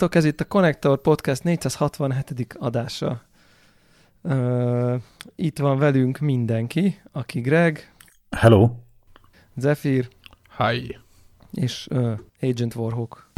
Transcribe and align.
Sziasztok, 0.00 0.22
ez 0.22 0.28
itt 0.30 0.40
a 0.40 0.44
Connector 0.44 1.00
Podcast 1.00 1.42
467. 1.42 2.54
adása. 2.58 3.22
Uh, 4.22 5.02
itt 5.34 5.58
van 5.58 5.78
velünk 5.78 6.18
mindenki, 6.18 7.00
aki 7.12 7.40
Greg. 7.40 7.94
Hello. 8.30 8.70
Zephyr. 9.56 10.08
Hi. 10.58 10.98
És 11.52 11.88
uh, 11.90 12.18
Agent 12.40 12.74
Warhawk. 12.74 13.30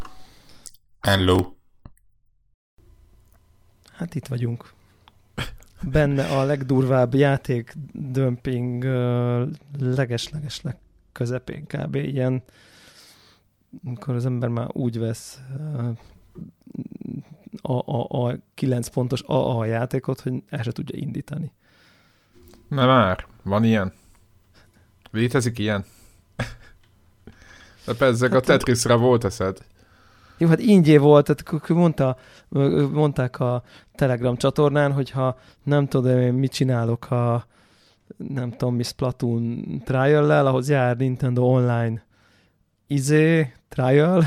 Hello. 1.01 1.53
Hát 3.93 4.15
itt 4.15 4.27
vagyunk. 4.27 4.73
Benne 5.83 6.25
a 6.25 6.45
legdurvább 6.45 7.15
játék 7.15 7.75
dömping 7.93 8.85
uh, 8.85 9.49
leges-leges 9.79 10.61
legközepén 10.61 11.67
kb. 11.67 11.95
Ilyen, 11.95 12.43
amikor 13.85 14.15
az 14.15 14.27
ember 14.27 14.49
már 14.49 14.69
úgy 14.73 14.99
vesz 14.99 15.41
uh, 15.57 15.97
a, 17.63 17.73
a, 17.73 18.27
a 18.27 18.37
9 18.55 18.89
pontos 18.89 19.23
AA 19.27 19.65
játékot, 19.65 20.21
hogy 20.21 20.43
el 20.49 20.63
se 20.63 20.73
tudja 20.73 20.99
indítani. 20.99 21.53
Na 22.69 22.87
már, 22.87 23.27
van 23.43 23.65
ilyen? 23.65 23.93
Létezik 25.11 25.59
ilyen? 25.59 25.85
De 27.87 27.95
persze, 27.95 28.29
hát 28.29 28.37
a 28.37 28.41
Tetrisra 28.41 28.99
volt 28.99 29.25
eszed. 29.25 29.59
Jó, 30.39 30.49
hát 30.49 30.61
ingyé 30.61 30.97
volt, 30.97 31.25
tehát 31.25 31.69
mondta, 31.69 32.17
mondták 32.93 33.41
a 33.41 33.63
Telegram 33.95 34.37
csatornán, 34.37 34.93
hogyha 34.93 35.39
nem 35.63 35.87
tudom 35.87 36.19
én 36.19 36.33
mit 36.33 36.53
csinálok 36.53 37.11
a 37.11 37.47
nem 38.17 38.51
tudom 38.51 38.75
mi 38.75 38.83
Splatoon 38.83 39.65
trial 39.85 40.47
ahhoz 40.47 40.69
jár 40.69 40.97
Nintendo 40.97 41.43
Online 41.43 42.03
izé, 42.93 43.53
trial, 43.69 44.25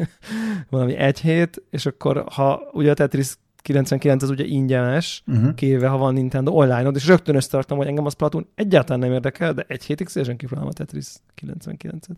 valami 0.70 0.96
egy 0.96 1.20
hét, 1.20 1.62
és 1.70 1.86
akkor 1.86 2.24
ha 2.32 2.70
ugye 2.72 2.90
a 2.90 2.94
Tetris 2.94 3.34
99 3.62 4.22
az 4.22 4.30
ugye 4.30 4.44
ingyenes, 4.44 5.22
uh-huh. 5.26 5.54
kivéve 5.54 5.88
ha 5.88 5.96
van 5.96 6.14
Nintendo 6.14 6.52
online 6.52 6.90
és 6.90 7.06
rögtön 7.06 7.34
összetartom, 7.34 7.78
hogy 7.78 7.86
engem 7.86 8.06
a 8.06 8.10
Splatoon 8.10 8.46
egyáltalán 8.54 8.98
nem 8.98 9.12
érdekel, 9.12 9.54
de 9.54 9.64
egy 9.68 9.84
hétig 9.84 10.08
szélesen 10.08 10.36
kipróbálom 10.36 10.70
a 10.70 10.76
Tetris 10.76 11.06
99-et. 11.42 12.16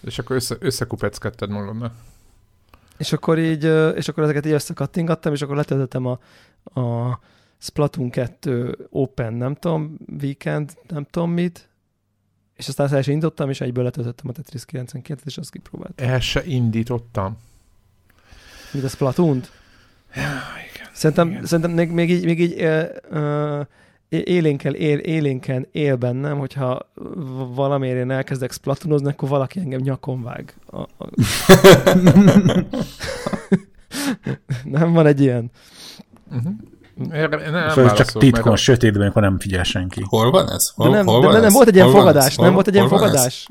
És 0.00 0.18
akkor 0.18 0.36
össze, 0.36 0.56
összekupeckedted 0.58 1.50
magadnak. 1.50 1.92
És 2.98 3.12
akkor 3.12 3.38
így, 3.38 3.64
és 3.96 4.08
akkor 4.08 4.22
ezeket 4.22 4.46
így 4.46 4.52
összekattingattam, 4.52 5.32
és 5.32 5.42
akkor 5.42 5.56
letöltöttem 5.56 6.06
a, 6.06 6.18
a 6.80 7.18
Splatoon 7.58 8.10
2 8.10 8.88
Open, 8.90 9.34
nem 9.34 9.54
tudom, 9.54 9.96
Weekend, 10.20 10.72
nem 10.88 11.06
tudom 11.10 11.30
mit, 11.30 11.68
és 12.56 12.68
aztán 12.68 12.94
el 12.94 13.02
indítottam, 13.06 13.50
és 13.50 13.60
egyből 13.60 13.84
letöltöttem 13.84 14.28
a 14.28 14.32
Tetris 14.32 14.62
99-et, 14.72 15.18
és 15.24 15.38
azt 15.38 15.50
kipróbáltam. 15.50 16.08
El 16.08 16.20
se 16.20 16.44
indítottam. 16.44 17.36
Mint 18.72 18.84
a 18.84 18.88
Splatoon-t? 18.88 19.50
Ja, 20.14 20.22
igen. 20.74 20.88
Szerintem, 20.92 21.30
igen. 21.30 21.44
szerintem 21.44 21.74
még, 21.74 21.90
még 21.90 22.10
így, 22.10 22.24
még 22.24 22.40
így 22.40 22.62
uh, 23.10 23.66
élénken, 24.08 24.74
él, 24.74 24.98
élénken 24.98 25.66
él 25.72 25.96
bennem, 25.96 26.38
hogyha 26.38 26.90
valamiért 27.54 27.96
én 27.96 28.10
elkezdek 28.10 28.52
splatoonozni, 28.52 29.08
akkor 29.08 29.28
valaki 29.28 29.58
engem 29.60 29.80
nyakon 29.80 30.22
vág. 30.22 30.54
A, 30.66 30.80
a... 30.80 31.08
nem 34.64 34.92
van 34.92 35.06
egy 35.06 35.20
ilyen? 35.20 35.50
Uh-huh. 36.30 36.52
Erre 37.10 37.50
nem 37.50 37.68
szóval 37.68 37.92
csak 37.92 38.12
titkon, 38.12 38.52
a... 38.52 38.56
sötétben, 38.56 39.02
amikor 39.02 39.22
nem 39.22 39.38
figyel 39.38 39.62
senki. 39.62 40.02
Hol 40.06 40.30
van 40.30 40.50
ez? 40.50 40.70
Hol, 40.74 40.90
de 40.90 40.96
nem, 40.96 41.06
hol 41.06 41.20
de 41.20 41.26
van 41.26 41.34
nem, 41.34 41.44
ez? 41.44 41.52
volt 41.52 41.68
egy 41.68 41.74
ilyen 41.74 41.86
hol 41.86 41.96
fogadás, 41.96 42.36
nem 42.36 42.52
volt 42.52 42.66
egy 42.66 42.74
ilyen 42.74 42.88
fogadás. 42.88 43.48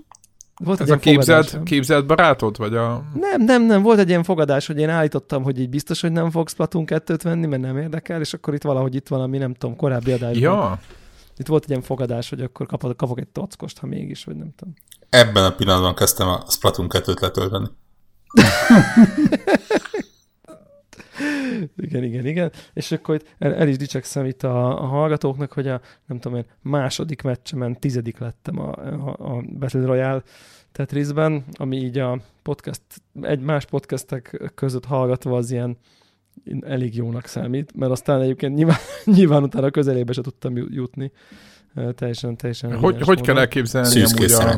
Volt 0.63 0.81
ez 0.81 0.87
egy 0.87 0.93
a 0.93 0.99
képzelt, 0.99 1.45
fogadás, 1.45 1.69
képzelt 1.69 2.05
barátod, 2.05 2.57
vagy 2.57 2.75
a... 2.75 3.03
Nem, 3.13 3.41
nem, 3.41 3.63
nem, 3.63 3.81
volt 3.81 3.99
egy 3.99 4.09
ilyen 4.09 4.23
fogadás, 4.23 4.67
hogy 4.67 4.77
én 4.77 4.89
állítottam, 4.89 5.43
hogy 5.43 5.59
így 5.59 5.69
biztos, 5.69 6.01
hogy 6.01 6.11
nem 6.11 6.31
fogsz 6.31 6.51
Splatoon 6.51 6.85
2-t 6.87 7.19
venni, 7.23 7.45
mert 7.45 7.61
nem 7.61 7.77
érdekel, 7.77 8.19
és 8.19 8.33
akkor 8.33 8.53
itt 8.53 8.63
valahogy 8.63 8.95
itt 8.95 9.07
valami, 9.07 9.37
nem 9.37 9.53
tudom, 9.53 9.75
korábbi 9.75 10.11
adásban. 10.11 10.41
Ja. 10.41 10.79
Itt 11.37 11.47
volt 11.47 11.63
egy 11.63 11.69
ilyen 11.69 11.81
fogadás, 11.81 12.29
hogy 12.29 12.41
akkor 12.41 12.65
kapok, 12.65 12.97
kapok 12.97 13.19
egy 13.19 13.27
tockost, 13.27 13.79
ha 13.79 13.87
mégis, 13.87 14.23
vagy 14.23 14.35
nem 14.35 14.53
tudom. 14.55 14.73
Ebben 15.09 15.43
a 15.43 15.51
pillanatban 15.55 15.95
kezdtem 15.95 16.27
a 16.27 16.43
Splatoon 16.49 16.87
2-t 16.91 17.21
letölteni. 17.21 17.67
igen, 21.77 22.03
igen, 22.03 22.25
igen. 22.25 22.51
És 22.73 22.91
akkor 22.91 23.15
itt 23.15 23.35
el, 23.39 23.55
el 23.55 23.67
is 23.67 23.77
dicsekszem 23.77 24.25
itt 24.25 24.43
a, 24.43 24.83
a 24.83 24.85
hallgatóknak, 24.85 25.51
hogy 25.51 25.67
a, 25.67 25.81
nem 26.05 26.19
tudom 26.19 26.37
én, 26.37 26.45
második 26.61 27.21
meccsemen 27.21 27.79
tizedik 27.79 28.17
lettem 28.17 28.59
a, 28.59 28.71
a, 28.75 29.15
a 29.19 29.43
Battle 29.59 29.85
Royale 29.85 30.23
Tetrisben, 30.71 31.43
ami 31.53 31.77
így 31.77 31.97
a 31.97 32.19
podcast, 32.41 32.81
egy 33.21 33.39
más 33.39 33.65
podcastek 33.65 34.51
között 34.55 34.85
hallgatva 34.85 35.37
az 35.37 35.51
ilyen 35.51 35.77
elég 36.61 36.95
jónak 36.95 37.25
számít, 37.25 37.75
mert 37.75 37.91
aztán 37.91 38.21
egyébként 38.21 38.55
nyilván, 38.55 38.77
nyilván 39.15 39.43
utána 39.43 39.69
közelébe 39.69 40.13
se 40.13 40.21
tudtam 40.21 40.57
jutni. 40.57 41.11
Teljesen, 41.95 42.37
teljesen. 42.37 42.77
Hogy, 42.77 43.01
hogy 43.01 43.21
kell 43.21 43.37
elképzelni 43.37 43.87
Szűzkész 43.87 44.39
a, 44.39 44.57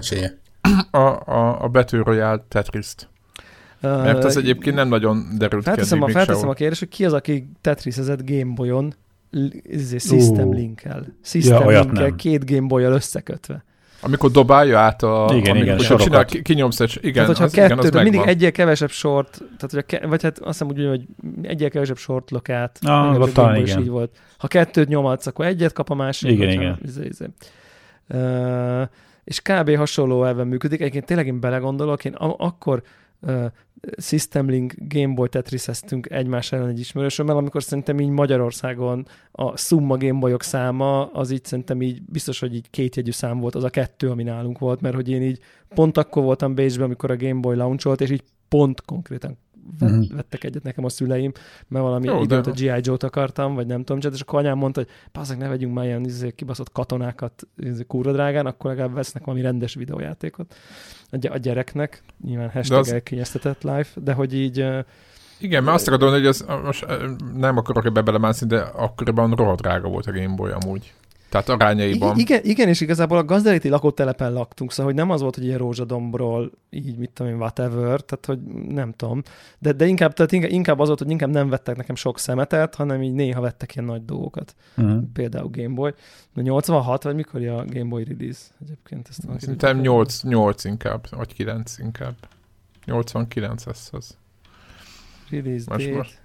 a, 0.92 0.98
a, 1.26 1.64
a 1.64 1.68
Battle 1.68 2.04
Royale 2.04 2.46
Tetris-t? 2.48 3.10
Mert 3.82 4.24
az 4.24 4.38
egyébként 4.38 4.76
nem 4.76 4.88
nagyon 4.88 5.28
derült 5.38 5.64
felteszem 5.64 6.00
ki 6.00 6.04
a, 6.04 6.14
Felteszem 6.14 6.50
a 6.50 6.54
kérdést, 6.54 6.80
hogy 6.80 6.90
ki 6.90 7.06
az, 7.06 7.14
aki 7.14 7.48
Tetrisezett 7.62 8.30
Gameboyon 8.30 8.94
System 9.98 10.48
uh, 10.48 10.56
Link-el. 10.56 11.06
System 11.22 11.70
ja, 11.70 11.80
link 11.92 12.16
két 12.16 12.52
Gameboy-al 12.52 12.94
összekötve. 12.94 13.64
Amikor 14.02 14.32
dobálja 14.32 14.80
át 14.80 15.04
a... 15.04 15.32
Igen, 15.36 15.56
igen, 15.56 15.78
sorokat. 15.78 16.06
Csinál, 16.06 16.26
kinyomsz 16.26 16.80
egy... 16.80 16.98
Igen, 17.02 17.14
tehát, 17.14 17.28
hogyha 17.28 17.44
az, 17.44 17.52
kettő, 17.52 17.74
igen, 17.74 17.94
az 17.94 18.04
mindig 18.04 18.22
egyel 18.26 18.52
kevesebb 18.52 18.90
sort, 18.90 19.38
tehát, 19.38 19.72
hogy 19.72 19.86
ke, 19.86 20.08
vagy 20.08 20.24
hát 20.24 20.40
azt 20.40 20.60
hiszem 20.60 20.68
úgy, 20.68 20.88
hogy 20.88 21.06
egyel 21.42 21.70
kevesebb 21.70 21.98
sort 21.98 22.32
lokát. 22.32 22.80
Ah, 22.82 23.20
ott 23.20 23.34
talán 23.34 23.56
igen. 23.56 23.80
Így 23.80 23.90
volt. 23.90 24.18
Ha 24.38 24.48
kettőt 24.48 24.88
nyomadsz, 24.88 25.28
akkor 25.28 25.46
egyet 25.46 25.74
kap 25.74 25.90
a 25.90 25.96
másik. 25.96 26.32
Igen, 26.32 26.50
igen. 26.50 26.80
Izé, 26.84 27.06
izé. 27.06 27.26
Uh, 28.10 28.82
és 29.24 29.42
kb. 29.42 29.76
hasonló 29.76 30.24
elven 30.24 30.48
működik. 30.48 30.80
Egyébként 30.80 31.06
tényleg 31.06 31.28
én 31.28 31.40
belegondolok, 31.40 32.06
én 32.06 32.14
akkor 32.38 32.84
uh, 33.26 33.46
System 33.98 34.50
Link 34.50 34.74
Gameboy 34.78 35.30
Tetris-eztünk 35.30 36.10
egymás 36.10 36.52
ellen 36.52 36.68
egy 36.68 36.80
ismerősömmel, 36.80 37.38
amikor 37.38 37.64
szerintem 37.64 38.00
így 38.00 38.10
Magyarországon 38.10 39.08
a 39.32 39.58
Summa 39.58 39.98
Gameboyok 39.98 40.44
száma, 40.44 41.06
az 41.06 41.32
így 41.32 41.46
szerintem 41.46 41.82
így 41.82 42.02
biztos, 42.02 42.40
hogy 42.40 42.56
így 42.56 42.70
kétjegyű 42.70 43.12
szám 43.12 43.40
volt, 43.40 43.56
az 43.56 43.64
a 43.64 43.70
kettő, 43.70 44.10
ami 44.10 44.24
nálunk 44.24 44.60
volt, 44.60 44.82
mert 44.82 44.96
hogy 44.96 45.10
én 45.10 45.22
így 45.22 45.40
pont 45.68 45.98
akkor 45.98 46.24
voltam 46.24 46.56
Bécsben, 46.56 46.86
amikor 46.86 47.12
a 47.12 47.18
Gameboy 47.18 47.56
launcholt, 47.56 48.02
és 48.02 48.10
így 48.10 48.24
pont 48.48 48.82
konkrétan. 48.82 49.38
Vettek 50.16 50.44
egyet 50.44 50.64
nekem 50.64 50.86
a 50.86 50.90
szüleim, 50.90 51.32
mert 51.68 51.84
valami 51.84 52.06
Jó, 52.06 52.22
időt 52.22 52.44
de... 52.44 52.50
a 52.50 52.54
G.I. 52.54 52.80
Joe-t 52.82 53.04
akartam, 53.04 53.56
vagy 53.56 53.68
nem 53.68 53.84
tudom, 53.84 54.14
és 54.14 54.22
akkor 54.22 54.40
anyám 54.40 54.58
mondta, 54.58 54.80
hogy 54.80 54.90
pászak, 55.12 55.38
ne 55.38 55.48
vegyünk 55.48 55.74
már 55.74 55.86
ilyen 55.86 56.06
izé, 56.06 56.32
kibaszott 56.32 56.72
katonákat 56.72 57.48
izé, 57.58 57.84
kúra 57.84 58.12
drágán, 58.12 58.46
akkor 58.46 58.70
legalább 58.70 58.94
vesznek 58.94 59.26
valami 59.26 59.44
rendes 59.44 59.74
videójátékot 59.74 60.56
a 61.30 61.38
gyereknek, 61.38 62.04
nyilván 62.24 62.50
hashtag 62.50 62.80
az... 62.80 62.92
elkényeztetett 62.92 63.64
life, 63.64 64.02
de 64.02 64.14
hogy 64.14 64.34
így 64.34 64.66
igen, 65.40 65.64
mert 65.64 65.76
azt 65.76 65.88
akarom 65.88 66.14
hogy 66.14 66.26
az, 66.26 66.46
most 66.64 66.86
nem 67.36 67.58
akarok 67.58 67.86
ebbe 67.86 68.02
belemászni, 68.02 68.48
de 68.48 68.60
akkoriban 68.60 69.32
rohadt 69.32 69.62
drága 69.62 69.88
volt 69.88 70.06
a 70.06 70.12
Game 70.12 70.36
Boy 70.36 70.52
amúgy. 70.52 70.94
Tehát 71.44 71.62
arányaiban. 71.62 72.18
Igen, 72.18 72.40
igen, 72.44 72.68
és 72.68 72.82
igazából 72.82 73.18
a 73.18 73.24
gazdaléti 73.24 73.70
lakótelepen 73.70 74.34
laktunk, 74.34 74.72
szóval 74.72 74.86
hogy 74.86 75.02
nem 75.02 75.10
az 75.10 75.22
volt, 75.22 75.36
hogy 75.36 75.44
ilyen 75.46 75.58
rózsadombról, 75.58 76.52
így 76.70 76.98
mit 76.98 77.10
tudom 77.10 77.32
én, 77.32 77.38
whatever, 77.38 78.02
tehát 78.02 78.26
hogy 78.26 78.40
nem 78.68 78.92
tudom. 78.92 79.22
De, 79.60 79.72
de 79.72 79.86
inkább, 79.86 80.14
tehát 80.14 80.52
inkább, 80.52 80.80
az 80.80 80.88
volt, 80.88 81.00
hogy 81.00 81.10
inkább 81.10 81.30
nem 81.30 81.50
vettek 81.50 81.76
nekem 81.76 81.96
sok 81.96 82.20
szemetet, 82.20 82.76
hanem 82.76 83.02
így 83.02 83.14
néha 83.14 83.42
vettek 83.42 83.76
ilyen 83.76 83.88
nagy 83.88 84.06
dolgokat. 84.06 84.56
Uh-huh. 84.78 85.04
Például 85.14 85.50
Game 85.52 85.74
Boy. 85.74 85.94
De 86.34 86.42
86, 86.42 87.04
vagy 87.04 87.16
mikor 87.16 87.48
a 87.48 87.66
Game 87.66 87.90
Boy 87.90 88.04
release 88.04 88.42
egyébként? 88.62 89.08
Ezt 89.10 89.22
Szerintem 89.40 89.80
8, 89.80 90.24
8 90.24 90.64
inkább, 90.64 91.08
vagy 91.10 91.34
9 91.34 91.78
inkább. 91.78 92.16
89 92.86 93.66
lesz 93.66 93.90
az. 93.92 94.18
Release 95.30 95.66
most, 95.68 95.86
date. 95.86 95.98
Most. 95.98 96.24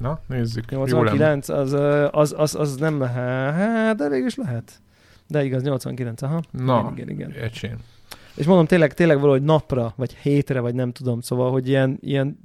Na, 0.00 0.20
nézzük. 0.26 0.70
89, 0.70 1.48
az, 1.48 1.72
az, 2.10 2.34
az, 2.36 2.54
az 2.54 2.76
nem 2.76 2.98
lehet, 2.98 3.96
de 3.96 4.08
végül 4.08 4.26
is 4.26 4.34
lehet. 4.34 4.80
De 5.26 5.44
igaz, 5.44 5.62
89, 5.62 6.22
aha. 6.22 6.42
Na, 6.50 6.90
igen, 6.94 7.08
igen. 7.08 7.30
igen. 7.30 7.78
És 8.34 8.46
mondom, 8.46 8.66
tényleg, 8.66 8.94
tényleg 8.94 9.20
valahogy 9.20 9.42
napra, 9.42 9.92
vagy 9.96 10.14
hétre, 10.14 10.60
vagy 10.60 10.74
nem 10.74 10.92
tudom, 10.92 11.20
szóval, 11.20 11.50
hogy 11.50 11.68
ilyen, 11.68 11.98
ilyen 12.00 12.38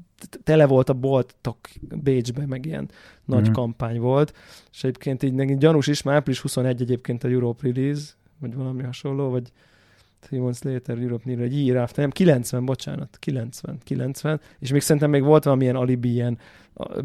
tele 0.43 0.65
volt 0.65 0.89
a 0.89 0.93
boltok 0.93 1.57
Bécsben, 2.03 2.47
meg 2.47 2.65
ilyen 2.65 2.89
nagy 3.25 3.49
mm. 3.49 3.51
kampány 3.51 3.99
volt, 3.99 4.33
és 4.71 4.83
egyébként 4.83 5.23
így 5.23 5.33
nekik 5.33 5.57
gyanús 5.57 5.87
is, 5.87 6.01
már 6.01 6.15
április 6.15 6.39
21 6.41 6.81
egyébként 6.81 7.23
a 7.23 7.27
Europe 7.27 7.67
Release, 7.67 8.11
vagy 8.39 8.55
valami 8.55 8.83
hasonló, 8.83 9.29
vagy 9.29 9.51
Three 10.19 10.41
Months 10.41 10.61
Later, 10.61 10.97
Europe 10.97 11.23
Near, 11.25 11.39
egy 11.39 11.65
year 11.65 11.77
after, 11.77 11.99
nem, 11.99 12.09
90, 12.09 12.65
bocsánat, 12.65 13.17
90, 13.19 13.77
90, 13.83 14.41
és 14.59 14.71
még 14.71 14.81
szerintem 14.81 15.09
még 15.09 15.23
volt 15.23 15.43
valamilyen 15.43 15.75
alibi 15.75 16.11
ilyen 16.11 16.37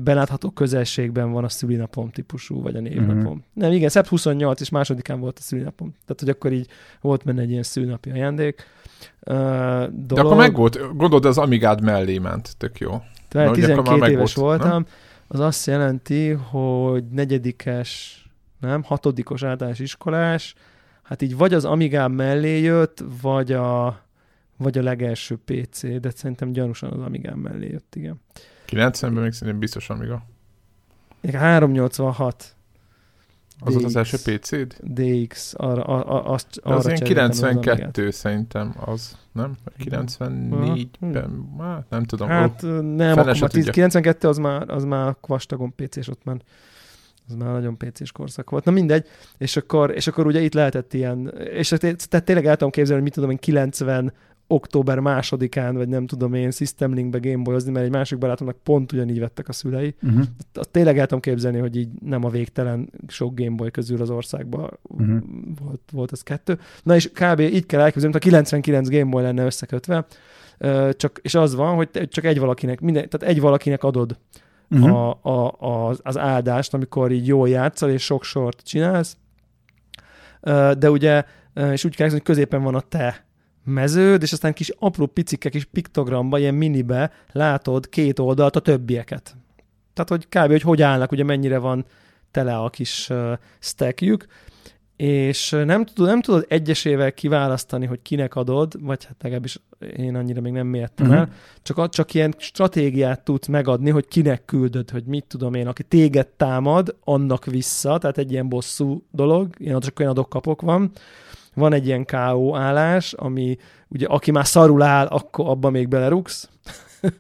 belátható 0.00 0.50
közelségben 0.50 1.32
van 1.32 1.44
a 1.44 1.48
szülinapom 1.48 2.10
típusú, 2.10 2.62
vagy 2.62 2.76
a 2.76 2.80
névnapom. 2.80 3.16
Mhm. 3.16 3.28
Mm-hmm. 3.28 3.38
Nem, 3.52 3.72
igen, 3.72 3.88
szebb 3.88 4.06
28 4.06 4.60
és 4.60 4.68
másodikán 4.68 5.20
volt 5.20 5.38
a 5.38 5.42
szülinapom. 5.42 5.90
Tehát, 5.90 6.20
hogy 6.20 6.28
akkor 6.28 6.52
így 6.52 6.68
volt 7.00 7.24
benne 7.24 7.40
egy 7.40 7.50
ilyen 7.50 7.62
szülinapi 7.62 8.10
ajándék. 8.10 8.66
Uh, 9.20 9.36
dolog. 9.36 10.06
De 10.06 10.20
akkor 10.20 10.36
meg 10.36 10.54
volt, 10.54 10.78
gondolod, 10.96 11.24
az 11.24 11.38
Amigád 11.38 11.82
mellé 11.82 12.18
ment, 12.18 12.56
tök 12.56 12.78
jó. 12.78 12.90
Tehát 13.28 13.46
Na, 13.46 13.52
ugye 13.52 13.72
akkor 13.72 13.84
12 13.84 13.98
már 14.00 14.10
éves 14.10 14.34
megvolt, 14.34 14.60
voltam, 14.62 14.86
az 15.26 15.40
azt 15.40 15.66
jelenti, 15.66 16.28
hogy 16.28 17.04
negyedikes, 17.08 18.24
nem, 18.60 18.82
hatodikos 18.82 19.42
általános 19.42 19.78
iskolás, 19.78 20.54
hát 21.02 21.22
így 21.22 21.36
vagy 21.36 21.54
az 21.54 21.64
Amigám 21.64 22.12
mellé 22.12 22.60
jött, 22.60 23.04
vagy 23.22 23.52
a, 23.52 24.00
vagy 24.56 24.78
a 24.78 24.82
legelső 24.82 25.38
PC, 25.44 26.00
de 26.00 26.10
szerintem 26.10 26.52
gyanúsan 26.52 26.90
az 26.90 27.00
Amigám 27.00 27.38
mellé 27.38 27.68
jött, 27.68 27.94
igen. 27.94 28.20
90-ben 28.70 29.22
még 29.22 29.32
szerintem 29.32 29.58
biztos 29.58 29.90
Amiga. 29.90 30.22
Igen, 31.20 31.40
386 31.40 32.54
Az 33.60 33.72
volt 33.72 33.84
az 33.84 33.92
DX. 33.92 33.96
első 33.96 34.36
PC-d? 34.36 34.74
DX, 34.82 35.54
arra, 35.56 35.84
a, 35.84 36.16
a, 36.16 36.32
azt, 36.32 36.60
arra 36.62 36.76
az 36.76 36.86
ilyen 36.86 36.96
cseréltem 36.96 37.30
az 37.30 37.42
Amigát. 37.42 37.62
92 37.62 38.10
szerintem 38.10 38.74
az, 38.84 39.16
nem? 39.32 39.56
Vagy 39.64 39.88
94-ben, 39.88 41.46
hát 41.58 41.90
nem 41.90 42.04
tudom. 42.04 42.28
Hát 42.28 42.62
nem, 42.80 43.18
akkor 43.18 43.24
már 43.24 43.34
10, 43.34 43.48
tudja. 43.50 43.72
92 43.72 44.28
az 44.28 44.38
már, 44.38 44.70
az 44.70 44.84
már 44.84 45.16
vastagon 45.26 45.74
PC-s 45.74 46.08
ott 46.08 46.24
már 46.24 46.36
az 47.30 47.36
már 47.36 47.52
nagyon 47.52 47.76
PC-s 47.76 48.12
korszak 48.12 48.50
volt. 48.50 48.64
Na 48.64 48.70
mindegy, 48.70 49.06
és 49.38 49.56
akkor, 49.56 49.90
és 49.90 50.06
akkor 50.06 50.26
ugye 50.26 50.40
itt 50.40 50.54
lehetett 50.54 50.94
ilyen, 50.94 51.28
és 51.52 51.68
tehát 51.68 52.24
tényleg 52.24 52.46
el 52.46 52.56
tudom 52.56 52.70
képzelni, 52.70 52.94
hogy 52.94 53.02
mit 53.02 53.12
tudom 53.14 53.30
én, 53.30 53.36
90 53.36 54.12
október 54.52 54.98
másodikán, 54.98 55.76
vagy 55.76 55.88
nem 55.88 56.06
tudom 56.06 56.34
én, 56.34 56.50
System 56.50 56.94
Linkbe 56.94 57.18
gameboyozni, 57.18 57.70
mert 57.72 57.84
egy 57.84 57.90
másik 57.90 58.18
barátomnak 58.18 58.56
pont 58.62 58.92
ugyanígy 58.92 59.18
vettek 59.18 59.48
a 59.48 59.52
szülei. 59.52 59.94
Uh-huh. 60.02 60.24
Azt 60.54 60.70
tényleg 60.70 60.98
el 60.98 61.04
tudom 61.06 61.20
képzelni, 61.20 61.58
hogy 61.58 61.76
így 61.76 61.88
nem 62.04 62.24
a 62.24 62.28
végtelen 62.28 62.90
sok 63.08 63.34
Gameboy 63.34 63.70
közül 63.70 64.00
az 64.00 64.10
országban 64.10 64.78
Mhm. 64.82 65.16
volt, 65.64 65.80
volt 65.92 66.12
ez 66.12 66.22
kettő. 66.22 66.58
Na 66.82 66.94
és 66.94 67.10
kb. 67.10 67.40
így 67.40 67.66
kell 67.66 67.80
elképzelni, 67.80 68.12
mint 68.12 68.14
a 68.14 68.18
99 68.18 68.88
Gameboy 68.88 69.22
lenne 69.22 69.44
összekötve, 69.44 70.06
csak, 70.90 71.18
és 71.22 71.34
az 71.34 71.54
van, 71.54 71.74
hogy 71.74 72.08
csak 72.08 72.24
egy 72.24 72.38
valakinek, 72.38 72.80
minden, 72.80 73.08
tehát 73.08 73.34
egy 73.34 73.40
valakinek 73.40 73.82
adod 73.84 74.18
Uh-huh. 74.72 74.96
a, 74.96 75.18
a, 75.22 75.46
a, 75.58 75.94
az 76.02 76.18
áldást, 76.18 76.74
amikor 76.74 77.12
így 77.12 77.26
jól 77.26 77.48
játszol, 77.48 77.90
és 77.90 78.02
sok 78.04 78.24
sort 78.24 78.62
csinálsz. 78.62 79.16
De 80.78 80.90
ugye, 80.90 81.24
és 81.72 81.84
úgy 81.84 81.96
kell 81.96 82.10
hogy 82.10 82.22
középen 82.22 82.62
van 82.62 82.74
a 82.74 82.80
te 82.80 83.24
meződ, 83.64 84.22
és 84.22 84.32
aztán 84.32 84.52
kis 84.52 84.72
apró 84.78 85.06
picike 85.06 85.48
kis 85.48 85.64
piktogramba, 85.64 86.38
ilyen 86.38 86.54
minibe 86.54 87.12
látod 87.32 87.88
két 87.88 88.18
oldalt 88.18 88.56
a 88.56 88.60
többieket. 88.60 89.36
Tehát, 89.92 90.08
hogy 90.08 90.28
kb. 90.28 90.50
hogy 90.50 90.62
hogy 90.62 90.82
állnak, 90.82 91.12
ugye 91.12 91.24
mennyire 91.24 91.58
van 91.58 91.84
tele 92.30 92.56
a 92.56 92.70
kis 92.70 93.08
uh, 93.10 93.32
stackjük, 93.58 94.26
és 94.96 95.50
nem 95.50 95.84
tudod, 95.84 96.10
nem 96.10 96.20
tudod 96.20 96.44
egyesével 96.48 97.12
kiválasztani, 97.12 97.86
hogy 97.86 98.02
kinek 98.02 98.34
adod, 98.34 98.84
vagy 98.84 99.04
hát 99.04 99.16
legalábbis 99.20 99.60
én 99.96 100.16
annyira 100.16 100.40
még 100.40 100.52
nem 100.52 100.66
mértem 100.66 101.06
Mhm. 101.06 101.14
el, 101.14 101.28
csak, 101.62 101.88
csak 101.88 102.14
ilyen 102.14 102.34
stratégiát 102.38 103.24
tudsz 103.24 103.46
megadni, 103.46 103.90
hogy 103.90 104.08
kinek 104.08 104.44
küldöd, 104.44 104.90
hogy 104.90 105.04
mit 105.04 105.24
tudom 105.24 105.54
én, 105.54 105.66
aki 105.66 105.82
téged 105.82 106.26
támad, 106.26 106.96
annak 107.04 107.44
vissza, 107.44 107.98
tehát 107.98 108.18
egy 108.18 108.32
ilyen 108.32 108.48
bosszú 108.48 109.06
dolog, 109.10 109.54
ilyen 109.58 109.80
csak 109.80 109.98
olyan 109.98 110.10
adok-kapok 110.10 110.60
van. 110.60 110.90
Van 111.54 111.72
egy 111.72 111.86
ilyen 111.86 112.06
KO 112.06 112.56
állás, 112.56 113.12
ami 113.12 113.56
ugye 113.88 114.06
aki 114.06 114.30
már 114.30 114.46
szarul 114.46 114.82
áll, 114.82 115.06
akkor 115.06 115.48
abba 115.48 115.70
még 115.70 115.88
belerugsz. 115.88 116.48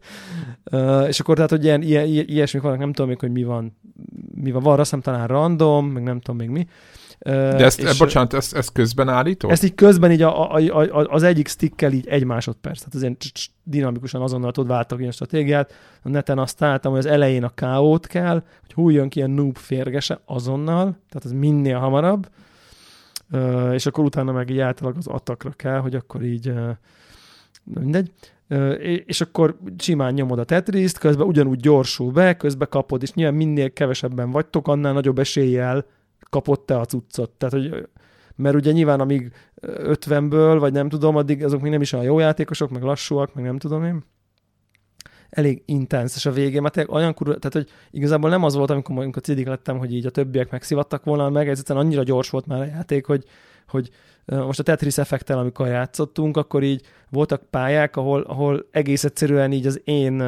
És 1.08 1.20
akkor 1.20 1.34
tehát, 1.34 1.50
hogy 1.50 1.64
ilyen, 1.64 1.82
ilyen, 1.82 2.06
ilyen, 2.06 2.24
ilyesmik 2.28 2.62
vannak, 2.62 2.78
nem 2.78 2.92
tudom 2.92 3.08
még, 3.10 3.20
hogy 3.20 3.32
mi 3.32 3.44
van. 3.44 3.76
Mi 4.34 4.50
van, 4.50 4.62
van 4.62 4.72
azt 4.72 4.94
hiszem 4.94 5.00
talán 5.00 5.26
random, 5.26 5.86
meg 5.86 6.02
nem 6.02 6.20
tudom 6.20 6.36
még 6.40 6.48
mi. 6.48 6.66
De 7.22 7.64
ezt, 7.64 7.80
és- 7.80 7.98
bocsánat, 7.98 8.32
ezt, 8.34 8.54
ezt 8.54 8.72
közben 8.72 9.08
állítod? 9.08 9.50
ezt 9.50 9.64
így 9.64 9.74
közben 9.74 10.12
így 10.12 10.22
a, 10.22 10.52
a, 10.54 10.58
a, 10.58 11.00
a, 11.00 11.06
az 11.08 11.22
egyik 11.22 11.48
stickkel 11.48 11.92
így 11.92 12.06
egy 12.06 12.24
másodperc, 12.24 12.78
tehát 12.78 12.94
azért 12.94 13.18
cs- 13.18 13.32
cs- 13.32 13.50
dinamikusan 13.62 14.22
azonnal 14.22 14.52
tud 14.52 14.66
váltani 14.66 15.06
a 15.06 15.10
stratégiát. 15.10 15.72
A 16.02 16.08
neten 16.08 16.38
azt 16.38 16.56
találtam, 16.56 16.90
hogy 16.90 17.00
az 17.00 17.06
elején 17.06 17.44
a 17.44 17.52
KO-t 17.54 18.06
kell, 18.06 18.42
hogy 18.60 18.72
hújjon 18.72 19.08
ki 19.08 19.18
ilyen 19.18 19.30
noob 19.30 19.56
férgese 19.56 20.20
azonnal, 20.24 20.82
tehát 20.82 21.24
ez 21.24 21.32
minél 21.32 21.78
hamarabb, 21.78 22.28
és 23.72 23.86
akkor 23.86 24.04
utána 24.04 24.32
meg 24.32 24.50
így 24.50 24.58
általában 24.58 24.98
az 24.98 25.06
atakra 25.06 25.50
kell, 25.50 25.78
hogy 25.78 25.94
akkor 25.94 26.22
így 26.22 26.52
mindegy. 27.64 28.12
És- 28.78 29.20
akkor 29.20 29.58
simán 29.78 30.14
nyomod 30.14 30.38
a 30.38 30.44
tetriszt, 30.44 30.98
közben 30.98 31.26
ugyanúgy 31.26 31.60
gyorsul 31.60 32.12
be, 32.12 32.36
közben 32.36 32.68
kapod, 32.70 33.02
és 33.02 33.12
nyilván 33.12 33.34
minél 33.34 33.72
kevesebben 33.72 34.30
vagytok, 34.30 34.68
annál 34.68 34.92
nagyobb 34.92 35.18
eséllyel 35.18 35.86
kapod 36.30 36.60
te 36.60 36.78
a 36.78 36.84
cuccot. 36.84 37.30
Tehát, 37.30 37.54
hogy 37.54 37.88
mert 38.36 38.54
ugye 38.54 38.72
nyilván 38.72 39.00
amíg 39.00 39.32
50-ből, 39.62 40.56
vagy 40.58 40.72
nem 40.72 40.88
tudom, 40.88 41.16
addig 41.16 41.44
azok 41.44 41.60
még 41.60 41.70
nem 41.70 41.80
is 41.80 41.92
olyan 41.92 42.04
jó 42.04 42.18
játékosok, 42.18 42.70
meg 42.70 42.82
lassúak, 42.82 43.34
meg 43.34 43.44
nem 43.44 43.58
tudom 43.58 43.84
én. 43.84 44.04
Elég 45.30 45.62
intenz, 45.66 46.12
és 46.16 46.26
a 46.26 46.30
végén, 46.32 46.62
mert 46.62 46.74
tényleg 46.74 46.94
olyan 46.94 47.14
kurva, 47.14 47.38
tehát 47.38 47.52
hogy 47.52 47.68
igazából 47.90 48.30
nem 48.30 48.44
az 48.44 48.54
volt, 48.54 48.70
amikor, 48.70 48.98
amikor 48.98 49.22
cidik 49.22 49.46
lettem, 49.46 49.78
hogy 49.78 49.94
így 49.94 50.06
a 50.06 50.10
többiek 50.10 50.50
megszivattak 50.50 51.04
volna 51.04 51.30
meg, 51.30 51.48
ez 51.48 51.58
egyszerűen 51.58 51.84
annyira 51.84 52.02
gyors 52.02 52.30
volt 52.30 52.46
már 52.46 52.60
a 52.60 52.64
játék, 52.64 53.06
hogy, 53.06 53.24
hogy 53.68 53.90
most 54.24 54.58
a 54.58 54.62
Tetris 54.62 54.98
effektel, 54.98 55.38
amikor 55.38 55.66
játszottunk, 55.66 56.36
akkor 56.36 56.62
így 56.62 56.82
voltak 57.10 57.42
pályák, 57.50 57.96
ahol, 57.96 58.20
ahol 58.20 58.66
egész 58.70 59.04
egyszerűen 59.04 59.52
így 59.52 59.66
az 59.66 59.80
én 59.84 60.22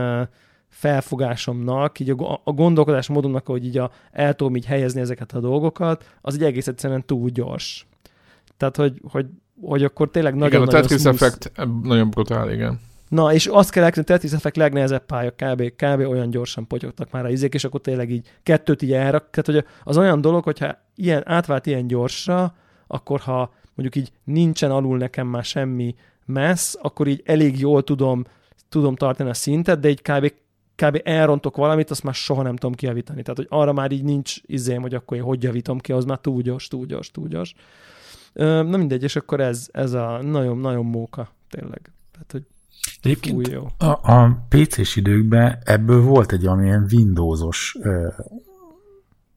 felfogásomnak, 0.69 1.99
így 1.99 2.11
a, 2.11 2.41
a 2.45 2.53
gondolkodás 2.53 3.09
módomnak, 3.09 3.47
hogy 3.47 3.65
így 3.65 3.79
a, 3.79 3.91
el 4.13 4.35
tudom 4.35 4.57
így 4.57 4.67
helyezni 4.67 5.01
ezeket 5.01 5.33
a 5.33 5.41
dolgokat, 5.41 6.05
az 6.21 6.35
így 6.35 6.43
egész 6.43 6.67
egyszerűen 6.67 7.07
túl 7.07 7.29
gyors. 7.29 7.87
Tehát, 8.57 8.77
hogy, 8.77 9.01
hogy, 9.11 9.27
hogy 9.61 9.85
akkor 9.85 10.11
tényleg 10.11 10.37
igen, 10.37 10.63
a 10.63 10.67
Tetris 10.67 11.01
smooth. 11.01 11.23
effekt 11.23 11.51
e, 11.55 11.65
nagyon 11.83 12.11
brutál, 12.11 12.53
igen. 12.53 12.81
Na, 13.13 13.33
és 13.33 13.47
azt 13.47 13.71
kell 13.71 13.83
elkezdeni, 13.83 14.07
Tetris 14.07 14.33
Effect 14.33 14.57
legnehezebb 14.57 15.07
pálya, 15.07 15.31
kb, 15.31 15.73
kb. 15.77 16.01
olyan 16.01 16.31
gyorsan 16.31 16.67
potyogtak 16.67 17.11
már 17.11 17.25
a 17.25 17.29
izék, 17.29 17.55
és 17.55 17.65
akkor 17.65 17.81
tényleg 17.81 18.11
így 18.11 18.31
kettőt 18.43 18.83
így 18.83 18.93
elrak. 18.93 19.31
Tehát, 19.31 19.47
hogy 19.47 19.73
az 19.85 19.97
olyan 19.97 20.21
dolog, 20.21 20.45
hogyha 20.45 20.79
ilyen, 20.95 21.23
átvált 21.25 21.67
ilyen 21.67 21.87
gyorsra, 21.87 22.55
akkor 22.87 23.21
ha 23.21 23.53
mondjuk 23.75 24.05
így 24.05 24.13
nincsen 24.25 24.71
alul 24.71 24.99
nekem 24.99 25.27
már 25.27 25.45
semmi 25.45 25.95
messz, 26.25 26.77
akkor 26.83 27.07
így 27.07 27.23
elég 27.25 27.59
jól 27.61 27.83
tudom, 27.83 28.25
tudom 28.69 28.95
tartani 28.95 29.31
a 29.31 29.35
szintet, 29.35 29.81
de 29.81 29.89
így 29.89 30.03
kb, 30.03 30.33
kb. 30.77 31.01
elrontok 31.05 31.57
valamit, 31.57 31.91
azt 31.91 32.03
már 32.03 32.15
soha 32.15 32.43
nem 32.43 32.57
tudom 32.57 32.75
kijavítani. 32.75 33.23
Tehát, 33.23 33.39
hogy 33.39 33.49
arra 33.51 33.73
már 33.73 33.93
így 33.93 34.05
nincs 34.05 34.37
izém, 34.47 34.83
hogy 34.83 34.95
akkor 34.95 35.17
én 35.17 35.23
hogy 35.23 35.43
javítom 35.43 35.79
ki, 35.79 35.93
az 35.93 36.05
már 36.05 36.19
túl 36.19 36.43
gyors, 36.43 36.69
túl 36.69 36.87
gyors, 36.87 37.11
túl 37.11 37.29
gyors. 37.29 37.55
Na 38.33 38.77
mindegy, 38.77 39.03
és 39.03 39.17
akkor 39.17 39.41
ez, 39.41 39.69
ez 39.73 39.93
a 39.93 40.23
nagyon-nagyon 40.23 40.85
móka, 40.85 41.29
tényleg. 41.49 41.93
Tehát, 42.13 42.33
hogy 42.33 42.47
Egyébként 43.03 43.47
Fú, 43.47 43.53
jó. 43.53 43.67
a, 43.79 44.13
a 44.13 44.47
PC-s 44.49 44.97
időkben 44.97 45.59
ebből 45.65 46.03
volt 46.03 46.33
egy 46.33 46.43
valamilyen 46.43 46.87
Windowsos 46.93 47.77
ö, 47.81 48.09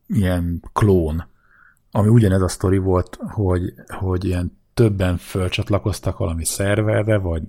ilyen 0.08 0.62
klón, 0.74 1.28
ami 1.92 2.08
ugyanez 2.08 2.42
a 2.42 2.48
sztori 2.48 2.78
volt, 2.78 3.18
hogy, 3.22 3.74
hogy 3.88 4.26
ilyen 4.26 4.58
többen 4.74 5.18
fölcsatlakoztak 5.18 6.18
valami 6.18 6.46
szerverre, 6.46 7.18
vagy 7.18 7.42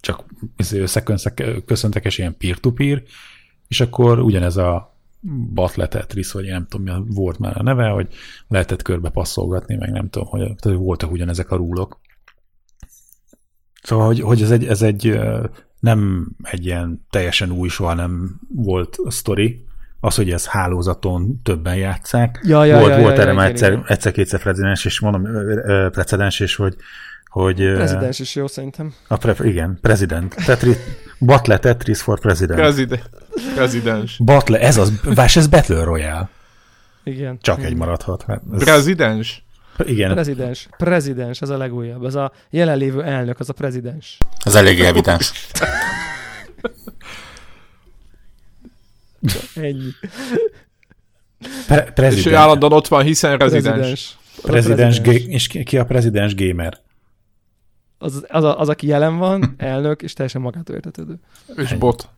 csak 0.00 0.24
izé 0.56 0.80
összeköszöntek, 0.80 2.04
és 2.04 2.18
ilyen 2.18 2.36
peer-to-peer, 2.36 3.02
és 3.68 3.80
akkor 3.80 4.18
ugyanez 4.18 4.56
a 4.56 4.94
Battle 5.54 5.88
Tetris, 5.88 6.32
vagy 6.32 6.44
én 6.44 6.52
nem 6.52 6.66
tudom, 6.68 7.04
mi 7.04 7.14
volt 7.14 7.38
már 7.38 7.58
a 7.58 7.62
neve, 7.62 7.88
hogy 7.88 8.08
lehetett 8.48 8.82
körbe 8.82 9.08
passzolgatni, 9.08 9.74
meg 9.76 9.90
nem 9.90 10.10
tudom, 10.10 10.28
hogy 10.28 10.40
tehát 10.40 10.78
voltak 10.78 11.10
ugyanezek 11.10 11.50
a 11.50 11.56
rúlok. 11.56 12.00
Szóval, 13.84 14.06
hogy, 14.06 14.20
hogy 14.20 14.42
ez, 14.42 14.50
egy, 14.50 14.66
ez 14.66 14.82
egy 14.82 15.20
nem 15.80 16.28
egy 16.42 16.66
ilyen 16.66 17.06
teljesen 17.10 17.50
új, 17.50 17.68
soha 17.68 17.94
nem 17.94 18.40
volt 18.54 18.96
a 19.04 19.10
sztori, 19.10 19.64
az, 20.00 20.14
hogy 20.14 20.30
ez 20.30 20.46
hálózaton 20.46 21.40
többen 21.42 21.76
játszák. 21.76 22.40
Ja, 22.42 22.64
ja, 22.64 22.78
volt 22.78 22.90
ja, 22.94 23.00
volt 23.00 23.16
ja, 23.16 23.20
erre 23.20 23.30
ja, 23.30 23.36
már 23.36 23.48
egyszer, 23.48 23.82
egyszer-kétszer 23.86 24.40
precedens, 24.40 24.84
és 24.84 25.00
mondom, 25.00 25.22
precedens, 25.90 26.40
és 26.40 26.54
hogy, 26.54 26.76
hogy 27.24 27.60
ö, 27.60 27.74
Prezidens 27.74 28.18
is 28.18 28.34
jó 28.34 28.46
szerintem. 28.46 28.94
a 29.08 29.16
pre, 29.16 29.34
igen, 29.42 29.78
president. 29.80 30.34
Tetris, 30.46 30.76
Battle 31.18 31.58
Tetris 31.58 32.02
for 32.02 32.20
President. 32.20 32.60
Prezide- 32.60 33.10
prezidens. 33.54 34.20
Battle, 34.24 34.58
ez 34.58 34.76
az, 34.76 34.92
vás, 35.14 35.36
ez 35.36 35.46
Battle 35.46 35.84
Royale. 35.84 36.28
Igen. 37.04 37.38
Csak 37.40 37.58
Igen. 37.58 37.70
egy 37.70 37.76
maradhat. 37.76 38.24
Hát 38.26 38.42
ez, 38.52 38.64
Prezidens? 38.64 39.44
Igen, 39.84 40.12
Prezidens. 40.12 40.68
Prezidens, 40.76 41.42
ez 41.42 41.48
a 41.48 41.56
legújabb. 41.56 42.04
Ez 42.04 42.14
a 42.14 42.32
jelenlévő 42.50 43.02
elnök, 43.02 43.40
az 43.40 43.48
a 43.48 43.52
prezidens. 43.52 44.18
Ez 44.44 44.54
eléggé 44.54 44.86
evidens. 44.86 45.32
Ennyi. 49.54 49.90
pre, 51.94 52.10
És 52.10 52.26
ő 52.26 52.34
állandóan 52.34 52.72
ott 52.72 52.88
van, 52.88 53.02
hiszen 53.02 53.38
rezidens. 53.38 53.76
Prezidens. 53.76 54.18
Prezidens, 54.42 55.00
prezidens. 55.00 55.48
és 55.48 55.64
ki, 55.64 55.78
a 55.78 55.84
prezidens 55.84 56.34
gamer? 56.34 56.82
az, 58.04 58.24
az, 58.28 58.44
a, 58.44 58.60
az, 58.60 58.68
aki 58.68 58.86
jelen 58.86 59.16
van, 59.16 59.54
elnök, 59.56 60.02
és 60.02 60.12
teljesen 60.12 60.40
magától 60.40 60.74
értetődő. 60.74 61.18
És 61.56 61.72
bot. 61.72 62.08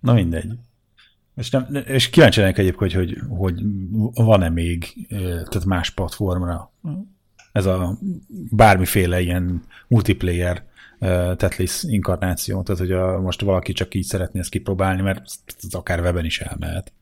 Na 0.00 0.12
mindegy. 0.12 0.52
És, 1.36 1.50
nem, 1.50 1.66
és 1.86 2.10
kíváncsi 2.10 2.40
lennék 2.40 2.58
egyébként, 2.58 2.92
hogy, 2.92 3.18
hogy, 3.28 3.28
hogy 3.38 3.62
van-e 4.14 4.48
még 4.48 5.06
tehát 5.08 5.64
más 5.64 5.90
platformra 5.90 6.72
ez 7.52 7.66
a 7.66 7.98
bármiféle 8.50 9.20
ilyen 9.20 9.62
multiplayer 9.88 10.64
Tetris 11.36 11.82
inkarnáció, 11.82 12.62
tehát 12.62 12.80
hogy 12.80 12.92
a, 12.92 13.20
most 13.20 13.40
valaki 13.40 13.72
csak 13.72 13.94
így 13.94 14.04
szeretné 14.04 14.40
ezt 14.40 14.50
kipróbálni, 14.50 15.02
mert 15.02 15.24
ez 15.62 15.74
akár 15.74 16.00
weben 16.00 16.24
is 16.24 16.40
elmehet. 16.40 16.92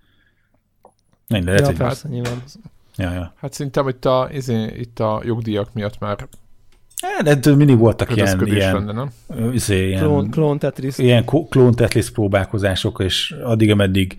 Mindegy, 1.29 1.61
lehet, 1.61 1.79
Ja, 1.79 1.85
persze, 1.85 2.09
nyilván. 2.09 2.43
ja, 2.97 3.13
ja. 3.13 3.33
Hát 3.37 3.53
szerintem 3.53 3.89
itt 3.89 4.05
a, 4.05 4.29
izé, 4.33 4.65
itt 4.65 4.99
a 4.99 5.21
jogdíjak 5.25 5.73
miatt 5.73 5.99
már 5.99 6.29
ettől 7.25 7.57
mindig 7.57 7.79
voltak 7.79 8.17
ilyen, 8.17 8.47
ilyen, 8.47 8.75
lenne, 8.75 8.93
nem? 8.93 9.11
izé, 9.53 9.87
ilyen 9.87 10.03
Klón, 10.03 10.31
klón 10.31 10.59
Tetris. 10.59 10.99
ilyen 10.99 11.25
klón 11.25 11.75
Tetris 11.75 12.11
próbálkozások, 12.11 13.03
és 13.05 13.35
addig, 13.43 13.71
ameddig 13.71 14.17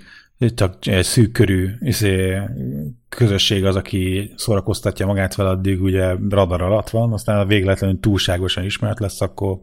csak 0.55 0.77
szűk 1.01 1.31
körű 1.31 1.69
izé, 1.79 2.39
közösség 3.09 3.65
az, 3.65 3.75
aki 3.75 4.33
szórakoztatja 4.35 5.05
magát 5.05 5.35
vele, 5.35 5.49
addig 5.49 5.81
ugye 5.81 6.15
radar 6.29 6.61
alatt 6.61 6.89
van, 6.89 7.13
aztán 7.13 7.39
a 7.39 7.45
végletlenül 7.45 7.99
túlságosan 7.99 8.63
ismert 8.63 8.99
lesz, 8.99 9.21
akkor 9.21 9.59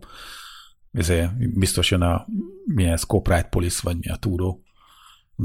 izé, 0.92 1.28
biztos 1.54 1.90
jön 1.90 2.02
a 2.02 2.26
milyen 2.64 2.92
ez, 2.92 3.02
Copyright 3.02 3.48
Police, 3.48 3.80
vagy 3.82 3.96
mi 3.96 4.08
a 4.08 4.16
túró. 4.16 4.62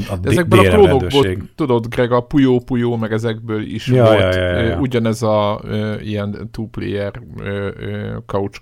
A 0.09 0.17
De 0.17 0.29
ezekből 0.29 0.59
a 0.59 0.69
klónokból, 0.69 1.25
tudod, 1.55 1.87
Greg, 1.87 2.11
a 2.11 2.19
Puyo 2.21 2.59
Puyo, 2.59 2.97
meg 2.97 3.11
ezekből 3.11 3.61
is 3.61 3.87
Ja, 3.87 4.03
volt 4.03 4.19
ja, 4.19 4.33
ja, 4.33 4.57
ja, 4.57 4.61
ja. 4.61 4.79
ugyanez 4.79 5.21
a 5.21 5.61
ö, 5.63 5.99
ilyen 5.99 6.49
two-player 6.51 7.21
ö, 7.37 7.71
ö, 7.77 8.17
couch 8.25 8.61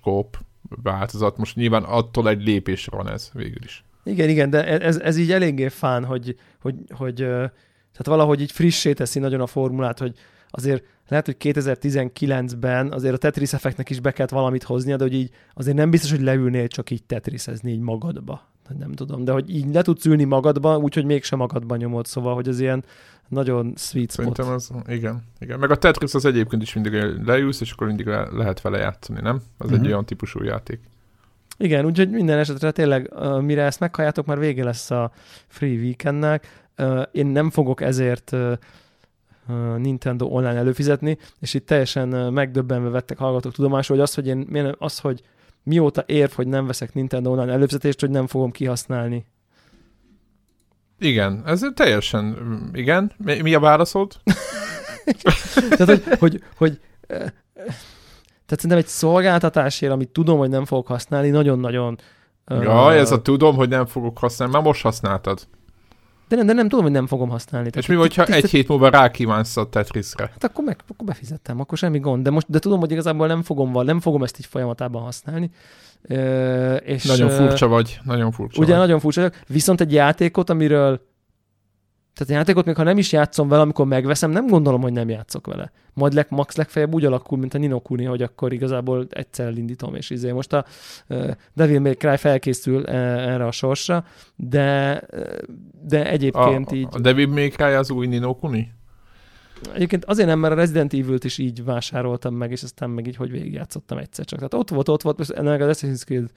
változat. 0.84 1.38
Most 1.38 1.56
nyilván 1.56 1.84
attól 1.84 2.30
egy 2.30 2.44
lépésre 2.44 2.98
van 2.98 3.10
ez 3.10 3.30
végül 3.34 3.64
is. 3.64 3.84
Igen, 4.04 4.30
igen, 4.30 4.50
de 4.50 4.80
ez, 4.80 4.98
ez 4.98 5.18
így 5.18 5.32
eléggé 5.32 5.68
fán, 5.68 6.06
hogy, 6.06 6.36
hogy, 6.62 6.76
hogy 6.90 7.16
tehát 7.16 8.06
valahogy 8.06 8.42
így 8.42 8.52
frissé 8.52 8.94
teszi 8.94 9.20
nagyon 9.20 9.42
a 9.42 9.48
formulát, 9.48 10.00
hogy 10.00 10.14
azért 10.50 10.84
lehet, 11.08 11.26
hogy 11.26 11.36
2019-ben 11.40 12.92
azért 12.92 13.14
a 13.14 13.18
Tetris 13.18 13.54
effektnek 13.54 13.90
is 13.90 14.00
be 14.00 14.12
kellett 14.12 14.32
valamit 14.32 14.64
hoznia, 14.64 14.98
de 14.98 15.04
hogy 15.04 15.14
így 15.14 15.30
azért 15.54 15.76
nem 15.76 15.90
biztos, 15.90 16.12
hogy 16.12 16.22
leülnél 16.22 16.68
csak 16.68 16.90
így 16.90 17.04
Tetrisezni 17.04 17.72
így 17.72 17.80
magadba. 17.80 18.51
Hát 18.68 18.78
Nem 18.78 18.92
tudom, 18.92 19.24
de 19.24 19.32
hogy 19.32 19.50
így 19.56 19.74
le 19.74 19.82
tudsz 19.82 20.06
ülni 20.06 20.24
magadba, 20.24 20.78
úgyhogy 20.78 21.06
mégsem 21.06 21.40
magadba 21.40 21.76
nyomod, 21.76 22.06
szóval, 22.06 22.34
hogy 22.34 22.48
az 22.48 22.60
ilyen 22.60 22.84
nagyon 23.28 23.74
sweet 23.78 24.12
spot. 24.12 24.36
Szerintem 24.36 24.48
az, 24.54 24.72
igen, 24.88 25.24
igen. 25.40 25.60
Meg 25.60 25.72
a 25.72 25.76
Tetris 25.78 26.14
az 26.14 26.26
egyébként 26.26 26.62
is 26.62 26.74
mindig 26.74 26.94
leülsz, 27.26 27.62
és 27.62 27.72
akkor 27.72 27.88
mindig 27.88 28.06
le, 28.06 28.28
lehet 28.32 28.62
vele 28.62 28.78
játszani, 28.78 29.22
nem? 29.22 29.42
Az 29.58 29.70
Mhm. 29.70 29.80
egy 29.80 29.86
olyan 29.88 30.06
típusú 30.06 30.44
játék. 30.44 30.80
Igen, 31.58 31.86
úgyhogy 31.86 32.10
minden 32.10 32.38
esetre 32.38 32.72
tényleg, 32.72 33.12
mire 33.42 33.64
ezt 33.64 33.80
meghalljátok, 33.80 34.26
már 34.26 34.40
vége 34.40 34.64
lesz 34.64 34.92
a 34.92 35.12
Free 35.48 35.76
Weekendnek. 35.78 36.64
Én 37.12 37.26
nem 37.26 37.50
fogok 37.50 37.82
ezért 37.82 38.36
Nintendo 39.78 40.26
online 40.26 40.56
előfizetni, 40.56 41.18
és 41.40 41.54
itt 41.54 41.66
teljesen 41.66 42.34
megdöbbenve 42.34 42.90
vettek 42.90 43.18
hallgatók 43.18 43.54
tudomásul, 43.54 43.96
hogy 43.96 44.04
az, 44.06 44.14
hogy 44.14 44.28
én, 44.28 44.76
az, 44.78 45.00
hogy 45.00 45.22
mióta 45.64 46.04
érv, 46.06 46.32
hogy 46.32 46.48
nem 46.48 46.66
veszek 46.66 46.94
Nintendo 46.94 47.32
online 47.32 47.52
előfizetést, 47.52 48.00
hogy 48.00 48.10
nem 48.10 48.28
fogom 48.28 48.52
kihasználni. 48.52 49.26
Igen, 51.00 51.42
ez 51.46 51.62
teljesen, 51.74 52.38
igen. 52.74 53.12
Mi, 53.18 53.42
mi 53.42 53.54
a 53.54 53.60
válaszod? 53.60 54.12
Tehát, 55.70 55.86
hogy, 55.86 56.18
hogy, 56.20 56.44
hogy 56.56 56.80
uh, 57.10 57.18
uh, 57.18 57.74
tehát 58.46 58.64
szerintem 58.64 58.78
egy 58.78 58.88
szolgáltatásért, 58.88 59.92
amit 59.92 60.10
tudom, 60.10 60.38
hogy 60.38 60.50
nem 60.50 60.66
fogok 60.66 60.88
használni, 60.88 61.30
nagyon-nagyon 61.30 62.00
uh, 62.48 62.64
Ja, 62.64 62.94
ez 62.94 63.12
a 63.12 63.22
tudom, 63.22 63.56
hogy 63.56 63.70
nem 63.70 63.86
fogok 63.86 64.18
használni, 64.18 64.54
már 64.54 64.64
most 64.64 64.82
használtad. 64.82 65.48
De, 66.32 66.38
nem, 66.38 66.46
de 66.46 66.54
nem 66.54 66.68
tudom, 66.70 66.84
hogy 66.84 66.94
nem 66.94 67.08
fogom 67.08 67.30
használni. 67.30 67.70
És 67.76 67.86
mi, 67.86 67.96
hogyha 67.96 68.26
egy 68.26 68.50
hét 68.50 68.68
múlva 68.68 68.90
rákívánsz 68.90 69.58
a 69.58 69.70
Tetrisre? 69.70 70.24
Hát 70.24 70.44
akkor, 70.44 70.64
meg, 70.64 70.80
akkor 70.88 71.06
befizettem, 71.06 71.60
akkor 71.60 71.78
semmi 71.78 72.00
gond. 72.00 72.24
De 72.24 72.30
most 72.30 72.46
de 72.50 72.60
tudom, 72.60 72.80
hogy 72.80 72.92
igazából 72.92 73.28
nem 73.28 73.42
fogom, 73.42 73.84
nem 73.86 74.00
fogom 74.00 74.24
ezt 74.24 74.40
így 74.40 74.46
folyamatában 74.46 75.02
használni. 75.02 75.52
Ö, 76.02 76.76
és, 76.76 77.04
Nagyon 77.04 77.30
furcsa 77.30 77.68
vagy, 77.68 78.00
nagyon 78.04 78.32
furcsa 78.32 78.62
Ugye 78.62 78.72
vagy. 78.72 78.80
nagyon 78.82 79.00
furcsa 79.00 79.22
vagyok. 79.22 79.36
Viszont 79.48 79.82
egy 79.82 79.94
játékot, 79.94 80.50
amiről 80.50 81.02
tehát 82.14 82.34
a 82.34 82.36
játékot, 82.36 82.66
még 82.66 82.76
ha 82.76 82.84
nem 82.84 82.98
is 82.98 83.12
játszom 83.12 83.48
vele, 83.48 83.62
amikor 83.62 83.86
megveszem, 83.86 84.32
nem 84.32 84.48
gondolom, 84.48 84.82
hogy 84.82 84.92
nem 84.92 85.10
játszok 85.10 85.48
vele. 85.48 85.72
Majd 85.94 86.14
leg, 86.14 86.26
max 86.30 86.56
legfeljebb 86.56 86.94
úgy 86.94 87.06
alakul, 87.06 87.38
mint 87.38 87.54
a 87.54 87.58
Nino 87.58 87.80
Kuni, 87.80 88.04
hogy 88.04 88.22
akkor 88.22 88.54
igazából 88.54 89.08
egyszer 89.10 89.46
elindítom, 89.46 89.96
és 89.96 90.10
izé 90.10 90.32
most 90.32 90.54
a 90.54 90.66
uh, 91.10 91.32
Devil 91.54 91.80
May 91.80 91.96
Cry 91.96 92.18
felkészül 92.18 92.82
uh, 92.82 92.94
erre 92.94 93.46
a 93.46 93.52
sorsra, 93.52 94.06
de, 94.36 95.02
uh, 95.14 95.22
de 95.82 96.10
egyébként 96.10 96.72
a, 96.72 96.76
így... 96.76 96.88
a 96.92 97.00
Devil 97.00 97.28
May 97.28 97.50
Cry 97.50 97.74
az 97.74 97.92
új 97.92 98.08
Nino 98.08 98.36
Kuni? 98.36 98.72
Egyébként 99.74 100.06
azért 100.06 100.28
nem, 100.28 100.40
mert 100.40 100.54
a 100.54 100.56
Resident 100.56 100.94
Evil-t 100.94 101.24
is 101.24 101.38
így 101.38 101.64
vásároltam 101.64 102.36
meg, 102.36 102.52
és 102.52 102.64
aztán 102.64 102.90
meg 102.90 103.08
így, 103.08 103.16
hogy 103.16 103.32
végigjátszottam 103.32 103.98
egyszer 103.98 104.26
csak. 104.26 104.38
Tehát 104.38 104.54
ott 104.54 104.70
volt, 104.70 104.90
ott 104.90 105.02
volt, 105.02 105.20
és 105.20 105.28
ennek 105.28 105.62
az 105.62 105.78
Assassin's 105.78 106.04
Creed 106.04 106.32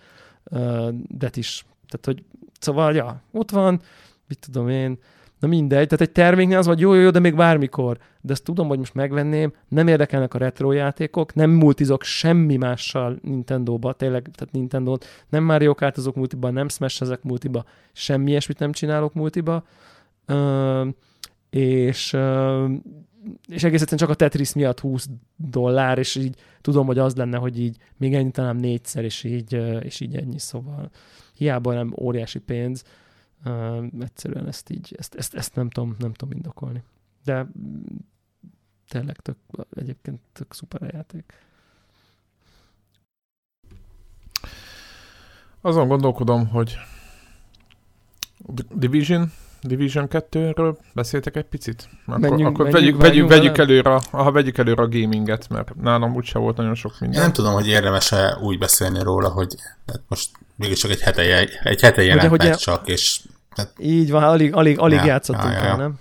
uh, 0.44 0.88
det 1.08 1.36
is. 1.36 1.66
Tehát, 1.88 2.06
hogy 2.06 2.22
szóval, 2.60 2.94
ja, 2.94 3.22
ott 3.32 3.50
van, 3.50 3.80
mit 4.28 4.38
tudom 4.38 4.68
én, 4.68 4.98
na 5.44 5.50
mindegy, 5.50 5.86
tehát 5.86 6.00
egy 6.00 6.12
terméknél 6.12 6.58
az 6.58 6.66
vagy 6.66 6.80
jó, 6.80 6.94
jó, 6.94 7.00
jó, 7.00 7.10
de 7.10 7.18
még 7.18 7.36
bármikor. 7.36 7.98
De 8.20 8.32
ezt 8.32 8.44
tudom, 8.44 8.68
hogy 8.68 8.78
most 8.78 8.94
megvenném, 8.94 9.52
nem 9.68 9.88
érdekelnek 9.88 10.34
a 10.34 10.38
retro 10.38 10.72
játékok, 10.72 11.34
nem 11.34 11.50
multizok 11.50 12.02
semmi 12.02 12.56
mással 12.56 13.18
Nintendo-ba, 13.22 13.92
tényleg, 13.92 14.30
tehát 14.34 14.54
nintendo 14.54 14.96
nem 15.28 15.44
Mario 15.44 15.74
Kartozok 15.74 16.14
multiba, 16.14 16.50
nem 16.50 16.68
Smash 16.68 17.02
ezek 17.02 17.22
multiba, 17.22 17.64
semmi 17.92 18.30
ilyesmit 18.30 18.58
nem 18.58 18.72
csinálok 18.72 19.14
multiba. 19.14 19.64
És 21.50 22.16
és 23.48 23.62
egész 23.62 23.80
egyszerűen 23.80 23.98
csak 23.98 24.08
a 24.08 24.14
Tetris 24.14 24.54
miatt 24.54 24.80
20 24.80 25.08
dollár, 25.36 25.98
és 25.98 26.14
így 26.14 26.36
tudom, 26.60 26.86
hogy 26.86 26.98
az 26.98 27.16
lenne, 27.16 27.38
hogy 27.38 27.60
így 27.60 27.76
még 27.96 28.14
ennyi 28.14 28.30
talán 28.30 28.56
négyszer, 28.56 29.04
és 29.04 29.24
így, 29.24 29.60
és 29.80 30.00
így 30.00 30.16
ennyi, 30.16 30.38
szóval 30.38 30.90
hiába 31.36 31.72
nem 31.72 31.94
óriási 32.00 32.38
pénz, 32.38 32.84
uh, 33.44 33.84
egyszerűen 34.00 34.46
ezt 34.46 34.70
így, 34.70 34.94
ezt, 34.98 35.14
ezt, 35.14 35.34
ezt 35.34 35.54
nem, 35.54 35.70
tudom, 35.70 35.96
nem 35.98 36.12
tudom 36.12 36.34
indokolni. 36.36 36.82
De 37.24 37.42
mm, 37.58 37.82
tényleg 38.88 39.16
tök, 39.16 39.36
egyébként 39.76 40.20
tök 40.32 40.54
szuper 40.54 40.82
a 40.82 40.88
játék. 40.92 41.32
Azon 45.60 45.88
gondolkodom, 45.88 46.48
hogy 46.48 46.76
Division, 48.74 49.32
Division 49.62 50.06
2-ről 50.10 50.76
beszéltek 50.94 51.36
egy 51.36 51.44
picit? 51.44 51.88
Akkor, 52.06 52.20
Menjünk- 52.20 52.50
akkor 52.50 52.70
menjünk, 52.70 52.72
vegyük, 52.72 53.00
vegyük, 53.00 53.28
vágjunk 53.30 53.56
vegyük, 53.56 53.56
bele? 53.56 53.68
előre, 53.68 53.90
aha, 54.10 54.32
vegyük 54.32 54.58
előre 54.58 54.82
a 54.82 54.88
gaminget, 54.88 55.48
mert 55.48 55.74
nálam 55.74 56.14
úgyse 56.14 56.38
volt 56.38 56.56
nagyon 56.56 56.74
sok 56.74 56.92
Én 56.92 56.98
minden. 57.00 57.20
nem 57.22 57.32
tudom, 57.32 57.52
hogy 57.52 57.66
érdemes-e 57.66 58.38
úgy 58.42 58.58
beszélni 58.58 59.02
róla, 59.02 59.28
hogy 59.28 59.54
hát 59.86 60.00
most 60.08 60.30
mégis 60.56 60.78
csak 60.78 60.90
egy 60.90 61.00
hete, 61.00 61.38
egy 61.62 61.80
hete 61.80 62.02
jelent 62.02 62.28
hogy 62.28 62.38
meg 62.38 62.52
a- 62.52 62.56
csak, 62.56 62.88
és 62.88 63.20
hát, 63.56 63.72
Így 63.78 64.10
van, 64.10 64.22
alig, 64.22 64.54
alig, 64.54 64.78
alig 64.78 64.98
Ja, 64.98 65.04
játszottunk 65.04 65.52
ja, 65.52 65.62
ja. 65.62 65.64
el, 65.64 65.76
nem? 65.76 65.98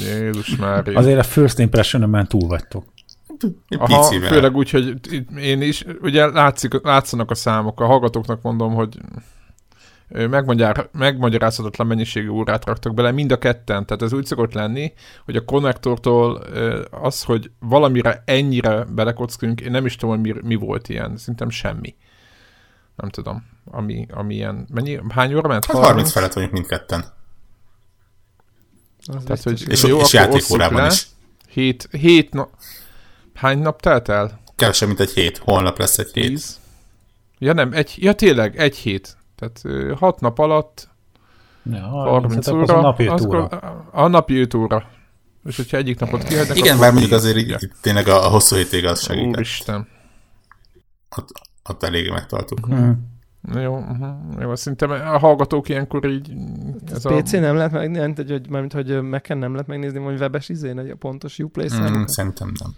Jézus 0.00 0.56
már. 0.56 0.88
Azért 0.94 1.18
a 1.18 1.22
first 1.22 1.58
impression 1.58 2.08
már 2.08 2.26
túl 2.26 2.48
vagytok. 2.48 2.84
Aha, 3.78 4.08
picivel. 4.08 4.28
főleg 4.28 4.56
úgy, 4.56 4.70
hogy 4.70 4.98
én 5.36 5.62
is, 5.62 5.84
ugye 6.00 6.26
látszik, 6.26 6.82
látszanak 6.82 7.30
a 7.30 7.34
számok, 7.34 7.80
a 7.80 7.86
hallgatóknak 7.86 8.42
mondom, 8.42 8.74
hogy 8.74 8.98
megmagyar, 10.08 10.88
megmagyarázhatatlan 10.92 11.86
mennyiségű 11.86 12.28
órát 12.28 12.64
raktak 12.64 12.94
bele, 12.94 13.10
mind 13.10 13.32
a 13.32 13.38
ketten. 13.38 13.86
Tehát 13.86 14.02
ez 14.02 14.12
úgy 14.12 14.26
szokott 14.26 14.52
lenni, 14.52 14.92
hogy 15.24 15.36
a 15.36 15.44
konnektortól 15.44 16.34
az, 16.90 17.22
hogy 17.22 17.50
valamire 17.58 18.22
ennyire 18.24 18.84
belekockunk, 18.84 19.60
én 19.60 19.70
nem 19.70 19.86
is 19.86 19.96
tudom, 19.96 20.14
hogy 20.14 20.32
mi, 20.32 20.40
mi 20.42 20.54
volt 20.54 20.88
ilyen. 20.88 21.16
Szerintem 21.16 21.50
semmi. 21.50 21.94
Nem 22.96 23.08
tudom. 23.08 23.44
Ami, 23.64 24.06
ami 24.10 24.34
ilyen, 24.34 24.66
mennyi, 24.72 25.00
hány 25.08 25.34
óra 25.34 25.48
ment? 25.48 25.64
Hát 25.64 25.76
30 25.76 26.10
felett 26.10 26.32
vagyunk 26.32 26.52
mindketten. 26.52 27.04
Az 29.06 29.22
Tehát, 29.24 29.42
hogy- 29.42 29.64
És, 29.68 29.82
Jó, 29.82 29.98
és 30.00 30.12
játékórában 30.12 30.86
is. 30.90 31.06
Hét, 31.48 31.88
hét 31.90 32.32
nap. 32.32 32.50
Hány 33.34 33.58
nap 33.58 33.80
telt 33.80 34.08
el? 34.08 34.40
Kevesebb, 34.56 34.88
mint 34.88 35.00
egy 35.00 35.10
hét. 35.12 35.38
Holnap 35.38 35.78
lesz 35.78 35.98
egy 35.98 36.10
hét. 36.12 36.28
Tíz. 36.28 36.60
Ja 37.38 37.52
nem, 37.52 37.72
egy, 37.72 37.94
ja 37.96 38.12
tényleg, 38.14 38.56
egy 38.58 38.76
hét. 38.76 39.16
Tehát 39.36 39.60
ö, 39.62 39.94
hat 39.98 40.20
nap 40.20 40.38
alatt 40.38 40.88
Ja, 41.70 41.80
30 41.86 42.34
hát 42.34 42.46
akkor 42.46 42.60
óra, 42.62 42.72
az 42.72 42.78
a 42.78 42.80
napi 42.80 43.04
öt 43.04 43.12
az 43.12 43.24
óra. 43.24 43.44
akkor 43.44 43.88
a 43.92 44.06
napi 44.06 44.38
5 44.40 44.54
óra. 44.54 44.88
És 45.44 45.56
hogyha 45.56 45.76
egyik 45.76 45.98
napot 45.98 46.24
kihagynak, 46.24 46.56
Igen, 46.56 46.78
bár 46.78 46.90
mondjuk 46.92 47.12
azért 47.12 47.36
így, 47.36 47.56
tényleg 47.80 48.08
a, 48.08 48.24
a 48.26 48.28
hosszú 48.28 48.56
hétvég 48.56 48.84
az 48.84 49.02
segített. 49.02 49.34
Úristen. 49.36 49.88
Ott, 51.16 51.28
ott 51.68 51.82
eléggé 51.82 52.10
megtartuk. 52.10 52.66
Hm. 52.66 52.90
Jó, 53.54 53.76
uh-huh. 53.76 54.40
jó, 54.40 54.54
szerintem 54.54 54.90
a 54.90 55.18
hallgatók 55.18 55.68
ilyenkor 55.68 56.06
így... 56.06 56.32
Ez 56.92 57.04
a, 57.04 57.16
PC 57.16 57.32
nem 57.32 57.56
lehet 57.56 57.72
megnézni, 57.72 58.14
hogy, 58.14 58.30
hogy, 58.30 58.48
mármint, 58.48 58.72
hogy 58.72 59.02
Mac-en 59.02 59.38
nem 59.38 59.52
lehet 59.52 59.66
megnézni, 59.66 59.98
hogy 59.98 60.18
webes 60.18 60.48
izén, 60.48 60.78
egy 60.78 60.94
pontos 60.94 61.38
Uplay 61.38 61.68
Mm, 61.72 62.04
szerintem 62.04 62.52
nem. 62.60 62.74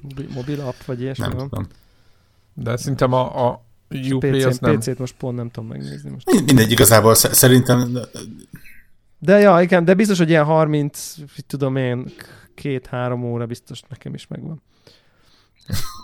Mobil, 0.00 0.28
mobil 0.34 0.60
app, 0.60 0.82
vagy 0.86 1.00
ilyesmi 1.00 1.26
Nem 1.26 1.36
van. 1.36 1.48
tudom. 1.48 1.66
De 2.54 2.76
szerintem 2.76 3.12
a, 3.12 3.46
a 3.48 3.64
Uplay 4.12 4.42
az 4.42 4.52
PC-t, 4.58 4.60
nem. 4.60 4.78
PC-t 4.78 4.98
most 4.98 5.14
pont 5.16 5.36
nem 5.36 5.50
tudom 5.50 5.68
megnézni 5.68 6.10
most. 6.10 6.44
Mindegy, 6.44 6.70
igazából 6.70 7.14
sz- 7.14 7.34
szerintem 7.34 7.98
De 9.18 9.38
ja, 9.38 9.60
igen, 9.60 9.84
de 9.84 9.94
biztos, 9.94 10.18
hogy 10.18 10.28
ilyen 10.28 10.44
30, 10.44 11.16
mit 11.18 11.46
tudom 11.46 11.76
én, 11.76 12.12
két-három 12.54 13.24
óra 13.24 13.46
biztos 13.46 13.80
nekem 13.88 14.14
is 14.14 14.26
megvan. 14.26 14.62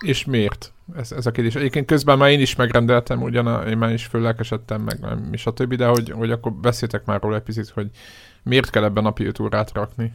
És 0.05 0.25
miért? 0.25 0.73
Ez, 0.97 1.13
ez 1.13 1.27
a 1.27 1.31
kérdés. 1.31 1.55
Egyébként 1.55 1.87
közben 1.87 2.19
már 2.19 2.31
én 2.31 2.41
is 2.41 2.57
megrendeltem, 2.57 3.23
ugyan 3.23 3.69
én 3.69 3.79
már 3.79 3.93
is 3.93 4.07
föllelkesedtem, 4.07 4.83
meg 4.83 5.01
nem, 5.01 5.29
és 5.33 5.47
a 5.47 5.53
többi, 5.53 5.77
de 5.77 5.87
hogy, 5.87 6.11
hogy 6.11 6.31
akkor 6.31 6.53
beszéltek 6.53 7.05
már 7.05 7.21
róla 7.21 7.37
egy 7.37 7.43
picit, 7.43 7.69
hogy 7.69 7.91
miért 8.43 8.71
kell 8.71 8.85
ebben 8.85 9.03
napi 9.03 9.25
5 9.25 9.39
órát 9.39 9.73
rakni. 9.73 10.13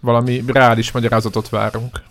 Valami 0.00 0.42
reális 0.46 0.92
magyarázatot 0.92 1.48
várunk. 1.48 2.02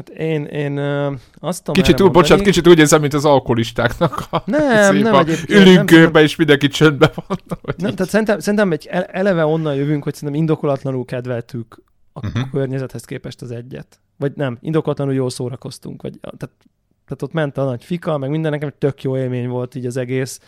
Hát 0.00 0.08
én, 0.08 0.44
én 0.44 0.76
ö, 0.76 1.12
azt 1.38 1.64
tudom 1.64 1.82
Kicsit 1.82 1.96
túl, 1.96 2.08
bocsánat, 2.08 2.44
kicsit 2.44 2.68
úgy 2.68 2.78
érzem, 2.78 3.00
mint 3.00 3.14
az 3.14 3.24
alkoholistáknak 3.24 4.26
a 4.30 4.42
Nem, 4.44 4.96
nem 4.96 5.14
egyébként, 5.14 5.60
Ülünk 5.60 5.76
nem 5.76 5.86
körbe, 5.86 6.22
és 6.22 6.36
mindenki 6.36 6.68
csöndbe 6.68 7.12
van. 7.14 7.38
Nem, 7.76 7.88
így. 7.88 7.94
tehát 7.94 8.10
szerintem, 8.10 8.38
szerintem 8.38 8.72
egy 8.72 8.86
ele- 8.86 9.10
eleve 9.10 9.44
onnan 9.44 9.74
jövünk, 9.74 10.02
hogy 10.02 10.14
szerintem 10.14 10.38
indokolatlanul 10.40 11.04
kedveltük 11.04 11.82
a 12.12 12.26
uh-huh. 12.26 12.50
környezethez 12.50 13.04
képest 13.04 13.42
az 13.42 13.50
egyet. 13.50 14.00
Vagy 14.16 14.32
nem, 14.34 14.58
indokolatlanul 14.60 15.14
jól 15.14 15.30
szórakoztunk. 15.30 16.02
Vagy, 16.02 16.18
tehát, 16.20 16.56
tehát 17.04 17.22
ott 17.22 17.32
ment 17.32 17.58
a 17.58 17.64
nagy 17.64 17.84
fika, 17.84 18.18
meg 18.18 18.30
minden, 18.30 18.50
nekem 18.50 18.72
tök 18.78 19.02
jó 19.02 19.16
élmény 19.16 19.48
volt 19.48 19.74
így 19.74 19.86
az 19.86 19.96
egész. 19.96 20.40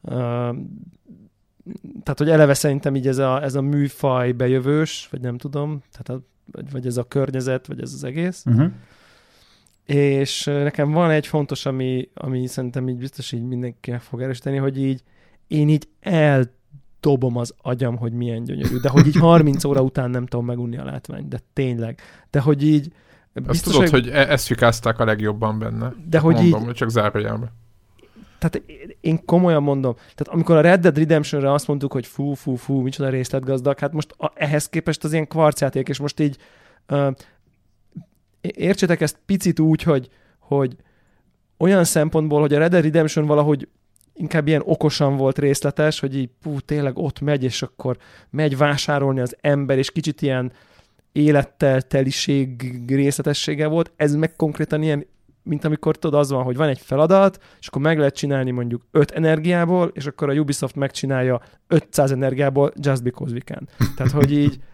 Uh, 0.00 0.56
tehát, 2.02 2.18
hogy 2.18 2.30
eleve 2.30 2.54
szerintem 2.54 2.96
így 2.96 3.06
ez 3.06 3.18
a, 3.18 3.42
ez 3.42 3.54
a 3.54 3.60
műfaj 3.60 4.32
bejövős, 4.32 5.08
vagy 5.10 5.20
nem 5.20 5.38
tudom, 5.38 5.82
tehát 5.90 6.22
a, 6.22 6.26
vagy, 6.72 6.86
ez 6.86 6.96
a 6.96 7.02
környezet, 7.04 7.66
vagy 7.66 7.80
ez 7.80 7.92
az 7.92 8.04
egész. 8.04 8.44
Uh-huh. 8.46 8.70
És 9.86 10.44
nekem 10.44 10.90
van 10.90 11.10
egy 11.10 11.26
fontos, 11.26 11.66
ami, 11.66 12.08
ami 12.14 12.46
szerintem 12.46 12.88
így 12.88 12.98
biztos 12.98 13.32
így 13.32 13.42
mindenkinek 13.42 14.00
fog 14.00 14.22
erősíteni, 14.22 14.56
hogy 14.56 14.78
így 14.82 15.02
én 15.46 15.68
így 15.68 15.88
eldobom 16.00 17.36
az 17.36 17.54
agyam, 17.62 17.96
hogy 17.96 18.12
milyen 18.12 18.44
gyönyörű, 18.44 18.76
de 18.76 18.88
hogy 18.88 19.06
így 19.06 19.16
30 19.30 19.64
óra 19.64 19.82
után 19.82 20.10
nem 20.10 20.26
tudom 20.26 20.46
megunni 20.46 20.76
a 20.76 20.84
látványt, 20.84 21.28
de 21.28 21.38
tényleg. 21.52 22.00
De 22.30 22.40
hogy 22.40 22.62
így 22.62 22.92
Azt 23.34 23.46
biztos, 23.46 23.72
tudod, 23.72 23.88
hogy, 23.88 24.04
hogy 24.04 24.12
e- 24.12 24.30
ezt 24.30 24.46
fikázták 24.46 24.98
a 24.98 25.04
legjobban 25.04 25.58
benne. 25.58 25.94
de 26.08 26.18
hogy 26.18 26.34
Mondom, 26.34 26.68
így, 26.68 26.74
csak 26.74 26.88
zárójelbe. 26.90 27.52
Tehát 28.40 28.62
én 29.00 29.24
komolyan 29.24 29.62
mondom, 29.62 29.94
tehát 29.94 30.28
amikor 30.28 30.56
a 30.56 30.60
Red 30.60 30.80
Dead 30.80 30.98
Redemption-re 30.98 31.52
azt 31.52 31.66
mondtuk, 31.66 31.92
hogy 31.92 32.06
fú, 32.06 32.34
fú, 32.34 32.54
fú, 32.54 32.80
micsoda 32.80 33.08
részletgazdag, 33.08 33.78
hát 33.78 33.92
most 33.92 34.14
a, 34.16 34.32
ehhez 34.34 34.68
képest 34.68 35.04
az 35.04 35.12
ilyen 35.12 35.28
kvarcjáték, 35.28 35.88
és 35.88 35.98
most 35.98 36.20
így 36.20 36.36
uh, 36.88 37.14
értsétek 38.40 39.00
ezt 39.00 39.18
picit 39.26 39.58
úgy, 39.58 39.82
hogy, 39.82 40.08
hogy 40.38 40.76
olyan 41.58 41.84
szempontból, 41.84 42.40
hogy 42.40 42.54
a 42.54 42.58
Red 42.58 42.70
Dead 42.70 42.82
Redemption 42.84 43.26
valahogy 43.26 43.68
inkább 44.14 44.48
ilyen 44.48 44.62
okosan 44.64 45.16
volt 45.16 45.38
részletes, 45.38 46.00
hogy 46.00 46.16
így 46.16 46.30
pú, 46.42 46.60
tényleg 46.60 46.98
ott 46.98 47.20
megy, 47.20 47.44
és 47.44 47.62
akkor 47.62 47.96
megy 48.30 48.56
vásárolni 48.56 49.20
az 49.20 49.36
ember, 49.40 49.78
és 49.78 49.90
kicsit 49.90 50.22
ilyen 50.22 50.52
élettel 51.12 51.82
teliség 51.82 52.74
részletessége 52.88 53.66
volt. 53.66 53.92
Ez 53.96 54.14
meg 54.14 54.36
konkrétan 54.36 54.82
ilyen, 54.82 55.06
mint 55.50 55.64
amikor 55.64 55.96
tudod, 55.96 56.20
az 56.20 56.30
van, 56.30 56.42
hogy 56.42 56.56
van 56.56 56.68
egy 56.68 56.80
feladat, 56.84 57.38
és 57.60 57.66
akkor 57.66 57.82
meg 57.82 57.98
lehet 57.98 58.14
csinálni 58.14 58.50
mondjuk 58.50 58.82
5 58.90 59.10
energiából, 59.10 59.90
és 59.94 60.06
akkor 60.06 60.30
a 60.30 60.32
Ubisoft 60.32 60.74
megcsinálja 60.74 61.40
500 61.66 62.10
energiából 62.10 62.72
just 62.80 63.02
because 63.02 63.32
we 63.32 63.40
can. 63.40 63.68
Tehát, 63.96 64.12
hogy 64.12 64.32
így 64.32 64.58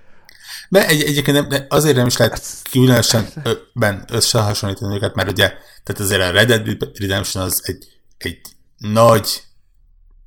De 0.68 0.86
egy, 0.86 1.02
egyébként 1.02 1.36
nem, 1.36 1.48
de 1.48 1.66
azért 1.68 1.96
nem 1.96 2.06
is 2.06 2.16
lehet 2.16 2.42
különösen 2.70 3.26
ben 3.72 4.04
összehasonlítani 4.12 4.94
őket, 4.94 5.14
mert 5.14 5.30
ugye, 5.30 5.46
tehát 5.84 6.00
azért 6.00 6.20
a 6.20 6.30
Red 6.30 6.48
Dead 6.48 6.90
Redemption 6.98 7.44
az 7.44 7.62
egy, 7.64 7.86
egy 8.18 8.40
nagy 8.76 9.42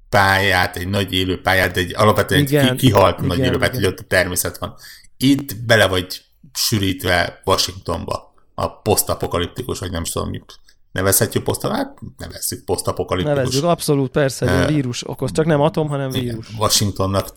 pályát, 0.10 0.76
egy 0.76 0.88
nagy 0.88 1.14
élő 1.14 1.42
pályát, 1.42 1.72
de 1.72 1.80
egy 1.80 1.94
alapvetően 1.96 2.42
egy 2.42 2.52
Igen, 2.52 2.78
ki, 2.78 2.88
kihalt 2.88 3.18
igen, 3.18 3.28
nagy 3.28 3.40
élő 3.40 3.58
pályát, 3.58 3.76
hogy 3.76 3.86
ott 3.86 4.00
a 4.00 4.04
természet 4.04 4.58
van. 4.58 4.76
Itt 5.18 5.56
bele 5.56 5.88
vagy 5.88 6.22
sűrítve 6.54 7.42
Washingtonba, 7.46 8.29
a 8.60 8.80
posztapokaliptikus, 8.82 9.80
vagy 9.80 9.92
nem 9.92 10.02
is 10.02 10.10
tudom, 10.10 10.30
mit 10.30 10.60
nevezhetjük 10.92 11.44
poszta, 11.44 11.74
hát 11.74 12.00
nevezzük 12.18 12.66
posztapokaliptikus. 12.66 13.38
nevezzük, 13.38 13.64
abszolút 13.64 14.12
persze, 14.12 14.46
Eh, 14.46 14.68
vírus 14.68 15.10
okoz, 15.10 15.32
csak 15.32 15.46
nem 15.46 15.62
atom, 15.62 15.88
hanem 15.88 16.10
Igen, 16.10 16.24
vírus. 16.24 16.54
Washingtonnak 16.58 17.28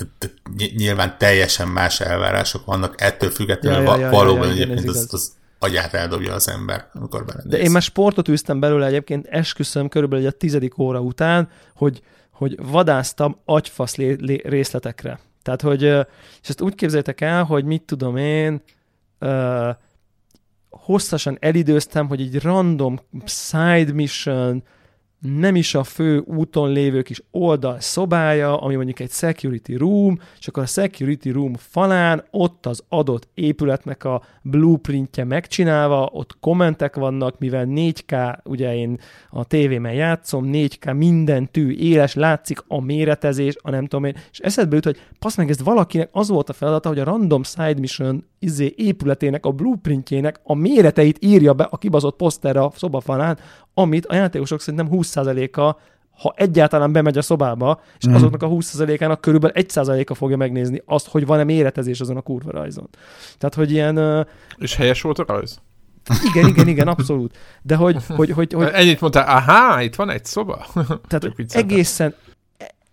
nyilván 0.77 1.17
teljesen 1.19 1.69
más 1.69 2.01
elvárások 2.01 2.65
vannak, 2.65 3.01
ettől 3.01 3.31
függetlenül 3.31 3.83
Ja, 3.83 3.85
ja, 3.85 3.95
ja, 3.95 4.01
ja, 4.01 4.07
ja, 4.07 4.17
valóban 4.17 4.49
ja, 4.49 4.55
ja, 4.55 4.61
egyébként 4.61 4.89
az, 4.89 5.09
az 5.11 5.33
agyát 5.59 5.95
eldobja 5.95 6.35
az 6.35 6.49
ember, 6.49 6.89
amikor 6.93 7.25
belenéz. 7.25 7.51
De 7.51 7.59
én 7.59 7.71
már 7.71 7.83
sportot 7.83 8.29
űztem 8.29 8.61
belőle 8.61 8.87
egyébként, 8.87 9.27
esküszöm 9.27 9.89
körülbelül 9.89 10.27
egy 10.27 10.33
a 10.35 10.37
tizedik 10.37 10.79
óra 10.79 11.01
után, 11.01 11.49
hogy, 11.75 12.03
hogy 12.31 12.57
vadásztam 12.63 13.37
agyfasz 13.45 13.97
lé, 13.97 14.17
lé, 14.21 14.41
részletekre. 14.45 15.21
Tehát, 15.43 15.61
hogy, 15.63 15.83
és 16.43 16.49
ezt 16.49 16.61
úgy 16.61 16.75
képzeljétek 16.75 17.21
el, 17.21 17.45
hogy 17.45 17.65
mit 17.65 17.83
tudom 17.83 18.17
én, 18.17 18.63
uh, 19.21 19.69
hosszasan 20.73 21.37
elidőztem, 21.41 22.09
hogy 22.09 22.21
egy 22.21 22.43
random 22.43 22.99
side 23.25 23.93
mission, 23.93 24.63
nem 25.23 25.57
is 25.57 25.75
a 25.75 25.85
fő 25.85 26.19
úton 26.19 26.73
lévő 26.73 27.03
kis 27.03 27.23
oldal 27.31 27.81
szobája, 27.81 28.61
ami 28.61 28.75
mondjuk 28.75 29.01
egy 29.01 29.11
security 29.11 29.75
room, 29.77 30.19
és 30.39 30.49
akkor 30.49 30.63
a 30.63 30.67
security 30.67 31.29
room 31.31 31.55
falán 31.55 32.25
ott 32.31 32.67
az 32.67 32.85
adott 32.89 33.29
épületnek 33.35 34.05
a 34.05 34.23
blueprintje 34.43 35.25
megcsinálva, 35.25 36.09
ott 36.13 36.37
kommentek 36.41 36.97
vannak, 36.97 37.39
mivel 37.39 37.67
4K, 37.69 38.39
ugye 38.45 38.75
én 38.75 38.99
a 39.31 39.45
tévémen 39.45 39.93
játszom, 39.93 40.51
4K 40.53 40.97
minden 40.97 41.51
tű 41.51 41.73
éles, 41.73 42.15
látszik 42.15 42.65
a 42.69 42.81
méretezés, 42.81 43.57
a 43.61 43.71
nem 43.71 43.87
tudom 43.87 44.05
én, 44.05 44.17
és 44.31 44.39
eszedbe 44.39 44.75
jut, 44.75 44.85
hogy 44.85 45.01
passz 45.19 45.37
meg, 45.37 45.51
ez 45.51 45.63
valakinek 45.63 46.09
az 46.13 46.29
volt 46.29 46.49
a 46.49 46.53
feladata, 46.53 46.89
hogy 46.89 46.99
a 46.99 47.05
random 47.05 47.43
side 47.43 47.81
mission 47.81 48.25
izé 48.39 48.75
épületének, 48.77 49.47
a 49.47 49.51
blueprintjének 49.51 50.41
a 50.43 50.55
méreteit 50.55 51.25
írja 51.25 51.53
be 51.53 51.65
a 51.71 51.79
kibazott 51.79 52.17
poszterre 52.17 52.61
a 52.61 52.73
szobafalán, 52.77 53.39
amit 53.75 54.07
a 54.07 54.15
játékosok 54.15 54.61
szerintem 54.61 54.89
20%-a 54.93 55.77
ha 56.23 56.35
egyáltalán 56.37 56.93
bemegy 56.93 57.19
a 57.19 57.23
szobába, 57.23 57.81
és 57.99 58.07
Mhm. 58.07 58.15
azoknak 58.15 58.43
a 58.43 58.49
20%-ának 58.49 59.21
körülbelül 59.21 59.57
1%-a 59.57 60.15
fogja 60.15 60.37
megnézni 60.37 60.83
azt, 60.87 61.09
hogy 61.09 61.27
van-e 61.27 61.45
méretezés 61.45 62.01
azon 62.01 62.17
a 62.17 62.21
kurva 62.21 62.51
rajzon. 62.51 62.89
Tehát, 63.39 63.55
hogy 63.55 63.71
ilyen, 63.71 64.27
És 64.57 64.77
helyes 64.77 65.03
volt 65.03 65.19
a 65.19 65.25
rajz? 65.27 65.61
igen, 66.35 66.49
igen, 66.49 66.69
igen, 66.69 66.89
abszolút. 66.89 67.37
De 67.63 67.77
hogy, 67.77 67.97
hogy, 68.17 68.31
hogy, 68.31 68.53
hogy 68.53 68.69
Ennyit 68.73 69.01
mondtál, 69.01 69.37
aha, 69.37 69.83
itt 69.83 69.95
van 69.95 70.11
egy 70.11 70.25
szoba. 70.25 70.67
tehát 71.09 71.35
egészen, 71.49 72.15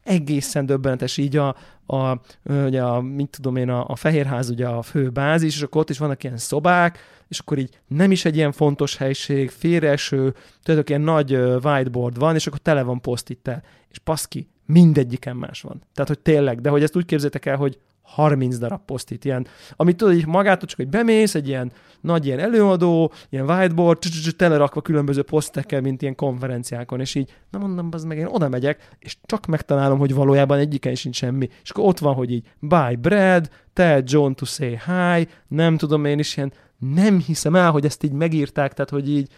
egészen 0.04 0.66
döbbenetes 0.66 1.18
így 1.18 1.38
a, 1.38 1.56
a, 1.86 2.20
ugye 2.44 2.82
a 2.82 3.02
mit 3.02 3.30
tudom 3.30 3.56
én, 3.56 3.70
a, 3.70 3.86
a 3.88 3.96
Fehérház 3.96 4.50
ugye 4.50 4.68
a 4.68 4.82
fő 4.82 5.10
bázis, 5.10 5.56
és 5.56 5.62
akkor 5.62 5.82
ott 5.82 5.90
is 5.90 5.98
vannak 5.98 6.24
ilyen 6.24 6.38
szobák, 6.38 7.00
és 7.30 7.40
akkor 7.40 7.58
így 7.58 7.80
nem 7.88 8.12
is 8.12 8.26
egy 8.26 8.36
ilyen 8.36 8.52
fontos 8.52 8.98
helység, 8.98 9.50
félreeső, 9.50 10.34
tudod, 10.64 10.90
ilyen 10.90 11.02
nagy 11.02 11.34
whiteboard 11.36 12.18
van, 12.18 12.36
és 12.36 12.48
akkor 12.48 12.60
tele 12.60 12.84
van 12.84 13.02
posztittel, 13.02 13.64
és 13.90 13.98
paszki, 13.98 14.48
mindegyiken 14.66 15.36
más 15.36 15.62
van. 15.62 15.82
Tehát, 15.94 16.10
hogy 16.10 16.20
tényleg, 16.20 16.62
de 16.62 16.70
hogy 16.70 16.84
ezt 16.84 16.96
úgy 16.96 17.06
képzétek 17.06 17.46
el, 17.46 17.56
hogy 17.56 17.80
30 18.02 18.58
darab 18.58 18.82
posztit, 18.86 19.26
ilyen, 19.26 19.48
amit 19.76 19.98
tudod, 19.98 20.14
így 20.14 20.26
magától 20.26 20.68
csak, 20.68 20.78
hogy 20.78 20.88
bemész, 20.88 21.36
egy 21.36 21.48
ilyen 21.48 21.72
nagy 22.02 22.26
ilyen 22.26 22.40
előadó, 22.40 23.12
ilyen 23.30 23.50
whiteboard, 23.50 24.00
telerakva 24.38 24.82
különböző 24.82 25.22
posztekkel, 25.22 25.82
mint 25.82 26.02
ilyen 26.02 26.16
konferenciákon, 26.16 27.00
és 27.00 27.16
így, 27.16 27.34
na 27.52 27.60
mondom, 27.60 27.90
az 27.92 28.04
meg 28.04 28.18
én 28.18 28.26
oda 28.26 28.50
megyek, 28.50 28.90
és 29.00 29.18
csak 29.26 29.46
megtalálom, 29.46 30.00
hogy 30.00 30.14
valójában 30.14 30.60
egyiken 30.60 30.96
sincs 30.96 31.16
semmi. 31.16 31.50
És 31.64 31.70
akkor 31.70 31.84
ott 31.84 32.00
van, 32.00 32.14
hogy 32.14 32.32
így, 32.32 32.48
buy 32.60 32.96
bread, 32.96 33.50
tell 33.74 34.02
John 34.06 34.32
to 34.32 34.46
say 34.46 34.80
hi, 34.86 35.28
nem 35.48 35.78
tudom 35.78 36.06
én 36.06 36.20
is 36.20 36.38
ilyen, 36.38 36.54
nem 36.80 37.20
hiszem 37.20 37.56
el, 37.56 37.72
hogy 37.72 37.86
ezt 37.86 38.04
így 38.04 38.12
megírták, 38.12 38.74
tehát 38.74 38.90
hogy 38.92 39.10
így, 39.10 39.32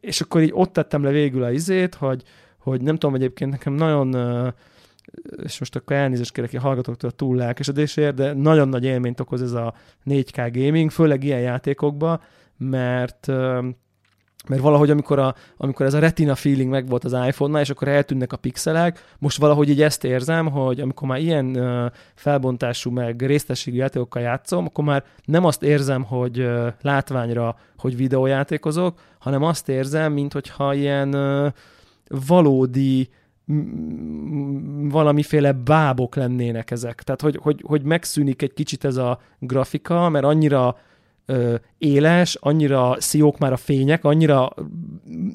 és 0.00 0.20
akkor 0.20 0.42
így 0.42 0.52
ott 0.54 0.72
tettem 0.72 1.02
le 1.02 1.10
végül 1.10 1.42
a 1.42 1.50
izét, 1.50 1.94
hogy, 1.94 2.22
hogy 2.58 2.82
nem 2.82 2.96
tudom, 2.96 3.14
egyébként 3.14 3.50
nekem 3.50 3.72
nagyon 3.72 4.14
és 5.42 5.58
most 5.58 5.76
akkor 5.76 5.96
elnézést 5.96 6.32
kérek 6.32 6.52
a 6.54 6.60
hallgatóktól 6.60 7.10
a 7.10 7.12
túl 7.12 7.36
lelkesedésért, 7.36 8.14
de 8.14 8.32
nagyon 8.32 8.68
nagy 8.68 8.84
élményt 8.84 9.20
okoz 9.20 9.42
ez 9.42 9.52
a 9.52 9.74
4K 10.06 10.50
gaming, 10.52 10.90
főleg 10.90 11.24
ilyen 11.24 11.40
játékokba, 11.40 12.22
mert 12.56 13.28
mert 14.48 14.62
valahogy 14.62 14.90
amikor, 14.90 15.18
a, 15.18 15.34
amikor 15.56 15.86
ez 15.86 15.94
a 15.94 15.98
retina 15.98 16.34
feeling 16.34 16.70
megvolt 16.70 17.04
az 17.04 17.12
iPhone-nál, 17.12 17.60
és 17.60 17.70
akkor 17.70 17.88
eltűnnek 17.88 18.32
a 18.32 18.36
pixelek, 18.36 19.04
most 19.18 19.38
valahogy 19.38 19.68
így 19.68 19.82
ezt 19.82 20.04
érzem, 20.04 20.50
hogy 20.50 20.80
amikor 20.80 21.08
már 21.08 21.20
ilyen 21.20 21.58
felbontású, 22.14 22.90
meg 22.90 23.22
résztességű 23.22 23.76
játékokkal 23.76 24.22
játszom, 24.22 24.64
akkor 24.66 24.84
már 24.84 25.04
nem 25.24 25.44
azt 25.44 25.62
érzem, 25.62 26.02
hogy 26.02 26.50
látványra, 26.80 27.56
hogy 27.78 27.96
videójátékozok, 27.96 29.00
hanem 29.18 29.42
azt 29.42 29.68
érzem, 29.68 30.12
mint 30.12 30.32
hogyha 30.32 30.74
ilyen 30.74 31.12
ö, 31.12 31.48
valódi 32.26 33.08
valamiféle 34.88 35.52
bábok 35.52 36.14
lennének 36.14 36.70
ezek. 36.70 37.02
Tehát, 37.02 37.20
hogy, 37.20 37.38
hogy, 37.42 37.62
hogy 37.66 37.82
megszűnik 37.82 38.42
egy 38.42 38.52
kicsit 38.52 38.84
ez 38.84 38.96
a 38.96 39.20
grafika, 39.38 40.08
mert 40.08 40.24
annyira 40.24 40.76
ö, 41.32 41.54
éles, 41.78 42.36
annyira 42.40 42.96
sziók 42.98 43.38
már 43.38 43.52
a 43.52 43.56
fények, 43.56 44.04
annyira 44.04 44.52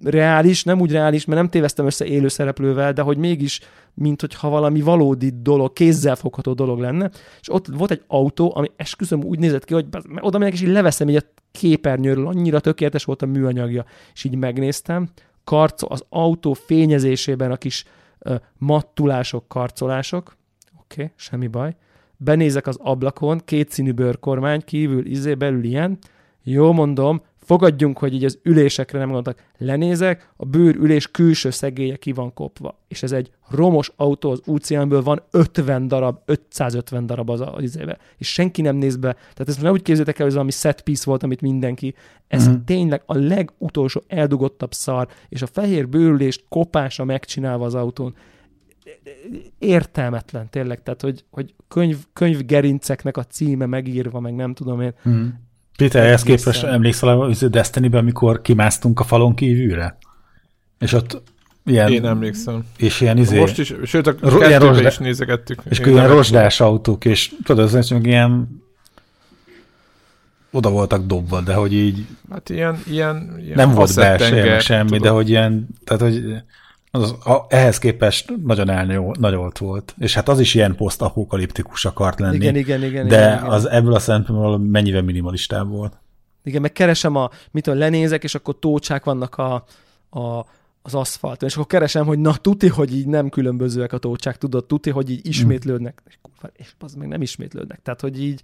reális, 0.04 0.64
nem 0.64 0.82
úgy 0.82 0.92
reális, 0.92 1.26
mert 1.26 1.40
nem 1.40 1.50
téveztem 1.50 1.86
össze 1.86 2.06
élő 2.06 2.28
szereplővel, 2.28 2.94
de 2.94 3.02
hogy 3.02 3.18
mégis, 3.18 3.60
mint 3.94 4.22
hogyha 4.22 4.50
valami 4.50 4.82
valódi 4.82 5.32
dolog, 5.42 5.74
kézzelfogható 5.74 6.54
dolog 6.54 6.80
lenne. 6.80 7.10
És 7.42 7.54
ott 7.54 7.68
volt 7.68 7.92
egy 7.92 8.04
autó, 8.08 8.52
ami 8.56 8.72
esküszöm 8.76 9.24
úgy 9.24 9.40
nézett 9.40 9.66
ki, 9.66 9.74
hogy 9.74 9.86
oda 10.20 10.38
megyek, 10.38 10.54
és 10.54 10.62
így 10.62 10.68
leveszem 10.68 11.10
így 11.10 11.16
a 11.16 11.22
képernyőről, 11.52 12.28
annyira 12.28 12.60
tökéletes 12.60 13.04
volt 13.04 13.22
a 13.22 13.26
műanyagja. 13.26 13.86
És 14.14 14.24
így 14.24 14.36
megnéztem, 14.36 15.10
karco, 15.44 15.88
az 15.90 16.04
autó 16.10 16.54
fényezésében 16.54 17.52
a 17.52 17.58
kis 17.58 17.86
uh, 18.20 18.36
mattulások, 18.58 19.48
karcolások, 19.48 20.38
oké, 20.80 21.02
okay, 21.02 21.14
semmi 21.16 21.48
baj. 21.48 21.76
Benézek 22.18 22.68
az 22.68 22.78
ablakon, 22.82 23.42
kétszínű 23.46 23.92
bőrkormány, 23.92 24.62
kívül 24.66 25.06
izé, 25.06 25.34
belül 25.34 25.64
ilyen. 25.64 25.98
Jó 26.44 26.72
mondom, 26.72 27.22
fogadjunk, 27.48 27.98
hogy 27.98 28.14
így 28.14 28.26
az 28.26 28.40
ülésekre 28.44 29.00
nem 29.00 29.12
gondoltak. 29.12 29.44
Lenézek, 29.58 30.30
a 30.36 30.46
bőr 30.46 30.76
ülés 30.76 31.12
külső 31.12 31.50
szegélye 31.50 31.96
ki 31.96 32.12
van 32.12 32.34
kopva. 32.34 32.80
És 32.88 33.04
ez 33.04 33.12
egy 33.12 33.32
romos 33.50 33.92
autó 33.96 34.32
az 34.32 34.42
úciánből 34.46 35.02
van 35.02 35.24
50 35.32 35.88
darab, 35.88 36.20
550 36.26 37.06
darab 37.06 37.30
az, 37.30 37.42
az 37.42 37.64
izébe. 37.64 37.98
És 38.18 38.34
senki 38.34 38.62
nem 38.62 38.76
néz 38.76 38.96
be. 38.96 39.14
Tehát 39.14 39.48
ezt 39.48 39.62
nem 39.62 39.72
úgy 39.72 39.82
képzeljétek 39.82 40.16
el, 40.16 40.22
hogy 40.22 40.28
ez 40.28 40.34
valami 40.34 40.52
set 40.52 40.82
piece 40.82 41.04
volt, 41.06 41.24
amit 41.24 41.42
mindenki. 41.42 41.96
Ez 42.28 42.48
mm-hmm. 42.48 42.64
tényleg 42.66 43.02
a 43.06 43.18
legutolsó 43.18 44.04
eldugottabb 44.08 44.74
szar, 44.74 45.08
és 45.30 45.42
a 45.42 45.48
fehér 45.48 45.90
bőrülést 45.90 46.44
kopása 46.50 47.04
megcsinálva 47.04 47.66
az 47.66 47.76
autón 47.76 48.16
értelmetlen 49.60 50.50
tényleg, 50.50 50.84
tehát 50.84 51.02
hogy, 51.02 51.26
hogy 51.30 51.54
könyv, 51.68 51.98
könyvgerinceknek 52.14 53.18
a 53.18 53.24
címe 53.24 53.66
megírva, 53.66 54.20
meg 54.20 54.36
nem 54.36 54.54
tudom 54.54 54.82
én. 54.82 54.94
Mm. 55.10 55.28
Péter, 55.78 56.06
ehhez 56.06 56.24
képest 56.24 56.64
emlékszel 56.64 57.22
a 57.22 57.48
Destiny-ben, 57.48 58.00
amikor 58.00 58.42
kimásztunk 58.42 59.00
a 59.00 59.04
falon 59.04 59.36
kívülre? 59.36 59.98
És 60.80 60.94
ott 60.94 61.22
ilyen... 61.66 61.92
Én 61.92 62.06
emlékszem. 62.06 62.66
És 62.78 63.02
ilyen 63.02 63.18
izé... 63.18 63.40
Most 63.40 63.60
is, 63.60 63.74
sőt, 63.84 64.08
a 64.08 64.48
ilyen 64.48 64.60
rozsdá... 64.60 64.88
is 64.88 64.98
nézegettük. 64.98 65.62
És 65.70 65.80
ilyen 65.80 66.08
rozsdás 66.08 66.60
autók, 66.60 67.06
és 67.06 67.34
tudod, 67.44 67.74
az 67.74 67.90
hogy 67.90 68.06
ilyen 68.06 68.64
oda 70.52 70.70
voltak 70.70 71.06
dobva, 71.06 71.42
de 71.42 71.54
hogy 71.54 71.74
így... 71.74 72.06
Hát 72.30 72.50
ilyen... 72.50 72.80
ilyen, 72.86 73.36
ilyen 73.40 73.56
nem 73.56 73.72
volt 73.72 73.96
belső 73.96 74.60
semmi, 74.60 74.88
tudom. 74.88 75.02
de 75.02 75.10
hogy 75.10 75.30
ilyen... 75.30 75.68
Tehát, 75.84 76.02
hogy 76.02 76.24
az, 76.92 77.12
a, 77.12 77.46
ehhez 77.50 77.78
képest 77.78 78.34
nagyon 78.44 78.70
elnagyolt 78.70 79.58
volt. 79.58 79.96
És 79.98 80.14
hát 80.14 80.30
az 80.30 80.40
is 80.40 80.54
ilyen 80.54 80.76
posztapokaliptikus 80.76 81.86
akart 81.86 82.20
lenni. 82.20 82.36
Igen, 82.36 82.56
igen, 82.56 82.84
igen. 82.84 83.08
De 83.08 83.18
igen, 83.18 83.38
igen. 83.38 83.50
az 83.50 83.66
ebből 83.66 83.94
a 83.94 84.00
szempontból 84.00 84.58
mennyivel 84.58 85.02
minimalistább 85.02 85.70
volt. 85.70 85.94
Igen, 86.44 86.62
meg 86.62 86.72
keresem 86.72 87.16
a, 87.16 87.30
mit 87.52 87.64
tudom, 87.64 87.80
lenézek, 87.80 88.24
és 88.24 88.36
akkor 88.36 88.60
tócsák 88.60 89.04
vannak 89.04 89.36
a, 89.36 89.54
a, 90.10 90.46
az 90.82 90.96
aszfalton, 90.96 91.48
és 91.48 91.56
akkor 91.56 91.68
keresem, 91.68 92.06
hogy 92.06 92.20
na 92.20 92.36
tuti, 92.36 92.68
hogy 92.68 92.96
így 92.96 93.08
nem 93.08 93.30
különbözőek 93.30 93.94
a 93.94 93.98
tócsák, 93.98 94.38
tudod, 94.38 94.66
tuti, 94.66 94.90
hogy 94.90 95.10
így 95.10 95.28
ismétlődnek, 95.28 96.02
és, 96.08 96.18
és 96.54 96.72
az 96.80 96.94
meg 96.94 97.08
nem 97.08 97.22
ismétlődnek. 97.22 97.82
Tehát, 97.82 98.02
hogy 98.02 98.22
így 98.22 98.42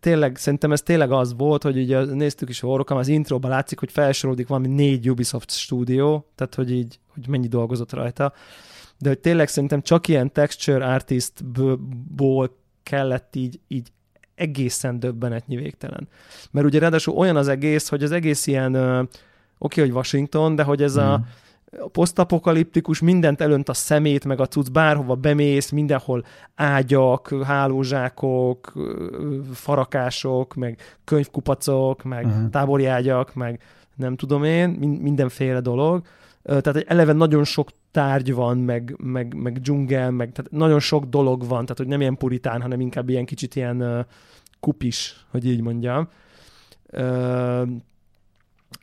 tényleg, 0.00 0.36
szerintem 0.36 0.72
ez 0.72 0.82
tényleg 0.82 1.12
az 1.12 1.34
volt, 1.36 1.62
hogy 1.62 1.76
ugye 1.76 2.04
néztük 2.04 2.48
is 2.48 2.62
a 2.62 2.66
orrokam, 2.66 2.96
az 2.96 3.08
intróban 3.08 3.50
látszik, 3.50 3.78
hogy 3.78 3.90
felsorolódik 3.90 4.48
valami 4.48 4.68
négy 4.68 5.10
Ubisoft 5.10 5.50
stúdió, 5.50 6.26
tehát 6.34 6.54
hogy 6.54 6.70
így, 6.72 6.98
hogy 7.14 7.28
mennyi 7.28 7.48
dolgozott 7.48 7.92
rajta, 7.92 8.32
de 8.98 9.08
hogy 9.08 9.18
tényleg 9.18 9.48
szerintem 9.48 9.82
csak 9.82 10.08
ilyen 10.08 10.32
texture 10.32 10.86
artistból 10.86 12.56
kellett 12.82 13.36
így, 13.36 13.60
így 13.68 13.88
egészen 14.34 15.00
döbbenetnyi 15.00 15.56
végtelen. 15.56 16.08
Mert 16.50 16.66
ugye 16.66 16.78
ráadásul 16.78 17.14
olyan 17.14 17.36
az 17.36 17.48
egész, 17.48 17.88
hogy 17.88 18.02
az 18.02 18.12
egész 18.12 18.46
ilyen, 18.46 18.74
oké, 18.74 19.08
okay, 19.58 19.84
hogy 19.84 19.92
Washington, 19.92 20.56
de 20.56 20.62
hogy 20.62 20.82
ez 20.82 20.96
mm. 20.96 21.00
a 21.00 21.24
a 21.78 21.88
posztapokaliptikus, 21.88 23.00
mindent 23.00 23.40
elönt 23.40 23.68
a 23.68 23.74
szemét, 23.74 24.24
meg 24.24 24.40
a 24.40 24.46
cucc, 24.46 24.70
bárhova 24.70 25.14
bemész, 25.14 25.70
mindenhol 25.70 26.24
ágyak, 26.54 27.44
hálózsákok, 27.44 28.72
farakások, 29.52 30.54
meg 30.54 30.78
könyvkupacok, 31.04 32.02
meg 32.02 32.26
uh-huh. 32.26 32.50
tábori 32.50 32.86
ágyak, 32.86 33.34
meg 33.34 33.60
nem 33.96 34.16
tudom 34.16 34.44
én, 34.44 34.68
mindenféle 35.00 35.60
dolog. 35.60 36.02
Tehát 36.42 36.76
egy 36.76 36.84
eleve 36.88 37.12
nagyon 37.12 37.44
sok 37.44 37.68
tárgy 37.90 38.34
van, 38.34 38.58
meg, 38.58 38.94
meg, 38.98 39.34
meg 39.34 39.60
dzsungel, 39.60 40.10
meg 40.10 40.32
tehát 40.32 40.50
nagyon 40.50 40.80
sok 40.80 41.04
dolog 41.04 41.40
van, 41.46 41.62
tehát 41.62 41.78
hogy 41.78 41.86
nem 41.86 42.00
ilyen 42.00 42.16
puritán, 42.16 42.62
hanem 42.62 42.80
inkább 42.80 43.08
ilyen 43.08 43.24
kicsit 43.24 43.56
ilyen 43.56 43.82
uh, 43.82 44.04
kupis, 44.60 45.26
hogy 45.30 45.46
így 45.46 45.60
mondjam. 45.60 46.08
Uh, 46.92 47.68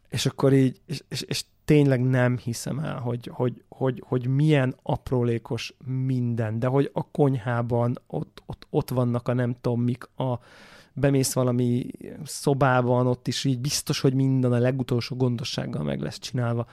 és 0.10 0.26
akkor 0.26 0.54
így, 0.54 0.82
és, 0.86 1.02
és, 1.10 1.22
és 1.22 1.44
tényleg 1.66 2.04
nem 2.04 2.38
hiszem 2.38 2.80
el, 2.80 3.00
hogy, 3.00 3.30
hogy, 3.34 3.64
hogy, 3.70 4.04
hogy 4.08 4.28
milyen 4.28 4.76
aprólékos 4.84 5.74
minden, 5.86 6.60
de 6.60 6.68
hogy 6.68 6.90
a 6.94 7.12
konyhában 7.12 8.00
ott, 8.08 8.44
ott, 8.46 8.68
ott 8.70 8.90
vannak 8.90 9.28
a 9.28 9.34
nem 9.34 9.56
tudom 9.62 9.82
mik, 9.82 10.10
a, 10.16 10.40
bemész 10.94 11.34
valami 11.34 11.86
szobában, 12.24 13.08
ott 13.08 13.28
is 13.28 13.44
így 13.44 13.60
biztos, 13.60 14.00
hogy 14.00 14.14
minden 14.14 14.52
a 14.52 14.58
legutolsó 14.58 15.16
gondossággal 15.16 15.84
meg 15.84 16.02
lesz 16.02 16.20
csinálva 16.20 16.68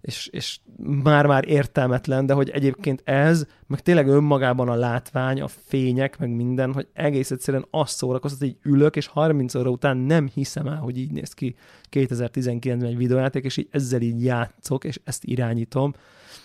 és, 0.00 0.26
és 0.26 0.58
már-már 1.02 1.48
értelmetlen, 1.48 2.26
de 2.26 2.32
hogy 2.32 2.50
egyébként 2.50 3.02
ez, 3.04 3.46
meg 3.66 3.80
tényleg 3.80 4.08
önmagában 4.08 4.68
a 4.68 4.74
látvány, 4.74 5.40
a 5.40 5.48
fények, 5.48 6.18
meg 6.18 6.30
minden, 6.30 6.72
hogy 6.72 6.88
egész 6.92 7.30
egyszerűen 7.30 7.66
azt 7.70 7.96
szórakoztat, 7.96 8.40
hogy 8.40 8.56
ülök, 8.62 8.96
és 8.96 9.06
30 9.06 9.54
óra 9.54 9.70
után 9.70 9.96
nem 9.96 10.28
hiszem 10.34 10.66
el, 10.66 10.76
hogy 10.76 10.98
így 10.98 11.12
néz 11.12 11.32
ki 11.32 11.54
2019-ben 11.90 12.84
egy 12.84 12.96
videójáték, 12.96 13.44
és 13.44 13.56
így 13.56 13.68
ezzel 13.70 14.00
így 14.00 14.24
játszok, 14.24 14.84
és 14.84 15.00
ezt 15.04 15.24
irányítom, 15.24 15.94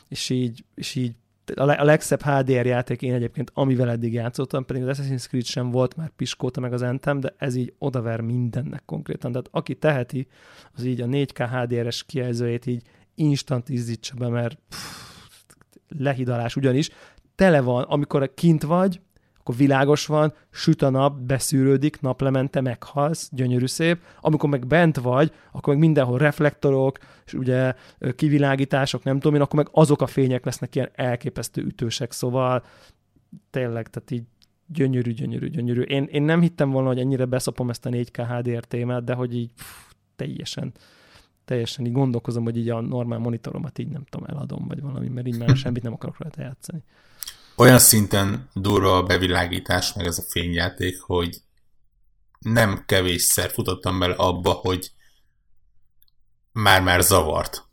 és 0.08 0.30
így, 0.30 0.64
és 0.76 0.96
így 0.96 1.16
a 1.56 1.84
legszebb 1.84 2.22
HDR 2.22 2.66
játék 2.66 3.02
én 3.02 3.14
egyébként, 3.14 3.52
amivel 3.54 3.90
eddig 3.90 4.14
játszottam, 4.14 4.66
pedig 4.66 4.84
az 4.84 5.00
Assassin's 5.00 5.28
Creed 5.28 5.46
sem 5.46 5.72
volt 5.72 5.96
már 5.96 6.10
piskóta 6.16 6.60
meg 6.60 6.74
az 6.74 6.82
Anthem, 6.82 7.20
de 7.20 7.36
ez 7.38 7.56
így 7.56 7.74
odaver 7.78 8.22
mindennek 8.22 8.82
konkrétan. 8.86 9.32
Tehát 9.32 9.48
aki 9.52 9.76
teheti, 9.76 10.28
az 10.74 10.84
így 10.84 11.02
a 11.02 11.06
4K 11.06 11.48
HDR-es 11.52 12.04
kijelzőjét 12.04 12.66
így 12.66 12.84
instant 13.16 13.70
izzítsa 13.70 14.16
be, 14.16 14.28
mert 14.28 14.58
pff, 14.70 15.06
lehidalás 15.88 16.56
ugyanis. 16.56 16.90
Tele 17.36 17.62
van, 17.62 17.84
amikor 17.84 18.34
kint 18.34 18.64
vagy, 18.64 19.00
akkor 19.46 19.56
világos 19.56 20.06
van, 20.06 20.34
süt 20.52 20.82
a 20.82 20.90
nap, 20.90 21.20
beszűrődik, 21.20 22.02
naplemente 22.02 22.62
meghalsz, 22.62 23.30
gyönyörű 23.32 23.66
szép. 23.66 24.02
Amikor 24.22 24.50
meg 24.50 24.68
bent 24.68 24.98
vagy, 24.98 25.32
akkor 25.52 25.74
meg 25.74 25.84
mindenhol 25.84 26.18
reflektorok, 26.18 26.98
és 27.26 27.34
ugye 27.34 27.74
kivilágítások, 28.16 29.04
nem 29.04 29.16
tudom 29.16 29.36
én, 29.36 29.42
akkor 29.42 29.56
meg 29.56 29.68
azok 29.72 30.02
a 30.02 30.08
fények 30.08 30.46
lesznek 30.46 30.76
ilyen 30.76 30.90
elképesztő 30.94 31.62
ütősek, 31.62 32.12
szóval 32.12 32.64
tényleg, 33.50 33.90
tehát 33.90 34.12
így 34.12 34.24
gyönyörű, 34.68 35.12
gyönyörű, 35.12 35.50
gyönyörű. 35.50 35.82
Én, 35.82 36.04
én 36.04 36.24
nem 36.24 36.42
hittem 36.42 36.70
volna, 36.70 36.88
hogy 36.88 37.00
ennyire 37.00 37.26
beszopom 37.26 37.70
ezt 37.70 37.86
a 37.86 37.90
4K 37.90 38.26
HDR 38.30 38.64
témát, 38.64 39.04
de 39.04 39.14
hogy 39.14 39.36
így 39.36 39.52
pff, 39.56 39.92
teljesen 40.16 40.74
teljesen 41.46 41.86
így 41.86 41.92
gondolkozom, 41.92 42.44
hogy 42.44 42.58
így 42.58 42.70
a 42.70 42.82
normál 42.82 43.20
monitoromat 43.20 43.80
így 43.80 43.88
nem 43.88 44.06
tudom, 44.10 44.28
eladom, 44.28 44.68
vagy 44.68 44.82
valami, 44.82 45.08
mert 45.08 45.28
így 45.28 45.38
már 45.38 45.58
semmit 45.64 45.84
nem 45.84 45.94
akarok 45.94 46.18
rajta 46.18 46.42
játszani. 46.42 46.84
Olyan 47.56 47.80
szinten 47.80 48.50
durva 48.54 48.98
a 48.98 49.04
bevilágítás, 49.04 49.94
meg 49.94 50.06
ez 50.06 50.18
a 50.18 50.30
fényjáték, 50.30 51.02
hogy 51.02 51.42
nem 52.40 52.84
kevésszer 52.86 53.50
futottam 53.50 54.00
bele 54.00 54.14
abba, 54.14 54.52
hogy 54.52 54.92
már-már 56.52 57.02
zavart. 57.02 57.64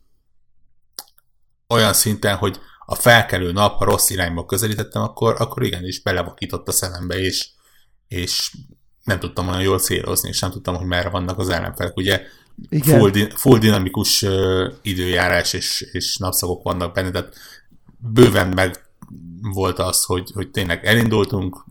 Olyan 1.67 1.93
szinten, 1.93 2.35
hogy 2.35 2.59
a 2.85 2.95
felkelő 2.95 3.51
nap, 3.51 3.77
ha 3.77 3.85
rossz 3.85 4.09
irányba 4.09 4.45
közelítettem, 4.45 5.01
akkor, 5.01 5.35
akkor 5.41 5.63
igenis 5.63 6.01
belevakított 6.01 6.67
a 6.67 6.71
szemembe, 6.71 7.19
és, 7.19 7.49
és 8.07 8.55
nem 9.03 9.19
tudtam 9.19 9.47
olyan 9.47 9.61
jól 9.61 9.79
célozni, 9.79 10.29
és 10.29 10.39
nem 10.39 10.51
tudtam, 10.51 10.75
hogy 10.75 10.85
merre 10.85 11.09
vannak 11.09 11.39
az 11.39 11.49
ellenfelek. 11.49 11.95
Ugye 11.95 12.21
igen. 12.69 12.99
Full, 12.99 13.09
di- 13.09 13.31
full 13.35 13.59
dinamikus 13.59 14.21
uh, 14.21 14.73
időjárás 14.81 15.53
és, 15.53 15.81
és 15.91 16.17
napszakok 16.17 16.63
vannak 16.63 16.93
benne, 16.93 17.11
tehát 17.11 17.35
bőven 17.97 18.47
meg 18.47 18.83
volt 19.41 19.79
az, 19.79 20.03
hogy, 20.03 20.31
hogy 20.33 20.49
tényleg 20.49 20.85
elindultunk, 20.85 21.65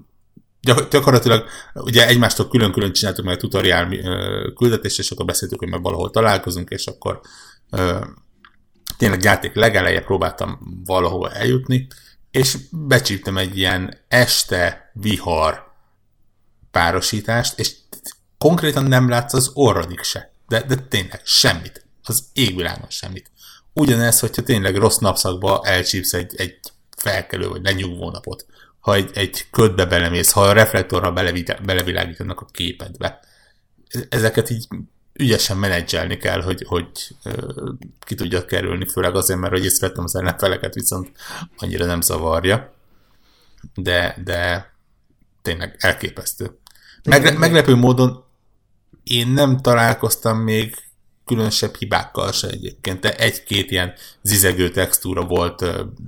gyakorlatilag 0.90 1.44
ugye 1.74 2.06
egymástól 2.06 2.48
külön-külön 2.48 2.92
csináltuk 2.92 3.24
meg 3.24 3.34
a 3.34 3.38
tutoriál 3.38 3.88
küldetést, 4.54 4.98
és 4.98 5.10
akkor 5.10 5.26
beszéltük, 5.26 5.58
hogy 5.58 5.68
meg 5.68 5.82
valahol 5.82 6.10
találkozunk, 6.10 6.70
és 6.70 6.86
akkor 6.86 7.20
uh, 7.70 8.06
tényleg 8.96 9.22
játék 9.22 9.54
legeleje 9.54 10.00
próbáltam 10.00 10.58
valahova 10.84 11.30
eljutni, 11.30 11.86
és 12.30 12.56
becsíptem 12.70 13.36
egy 13.36 13.58
ilyen 13.58 13.98
este 14.08 14.90
vihar 14.92 15.72
párosítást, 16.70 17.58
és 17.58 17.74
konkrétan 18.38 18.84
nem 18.84 19.08
látsz 19.08 19.32
az 19.32 19.50
orrodik 19.54 20.02
se. 20.02 20.31
De, 20.48 20.62
de 20.62 20.76
tényleg 20.76 21.20
semmit. 21.24 21.85
Az 22.05 22.24
égvilágon 22.33 22.90
semmit. 22.90 23.31
ugyanez, 23.72 24.20
hogyha 24.20 24.42
tényleg 24.42 24.76
rossz 24.76 24.96
napszakba 24.96 25.61
elcsípsz 25.64 26.12
egy, 26.12 26.35
egy 26.37 26.59
felkelő 26.96 27.48
vagy 27.48 27.62
lenyugvó 27.62 28.11
napot, 28.11 28.46
ha 28.81 28.94
egy, 28.94 29.11
egy 29.14 29.46
ködbe 29.50 29.87
belemész, 29.87 30.31
ha 30.31 30.40
a 30.40 30.52
reflektorra 30.52 31.12
belevilágítanak 31.62 32.40
a 32.40 32.46
képedbe. 32.52 33.20
Ezeket 34.09 34.50
így 34.50 34.66
ügyesen 35.12 35.57
menedzselni 35.57 36.16
kell, 36.16 36.42
hogy, 36.42 36.64
hogy 36.66 36.88
ki 37.98 38.14
tudja 38.14 38.44
kerülni, 38.44 38.88
főleg 38.88 39.14
azért, 39.14 39.40
mert 39.40 39.52
hogy 39.52 39.64
észrevettem 39.64 40.05
az 40.05 40.16
ellenfeleket, 40.16 40.74
viszont 40.74 41.11
annyira 41.57 41.85
nem 41.85 42.00
zavarja. 42.00 42.74
De, 43.74 44.16
de 44.24 44.72
tényleg 45.42 45.76
elképesztő. 45.78 46.59
Megre- 47.05 47.38
meglepő 47.38 47.74
módon 47.74 48.24
én 49.04 49.28
nem 49.28 49.60
találkoztam 49.60 50.38
még 50.38 50.74
különösebb 51.24 51.74
hibákkal 51.74 52.32
se 52.32 52.48
egyébként, 52.48 53.00
de 53.00 53.16
egy-két 53.16 53.70
ilyen 53.70 53.92
zizegő 54.22 54.70
textúra 54.70 55.24
volt 55.24 55.64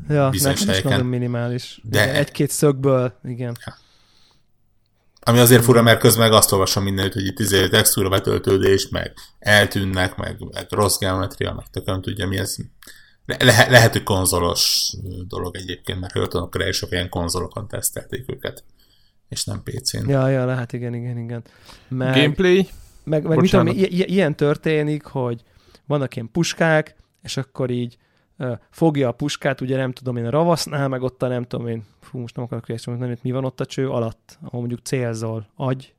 ja, 0.08 0.30
bizonyos 0.30 0.64
helyeken. 0.64 0.90
nagyon 0.90 1.06
minimális. 1.06 1.80
De 1.82 2.14
egy-két 2.14 2.50
szögből, 2.50 3.18
igen. 3.24 3.56
Ja. 3.66 3.76
Ami 5.26 5.38
azért 5.38 5.64
fura, 5.64 5.82
mert 5.82 6.00
közben 6.00 6.28
meg 6.28 6.36
azt 6.36 6.52
olvasom 6.52 6.84
mindenütt, 6.84 7.12
hogy 7.12 7.26
itt 7.26 7.38
izé 7.38 7.68
textúra 7.68 8.08
betöltődés, 8.08 8.88
meg 8.88 9.12
eltűnnek, 9.38 10.16
meg, 10.16 10.36
meg 10.52 10.66
rossz 10.70 10.98
geometria, 10.98 11.54
meg 11.54 11.66
tököm 11.70 12.00
tudja 12.00 12.26
mi 12.26 12.38
ez. 12.38 12.56
Le- 13.26 13.66
lehet, 13.70 13.92
hogy 13.92 14.02
konzolos 14.02 14.92
dolog 15.28 15.56
egyébként, 15.56 16.00
mert 16.00 16.12
Höltonokra 16.12 16.68
is 16.68 16.82
ilyen 16.90 17.08
konzolokon 17.08 17.68
tesztelték 17.68 18.24
őket, 18.26 18.64
és 19.28 19.44
nem 19.44 19.62
PC-n. 19.62 20.08
Ja, 20.08 20.28
ja, 20.28 20.44
lehet, 20.44 20.72
igen, 20.72 20.94
igen, 20.94 21.18
igen. 21.18 21.44
Meg, 21.88 22.14
Gameplay? 22.14 22.68
Meg, 23.04 23.22
meg 23.26 23.38
mit 23.40 23.50
tudom, 23.50 23.66
i- 24.00 24.12
ilyen 24.12 24.36
történik, 24.36 25.04
hogy 25.04 25.42
vannak 25.86 26.16
ilyen 26.16 26.30
puskák, 26.30 26.96
és 27.22 27.36
akkor 27.36 27.70
így 27.70 27.96
fogja 28.70 29.08
a 29.08 29.12
puskát, 29.12 29.60
ugye 29.60 29.76
nem 29.76 29.92
tudom 29.92 30.16
én 30.16 30.26
a 30.26 30.30
ravasznál, 30.30 30.88
meg 30.88 31.02
ott 31.02 31.22
a 31.22 31.28
nem 31.28 31.42
tudom 31.44 31.66
én, 31.66 31.84
fú, 32.00 32.18
most 32.18 32.36
nem 32.36 32.44
akarok 32.44 32.68
hogy 32.84 32.98
nem 32.98 33.08
mi 33.22 33.30
van 33.30 33.44
ott 33.44 33.60
a 33.60 33.66
cső 33.66 33.88
alatt, 33.90 34.38
ahol 34.42 34.60
mondjuk 34.60 34.80
célzol, 34.80 35.46
agy, 35.54 35.94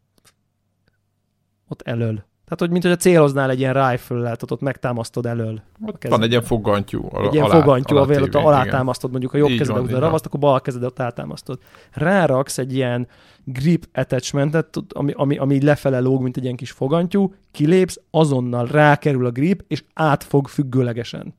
ott 1.68 1.82
elől. 1.82 2.26
Tehát, 2.46 2.60
hogy 2.60 2.70
mint 2.70 2.84
hogy 2.84 2.92
a 2.92 2.96
céloznál 2.96 3.50
egy 3.50 3.60
ilyen 3.60 3.90
rifle 3.90 4.18
lehet, 4.18 4.52
ott 4.52 4.62
megtámasztod 4.62 5.26
elől. 5.26 5.62
Ott 5.86 6.08
van 6.08 6.22
egy 6.22 6.30
ilyen 6.30 6.42
fogantyú. 6.42 7.10
Egy 7.14 7.34
ilyen 7.34 7.46
alá, 7.46 7.60
fogantyú, 7.60 7.96
ahol 7.96 8.22
ott 8.22 8.36
alátámasztod 8.36 9.12
mondjuk 9.12 9.34
a 9.34 9.38
jobb 9.38 9.58
kezedet, 9.58 9.94
a 9.94 10.00
ravaszt, 10.00 10.26
akkor 10.26 10.40
bal 10.40 10.62
kezedet 10.62 11.00
átámasztod. 11.00 11.60
Ráraksz 11.92 12.58
egy 12.58 12.76
ilyen 12.76 13.08
grip 13.44 13.88
attachmentet, 13.94 14.78
ami, 14.90 15.12
ami, 15.16 15.38
ami 15.38 15.64
lefele 15.64 16.00
lóg, 16.00 16.22
mint 16.22 16.38
egy 16.38 16.44
ilyen 16.44 16.56
kis 16.56 16.72
fogantyú, 16.72 17.34
kilépsz, 17.52 18.00
azonnal 18.12 18.66
rákerül 18.66 19.26
a 19.26 19.32
grip, 19.32 19.64
és 19.68 19.84
átfog 19.94 20.48
függőlegesen 20.48 21.34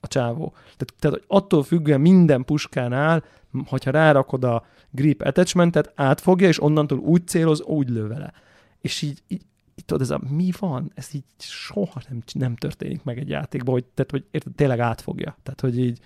a 0.00 0.06
csávó. 0.06 0.52
Tehát, 0.76 0.94
tehát 0.98 1.22
attól 1.26 1.62
függően 1.62 2.00
minden 2.00 2.44
puskánál, 2.44 3.24
hogyha 3.66 3.90
rárakod 3.90 4.44
a 4.44 4.64
grip 4.90 5.22
attachmentet, 5.22 5.92
átfogja, 5.94 6.48
és 6.48 6.62
onnantól 6.62 6.98
úgy 6.98 7.26
céloz, 7.26 7.62
úgy 7.62 7.88
lő 7.88 8.06
vele. 8.06 8.32
És 8.80 9.02
így, 9.02 9.22
így 9.28 9.42
tudod, 9.84 10.02
ez 10.02 10.10
a 10.10 10.20
mi 10.30 10.50
van, 10.58 10.92
ez 10.94 11.08
így 11.14 11.24
soha 11.38 12.02
nem, 12.08 12.22
nem 12.32 12.56
történik 12.56 13.02
meg 13.02 13.18
egy 13.18 13.28
játékban, 13.28 13.74
hogy, 13.74 13.84
tehát, 13.84 14.10
hogy 14.10 14.24
érted, 14.30 14.52
tényleg 14.54 14.78
átfogja. 14.78 15.36
Tehát, 15.42 15.60
hogy 15.60 15.78
így 15.78 16.00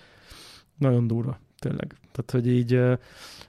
nagyon 0.77 1.07
durva, 1.07 1.39
tényleg. 1.59 1.95
Tehát, 2.11 2.31
hogy 2.31 2.47
így 2.47 2.81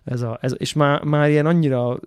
ez 0.05 0.23
a, 0.23 0.39
ez, 0.41 0.55
és 0.57 0.73
már, 0.73 1.03
már 1.03 1.29
ilyen 1.29 1.47
annyira, 1.47 1.99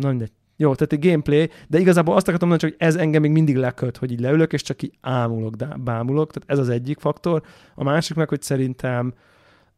nem 0.00 0.18
jó, 0.60 0.74
tehát 0.74 0.92
egy 0.92 1.06
gameplay, 1.08 1.50
de 1.68 1.78
igazából 1.78 2.14
azt 2.14 2.28
akartam 2.28 2.48
mondani, 2.48 2.72
hogy 2.72 2.86
ez 2.88 2.96
engem 2.96 3.22
még 3.22 3.30
mindig 3.30 3.56
leköt, 3.56 3.96
hogy 3.96 4.12
így 4.12 4.20
leülök, 4.20 4.52
és 4.52 4.62
csak 4.62 4.82
így 4.82 4.92
ámulok, 5.00 5.56
bámulok, 5.80 6.32
tehát 6.32 6.50
ez 6.50 6.58
az 6.58 6.68
egyik 6.68 6.98
faktor. 6.98 7.42
A 7.74 7.84
másik 7.84 8.16
meg, 8.16 8.28
hogy 8.28 8.42
szerintem 8.42 9.14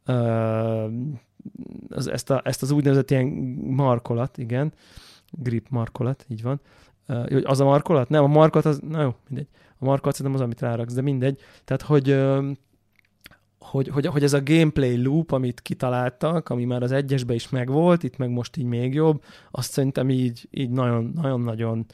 uh, 0.07 0.85
az, 1.89 2.09
ezt, 2.09 2.31
a, 2.31 2.41
ezt 2.45 2.63
az 2.63 2.71
úgynevezett 2.71 3.11
ilyen 3.11 3.27
markolat, 3.67 4.39
igen, 4.39 4.73
grip 5.31 5.67
markolat, 5.69 6.25
így 6.29 6.43
van, 6.43 6.61
uh, 7.09 7.41
az 7.45 7.61
a 7.61 7.65
markolat? 7.65 8.09
Nem, 8.09 8.25
a 8.25 8.27
markolat 8.27 8.67
az, 8.67 8.81
na 8.89 9.03
jó, 9.03 9.15
mindegy. 9.29 9.49
A 9.79 9.85
markolat 9.85 10.17
szerintem 10.17 10.41
az, 10.41 10.47
amit 10.47 10.61
ráraksz, 10.61 10.95
de 10.95 11.01
mindegy. 11.01 11.41
Tehát, 11.65 11.83
hogy 11.83 12.11
uh, 12.11 12.47
hogy, 13.63 13.89
hogy, 13.89 14.07
hogy 14.07 14.23
ez 14.23 14.33
a 14.33 14.43
gameplay 14.43 15.03
loop, 15.03 15.33
amit 15.33 15.61
kitaláltak, 15.61 16.49
ami 16.49 16.65
már 16.65 16.83
az 16.83 16.93
egyesbe 16.93 17.35
is 17.35 17.49
megvolt, 17.49 18.03
itt 18.03 18.17
meg 18.17 18.31
most 18.31 18.57
így 18.57 18.65
még 18.65 18.95
jobb, 18.95 19.23
azt 19.51 19.73
szerintem 19.73 20.11
így, 20.11 20.49
így 20.51 20.71
nagyon-nagyon 20.71 21.87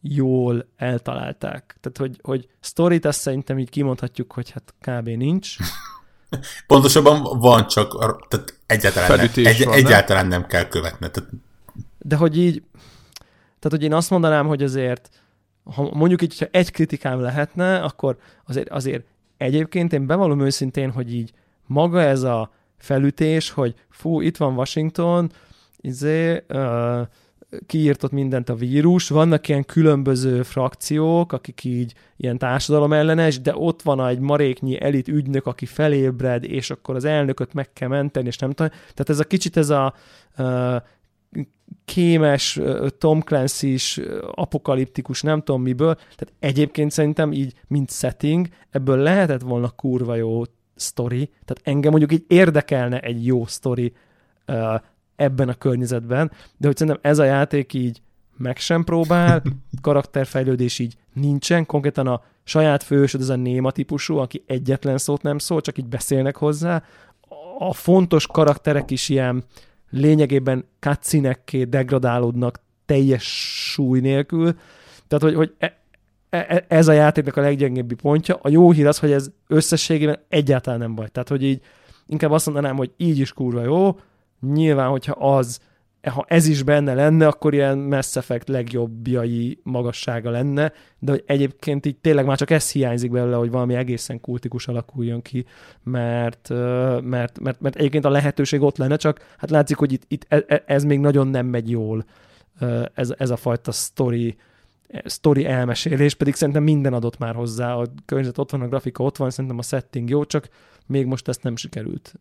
jól 0.00 0.66
eltalálták. 0.76 1.76
Tehát, 1.80 1.98
hogy, 1.98 2.20
hogy 2.22 2.48
sztorit 2.60 3.04
azt 3.04 3.20
szerintem 3.20 3.58
így 3.58 3.70
kimondhatjuk, 3.70 4.32
hogy 4.32 4.50
hát 4.50 4.74
kb. 4.80 5.08
nincs. 5.08 5.56
Pontosabban 6.66 7.38
van, 7.38 7.66
csak 7.66 7.98
tehát 8.28 8.58
egyáltalán, 8.66 9.16
nem, 9.16 9.46
egy, 9.46 9.64
van, 9.64 9.74
egyáltalán 9.74 10.26
nem? 10.26 10.40
nem 10.40 10.48
kell 10.48 10.68
követni. 10.68 11.10
Tehát... 11.10 11.30
De 11.98 12.16
hogy 12.16 12.38
így, 12.38 12.62
tehát 13.60 13.78
hogy 13.78 13.82
én 13.82 13.92
azt 13.92 14.10
mondanám, 14.10 14.46
hogy 14.46 14.62
azért 14.62 15.10
ha 15.74 15.90
mondjuk 15.92 16.22
így, 16.22 16.38
ha 16.38 16.46
egy 16.50 16.70
kritikám 16.70 17.20
lehetne, 17.20 17.78
akkor 17.78 18.16
azért, 18.44 18.68
azért 18.68 19.04
Egyébként 19.40 19.92
én 19.92 20.06
bevallom 20.06 20.40
őszintén, 20.40 20.90
hogy 20.90 21.14
így 21.14 21.32
maga 21.66 22.00
ez 22.00 22.22
a 22.22 22.50
felütés, 22.76 23.50
hogy 23.50 23.74
fú, 23.88 24.20
itt 24.20 24.36
van 24.36 24.56
Washington, 24.56 25.30
izé, 25.76 26.42
uh, 26.48 27.00
kiírtott 27.66 28.10
mindent 28.10 28.48
a 28.48 28.54
vírus, 28.54 29.08
vannak 29.08 29.48
ilyen 29.48 29.64
különböző 29.64 30.42
frakciók, 30.42 31.32
akik 31.32 31.64
így 31.64 31.94
ilyen 32.16 32.38
társadalom 32.38 32.92
ellenes, 32.92 33.40
de 33.40 33.56
ott 33.56 33.82
van 33.82 34.06
egy 34.06 34.18
maréknyi 34.18 34.80
elit 34.80 35.08
ügynök, 35.08 35.46
aki 35.46 35.66
felébred, 35.66 36.44
és 36.44 36.70
akkor 36.70 36.96
az 36.96 37.04
elnököt 37.04 37.52
meg 37.52 37.72
kell 37.72 37.88
menteni, 37.88 38.26
és 38.26 38.38
nem 38.38 38.50
tudom. 38.50 38.72
Tehát 38.78 39.08
ez 39.08 39.18
a 39.18 39.24
kicsit 39.24 39.56
ez 39.56 39.70
a 39.70 39.94
uh, 40.38 40.76
kémes, 41.90 42.60
Tom 42.98 43.20
clancy 43.20 43.72
is 43.72 44.00
apokaliptikus, 44.34 45.22
nem 45.22 45.38
tudom 45.42 45.62
miből. 45.62 45.94
Tehát 45.94 46.32
egyébként 46.38 46.90
szerintem 46.90 47.32
így, 47.32 47.54
mint 47.66 47.90
setting, 47.90 48.48
ebből 48.70 48.96
lehetett 48.96 49.40
volna 49.40 49.70
kurva 49.70 50.14
jó 50.14 50.42
sztori. 50.74 51.26
Tehát 51.26 51.60
engem 51.62 51.90
mondjuk 51.90 52.12
így 52.12 52.24
érdekelne 52.28 53.00
egy 53.00 53.26
jó 53.26 53.46
sztori 53.46 53.92
ebben 55.16 55.48
a 55.48 55.54
környezetben, 55.54 56.30
de 56.56 56.66
hogy 56.66 56.76
szerintem 56.76 57.10
ez 57.10 57.18
a 57.18 57.24
játék 57.24 57.72
így 57.72 58.02
meg 58.36 58.56
sem 58.56 58.84
próbál, 58.84 59.42
karakterfejlődés 59.82 60.78
így 60.78 60.96
nincsen, 61.12 61.66
konkrétan 61.66 62.06
a 62.06 62.22
saját 62.44 62.82
fősöd, 62.82 63.20
ez 63.20 63.28
a 63.28 63.36
néma 63.36 63.70
típusú, 63.70 64.16
aki 64.16 64.42
egyetlen 64.46 64.98
szót 64.98 65.22
nem 65.22 65.38
szól, 65.38 65.60
csak 65.60 65.78
így 65.78 65.86
beszélnek 65.86 66.36
hozzá. 66.36 66.82
A 67.58 67.72
fontos 67.72 68.26
karakterek 68.26 68.90
is 68.90 69.08
ilyen 69.08 69.44
lényegében 69.90 70.64
cutscene 70.78 71.38
degradálódnak 71.68 72.60
teljes 72.86 73.24
súly 73.72 74.00
nélkül. 74.00 74.54
Tehát, 75.08 75.24
hogy, 75.24 75.34
hogy 75.34 75.54
e, 75.58 75.78
e, 76.30 76.46
e, 76.48 76.64
ez 76.68 76.88
a 76.88 76.92
játéknak 76.92 77.36
a 77.36 77.40
leggyengébbi 77.40 77.94
pontja. 77.94 78.38
A 78.42 78.48
jó 78.48 78.70
hír 78.70 78.86
az, 78.86 78.98
hogy 78.98 79.12
ez 79.12 79.30
összességében 79.46 80.18
egyáltalán 80.28 80.78
nem 80.78 80.94
baj. 80.94 81.08
Tehát, 81.08 81.28
hogy 81.28 81.42
így 81.42 81.62
inkább 82.06 82.30
azt 82.30 82.46
mondanám, 82.46 82.76
hogy 82.76 82.90
így 82.96 83.18
is 83.18 83.32
kurva 83.32 83.62
jó. 83.62 83.98
Nyilván, 84.40 84.88
hogyha 84.88 85.12
az 85.12 85.60
ha 86.08 86.24
ez 86.28 86.46
is 86.46 86.62
benne 86.62 86.94
lenne, 86.94 87.26
akkor 87.26 87.54
ilyen 87.54 87.78
Mass 87.78 88.16
Effect 88.16 88.48
legjobbjai 88.48 89.60
magassága 89.62 90.30
lenne, 90.30 90.72
de 90.98 91.10
hogy 91.10 91.22
egyébként 91.26 91.86
így 91.86 91.96
tényleg 91.96 92.26
már 92.26 92.36
csak 92.36 92.50
ez 92.50 92.72
hiányzik 92.72 93.10
belőle, 93.10 93.36
hogy 93.36 93.50
valami 93.50 93.74
egészen 93.74 94.20
kultikus 94.20 94.68
alakuljon 94.68 95.22
ki, 95.22 95.44
mert, 95.82 96.48
mert, 97.02 97.40
mert, 97.40 97.60
mert 97.60 97.76
egyébként 97.76 98.04
a 98.04 98.10
lehetőség 98.10 98.62
ott 98.62 98.76
lenne, 98.76 98.96
csak 98.96 99.34
hát 99.38 99.50
látszik, 99.50 99.76
hogy 99.76 99.92
itt, 99.92 100.02
itt 100.08 100.26
e, 100.28 100.44
e, 100.46 100.62
ez 100.66 100.84
még 100.84 100.98
nagyon 100.98 101.28
nem 101.28 101.46
megy 101.46 101.70
jól, 101.70 102.04
ez, 102.94 103.14
ez 103.18 103.30
a 103.30 103.36
fajta 103.36 103.72
story, 103.72 104.36
story 105.04 105.46
elmesélés, 105.46 106.14
pedig 106.14 106.34
szerintem 106.34 106.62
minden 106.62 106.92
adott 106.92 107.18
már 107.18 107.34
hozzá, 107.34 107.74
a 107.74 107.86
környezet 108.04 108.38
ott 108.38 108.50
van, 108.50 108.60
a 108.60 108.68
grafika 108.68 109.04
ott 109.04 109.16
van, 109.16 109.30
szerintem 109.30 109.58
a 109.58 109.62
setting 109.62 110.08
jó, 110.08 110.24
csak 110.24 110.48
még 110.86 111.06
most 111.06 111.28
ezt 111.28 111.42
nem 111.42 111.56
sikerült 111.56 112.14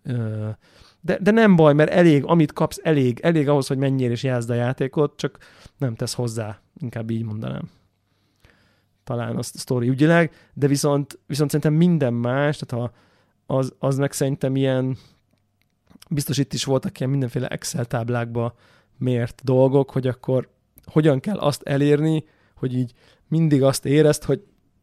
de, 1.01 1.17
de 1.21 1.31
nem 1.31 1.55
baj, 1.55 1.73
mert 1.73 1.91
elég, 1.91 2.23
amit 2.25 2.53
kapsz, 2.53 2.79
elég, 2.83 3.19
elég 3.19 3.47
ahhoz, 3.49 3.67
hogy 3.67 3.77
mennyire 3.77 4.11
is 4.11 4.23
játszd 4.23 4.49
a 4.49 4.53
játékot, 4.53 5.17
csak 5.17 5.37
nem 5.77 5.95
tesz 5.95 6.13
hozzá, 6.13 6.61
inkább 6.79 7.09
így 7.09 7.23
mondanám. 7.23 7.69
Talán 9.03 9.35
a 9.35 9.41
sztori 9.41 9.87
ügyileg, 9.87 10.31
de 10.53 10.67
viszont, 10.67 11.19
viszont 11.25 11.51
szerintem 11.51 11.73
minden 11.77 12.13
más, 12.13 12.57
tehát 12.57 12.85
ha 12.85 12.93
az, 13.55 13.73
az 13.79 13.97
meg 13.97 14.11
szerintem 14.11 14.55
ilyen, 14.55 14.97
biztos 16.09 16.37
itt 16.37 16.53
is 16.53 16.63
voltak 16.63 16.99
ilyen 16.99 17.11
mindenféle 17.11 17.47
Excel 17.47 17.85
táblákba 17.85 18.55
mért 18.97 19.41
dolgok, 19.43 19.91
hogy 19.91 20.07
akkor 20.07 20.49
hogyan 20.85 21.19
kell 21.19 21.37
azt 21.37 21.61
elérni, 21.63 22.23
hogy 22.59 22.75
így 22.77 22.91
mindig 23.27 23.63
azt 23.63 23.85
érezt, 23.85 24.23
hogy 24.23 24.41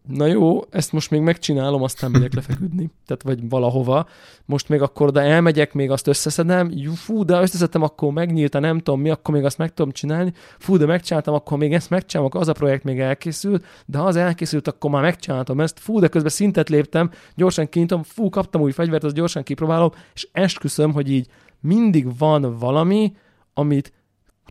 na 0.08 0.26
jó, 0.26 0.60
ezt 0.70 0.92
most 0.92 1.10
még 1.10 1.20
megcsinálom, 1.20 1.82
aztán 1.82 2.10
megyek 2.10 2.34
lefeküdni, 2.34 2.90
tehát 3.06 3.22
vagy 3.22 3.48
valahova. 3.48 4.06
Most 4.44 4.68
még 4.68 4.82
akkor 4.82 5.06
oda 5.06 5.20
elmegyek, 5.20 5.72
még 5.72 5.90
azt 5.90 6.06
összeszedem, 6.06 6.70
Jú, 6.74 6.92
fú, 6.92 7.24
de 7.24 7.40
összeszedtem, 7.40 7.82
akkor 7.82 8.12
megnyílt, 8.12 8.60
nem 8.60 8.78
tudom 8.78 9.00
mi, 9.00 9.10
akkor 9.10 9.34
még 9.34 9.44
azt 9.44 9.58
meg 9.58 9.74
tudom 9.74 9.92
csinálni, 9.92 10.32
fú, 10.58 10.76
de 10.76 10.86
megcsináltam, 10.86 11.34
akkor 11.34 11.58
még 11.58 11.72
ezt 11.72 11.90
megcsinálom, 11.90 12.30
akkor 12.30 12.40
az 12.40 12.48
a 12.48 12.52
projekt 12.52 12.84
még 12.84 13.00
elkészült, 13.00 13.64
de 13.86 13.98
ha 13.98 14.04
az 14.04 14.16
elkészült, 14.16 14.68
akkor 14.68 14.90
már 14.90 15.02
megcsináltam 15.02 15.60
ezt, 15.60 15.80
fú, 15.80 15.98
de 15.98 16.08
közben 16.08 16.30
szintet 16.30 16.68
léptem, 16.68 17.10
gyorsan 17.34 17.68
kinyitom, 17.68 18.02
fú, 18.02 18.28
kaptam 18.28 18.60
új 18.60 18.72
fegyvert, 18.72 19.04
az 19.04 19.12
gyorsan 19.12 19.42
kipróbálom, 19.42 19.90
és 20.14 20.28
esküszöm, 20.32 20.92
hogy 20.92 21.10
így 21.10 21.26
mindig 21.60 22.18
van 22.18 22.58
valami, 22.58 23.12
amit 23.54 23.92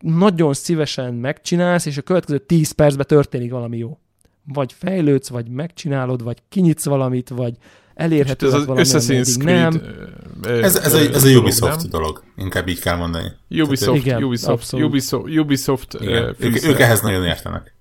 nagyon 0.00 0.54
szívesen 0.54 1.14
megcsinálsz, 1.14 1.86
és 1.86 1.96
a 1.96 2.02
következő 2.02 2.38
10 2.38 2.70
percben 2.70 3.06
történik 3.06 3.50
valami 3.50 3.78
jó 3.78 3.98
vagy 4.52 4.72
fejlődsz, 4.72 5.28
vagy 5.28 5.48
megcsinálod, 5.48 6.22
vagy 6.22 6.42
kinyitsz 6.48 6.84
valamit, 6.84 7.28
vagy 7.28 7.56
elérhető 7.94 8.46
ez 8.46 8.52
az 8.52 8.66
valami, 8.66 8.86
Assassin's 8.86 9.38
Creed, 9.38 9.72
nem. 9.72 9.82
Ez, 10.62 10.76
ez, 10.76 10.94
a, 10.94 10.98
ez 10.98 11.24
a 11.24 11.28
Ubisoft 11.38 11.80
nem? 11.80 11.90
dolog, 11.90 12.22
inkább 12.36 12.68
így 12.68 12.80
kell 12.80 12.96
mondani. 12.96 13.32
Ubisoft, 13.50 13.98
igen, 13.98 14.22
Ubisoft, 14.22 14.72
Ubisoft, 14.72 15.38
Ubisoft 15.38 15.94
igen. 16.00 16.34
ők, 16.38 16.64
ők 16.64 16.80
ehhez 16.80 17.00
nagyon 17.00 17.24
értenek. 17.24 17.74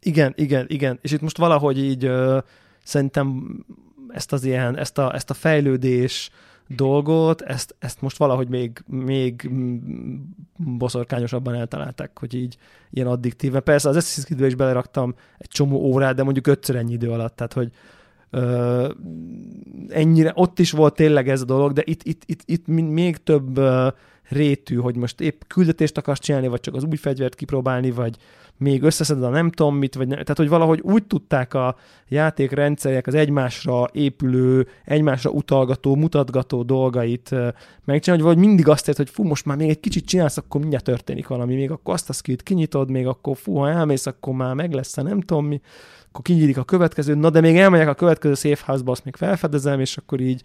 Igen, 0.00 0.32
igen, 0.36 0.64
igen. 0.68 0.98
És 1.02 1.12
itt 1.12 1.20
most 1.20 1.38
valahogy 1.38 1.78
így 1.78 2.06
uh, 2.06 2.38
szerintem 2.82 3.58
ezt 4.08 4.32
az 4.32 4.44
ilyen, 4.44 4.78
ezt 4.78 4.98
a, 4.98 5.14
ezt 5.14 5.30
a 5.30 5.34
fejlődés, 5.34 6.30
dolgot, 6.68 7.40
ezt, 7.40 7.74
ezt 7.78 8.00
most 8.00 8.16
valahogy 8.16 8.48
még, 8.48 8.82
még 8.86 9.50
boszorkányosabban 10.56 11.54
eltalálták, 11.54 12.18
hogy 12.18 12.34
így 12.34 12.56
ilyen 12.90 13.06
addiktíve. 13.06 13.60
Persze 13.60 13.88
az 13.88 13.96
Assassin's 13.96 14.24
creed 14.24 14.46
is 14.46 14.54
beleraktam 14.54 15.14
egy 15.38 15.48
csomó 15.48 15.76
órát, 15.76 16.14
de 16.14 16.22
mondjuk 16.22 16.46
ötször 16.46 16.76
ennyi 16.76 16.92
idő 16.92 17.10
alatt, 17.10 17.36
tehát 17.36 17.52
hogy 17.52 17.70
ö, 18.30 18.92
ennyire, 19.88 20.32
ott 20.34 20.58
is 20.58 20.70
volt 20.70 20.94
tényleg 20.94 21.28
ez 21.28 21.40
a 21.40 21.44
dolog, 21.44 21.72
de 21.72 21.82
itt, 21.84 22.02
itt, 22.02 22.22
itt, 22.26 22.40
itt 22.44 22.66
még 22.66 23.16
több 23.16 23.58
ö, 23.58 23.88
rétű, 24.28 24.76
hogy 24.76 24.96
most 24.96 25.20
épp 25.20 25.40
küldetést 25.46 25.98
akarsz 25.98 26.20
csinálni, 26.20 26.48
vagy 26.48 26.60
csak 26.60 26.74
az 26.74 26.84
új 26.84 26.96
fegyvert 26.96 27.34
kipróbálni, 27.34 27.90
vagy, 27.90 28.16
még 28.58 28.82
összeszeded 28.82 29.22
a 29.22 29.28
nem 29.28 29.50
tudom 29.50 29.76
mit, 29.76 29.94
vagy 29.94 30.06
ne, 30.06 30.14
tehát 30.14 30.36
hogy 30.36 30.48
valahogy 30.48 30.80
úgy 30.82 31.04
tudták 31.04 31.54
a 31.54 31.76
játékrendszerek 32.08 33.06
az 33.06 33.14
egymásra 33.14 33.88
épülő, 33.92 34.68
egymásra 34.84 35.30
utalgató, 35.30 35.94
mutatgató 35.94 36.62
dolgait 36.62 37.30
megcsinálni, 37.84 38.24
hogy 38.24 38.34
vagy 38.34 38.44
mindig 38.44 38.68
azt 38.68 38.88
ért, 38.88 38.96
hogy 38.96 39.10
fú, 39.10 39.24
most 39.24 39.44
már 39.44 39.56
még 39.56 39.68
egy 39.68 39.80
kicsit 39.80 40.04
csinálsz, 40.04 40.36
akkor 40.36 40.60
mindjárt 40.60 40.84
történik 40.84 41.26
valami, 41.26 41.54
még 41.54 41.70
akkor 41.70 41.94
azt 41.94 42.08
a 42.08 42.12
skillt 42.12 42.42
kinyitod, 42.42 42.90
még 42.90 43.06
akkor 43.06 43.36
fú, 43.36 43.56
ha 43.56 43.70
elmész, 43.70 44.06
akkor 44.06 44.34
már 44.34 44.54
meg 44.54 44.72
lesz 44.72 44.96
a 44.96 45.02
nem 45.02 45.20
tudom 45.20 45.46
mi, 45.46 45.60
akkor 46.08 46.24
kinyílik 46.24 46.58
a 46.58 46.64
következő, 46.64 47.14
na 47.14 47.30
de 47.30 47.40
még 47.40 47.56
elmegyek 47.56 47.88
a 47.88 47.94
következő 47.94 48.34
safe 48.34 48.64
house-ba, 48.66 48.90
azt 48.90 49.04
még 49.04 49.16
felfedezem, 49.16 49.80
és 49.80 49.96
akkor 49.96 50.20
így 50.20 50.42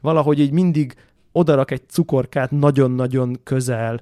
valahogy 0.00 0.40
így 0.40 0.52
mindig 0.52 0.94
odarak 1.32 1.70
egy 1.70 1.82
cukorkát 1.88 2.50
nagyon-nagyon 2.50 3.40
közel 3.42 4.00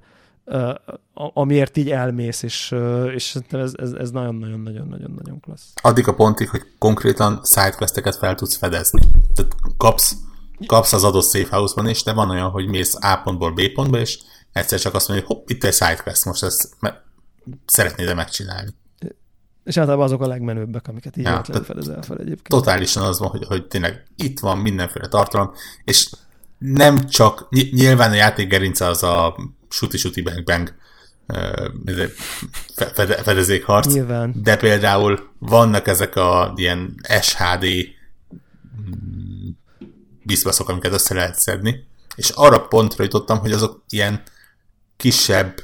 amiért 1.13 1.77
így 1.77 1.91
elmész, 1.91 2.43
és, 2.43 2.75
és 3.15 3.23
szerintem 3.23 3.61
ez, 3.61 3.73
ez, 3.77 3.93
ez 3.93 4.11
nagyon-nagyon-nagyon-nagyon-nagyon 4.11 5.41
klassz. 5.41 5.73
Addig 5.83 6.09
a 6.09 6.15
pontig, 6.15 6.49
hogy 6.49 6.63
konkrétan 6.79 7.41
sidequesteket 7.45 8.17
fel 8.17 8.35
tudsz 8.35 8.57
fedezni. 8.57 9.01
Tehát 9.35 9.55
kapsz, 9.77 10.17
kapsz 10.67 10.93
az 10.93 11.05
adott 11.05 11.31
safe 11.31 11.57
house-ban, 11.57 11.87
és 11.87 12.03
de 12.03 12.13
van 12.13 12.31
olyan, 12.31 12.51
hogy 12.51 12.67
mész 12.67 12.95
A 13.01 13.21
pontból 13.25 13.53
B 13.53 13.61
pontba, 13.75 13.99
és 13.99 14.19
egyszer 14.53 14.79
csak 14.79 14.95
azt 14.95 15.09
mondja, 15.09 15.27
hogy 15.27 15.37
hopp, 15.37 15.49
itt 15.49 15.65
egy 15.65 15.75
sidequest, 15.75 16.25
most 16.25 16.43
ezt 16.43 16.71
me- 16.81 17.03
szeretnéd-e 17.67 18.15
megcsinálni. 18.15 18.71
És 19.65 19.77
általában 19.77 20.05
azok 20.05 20.23
a 20.23 20.27
legmenőbbek, 20.27 20.89
amiket 20.89 21.17
így 21.17 21.25
ja, 21.25 21.45
fedezel 21.45 22.03
fel 22.03 22.17
egyébként. 22.17 22.49
Totálisan 22.49 23.03
az 23.03 23.19
van, 23.19 23.29
hogy, 23.29 23.45
hogy 23.45 23.67
tényleg 23.67 24.07
itt 24.17 24.39
van 24.41 24.59
mindenféle 24.59 25.09
tartalom, 25.09 25.53
és 25.85 26.11
nem 26.59 27.07
csak, 27.09 27.49
nyilván 27.71 28.11
a 28.11 28.15
játék 28.15 28.49
gerince 28.49 28.87
az 28.87 29.03
a 29.03 29.37
suti-suti 29.69 30.23
bang 30.23 30.45
bang 30.45 30.75
fedezékharc, 33.23 33.93
Nyilván. 33.93 34.35
de 34.43 34.57
például 34.57 35.31
vannak 35.39 35.87
ezek 35.87 36.17
a 36.17 36.53
ilyen 36.57 36.95
SHD 37.21 37.65
mm, 38.81 39.49
bizbaszok, 40.23 40.69
amiket 40.69 40.93
össze 40.93 41.15
lehet 41.15 41.39
szedni, 41.39 41.87
és 42.15 42.29
arra 42.29 42.61
pontra 42.61 43.05
jutottam, 43.05 43.39
hogy 43.39 43.53
azok 43.53 43.85
ilyen 43.89 44.23
kisebb 44.97 45.63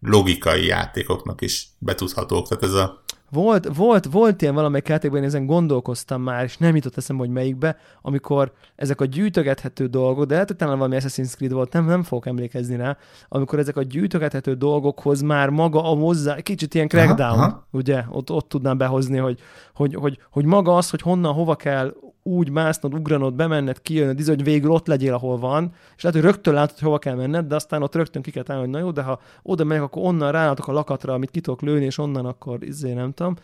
logikai 0.00 0.66
játékoknak 0.66 1.40
is 1.40 1.68
betudhatók. 1.78 2.48
Tehát 2.48 2.64
ez 2.64 2.72
a 2.72 2.99
volt, 3.30 3.76
volt, 3.76 4.06
volt 4.06 4.42
ilyen 4.42 4.54
valamelyik 4.54 4.88
játékban, 4.88 5.20
én 5.20 5.26
ezen 5.26 5.46
gondolkoztam 5.46 6.22
már, 6.22 6.44
és 6.44 6.56
nem 6.56 6.74
jutott 6.74 6.96
eszembe, 6.96 7.22
hogy 7.22 7.32
melyikbe, 7.32 7.76
amikor 8.02 8.52
ezek 8.76 9.00
a 9.00 9.04
gyűjtögethető 9.04 9.86
dolgok, 9.86 10.24
de 10.24 10.32
lehet, 10.32 10.48
hogy 10.48 10.56
talán 10.56 10.78
valami 10.78 10.96
Assassin's 11.00 11.34
Creed 11.34 11.52
volt, 11.52 11.72
nem, 11.72 11.84
nem 11.84 12.02
fogok 12.02 12.26
emlékezni 12.26 12.76
rá, 12.76 12.96
amikor 13.28 13.58
ezek 13.58 13.76
a 13.76 13.82
gyűjtögethető 13.82 14.54
dolgokhoz 14.54 15.20
már 15.20 15.48
maga 15.48 15.92
a 15.92 15.94
hozzá, 15.94 16.40
kicsit 16.40 16.74
ilyen 16.74 16.88
crackdown, 16.88 17.38
aha, 17.38 17.42
aha. 17.42 17.66
ugye, 17.70 18.04
ott, 18.08 18.30
ott 18.30 18.48
tudnám 18.48 18.78
behozni, 18.78 19.18
hogy, 19.18 19.38
hogy, 19.74 19.94
hogy, 19.94 20.18
hogy 20.30 20.44
maga 20.44 20.76
az, 20.76 20.90
hogy 20.90 21.02
honnan, 21.02 21.32
hova 21.32 21.56
kell 21.56 21.94
úgy 22.22 22.50
másznod, 22.50 22.94
ugranod, 22.94 23.34
bemenned, 23.34 23.82
kijönnöd, 23.82 24.24
hogy 24.26 24.44
végül 24.44 24.70
ott 24.70 24.86
legyél, 24.86 25.14
ahol 25.14 25.38
van, 25.38 25.72
és 25.96 26.02
lehet, 26.02 26.20
hogy 26.20 26.30
rögtön 26.30 26.54
látod, 26.54 26.74
hogy 26.74 26.84
hova 26.84 26.98
kell 26.98 27.14
menned, 27.14 27.46
de 27.46 27.54
aztán 27.54 27.82
ott 27.82 27.94
rögtön 27.94 28.22
ki 28.22 28.30
kell 28.30 28.42
találni, 28.42 28.66
hogy 28.66 28.76
na 28.76 28.82
jó, 28.84 28.90
de 28.90 29.02
ha 29.02 29.20
oda 29.42 29.64
megyek, 29.64 29.82
akkor 29.82 30.02
onnan 30.02 30.32
ráálltok 30.32 30.68
a 30.68 30.72
lakatra, 30.72 31.12
amit 31.12 31.30
ki 31.30 31.40
tudok 31.40 31.62
lőni, 31.62 31.84
és 31.84 31.98
onnan 31.98 32.26
akkor 32.26 32.64
izé, 32.64 32.92
nem 32.92 33.12
tudom. 33.12 33.36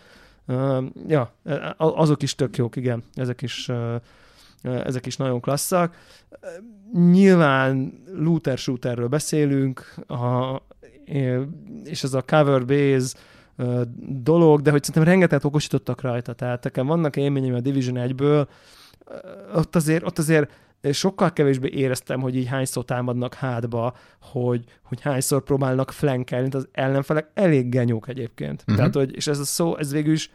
Uh, 0.48 0.84
ja, 1.06 1.32
azok 1.76 2.22
is 2.22 2.34
tök 2.34 2.56
jók, 2.56 2.76
igen, 2.76 3.02
ezek 3.14 3.42
is, 3.42 3.68
uh, 3.68 3.94
ezek 4.62 5.06
is 5.06 5.16
nagyon 5.16 5.40
klasszak. 5.40 5.96
Nyilván 6.92 8.02
looter 8.14 8.58
shooterről 8.58 9.08
beszélünk, 9.08 9.94
a, 10.08 10.62
és 11.84 12.02
ez 12.02 12.14
a 12.14 12.22
cover 12.22 12.64
base 12.64 13.16
dolog, 14.22 14.60
de 14.60 14.70
hogy 14.70 14.84
szerintem 14.84 15.12
rengeteg 15.12 15.44
okosítottak 15.44 16.00
rajta, 16.00 16.32
tehát 16.32 16.64
nekem 16.64 16.86
vannak 16.86 17.16
élményeim 17.16 17.54
a 17.54 17.60
Division 17.60 18.08
1-ből, 18.08 18.46
ott 19.54 19.76
azért, 19.76 20.04
ott 20.06 20.18
azért 20.18 20.50
sokkal 20.92 21.32
kevésbé 21.32 21.70
éreztem, 21.72 22.20
hogy 22.20 22.36
így 22.36 22.46
hányszor 22.46 22.84
támadnak 22.84 23.34
hátba, 23.34 23.96
hogy, 24.20 24.64
hogy 24.82 25.00
hányszor 25.00 25.42
próbálnak 25.42 25.90
flankelni, 25.90 26.48
az 26.50 26.68
ellenfelek 26.72 27.30
elég 27.34 27.68
genyók 27.68 28.08
egyébként. 28.08 28.60
Uh-huh. 28.60 28.76
Tehát, 28.76 28.94
hogy, 28.94 29.16
és 29.16 29.26
ez 29.26 29.38
a 29.38 29.44
szó, 29.44 29.76
ez 29.76 29.92
végül 29.92 30.12
is 30.12 30.30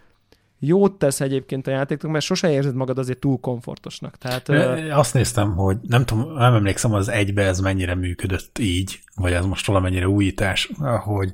jót 0.60 0.98
tesz 0.98 1.22
egyébként 1.22 1.68
a 1.68 1.72
játéknak, 1.72 2.12
mert 2.12 2.26
sose 2.26 2.52
érzed 2.52 2.76
magad 2.76 2.98
azért 2.98 3.20
túl 3.20 3.40
komfortosnak. 3.40 4.18
Tehát, 4.18 4.50
Azt 4.92 5.14
néztem, 5.14 5.56
hogy 5.56 5.78
nem 5.82 6.06
tudom, 6.06 6.34
nem 6.34 6.54
emlékszem 6.54 6.94
az 6.94 7.10
egybe 7.10 7.44
ez 7.44 7.60
mennyire 7.60 7.96
működött 7.96 8.58
így, 8.60 9.00
vagy 9.16 9.32
ez 9.32 9.46
most 9.46 9.66
valamennyire 9.66 10.08
újítás, 10.08 10.72
hogy 11.04 11.34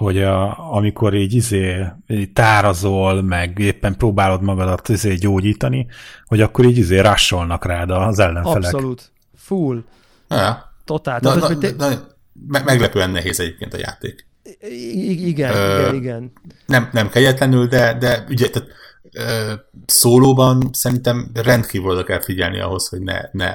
hogy 0.00 0.18
a, 0.22 0.72
amikor 0.74 1.14
így 1.14 1.34
izé 1.34 1.86
így 2.08 2.32
tárazol, 2.32 3.22
meg 3.22 3.58
éppen 3.58 3.96
próbálod 3.96 4.42
magadat 4.42 4.88
izé 4.88 5.14
gyógyítani, 5.14 5.86
hogy 6.24 6.40
akkor 6.40 6.64
így 6.64 6.76
izé 6.78 6.98
rassolnak 6.98 7.64
rád 7.64 7.90
az 7.90 8.18
ellenfelek. 8.18 8.74
Abszolút. 8.74 9.12
Full. 9.36 9.84
Ja. 10.28 10.72
Totál. 10.84 11.18
Na, 11.22 11.32
Tehát, 11.32 11.40
na, 11.40 11.46
hogy 11.46 11.58
te... 11.58 11.88
na, 11.88 12.62
meglepően 12.64 13.10
nehéz 13.10 13.40
egyébként 13.40 13.74
a 13.74 13.78
játék. 13.78 14.26
I- 14.60 15.26
igen, 15.26 15.54
Ö, 15.54 15.78
igen, 15.78 15.94
igen. 15.94 16.32
Nem, 16.66 16.88
nem 16.92 17.08
kegyetlenül, 17.08 17.66
de, 17.66 17.98
de 17.98 18.24
ugye, 18.28 18.48
tehát, 18.48 18.68
ö, 19.12 19.52
szólóban 19.86 20.70
szerintem 20.72 21.30
rendkívül 21.34 21.90
oda 21.90 22.04
kell 22.04 22.20
figyelni 22.20 22.60
ahhoz, 22.60 22.88
hogy 22.88 23.00
ne, 23.00 23.20
ne 23.32 23.52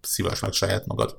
szívas 0.00 0.40
meg 0.40 0.52
saját 0.52 0.86
magad 0.86 1.18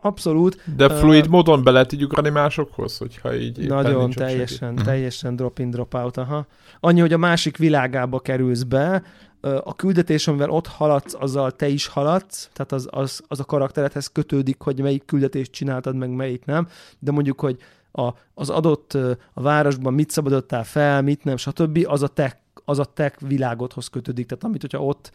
abszolút. 0.00 0.62
De 0.76 0.88
fluid 0.88 1.24
uh, 1.24 1.30
módon 1.30 1.62
be 1.62 1.70
lehet 1.70 1.92
így 1.92 2.04
ugrani 2.04 2.28
másokhoz, 2.28 2.98
hogyha 2.98 3.34
így 3.34 3.68
Nagyon, 3.68 4.10
teljesen, 4.10 4.68
segít. 4.68 4.84
teljesen 4.84 5.36
drop 5.36 5.58
in, 5.58 5.70
drop 5.70 5.94
out, 5.94 6.16
aha. 6.16 6.46
Annyi, 6.80 7.00
hogy 7.00 7.12
a 7.12 7.18
másik 7.18 7.56
világába 7.56 8.20
kerülsz 8.20 8.62
be, 8.62 9.02
a 9.42 9.74
küldetés, 9.74 10.28
amivel 10.28 10.50
ott 10.50 10.66
haladsz, 10.66 11.14
azzal 11.18 11.50
te 11.50 11.68
is 11.68 11.86
haladsz, 11.86 12.50
tehát 12.52 12.72
az, 12.72 12.88
az, 12.90 13.22
az 13.28 13.40
a 13.40 13.44
karakteredhez 13.44 14.06
kötődik, 14.06 14.60
hogy 14.60 14.80
melyik 14.80 15.04
küldetést 15.04 15.52
csináltad, 15.52 15.96
meg 15.96 16.10
melyik 16.10 16.44
nem, 16.44 16.68
de 16.98 17.10
mondjuk, 17.10 17.40
hogy 17.40 17.56
a, 17.92 18.08
az 18.34 18.50
adott 18.50 18.94
a 19.32 19.42
városban 19.42 19.94
mit 19.94 20.10
szabadottál 20.10 20.64
fel, 20.64 21.02
mit 21.02 21.24
nem, 21.24 21.36
stb., 21.36 21.84
az 21.88 22.02
a 22.02 22.08
te, 22.08 22.40
az 22.64 22.78
a 22.78 22.84
te 22.84 23.12
világodhoz 23.18 23.88
kötődik, 23.88 24.26
tehát 24.26 24.44
amit, 24.44 24.60
hogyha 24.60 24.84
ott 24.84 25.12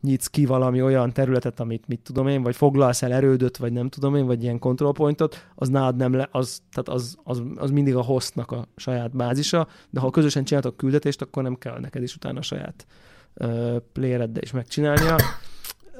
nyitsz 0.00 0.26
ki 0.26 0.46
valami 0.46 0.82
olyan 0.82 1.12
területet, 1.12 1.60
amit 1.60 1.88
mit 1.88 2.00
tudom 2.00 2.28
én, 2.28 2.42
vagy 2.42 2.56
foglalsz 2.56 3.02
el 3.02 3.12
erődöt, 3.12 3.56
vagy 3.56 3.72
nem 3.72 3.88
tudom 3.88 4.14
én, 4.14 4.26
vagy 4.26 4.42
ilyen 4.42 4.58
control 4.58 4.92
pointot, 4.92 5.46
az 5.54 5.68
nálad 5.68 5.96
nem 5.96 6.12
le, 6.12 6.28
az, 6.32 6.62
tehát 6.72 6.88
az, 6.88 7.16
az, 7.22 7.42
az 7.56 7.70
mindig 7.70 7.96
a 7.96 8.02
hostnak 8.02 8.52
a 8.52 8.66
saját 8.76 9.16
bázisa, 9.16 9.68
de 9.90 10.00
ha 10.00 10.10
közösen 10.10 10.44
csináltok 10.44 10.76
küldetést, 10.76 11.22
akkor 11.22 11.42
nem 11.42 11.58
kell 11.58 11.78
neked 11.80 12.02
is 12.02 12.14
utána 12.14 12.38
a 12.38 12.42
saját 12.42 12.86
uh, 13.34 13.76
playereddel 13.92 14.42
is 14.42 14.50
megcsinálnia. 14.52 15.16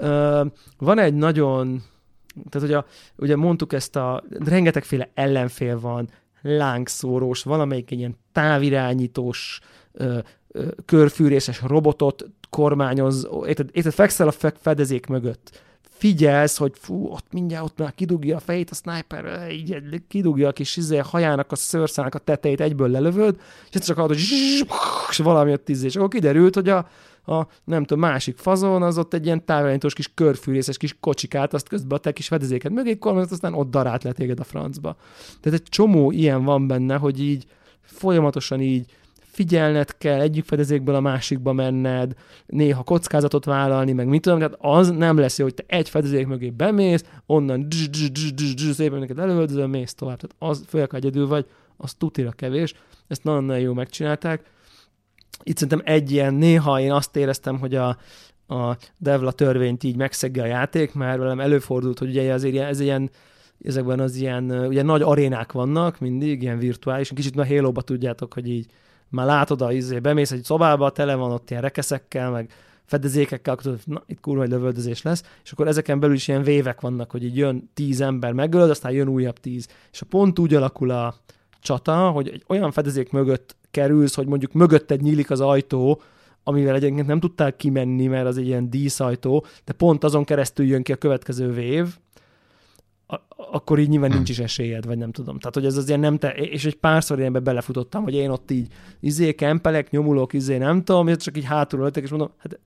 Uh, 0.01 0.47
van 0.78 0.99
egy 0.99 1.14
nagyon, 1.14 1.82
tehát 2.49 2.68
ugye, 2.68 2.82
ugye 3.16 3.36
mondtuk 3.36 3.72
ezt 3.72 3.97
a, 3.97 4.22
rengetegféle 4.38 5.11
ellenfél 5.14 5.80
van, 5.80 6.09
lángszórós, 6.43 7.43
valamelyik 7.43 7.91
ilyen 7.91 8.16
távirányítós, 8.32 9.61
ö, 9.93 10.18
körfűrészes 10.84 11.62
robotot 11.62 12.30
kormányoz, 12.51 13.28
érted, 13.46 13.68
érted 13.72 13.92
fekszel 13.92 14.28
a 14.28 14.30
fe- 14.30 14.59
fedezék 14.61 15.07
mögött, 15.07 15.61
figyelsz, 16.01 16.57
hogy 16.57 16.72
fú, 16.74 17.07
ott 17.07 17.26
mindjárt 17.32 17.64
ott 17.64 17.78
már 17.78 17.94
kidugja 17.94 18.36
a 18.36 18.40
fejét 18.40 18.70
a 18.70 18.74
sniper, 18.74 19.51
így 19.51 20.03
kidugja 20.09 20.48
a 20.48 20.53
kis 20.53 20.76
izé, 20.76 20.96
hajának 20.96 21.53
a 21.53 21.57
szőrszának 21.57 22.14
a 22.14 22.18
tetejét, 22.18 22.61
egyből 22.61 22.88
lelövöd, 22.88 23.36
és 23.38 23.74
egyszer 23.74 23.82
csak 23.82 23.96
hallod, 23.96 24.11
hogy 24.11 24.20
zsss, 24.20 24.62
és 25.11 25.16
valami 25.16 25.53
ott 25.53 25.64
tíz, 25.64 25.82
és 25.82 25.96
akkor 25.96 26.09
kiderült, 26.09 26.55
hogy 26.55 26.68
a, 26.68 26.88
a 27.26 27.46
nem 27.64 27.84
tudom, 27.84 28.09
másik 28.09 28.36
fazon, 28.36 28.82
az 28.82 28.98
ott 28.98 29.14
egy 29.14 29.24
ilyen 29.24 29.44
távirányítós 29.44 29.94
kis 29.94 30.14
körfűrészes 30.14 30.76
kis 30.76 30.96
kocsikát, 31.01 31.55
azt 31.55 31.68
közben 31.68 31.98
a 31.98 32.01
te 32.01 32.12
kis 32.12 32.26
fedezéket 32.26 32.72
mögé 32.72 32.98
kormányozott, 32.98 33.32
aztán 33.32 33.55
ott 33.55 33.70
darált 33.70 34.05
le 34.05 34.12
téged 34.12 34.40
a 34.40 34.44
francba. 34.44 34.96
Tehát 35.40 35.61
egy 35.61 35.68
csomó 35.68 36.11
ilyen 36.11 36.44
van 36.44 36.66
benne, 36.66 36.96
hogy 36.96 37.20
így 37.20 37.46
folyamatosan 37.80 38.61
így 38.61 38.92
figyelned 39.41 39.97
kell, 39.99 40.20
egyik 40.20 40.45
fedezékből 40.45 40.95
a 40.95 41.01
másikba 41.01 41.53
menned, 41.53 42.12
néha 42.47 42.82
kockázatot 42.82 43.45
vállalni, 43.45 43.93
meg 43.93 44.07
mit 44.07 44.22
tudom, 44.22 44.38
tehát 44.38 44.57
az 44.59 44.91
nem 44.91 45.18
lesz 45.18 45.38
jó, 45.38 45.45
hogy 45.45 45.55
te 45.55 45.64
egy 45.66 45.88
fedezék 45.88 46.26
mögé 46.26 46.51
bemész, 46.51 47.05
onnan 47.26 47.66
szépen 48.72 48.99
neked 48.99 49.18
előöldözöl, 49.18 49.66
mész 49.66 49.95
tovább. 49.95 50.20
Tehát 50.20 50.36
az, 50.53 50.64
főleg, 50.68 50.91
ha 50.91 50.97
egyedül 50.97 51.26
vagy, 51.26 51.47
az 51.76 51.95
tutira 51.95 52.30
kevés, 52.30 52.74
ezt 53.09 53.24
nagyon-nagyon 53.24 53.62
jó 53.62 53.72
megcsinálták. 53.72 54.43
Itt 55.43 55.57
szerintem 55.57 55.95
egy 55.95 56.11
ilyen, 56.11 56.34
néha 56.34 56.80
én 56.80 56.93
azt 56.93 57.16
éreztem, 57.16 57.59
hogy 57.59 57.74
a, 57.74 57.88
a 58.47 58.76
Devla 58.99 59.32
törvényt 59.32 59.84
így 59.84 59.97
megszegge 59.97 60.43
a 60.43 60.47
játék, 60.47 60.95
mert 60.95 61.18
velem 61.18 61.41
előfordult, 61.41 61.99
hogy 61.99 62.09
ugye 62.09 62.32
azért 62.32 62.55
ilyen- 62.55 62.68
ez 62.68 62.80
ilyen 62.80 63.11
ezekben 63.64 64.01
az 64.01 64.16
ilyen, 64.16 64.66
ugye 64.66 64.82
nagy 64.82 65.03
arénák 65.03 65.53
vannak 65.53 65.99
mindig, 65.99 66.43
ilyen 66.43 66.59
virtuális, 66.59 67.12
kicsit 67.14 67.36
a 67.36 67.47
Halo-ba 67.47 67.82
tudjátok, 67.82 68.34
hogy 68.34 68.49
így 68.49 68.66
már 69.11 69.26
látod, 69.26 69.62
a 69.62 69.72
izé, 69.72 69.98
bemész 69.98 70.30
egy 70.30 70.44
szobába, 70.44 70.90
tele 70.90 71.14
van 71.14 71.32
ott 71.32 71.50
ilyen 71.50 71.62
rekeszekkel, 71.62 72.30
meg 72.30 72.50
fedezékekkel, 72.84 73.52
akkor 73.52 73.64
tudod, 73.64 73.80
na, 73.84 74.02
itt 74.06 74.20
kurva 74.20 74.42
egy 74.42 74.50
lövöldözés 74.50 75.02
lesz, 75.02 75.24
és 75.44 75.52
akkor 75.52 75.68
ezeken 75.68 76.00
belül 76.00 76.14
is 76.14 76.28
ilyen 76.28 76.42
vévek 76.42 76.80
vannak, 76.80 77.11
hogy 77.11 77.24
így 77.24 77.36
jön 77.36 77.70
tíz 77.74 78.00
ember, 78.00 78.32
megölöd, 78.32 78.70
aztán 78.70 78.92
jön 78.92 79.08
újabb 79.08 79.38
tíz. 79.38 79.68
És 79.92 80.00
a 80.00 80.06
pont 80.08 80.38
úgy 80.38 80.54
alakul 80.54 80.90
a 80.90 81.14
csata, 81.61 82.11
hogy 82.11 82.28
egy 82.28 82.44
olyan 82.46 82.70
fedezék 82.70 83.12
mögött 83.12 83.56
kerülsz, 83.70 84.14
hogy 84.14 84.26
mondjuk 84.26 84.52
mögötted 84.52 85.00
nyílik 85.00 85.30
az 85.30 85.40
ajtó, 85.40 86.02
amivel 86.44 86.74
egyébként 86.74 87.06
nem 87.06 87.20
tudtál 87.20 87.56
kimenni, 87.56 88.06
mert 88.06 88.26
az 88.26 88.38
egy 88.38 88.46
ilyen 88.46 88.70
díszajtó, 88.70 89.44
de 89.64 89.72
pont 89.72 90.04
azon 90.04 90.24
keresztül 90.24 90.66
jön 90.66 90.82
ki 90.82 90.92
a 90.92 90.96
következő 90.96 91.52
vév, 91.52 91.86
akkor 93.52 93.78
így 93.78 93.88
nyilván 93.88 94.11
nincs 94.11 94.28
is 94.28 94.38
esélyed, 94.38 94.86
vagy 94.86 94.98
nem 94.98 95.12
tudom. 95.12 95.38
Tehát, 95.38 95.54
hogy 95.54 95.66
ez 95.66 95.76
az 95.76 95.88
ilyen 95.88 96.00
nem 96.00 96.18
te, 96.18 96.30
és 96.30 96.64
egy 96.64 96.76
párszor 96.76 97.18
ilyenbe 97.18 97.38
belefutottam, 97.38 98.02
hogy 98.02 98.14
én 98.14 98.30
ott 98.30 98.50
így 98.50 98.72
izé 99.00 99.34
kempelek, 99.34 99.90
nyomulok, 99.90 100.32
izé 100.32 100.56
nem 100.56 100.84
tudom, 100.84 101.08
és 101.08 101.16
csak 101.16 101.36
így 101.36 101.44
hátulról 101.44 101.86
jöttek, 101.86 102.02
és 102.02 102.11
mondom, 102.11 102.30
hát, 102.36 102.61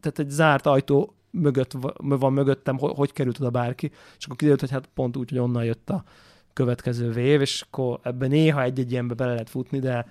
tehát 0.00 0.18
egy 0.18 0.30
zárt 0.30 0.66
ajtó 0.66 1.14
mögött 1.30 1.72
va- 1.72 1.96
van 1.98 2.32
mögöttem, 2.32 2.78
hogy, 2.78 2.92
hogy 2.94 3.12
került 3.12 3.40
oda 3.40 3.50
bárki, 3.50 3.90
és 4.18 4.24
akkor 4.24 4.36
kiderült, 4.36 4.60
hogy 4.60 4.70
hát 4.70 4.88
pont 4.94 5.16
úgy, 5.16 5.28
hogy 5.28 5.38
onnan 5.38 5.64
jött 5.64 5.90
a 5.90 6.04
következő 6.52 7.10
vév, 7.10 7.40
és 7.40 7.64
akkor 7.68 7.98
ebben 8.02 8.28
néha 8.28 8.62
egy-egy 8.62 8.92
ilyenbe 8.92 9.14
bele 9.14 9.30
lehet 9.30 9.50
futni, 9.50 9.78
de 9.78 10.06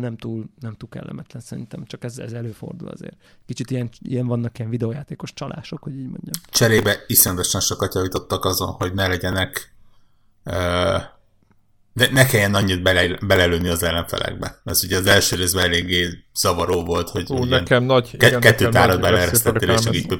nem 0.00 0.16
túl, 0.16 0.44
nem 0.60 0.74
túl 0.74 0.88
kellemetlen 0.88 1.42
szerintem, 1.42 1.84
csak 1.84 2.04
ez, 2.04 2.18
ez 2.18 2.32
előfordul 2.32 2.88
azért. 2.88 3.16
Kicsit 3.46 3.70
ilyen, 3.70 3.88
ilyen 4.00 4.26
vannak 4.26 4.58
ilyen 4.58 4.70
videójátékos 4.70 5.34
csalások, 5.34 5.82
hogy 5.82 5.92
így 5.92 6.08
mondjam. 6.08 6.42
Cserébe 6.50 7.04
iszonyatosan 7.06 7.60
sokat 7.60 7.94
javítottak 7.94 8.44
azon, 8.44 8.68
hogy 8.68 8.94
ne 8.94 9.06
legyenek 9.06 9.74
de 11.98 12.08
ne 12.12 12.26
kelljen 12.26 12.54
annyit 12.54 12.82
bele, 12.82 13.18
belelőni 13.26 13.68
az 13.68 13.82
ellenfelekbe. 13.82 14.60
Ez 14.64 14.84
ugye 14.84 14.96
az 14.96 15.06
első 15.06 15.36
részben 15.36 15.64
eléggé 15.64 16.08
zavaró 16.34 16.84
volt, 16.84 17.08
hogy 17.08 17.24
Ú, 17.28 17.44
nekem 17.44 17.84
nagy... 17.84 18.16
ke- 18.16 18.28
igen, 18.28 18.40
kettőt 18.40 18.66
nekem 18.66 18.82
állad 18.82 19.00
nagy 19.00 19.10
beleeresztettél, 19.10 19.70
és 19.70 19.80
így 19.92 20.18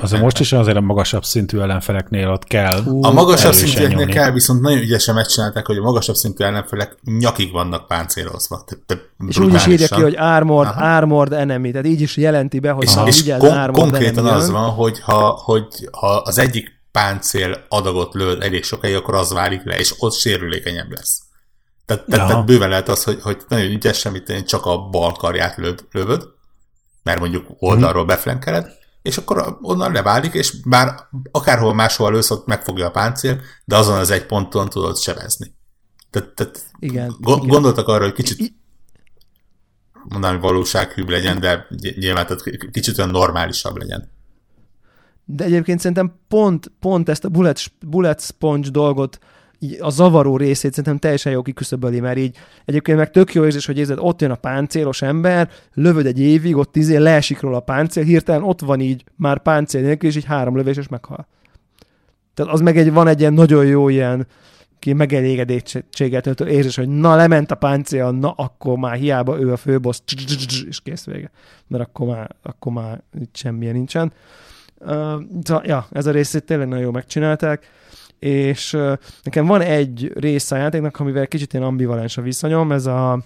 Az 0.00 0.10
most 0.10 0.40
is 0.40 0.52
azért 0.52 0.76
a 0.76 0.80
magasabb 0.80 1.24
szintű 1.24 1.58
ellenfeleknél 1.58 2.28
ott 2.28 2.44
kell. 2.44 2.82
A 3.00 3.12
magasabb 3.12 3.52
szintűeknél 3.52 3.96
nyomni. 3.98 4.12
kell, 4.12 4.30
viszont 4.30 4.60
nagyon 4.60 4.78
ügyesen 4.78 5.14
megcsinálták, 5.14 5.66
hogy 5.66 5.76
a 5.76 5.82
magasabb 5.82 6.14
szintű 6.14 6.44
ellenfelek 6.44 6.96
nyakig 7.18 7.52
vannak 7.52 7.86
páncélozva. 7.86 8.64
És 9.28 9.38
úgy 9.38 9.54
is 9.54 9.66
írja 9.66 9.86
ki, 9.88 10.02
hogy 10.02 10.16
armored, 10.18 10.72
Aha. 10.72 10.96
armored 10.96 11.32
enemy, 11.32 11.70
tehát 11.70 11.86
így 11.86 12.00
is 12.00 12.16
jelenti 12.16 12.58
be, 12.58 12.70
hogy 12.70 12.84
és, 12.84 12.94
ha 12.94 13.06
és 13.06 13.20
vigyázz, 13.20 13.40
kon- 13.40 13.70
konkrétan 13.70 14.26
az 14.26 14.50
van, 14.50 14.70
hogy 14.70 15.00
ha, 15.00 15.28
hogy 15.44 15.66
ha 15.92 16.06
az 16.06 16.38
egyik 16.38 16.79
páncél 16.92 17.64
adagot 17.68 18.14
lőd 18.14 18.42
elég 18.42 18.64
sokáig, 18.64 18.94
akkor 18.94 19.14
az 19.14 19.32
válik 19.32 19.62
le, 19.64 19.78
és 19.78 19.94
ott 19.98 20.12
sérülékenyebb 20.12 20.90
lesz. 20.90 21.22
Tehát, 21.86 22.06
tehát, 22.06 22.28
tehát 22.28 22.46
bőven 22.46 22.68
lehet 22.68 22.88
az, 22.88 23.04
hogy, 23.04 23.22
hogy 23.22 23.42
nagyon 23.48 23.70
ügyesen, 23.70 24.12
mit 24.12 24.24
tenni, 24.24 24.42
csak 24.42 24.66
a 24.66 24.88
bal 24.88 25.12
karját 25.12 25.56
löv, 25.56 25.78
lövöd, 25.90 26.28
mert 27.02 27.20
mondjuk 27.20 27.46
oldalról 27.58 28.04
beflenkeled, 28.04 28.66
és 29.02 29.16
akkor 29.16 29.58
onnan 29.60 29.92
leválik, 29.92 30.34
és 30.34 30.60
bár 30.60 30.94
akárhol 31.30 31.74
máshol 31.74 32.12
lősz, 32.12 32.30
ott 32.30 32.46
megfogja 32.46 32.86
a 32.86 32.90
páncél, 32.90 33.40
de 33.64 33.76
azon 33.76 33.98
az 33.98 34.10
egy 34.10 34.26
ponton 34.26 34.68
tudod 34.68 34.98
sebezni. 34.98 35.54
Tehát, 36.10 36.28
tehát 36.28 36.64
Igen, 36.78 37.16
go- 37.20 37.36
igen. 37.36 37.48
gondoltak 37.48 37.88
arra, 37.88 38.04
hogy 38.04 38.12
kicsit 38.12 38.52
mondanám, 40.08 40.40
hogy 40.40 40.50
valósághűbb 40.50 41.08
legyen, 41.08 41.40
de 41.40 41.66
nyilván 41.96 42.26
tehát 42.26 42.70
kicsit 42.70 42.98
olyan 42.98 43.10
normálisabb 43.10 43.76
legyen. 43.76 44.10
De 45.34 45.44
egyébként 45.44 45.78
szerintem 45.78 46.12
pont, 46.28 46.72
pont 46.80 47.08
ezt 47.08 47.24
a 47.24 47.28
bullet, 47.28 47.72
bullet 47.86 48.20
sponge 48.20 48.70
dolgot, 48.70 49.18
a 49.80 49.90
zavaró 49.90 50.36
részét 50.36 50.70
szerintem 50.70 50.98
teljesen 50.98 51.32
jó 51.32 51.42
kiküszöböli, 51.42 52.00
mert 52.00 52.18
így 52.18 52.36
egyébként 52.64 52.98
meg 52.98 53.10
tök 53.10 53.34
jó 53.34 53.44
érzés, 53.44 53.66
hogy 53.66 53.78
érzed, 53.78 53.98
ott 54.00 54.20
jön 54.20 54.30
a 54.30 54.34
páncélos 54.34 55.02
ember, 55.02 55.50
lövöd 55.74 56.06
egy 56.06 56.20
évig, 56.20 56.56
ott 56.56 56.76
izé 56.76 56.96
leesik 56.96 57.40
róla 57.40 57.56
a 57.56 57.60
páncél, 57.60 58.04
hirtelen 58.04 58.42
ott 58.42 58.60
van 58.60 58.80
így 58.80 59.04
már 59.16 59.42
páncél 59.42 59.80
nélkül, 59.80 60.08
és 60.08 60.16
így 60.16 60.24
három 60.24 60.56
lövés, 60.56 60.76
és 60.76 60.88
meghal. 60.88 61.26
Tehát 62.34 62.52
az 62.52 62.60
meg 62.60 62.78
egy, 62.78 62.92
van 62.92 63.06
egy 63.06 63.20
ilyen 63.20 63.32
nagyon 63.32 63.66
jó 63.66 63.88
ilyen 63.88 64.26
ki 64.78 64.92
megelégedettséget 64.92 66.40
érzés, 66.40 66.76
hogy 66.76 66.88
na 66.88 67.16
lement 67.16 67.50
a 67.50 67.54
páncél, 67.54 68.10
na 68.10 68.30
akkor 68.30 68.78
már 68.78 68.96
hiába 68.96 69.40
ő 69.40 69.52
a 69.52 69.56
főbossz, 69.56 70.00
és 70.68 70.80
kész 70.80 71.04
vége. 71.04 71.30
Mert 71.66 71.84
akkor 71.84 72.06
már, 72.06 72.36
akkor 72.42 72.72
már 72.72 73.02
semmilyen 73.32 73.74
nincsen. 73.74 74.12
Uh, 74.80 75.22
ja, 75.62 75.86
ez 75.92 76.06
a 76.06 76.10
részét 76.10 76.44
tényleg 76.44 76.68
nagyon 76.68 76.82
jól 76.82 76.92
megcsinálták, 76.92 77.70
és 78.18 78.72
uh, 78.72 78.96
nekem 79.22 79.46
van 79.46 79.60
egy 79.60 80.12
része 80.14 80.54
a 80.54 80.58
játéknak, 80.58 81.00
amivel 81.00 81.26
kicsit 81.26 81.52
ilyen 81.52 81.64
ambivalens 81.64 82.16
a 82.16 82.22
viszonyom, 82.22 82.72
ez 82.72 82.86
a, 82.86 83.22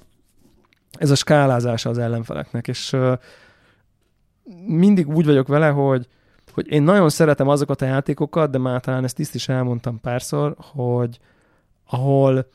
ez 0.99 1.11
a 1.11 1.15
skálázása 1.15 1.91
az 1.91 1.99
ellenfeleknek, 1.99 2.69
és 2.69 2.93
uh, 2.93 3.13
mindig 4.67 5.09
úgy 5.09 5.25
vagyok 5.25 5.49
vele, 5.49 5.69
hogy, 5.69 6.09
hogy 6.53 6.69
én 6.69 6.83
nagyon 6.83 7.09
szeretem 7.09 7.49
azokat 7.49 7.83
a 7.83 7.87
játékokat, 7.87 8.51
de 8.51 8.59
már 8.59 8.81
talán 8.81 9.05
ezt 9.05 9.17
tiszt 9.17 9.35
is 9.35 9.49
elmondtam 9.49 10.01
párszor, 10.01 10.55
hogy 10.59 11.19
ahol 11.87 12.47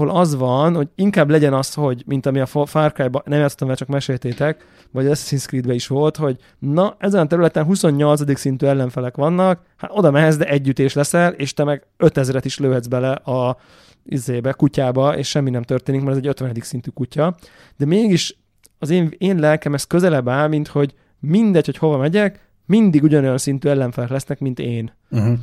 ahol 0.00 0.20
az 0.20 0.36
van, 0.36 0.74
hogy 0.74 0.88
inkább 0.94 1.30
legyen 1.30 1.52
az, 1.52 1.74
hogy 1.74 2.02
mint 2.06 2.26
ami 2.26 2.40
a 2.40 2.46
Far 2.46 2.92
Cry-ban, 2.92 3.22
nem 3.24 3.38
játszottam 3.38 3.66
vele, 3.66 3.78
csak 3.78 3.88
meséltétek, 3.88 4.66
vagy 4.90 5.06
Assassin's 5.06 5.46
Creed-ben 5.46 5.74
is 5.74 5.86
volt, 5.86 6.16
hogy 6.16 6.36
na, 6.58 6.96
ezen 6.98 7.20
a 7.20 7.26
területen 7.26 7.64
28. 7.64 8.38
szintű 8.38 8.66
ellenfelek 8.66 9.16
vannak, 9.16 9.62
hát 9.76 9.90
oda 9.94 10.10
mehetsz, 10.10 10.36
de 10.36 10.44
együttés 10.44 10.94
leszel, 10.94 11.32
és 11.32 11.54
te 11.54 11.64
meg 11.64 11.86
5000-et 11.98 12.42
is 12.44 12.58
lőhetsz 12.58 12.86
bele 12.86 13.12
a 13.12 13.56
izébe, 14.04 14.52
kutyába, 14.52 15.16
és 15.16 15.28
semmi 15.28 15.50
nem 15.50 15.62
történik, 15.62 16.00
mert 16.00 16.12
ez 16.12 16.18
egy 16.18 16.28
50. 16.28 16.54
szintű 16.60 16.90
kutya. 16.90 17.34
De 17.76 17.84
mégis 17.84 18.38
az 18.78 18.90
én, 18.90 19.14
én 19.18 19.38
lelkem 19.38 19.74
ez 19.74 19.84
közelebb 19.84 20.28
áll, 20.28 20.48
mint 20.48 20.68
hogy 20.68 20.94
mindegy, 21.18 21.66
hogy 21.66 21.76
hova 21.76 21.96
megyek, 21.96 22.48
mindig 22.66 23.02
ugyanolyan 23.02 23.38
szintű 23.38 23.68
ellenfelek 23.68 24.10
lesznek, 24.10 24.40
mint 24.40 24.58
én. 24.58 24.92
Uh-huh. 25.10 25.38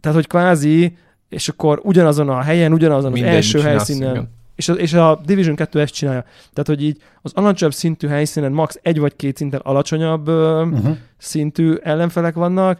Tehát, 0.00 0.16
hogy 0.16 0.26
kvázi, 0.26 0.96
és 1.28 1.48
akkor 1.48 1.80
ugyanazon 1.82 2.28
a 2.28 2.40
helyen, 2.40 2.72
ugyanazon 2.72 3.12
az 3.12 3.22
első 3.22 3.60
helyszínen, 3.60 4.10
igen. 4.10 4.30
és 4.54 4.68
a, 4.68 4.72
és 4.72 4.92
a 4.92 5.20
Division 5.24 5.56
2 5.56 5.80
ezt 5.80 5.94
csinálja. 5.94 6.22
Tehát, 6.22 6.66
hogy 6.66 6.82
így 6.82 7.00
az 7.22 7.32
alacsonyabb 7.34 7.74
szintű 7.74 8.08
helyszínen 8.08 8.52
max. 8.52 8.78
egy 8.82 8.98
vagy 8.98 9.16
két 9.16 9.36
szinten 9.36 9.60
alacsonyabb 9.60 10.28
Uh-huh. 10.28 10.96
szintű 11.16 11.74
ellenfelek 11.74 12.34
vannak, 12.34 12.78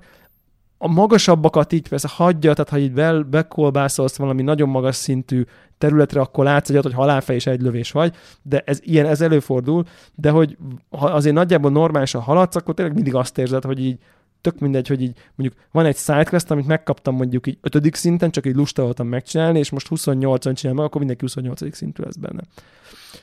a 0.78 0.88
magasabbakat 0.88 1.72
így 1.72 1.88
persze 1.88 2.08
hagyja, 2.10 2.52
tehát 2.52 2.70
ha 2.70 2.78
így 2.78 2.92
be, 2.92 3.22
bekolbászolsz 3.22 4.16
valami 4.16 4.42
nagyon 4.42 4.68
magas 4.68 4.96
szintű 4.96 5.44
területre, 5.78 6.20
akkor 6.20 6.44
látsz 6.44 6.70
egyet, 6.70 6.82
hogy 6.82 6.94
halálfej 6.94 7.36
és 7.36 7.46
egy 7.46 7.60
lövés 7.60 7.90
vagy, 7.90 8.14
de 8.42 8.62
ez 8.66 8.78
ilyen, 8.82 9.06
ez 9.06 9.20
előfordul, 9.20 9.84
de 10.14 10.30
hogy 10.30 10.56
ha 10.90 11.06
azért 11.06 11.34
nagyjából 11.34 11.70
normálisan 11.70 12.20
haladsz, 12.20 12.56
akkor 12.56 12.74
tényleg 12.74 12.94
mindig 12.94 13.14
azt 13.14 13.38
érzed, 13.38 13.64
hogy 13.64 13.84
így 13.84 13.98
tök 14.40 14.58
mindegy, 14.58 14.88
hogy 14.88 15.02
így 15.02 15.16
mondjuk 15.34 15.60
van 15.72 15.86
egy 15.86 15.96
sidequest, 15.96 16.50
amit 16.50 16.66
megkaptam 16.66 17.14
mondjuk 17.14 17.46
így 17.46 17.58
ötödik 17.60 17.94
szinten, 17.94 18.30
csak 18.30 18.46
így 18.46 18.54
lusta 18.54 18.82
voltam 18.82 19.06
megcsinálni, 19.06 19.58
és 19.58 19.70
most 19.70 19.86
28-an 19.90 20.54
csinálom 20.54 20.84
akkor 20.84 20.98
mindenki 20.98 21.24
28. 21.24 21.76
szintű 21.76 22.02
lesz 22.02 22.16
benne. 22.16 22.42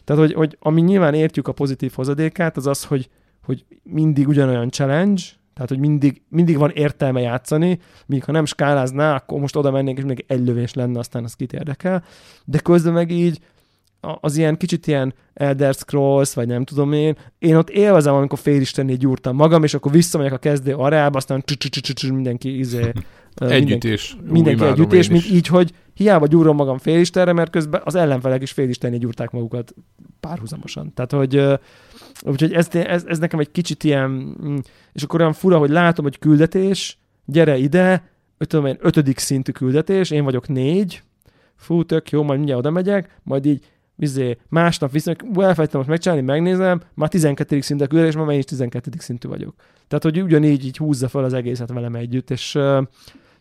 Tehát, 0.04 0.22
hogy, 0.22 0.34
hogy 0.34 0.58
ami 0.60 0.82
nyilván 0.82 1.14
értjük 1.14 1.48
a 1.48 1.52
pozitív 1.52 1.92
hozadékát, 1.96 2.58
az 2.58 2.68
az, 2.68 2.84
hogy, 2.84 3.10
hogy 3.44 3.66
mindig 3.84 4.28
ugyanolyan 4.28 4.70
challenge, 4.70 5.22
tehát, 5.54 5.70
hogy 5.70 5.80
mindig, 5.80 6.22
mindig 6.30 6.58
van 6.58 6.70
értelme 6.70 7.20
játszani, 7.20 7.80
míg 8.06 8.24
ha 8.24 8.32
nem 8.32 8.46
skálázná, 8.46 9.16
akkor 9.16 9.40
most 9.40 9.56
oda 9.56 9.72
mennénk, 9.72 9.98
és 9.98 10.04
még 10.04 10.26
egy 10.28 10.46
lövés 10.46 10.74
lenne, 10.74 11.00
aztán 11.00 11.24
az 11.24 11.34
kit 11.34 11.54
érdekel. 11.54 12.04
De 12.46 12.60
közben 12.60 12.94
meg 12.94 13.12
így 13.12 13.40
az 14.22 14.38
ilyen 14.38 14.58
kicsit 14.58 14.88
ilyen 14.88 15.14
Elder 15.34 15.74
Scrolls, 15.74 16.34
vagy 16.34 16.48
nem 16.48 16.64
tudom 16.64 16.94
én, 16.94 17.18
én 17.40 17.56
ott 17.56 17.70
élvezem, 17.70 18.14
amikor 18.14 18.40
félistenné 18.40 18.94
gyúrtam 18.94 19.36
magam, 19.36 19.64
és 19.64 19.74
akkor 19.74 19.92
visszamegyek 19.92 20.34
a 20.34 20.38
kezdő 20.38 20.74
arába, 20.74 21.18
aztán 21.18 21.44
mindenki 22.10 22.58
izé, 22.58 22.92
Együttés. 23.36 24.18
Mindenki 24.30 24.64
együttés, 24.64 25.10
mint 25.10 25.30
így, 25.30 25.48
hogy 25.48 25.72
hiába 25.94 26.28
gyúrom 26.28 26.56
magam 26.56 26.78
félistenre, 26.78 27.34
mert 27.34 27.52
közben 27.52 27.82
az 27.84 27.96
ellenfelek 27.96 28.42
is 28.42 28.52
félistenné 28.52 28.98
gyúrták 28.98 29.32
magukat 29.32 29.74
párhuzamosan. 30.20 30.94
Tehát, 30.94 31.12
hogy 31.12 31.60
úgyhogy 32.22 32.54
ez, 32.54 32.68
ez, 32.72 33.04
ez, 33.08 33.20
nekem 33.20 33.40
egy 33.40 33.52
kicsit 33.52 33.84
ilyen, 33.84 34.10
mm, 34.10 34.56
és 34.94 35.04
akkor 35.04 35.20
olyan 35.20 35.34
fura, 35.34 35.58
hogy 35.58 35.70
látom, 35.70 36.06
hogy 36.06 36.20
küldetés, 36.20 37.00
gyere 37.26 37.58
ide, 37.58 38.10
tudom 38.38 38.66
én, 38.66 38.78
ötödik 38.80 39.18
szintű 39.18 39.52
küldetés, 39.52 40.12
én 40.12 40.24
vagyok 40.24 40.48
négy, 40.48 41.04
fú, 41.56 41.84
tök 41.84 42.10
jó, 42.10 42.24
majd 42.24 42.38
mindjárt 42.38 42.60
oda 42.60 42.72
megyek, 42.72 43.20
majd 43.24 43.46
így 43.46 43.66
vizé, 43.96 44.38
másnap 44.50 44.92
viszont 44.92 45.22
elfelejtem 45.22 45.80
most 45.80 45.90
megcsinálni, 45.90 46.24
megnézem, 46.24 46.82
már 46.94 47.10
12. 47.10 47.62
szintű 47.62 47.86
küldetés, 47.86 48.16
már 48.16 48.30
én 48.30 48.38
is 48.38 48.46
12. 48.46 48.90
szintű 48.98 49.28
vagyok. 49.28 49.56
Tehát, 49.88 50.04
hogy 50.04 50.22
ugyanígy 50.22 50.66
így 50.66 50.78
húzza 50.78 51.08
fel 51.08 51.24
az 51.24 51.34
egészet 51.34 51.70
velem 51.70 51.96
együtt, 51.96 52.30
és 52.30 52.58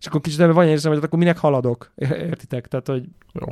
és 0.05 0.11
akkor 0.11 0.23
kicsit 0.23 0.41
van 0.41 0.69
érzem, 0.69 0.93
hogy 0.93 1.03
akkor 1.05 1.19
minek 1.19 1.39
haladok, 1.39 1.93
értitek? 2.31 2.67
Tehát, 2.67 2.87
hogy 2.87 3.03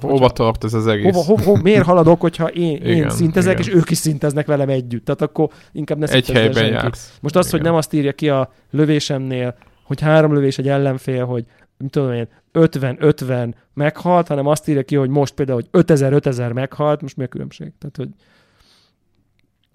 hova 0.01 0.31
tart 0.31 0.65
ez 0.65 0.75
az 0.75 0.87
egész? 0.87 1.15
Hova, 1.15 1.25
hova, 1.25 1.43
hova, 1.43 1.63
miért 1.63 1.85
haladok, 1.85 2.21
hogyha 2.21 2.49
én, 2.49 2.77
igen, 2.77 2.97
én 2.97 3.11
szintezek, 3.11 3.59
igen. 3.59 3.73
és 3.73 3.79
ők 3.79 3.91
is 3.91 3.99
szinteznek 3.99 4.47
velem 4.47 4.69
együtt? 4.69 5.05
Tehát 5.05 5.23
akkor 5.23 5.49
inkább 5.73 5.99
ne 5.99 6.07
Egy 6.07 6.31
helyben 6.31 6.67
jársz. 6.67 7.19
Most 7.21 7.37
az, 7.37 7.47
igen. 7.47 7.59
hogy 7.59 7.69
nem 7.69 7.79
azt 7.79 7.93
írja 7.93 8.13
ki 8.13 8.29
a 8.29 8.53
lövésemnél, 8.71 9.57
hogy 9.85 10.01
három 10.01 10.35
lövés 10.35 10.59
egy 10.59 10.69
ellenfél, 10.69 11.25
hogy 11.25 11.45
mit 11.83 11.91
tudom 11.91 12.13
én, 12.13 12.29
50-50 12.53 13.55
meghalt, 13.75 14.29
hanem 14.29 14.47
azt 14.47 14.69
írja 14.69 14.83
ki, 14.83 14.97
hogy 14.97 15.09
most 15.09 15.35
például, 15.35 15.63
hogy 15.71 15.85
5000-5000 15.85 16.53
meghalt, 16.53 17.01
most 17.03 17.17
mi 17.17 17.25
a 17.25 17.29
különbség? 17.29 17.73
Tehát, 17.79 17.97
hogy 17.97 18.09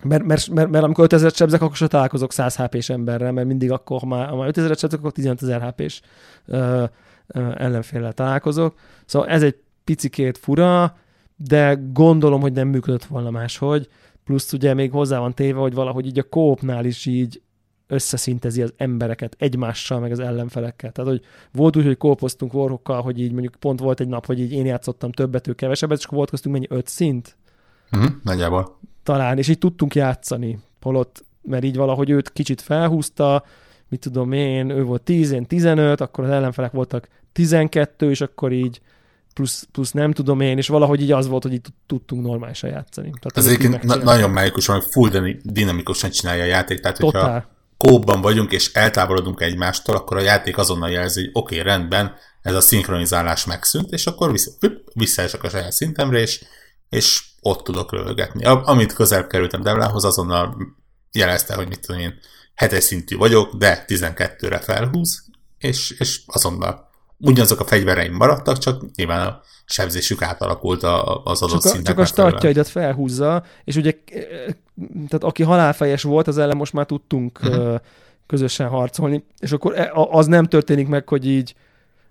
mert, 0.03 0.24
mert, 0.24 0.49
mert, 0.49 0.70
mert 0.70 0.84
amikor 0.84 1.03
5000 1.03 1.32
sebzek, 1.32 1.62
akkor 1.62 1.76
sem 1.76 1.88
találkozok 1.88 2.32
100 2.32 2.55
HP-s 2.55 2.89
emberrel, 2.89 3.32
mert 3.32 3.47
mindig 3.47 3.72
akkor, 3.72 3.99
ha 3.99 4.05
már, 4.05 4.28
ha 4.28 4.36
már 4.36 4.47
5000 4.47 4.78
sebzek, 4.78 4.99
akkor 4.99 5.12
15 5.12 5.41
ezer 5.41 5.62
HP-s 5.62 6.01
ellenféllel 7.55 8.14
találkozok. 8.14 8.80
Szóval 9.05 9.28
ez 9.28 9.43
egy 9.43 9.55
picikét 9.84 10.38
fura, 10.38 10.97
de 11.36 11.80
gondolom, 11.91 12.41
hogy 12.41 12.53
nem 12.53 12.68
működött 12.68 13.05
volna 13.05 13.30
máshogy. 13.30 13.88
Plusz 14.24 14.53
ugye 14.53 14.74
még 14.74 14.91
hozzá 14.91 15.20
van 15.20 15.34
téve, 15.34 15.60
hogy 15.60 15.74
valahogy 15.74 16.05
így 16.05 16.20
a 16.20 16.24
kópnál 16.24 16.86
is 16.86 17.05
így 17.05 17.41
összeszintezi 17.88 18.61
az 18.61 18.73
embereket 18.77 19.35
egymással, 19.39 19.99
meg 19.99 20.11
az 20.11 20.19
ellenfelekkel. 20.19 20.91
Tehát, 20.91 21.11
hogy 21.11 21.21
volt 21.51 21.75
úgy, 21.75 21.85
hogy 21.85 21.97
kópoztunk 21.97 22.51
vorhokkal, 22.51 23.01
hogy 23.01 23.19
így 23.19 23.31
mondjuk 23.31 23.55
pont 23.55 23.79
volt 23.79 23.99
egy 23.99 24.07
nap, 24.07 24.25
hogy 24.25 24.39
így 24.39 24.51
én 24.51 24.65
játszottam 24.65 25.11
többet, 25.11 25.47
ő 25.47 25.53
kevesebbet, 25.53 25.97
és 25.97 26.03
akkor 26.05 26.17
volt 26.17 26.29
köztünk 26.29 26.55
mennyi, 26.55 26.67
öt 26.69 26.88
szint? 26.88 27.38
Uh-huh, 27.91 28.11
nagyjából. 28.23 28.79
Talán, 29.03 29.38
és 29.38 29.47
így 29.47 29.57
tudtunk 29.57 29.95
játszani. 29.95 30.59
Holott, 30.81 31.25
mert 31.41 31.63
így 31.63 31.75
valahogy 31.75 32.09
őt 32.09 32.31
kicsit 32.31 32.61
felhúzta, 32.61 33.43
mit 33.89 33.99
tudom 33.99 34.31
én, 34.31 34.69
ő 34.69 34.83
volt 34.83 35.01
10, 35.01 35.31
én 35.31 35.45
15, 35.45 36.01
akkor 36.01 36.23
az 36.23 36.29
ellenfelek 36.29 36.71
voltak 36.71 37.07
12, 37.31 38.09
és 38.09 38.21
akkor 38.21 38.51
így 38.51 38.81
plusz, 39.33 39.67
plusz 39.71 39.91
nem 39.91 40.11
tudom 40.11 40.39
én, 40.39 40.57
és 40.57 40.67
valahogy 40.67 41.01
így 41.01 41.11
az 41.11 41.27
volt, 41.27 41.43
hogy 41.43 41.53
így 41.53 41.67
tudtunk 41.85 42.25
normálisan 42.25 42.69
játszani. 42.69 43.09
Tehát 43.09 43.38
Ez 43.38 43.45
egyébként 43.45 43.83
na- 43.83 44.03
nagyon 44.03 44.29
mágikus, 44.29 44.65
hogy 44.65 44.83
full 44.91 45.09
dinamikusan 45.43 46.09
csinálja 46.09 46.43
a 46.43 46.47
játék, 46.47 46.79
tehát 46.79 46.97
Totál. 46.97 47.21
hogyha 47.21 47.57
kóban 47.78 48.21
vagyunk, 48.21 48.51
és 48.51 48.73
eltávolodunk 48.73 49.41
egymástól, 49.41 49.95
akkor 49.95 50.17
a 50.17 50.21
játék 50.21 50.57
azonnal 50.57 50.89
jelzi, 50.89 51.19
hogy 51.19 51.30
oké, 51.34 51.59
okay, 51.59 51.67
rendben, 51.67 52.15
ez 52.41 52.53
a 52.53 52.61
szinkronizálás 52.61 53.45
megszűnt, 53.45 53.91
és 53.91 54.07
akkor 54.07 54.32
vissza, 54.32 54.51
visszaesek 54.93 55.43
a 55.43 55.49
saját 55.49 55.71
szintemre, 55.71 56.19
és, 56.19 56.43
és 56.89 57.23
ott 57.41 57.63
tudok 57.63 57.91
rövegetni. 57.91 58.43
Amit 58.43 58.93
közel 58.93 59.28
kerültem 59.28 59.61
Devlához, 59.61 60.05
azonnal 60.05 60.57
jelezte, 61.11 61.55
hogy 61.55 61.67
mit 61.67 61.80
tudom 61.80 62.01
én, 62.01 62.19
hetes 62.55 62.84
szintű 62.84 63.15
vagyok, 63.15 63.55
de 63.55 63.86
12-re 63.88 64.59
felhúz, 64.59 65.25
és, 65.57 65.91
és 65.99 66.21
azonnal 66.25 66.86
ugyanazok 67.20 67.59
a 67.59 67.65
fegyvereim 67.65 68.13
maradtak, 68.13 68.57
csak 68.57 68.95
nyilván 68.95 69.28
a 69.28 69.41
sebzésük 69.65 70.22
átalakult 70.22 70.84
az 71.24 71.41
adott 71.41 71.61
csak 71.61 71.72
szinten. 71.72 71.84
Csak 71.84 71.97
a 71.97 72.05
startjaidat 72.05 72.68
felhúzza, 72.68 73.43
és 73.63 73.76
ugye 73.76 73.91
tehát 75.07 75.24
aki 75.24 75.43
halálfejes 75.43 76.03
volt, 76.03 76.28
az 76.28 76.38
ellen 76.38 76.57
most 76.57 76.74
már 76.74 76.86
tudtunk 76.86 77.39
uh-huh. 77.43 77.76
közösen 78.28 78.68
harcolni, 78.68 79.24
és 79.39 79.51
akkor 79.51 79.80
e, 79.80 79.91
az 79.93 80.26
nem 80.26 80.45
történik 80.45 80.88
meg, 80.88 81.07
hogy 81.07 81.28
így 81.28 81.55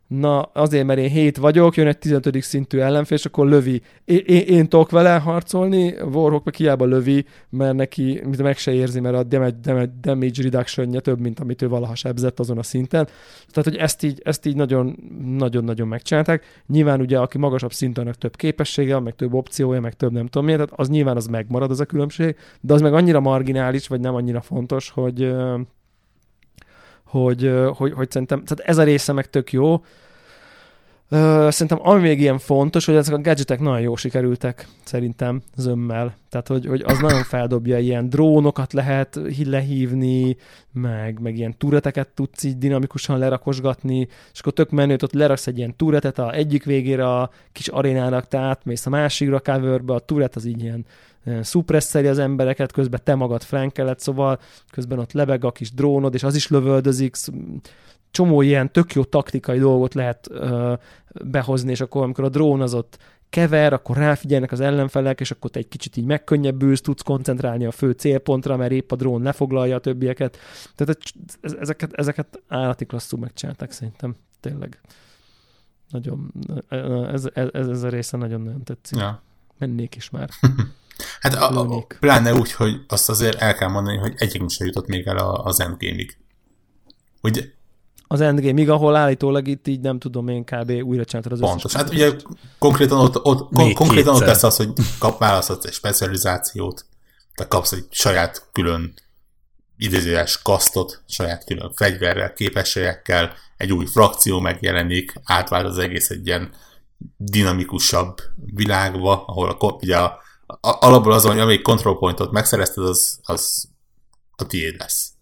na 0.07 0.43
azért, 0.43 0.87
mert 0.87 0.99
én 0.99 1.09
7 1.09 1.37
vagyok, 1.37 1.77
jön 1.77 1.87
egy 1.87 1.99
15. 1.99 2.43
szintű 2.43 2.79
ellenfél, 2.79 3.17
és 3.17 3.25
akkor 3.25 3.49
lövi. 3.49 3.83
Én, 4.05 4.19
én, 4.27 4.69
tudok 4.69 4.91
vele 4.91 5.17
harcolni, 5.19 5.95
Warhawk 6.13 6.45
meg 6.45 6.55
hiába 6.55 6.85
lövi, 6.85 7.25
mert 7.51 7.75
neki 7.75 8.23
meg 8.39 8.57
se 8.57 8.73
érzi, 8.73 9.01
mert 9.01 9.17
a 9.17 9.23
damage, 9.23 9.57
damage, 9.63 9.93
damage 10.01 10.43
reduction 10.43 10.91
több, 10.91 11.21
mint 11.21 11.41
amit 11.41 11.63
ő 11.63 11.69
valaha 11.69 11.95
sebzett 11.95 12.41
azon 12.41 12.59
a 12.59 12.63
szinten. 12.63 13.05
Tehát, 13.51 13.69
hogy 13.69 13.77
ezt 13.77 14.03
így, 14.03 14.21
ezt 14.25 14.47
így 14.47 14.57
nagyon, 14.57 14.97
nagyon-nagyon 15.37 15.89
megcsinálták. 15.89 16.45
Nyilván 16.67 17.01
ugye, 17.01 17.19
aki 17.19 17.39
magasabb 17.39 17.73
szinten, 17.73 18.15
több 18.19 18.37
képessége, 18.37 18.99
meg 18.99 19.15
több 19.15 19.35
opciója, 19.35 19.81
meg 19.81 19.95
több 19.95 20.13
nem 20.13 20.27
tudom 20.27 20.47
miért, 20.47 20.61
tehát 20.61 20.81
az 20.81 20.89
nyilván 20.89 21.17
az 21.17 21.27
megmarad 21.27 21.71
az 21.71 21.81
a 21.81 21.85
különbség, 21.85 22.37
de 22.61 22.75
az 22.75 22.81
meg 22.81 22.95
annyira 22.95 23.21
marginális, 23.21 23.87
vagy 23.87 24.01
nem 24.01 24.15
annyira 24.15 24.41
fontos, 24.41 24.91
hogy 24.91 25.35
hogy, 27.07 27.53
hogy, 27.75 27.93
hogy 27.93 28.11
szerintem 28.11 28.45
tehát 28.45 28.71
ez 28.71 28.79
a 28.79 28.83
része 28.83 29.13
meg 29.13 29.31
tök 29.31 29.53
jó. 29.53 29.83
Szerintem 31.49 31.79
ami 31.83 32.01
még 32.01 32.21
ilyen 32.21 32.39
fontos, 32.39 32.85
hogy 32.85 32.95
ezek 32.95 33.15
a 33.15 33.21
gadgetek 33.21 33.61
nagyon 33.61 33.81
jó 33.81 33.97
sikerültek, 33.97 34.69
szerintem 34.85 35.43
zömmel. 35.57 36.15
Tehát, 36.31 36.49
hogy, 36.49 36.67
hogy 36.67 36.83
az 36.87 36.99
nagyon 36.99 37.23
feldobja, 37.23 37.79
ilyen 37.79 38.09
drónokat 38.09 38.73
lehet 38.73 39.21
lehívni, 39.45 40.37
meg, 40.73 41.21
meg 41.21 41.37
ilyen 41.37 41.55
tureteket 41.59 42.09
tudsz 42.09 42.43
így 42.43 42.59
dinamikusan 42.59 43.19
lerakosgatni, 43.19 44.09
és 44.33 44.41
akkor 44.41 44.53
tök 44.53 44.71
menőt, 44.71 45.03
ott 45.03 45.13
leraksz 45.13 45.47
egy 45.47 45.59
ilyen 45.59 45.77
turetet 45.77 46.19
a 46.19 46.33
egyik 46.33 46.65
végére 46.65 47.09
a 47.09 47.31
kis 47.53 47.69
arénának, 47.69 48.29
tehát 48.29 48.65
mész 48.65 48.87
a 48.87 48.91
másikra 48.91 49.41
coverbe, 49.41 49.95
a 49.95 49.99
turet 49.99 50.37
az 50.37 50.45
így 50.45 50.63
ilyen 50.63 50.87
szupresszeri 51.43 52.07
az 52.07 52.19
embereket, 52.19 52.73
közben 52.73 53.01
te 53.05 53.15
magad 53.15 53.43
frankelet, 53.43 54.01
szóval 54.01 54.39
közben 54.71 54.99
ott 54.99 55.13
lebeg 55.13 55.45
a 55.45 55.53
kis 55.53 55.73
drónod, 55.73 56.15
és 56.15 56.23
az 56.23 56.35
is 56.35 56.49
lövöldözik, 56.49 57.17
csomó 58.11 58.43
ilyen 58.43 58.73
tök 58.73 58.93
jó 58.93 59.05
taktikai 59.05 59.59
dolgot 59.59 59.95
lehet 59.95 60.29
ö, 60.31 60.75
behozni, 61.25 61.71
és 61.71 61.81
akkor 61.81 62.03
amikor 62.03 62.25
a 62.25 62.29
drón 62.29 62.61
az 62.61 62.75
ott 62.75 62.99
kever, 63.31 63.73
akkor 63.73 63.97
ráfigyelnek 63.97 64.53
az 64.53 64.61
ellenfelek, 64.61 65.21
és 65.21 65.31
akkor 65.31 65.51
te 65.51 65.59
egy 65.59 65.69
kicsit 65.69 65.97
így 65.97 66.05
megkönnyebbülsz, 66.05 66.81
tudsz 66.81 67.03
koncentrálni 67.03 67.65
a 67.65 67.71
fő 67.71 67.91
célpontra, 67.91 68.57
mert 68.57 68.73
épp 68.73 68.93
a 68.93 68.97
drón 68.97 69.23
lefoglalja 69.23 69.77
a 69.77 69.81
többieket. 69.81 70.39
Tehát 70.75 70.99
ezeket, 71.41 71.93
ezeket 71.93 72.43
állati 72.49 72.85
klasszul 72.85 73.19
megcsinálták 73.19 73.71
szerintem, 73.71 74.17
tényleg. 74.41 74.81
Nagyon, 75.91 76.33
ez, 77.13 77.29
ez, 77.35 77.69
ez 77.69 77.83
a 77.83 77.89
része 77.89 78.17
nagyon-nagyon 78.17 78.63
tetszik. 78.63 78.99
Ja. 78.99 79.23
Mennék 79.59 79.95
is 79.95 80.11
már. 80.11 80.29
Hát 81.21 81.35
a, 81.35 81.77
a, 81.77 81.87
pláne 82.01 82.35
úgy, 82.35 82.53
hogy 82.53 82.81
azt 82.89 83.09
azért 83.09 83.41
el 83.41 83.55
kell 83.55 83.69
mondani, 83.69 83.97
hogy 83.97 84.15
egyikünk 84.17 84.51
sem 84.51 84.67
jutott 84.67 84.87
még 84.87 85.07
el 85.07 85.19
az 85.19 85.61
endgame-ig. 85.61 86.17
Ugye? 87.23 87.43
Az 88.07 88.21
endgame-ig, 88.21 88.71
ahol 88.71 88.97
állítólag 88.97 89.49
itt 89.49 89.67
így 89.67 89.81
nem 89.81 89.99
tudom 89.99 90.29
én 90.29 90.45
kb. 90.45 90.71
újra 90.71 91.05
csináltad 91.05 91.33
az 91.33 91.41
Pontos. 91.41 91.73
Hát 91.73 91.91
ugye 91.91 92.13
konkrétan 92.59 92.99
ott, 92.99 93.25
ott, 93.25 93.53
kon, 93.53 93.75
konkrétan 93.75 94.15
ott 94.15 94.21
lesz 94.21 94.43
az, 94.43 94.57
hogy 94.57 94.73
kap, 94.99 95.19
választhatsz 95.19 95.65
egy 95.65 95.73
specializációt, 95.73 96.87
te 97.35 97.47
kapsz 97.47 97.73
egy 97.73 97.87
saját 97.91 98.49
külön 98.53 98.95
idézőes 99.77 100.43
kasztot, 100.43 101.03
saját 101.09 101.45
külön 101.45 101.73
fegyverrel, 101.75 102.33
képességekkel, 102.33 103.33
egy 103.57 103.73
új 103.73 103.87
frakció 103.87 104.41
megjelenik, 104.41 105.13
átvált 105.25 105.67
az 105.67 105.79
egész 105.79 106.11
egy 106.11 106.27
ilyen 106.27 106.51
dinamikusabb 107.17 108.17
világba, 108.55 109.25
ahol 109.27 109.51
a, 109.51 109.73
ugye 109.81 109.99
a 109.99 110.25
alapból 110.71 111.13
azon, 111.13 111.33
hogy 111.33 111.41
amelyik 111.41 111.63
control 111.63 111.99
pointot 111.99 112.31
megszerezted, 112.31 112.85
az, 112.85 113.21
az 113.23 113.69
a 114.37 114.47
tiéd 114.47 114.77
lesz. 114.79 115.13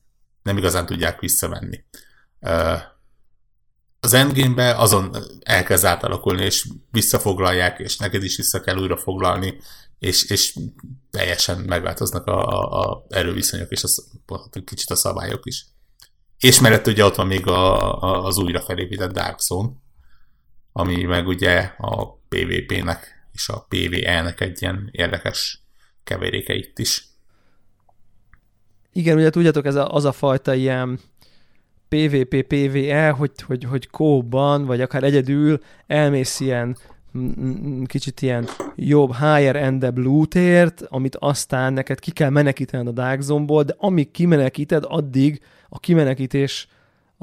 Nem 0.42 0.56
igazán 0.56 0.86
tudják 0.86 1.20
visszavenni. 1.20 1.84
Az 4.00 4.12
endgame-be 4.12 4.74
azon 4.74 5.16
elkezd 5.40 5.84
átalakulni, 5.84 6.44
és 6.44 6.68
visszafoglalják, 6.90 7.78
és 7.78 7.96
neked 7.96 8.22
is 8.22 8.36
vissza 8.36 8.60
kell 8.60 8.76
újra 8.76 8.96
foglalni, 8.96 9.60
és, 9.98 10.24
és 10.24 10.58
teljesen 11.10 11.58
megváltoznak 11.58 12.26
a, 12.26 12.46
a, 12.46 12.80
a 12.80 13.06
erőviszonyok, 13.08 13.70
és 13.70 13.84
a, 14.26 14.48
kicsit 14.64 14.90
a 14.90 14.96
szabályok 14.96 15.46
is. 15.46 15.66
És 16.38 16.60
mellett 16.60 16.86
ugye 16.86 17.04
ott 17.04 17.14
van 17.14 17.26
még 17.26 17.46
a, 17.46 18.02
a, 18.02 18.24
az 18.24 18.38
újra 18.38 18.60
felépített 18.60 19.12
Dark 19.12 19.40
Zone, 19.40 19.68
ami 20.72 21.02
meg 21.02 21.26
ugye 21.26 21.72
a 21.78 22.18
PvP-nek 22.28 23.13
és 23.34 23.48
a 23.48 23.66
PVE-nek 23.68 24.40
egy 24.40 24.62
ilyen 24.62 24.88
érdekes 24.92 25.62
keveréke 26.04 26.54
itt 26.54 26.78
is. 26.78 27.04
Igen, 28.92 29.16
ugye 29.16 29.30
tudjátok, 29.30 29.66
ez 29.66 29.74
a, 29.74 29.94
az 29.94 30.04
a 30.04 30.12
fajta 30.12 30.54
ilyen 30.54 31.00
PvP, 31.88 32.42
PvE, 32.42 33.10
hogy, 33.10 33.30
hogy, 33.42 33.64
hogy 33.64 33.90
kóban, 33.90 34.64
vagy 34.64 34.80
akár 34.80 35.02
egyedül 35.02 35.60
elmész 35.86 36.40
ilyen 36.40 36.76
kicsit 37.84 38.22
ilyen 38.22 38.48
jobb, 38.76 39.12
higher 39.14 39.56
endebb 39.56 39.98
lootért, 39.98 40.82
amit 40.88 41.16
aztán 41.16 41.72
neked 41.72 41.98
ki 41.98 42.10
kell 42.10 42.30
menekítened 42.30 42.86
a 42.86 42.92
Dark 42.92 43.20
Zone-ból, 43.20 43.62
de 43.62 43.74
amíg 43.78 44.10
kimenekíted, 44.10 44.84
addig 44.86 45.40
a 45.68 45.78
kimenekítés 45.78 46.68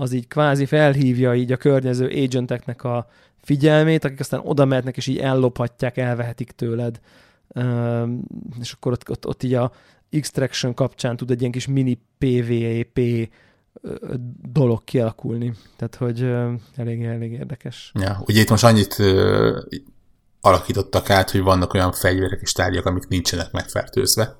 az 0.01 0.11
így 0.11 0.27
kvázi 0.27 0.65
felhívja 0.65 1.35
így 1.35 1.51
a 1.51 1.57
környező 1.57 2.07
agenteknek 2.07 2.83
a 2.83 3.07
figyelmét, 3.41 4.03
akik 4.03 4.19
aztán 4.19 4.41
oda 4.43 4.65
mehetnek, 4.65 4.97
és 4.97 5.07
így 5.07 5.17
ellophatják, 5.17 5.97
elvehetik 5.97 6.51
tőled. 6.51 6.99
és 8.59 8.71
akkor 8.71 8.91
ott, 8.91 9.09
ott, 9.09 9.27
ott 9.27 9.43
így 9.43 9.53
a 9.53 9.71
extraction 10.09 10.73
kapcsán 10.73 11.17
tud 11.17 11.31
egy 11.31 11.39
ilyen 11.39 11.51
kis 11.51 11.67
mini 11.67 11.99
PvP 12.17 13.29
dolog 14.51 14.83
kialakulni. 14.83 15.53
Tehát, 15.75 15.95
hogy 15.95 16.21
elég, 16.75 17.03
elég 17.03 17.31
érdekes. 17.31 17.91
Ja, 17.99 18.23
ugye 18.25 18.41
itt 18.41 18.49
most 18.49 18.63
annyit 18.63 18.95
uh, 18.99 19.57
alakítottak 20.41 21.09
át, 21.09 21.31
hogy 21.31 21.41
vannak 21.41 21.73
olyan 21.73 21.91
fegyverek 21.91 22.39
és 22.41 22.51
tárgyak, 22.51 22.85
amik 22.85 23.07
nincsenek 23.07 23.51
megfertőzve. 23.51 24.39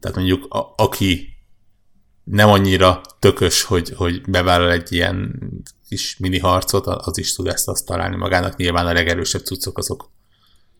Tehát 0.00 0.16
mondjuk 0.16 0.54
a, 0.54 0.74
aki 0.76 1.39
nem 2.30 2.48
annyira 2.48 3.00
tökös, 3.18 3.62
hogy, 3.62 3.92
hogy 3.96 4.30
bevállal 4.30 4.70
egy 4.70 4.92
ilyen 4.92 5.38
kis 5.88 6.16
mini 6.18 6.38
harcot, 6.38 6.86
az 6.86 7.18
is 7.18 7.34
tud 7.34 7.46
ezt 7.46 7.68
azt 7.68 7.86
találni 7.86 8.16
magának. 8.16 8.56
Nyilván 8.56 8.86
a 8.86 8.92
legerősebb 8.92 9.42
cuccok 9.42 9.78
azok, 9.78 10.10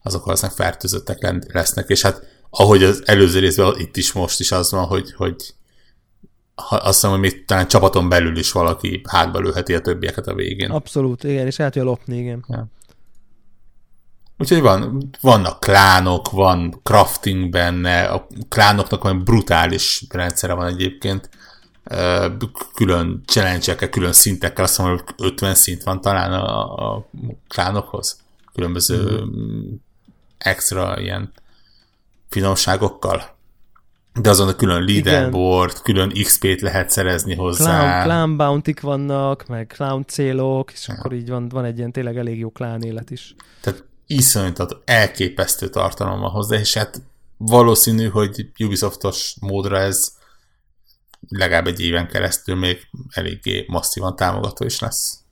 azok 0.03 0.25
valószínűleg 0.25 0.57
fertőzöttek 0.57 1.53
lesznek, 1.53 1.89
és 1.89 2.03
hát 2.03 2.27
ahogy 2.51 2.83
az 2.83 3.03
előző 3.05 3.39
részben 3.39 3.75
itt 3.79 3.97
is 3.97 4.13
most 4.13 4.41
is 4.41 4.53
az 4.53 4.71
van, 4.71 4.85
hogy, 4.87 5.13
hogy 5.13 5.55
azt 6.69 6.85
hiszem, 6.85 7.11
hogy 7.11 7.21
még 7.21 7.45
talán 7.45 7.69
csapaton 7.69 8.09
belül 8.09 8.37
is 8.37 8.53
valaki 8.53 9.01
hátba 9.09 9.39
lőheti 9.39 9.75
a 9.75 9.81
többieket 9.81 10.27
a 10.27 10.35
végén. 10.35 10.71
Abszolút, 10.71 11.25
igen, 11.25 11.47
és 11.47 11.59
el 11.59 11.71
tudja 11.71 11.89
lopni, 11.89 12.19
igen. 12.19 12.45
Ja. 12.49 12.67
Úgyhogy 14.39 14.61
van, 14.61 15.11
vannak 15.21 15.61
klánok, 15.61 16.31
van 16.31 16.81
crafting 16.83 17.51
benne, 17.51 18.05
a 18.05 18.27
klánoknak 18.49 19.05
olyan 19.05 19.25
brutális 19.25 20.05
rendszere 20.09 20.53
van 20.53 20.67
egyébként, 20.67 21.29
külön 22.75 23.23
challenge 23.27 23.89
külön 23.89 24.13
szintekkel, 24.13 24.65
azt 24.65 24.79
mondom, 24.79 24.97
hogy 24.97 25.15
50 25.27 25.55
szint 25.55 25.83
van 25.83 26.01
talán 26.01 26.33
a, 26.33 26.75
a 26.95 27.07
klánokhoz, 27.49 28.21
különböző 28.53 29.25
mm. 29.25 29.75
extra 30.39 31.01
ilyen 31.01 31.33
finomságokkal. 32.29 33.39
De 34.21 34.31
azon 34.31 34.49
a 34.49 34.55
külön 34.55 34.85
leaderboard, 34.85 35.71
Igen. 35.71 35.83
külön 35.83 36.13
XP-t 36.23 36.61
lehet 36.61 36.91
szerezni 36.91 37.35
hozzá. 37.35 38.03
Clown, 38.03 38.03
clown 38.03 38.37
bounty 38.37 38.81
vannak, 38.81 39.47
meg 39.47 39.67
clown 39.75 40.05
célok, 40.07 40.73
és 40.73 40.89
ja. 40.89 40.95
akkor 40.95 41.13
így 41.13 41.29
van, 41.29 41.49
van 41.49 41.65
egy 41.65 41.79
ilyen 41.79 41.93
tényleg 41.93 42.17
elég 42.17 42.39
jó 42.39 42.51
clown 42.51 42.83
élet 42.83 43.11
is. 43.11 43.35
Tehát 43.61 43.85
iszonyat 44.07 44.77
elképesztő 44.85 45.69
tartalom 45.69 46.21
van 46.21 46.31
hozzá, 46.31 46.57
és 46.57 46.75
hát 46.75 47.03
valószínű, 47.37 48.09
hogy 48.09 48.47
Ubisoftos 48.59 49.37
módra 49.41 49.79
ez 49.79 50.19
legalább 51.29 51.67
egy 51.67 51.81
éven 51.81 52.07
keresztül 52.07 52.55
még 52.55 52.89
eléggé 53.11 53.65
masszívan 53.69 54.17
támogató 54.17 54.65
is 54.65 54.81
lesz. 54.81 55.25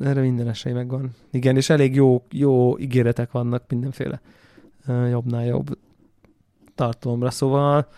Erre 0.00 0.20
minden 0.20 0.48
esély 0.48 0.72
megvan. 0.72 1.14
Igen, 1.30 1.56
és 1.56 1.70
elég 1.70 1.94
jó, 1.94 2.24
jó 2.30 2.78
ígéretek 2.78 3.30
vannak 3.30 3.64
mindenféle 3.68 4.20
jobbnál 4.86 5.44
jobb 5.44 5.78
tartalomra, 6.74 7.30
szóval 7.30 7.88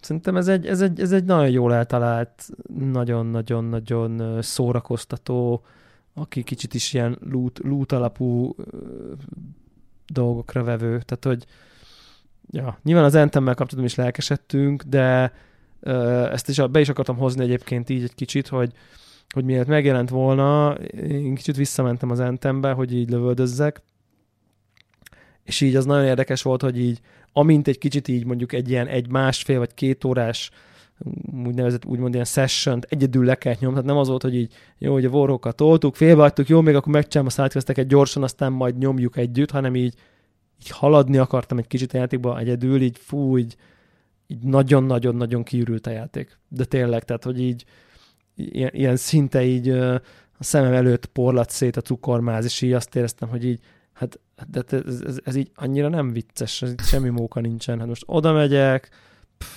szerintem 0.00 0.36
ez 0.36 0.48
egy, 0.48 0.66
ez 0.66 0.80
egy, 0.80 1.00
ez 1.00 1.12
egy 1.12 1.24
nagyon 1.24 1.50
jól 1.50 1.74
eltalált, 1.74 2.48
nagyon-nagyon-nagyon 2.78 4.42
szórakoztató, 4.42 5.64
aki 6.14 6.42
kicsit 6.42 6.74
is 6.74 6.92
ilyen 6.92 7.18
loot, 7.30 7.58
loot 7.58 7.92
alapú 7.92 8.54
dolgokra 10.06 10.64
vevő, 10.64 11.00
tehát 11.00 11.24
hogy 11.24 11.46
ja, 12.50 12.78
nyilván 12.82 13.04
az 13.04 13.14
Anthem-mel 13.14 13.54
kapcsolatban 13.54 13.90
is 13.90 13.94
lelkesedtünk, 13.94 14.82
de 14.82 15.32
ezt 16.32 16.48
is 16.48 16.60
be 16.70 16.80
is 16.80 16.88
akartam 16.88 17.16
hozni 17.16 17.42
egyébként 17.42 17.90
így 17.90 18.02
egy 18.02 18.14
kicsit, 18.14 18.48
hogy, 18.48 18.72
hogy 19.34 19.44
miért 19.44 19.66
megjelent 19.66 20.10
volna, 20.10 20.74
én 21.08 21.34
kicsit 21.34 21.56
visszamentem 21.56 22.10
az 22.10 22.20
Anthembe, 22.20 22.72
hogy 22.72 22.94
így 22.94 23.10
lövöldözzek, 23.10 23.82
és 25.44 25.60
így 25.60 25.76
az 25.76 25.84
nagyon 25.84 26.04
érdekes 26.04 26.42
volt, 26.42 26.62
hogy 26.62 26.80
így 26.80 27.00
amint 27.32 27.68
egy 27.68 27.78
kicsit 27.78 28.08
így 28.08 28.24
mondjuk 28.24 28.52
egy 28.52 28.70
ilyen 28.70 28.86
egy 28.86 29.10
másfél 29.10 29.58
vagy 29.58 29.74
két 29.74 30.04
órás 30.04 30.50
úgynevezett 31.44 31.84
úgymond 31.84 32.14
ilyen 32.14 32.26
session 32.26 32.80
egyedül 32.88 33.24
le 33.24 33.34
kellett 33.34 33.60
nyomni, 33.60 33.74
tehát 33.74 33.90
nem 33.90 34.00
az 34.00 34.08
volt, 34.08 34.22
hogy 34.22 34.34
így 34.34 34.52
jó, 34.78 34.92
hogy 34.92 35.04
a 35.04 35.10
vorrókat 35.10 35.56
toltuk, 35.56 35.94
félbehagytuk, 35.94 36.48
jó, 36.48 36.60
még 36.60 36.74
akkor 36.74 36.92
megcsinálom 36.92 37.26
a 37.26 37.34
sidequesteket 37.34 37.86
gyorsan, 37.86 38.22
aztán 38.22 38.52
majd 38.52 38.78
nyomjuk 38.78 39.16
együtt, 39.16 39.50
hanem 39.50 39.74
így, 39.74 39.94
így 40.62 40.70
haladni 40.70 41.18
akartam 41.18 41.58
egy 41.58 41.66
kicsit 41.66 41.94
a 41.94 41.96
játékba 41.96 42.38
egyedül, 42.38 42.82
így 42.82 42.98
fú, 42.98 43.38
így, 43.38 43.56
így 44.32 44.42
nagyon-nagyon-nagyon 44.42 45.42
kiürült 45.42 45.86
a 45.86 45.90
játék. 45.90 46.38
De 46.48 46.64
tényleg, 46.64 47.04
tehát, 47.04 47.24
hogy 47.24 47.40
így 47.40 47.64
ilyen, 48.34 48.70
ilyen 48.72 48.96
szinte 48.96 49.44
így 49.44 49.68
a 49.68 50.44
szemem 50.44 50.72
előtt 50.72 51.06
porlat 51.06 51.50
szét 51.50 51.76
a 51.76 51.80
cukormáz, 51.80 52.44
és 52.44 52.62
így 52.62 52.72
azt 52.72 52.96
éreztem, 52.96 53.28
hogy 53.28 53.44
így 53.44 53.60
hát 53.92 54.20
de 54.48 54.62
ez, 54.68 55.00
ez, 55.06 55.20
ez 55.24 55.34
így 55.34 55.50
annyira 55.54 55.88
nem 55.88 56.12
vicces, 56.12 56.62
ez 56.62 56.74
semmi 56.86 57.08
móka 57.08 57.40
nincsen. 57.40 57.78
Hát 57.78 57.88
most 57.88 58.02
oda 58.06 58.32
megyek, 58.32 58.90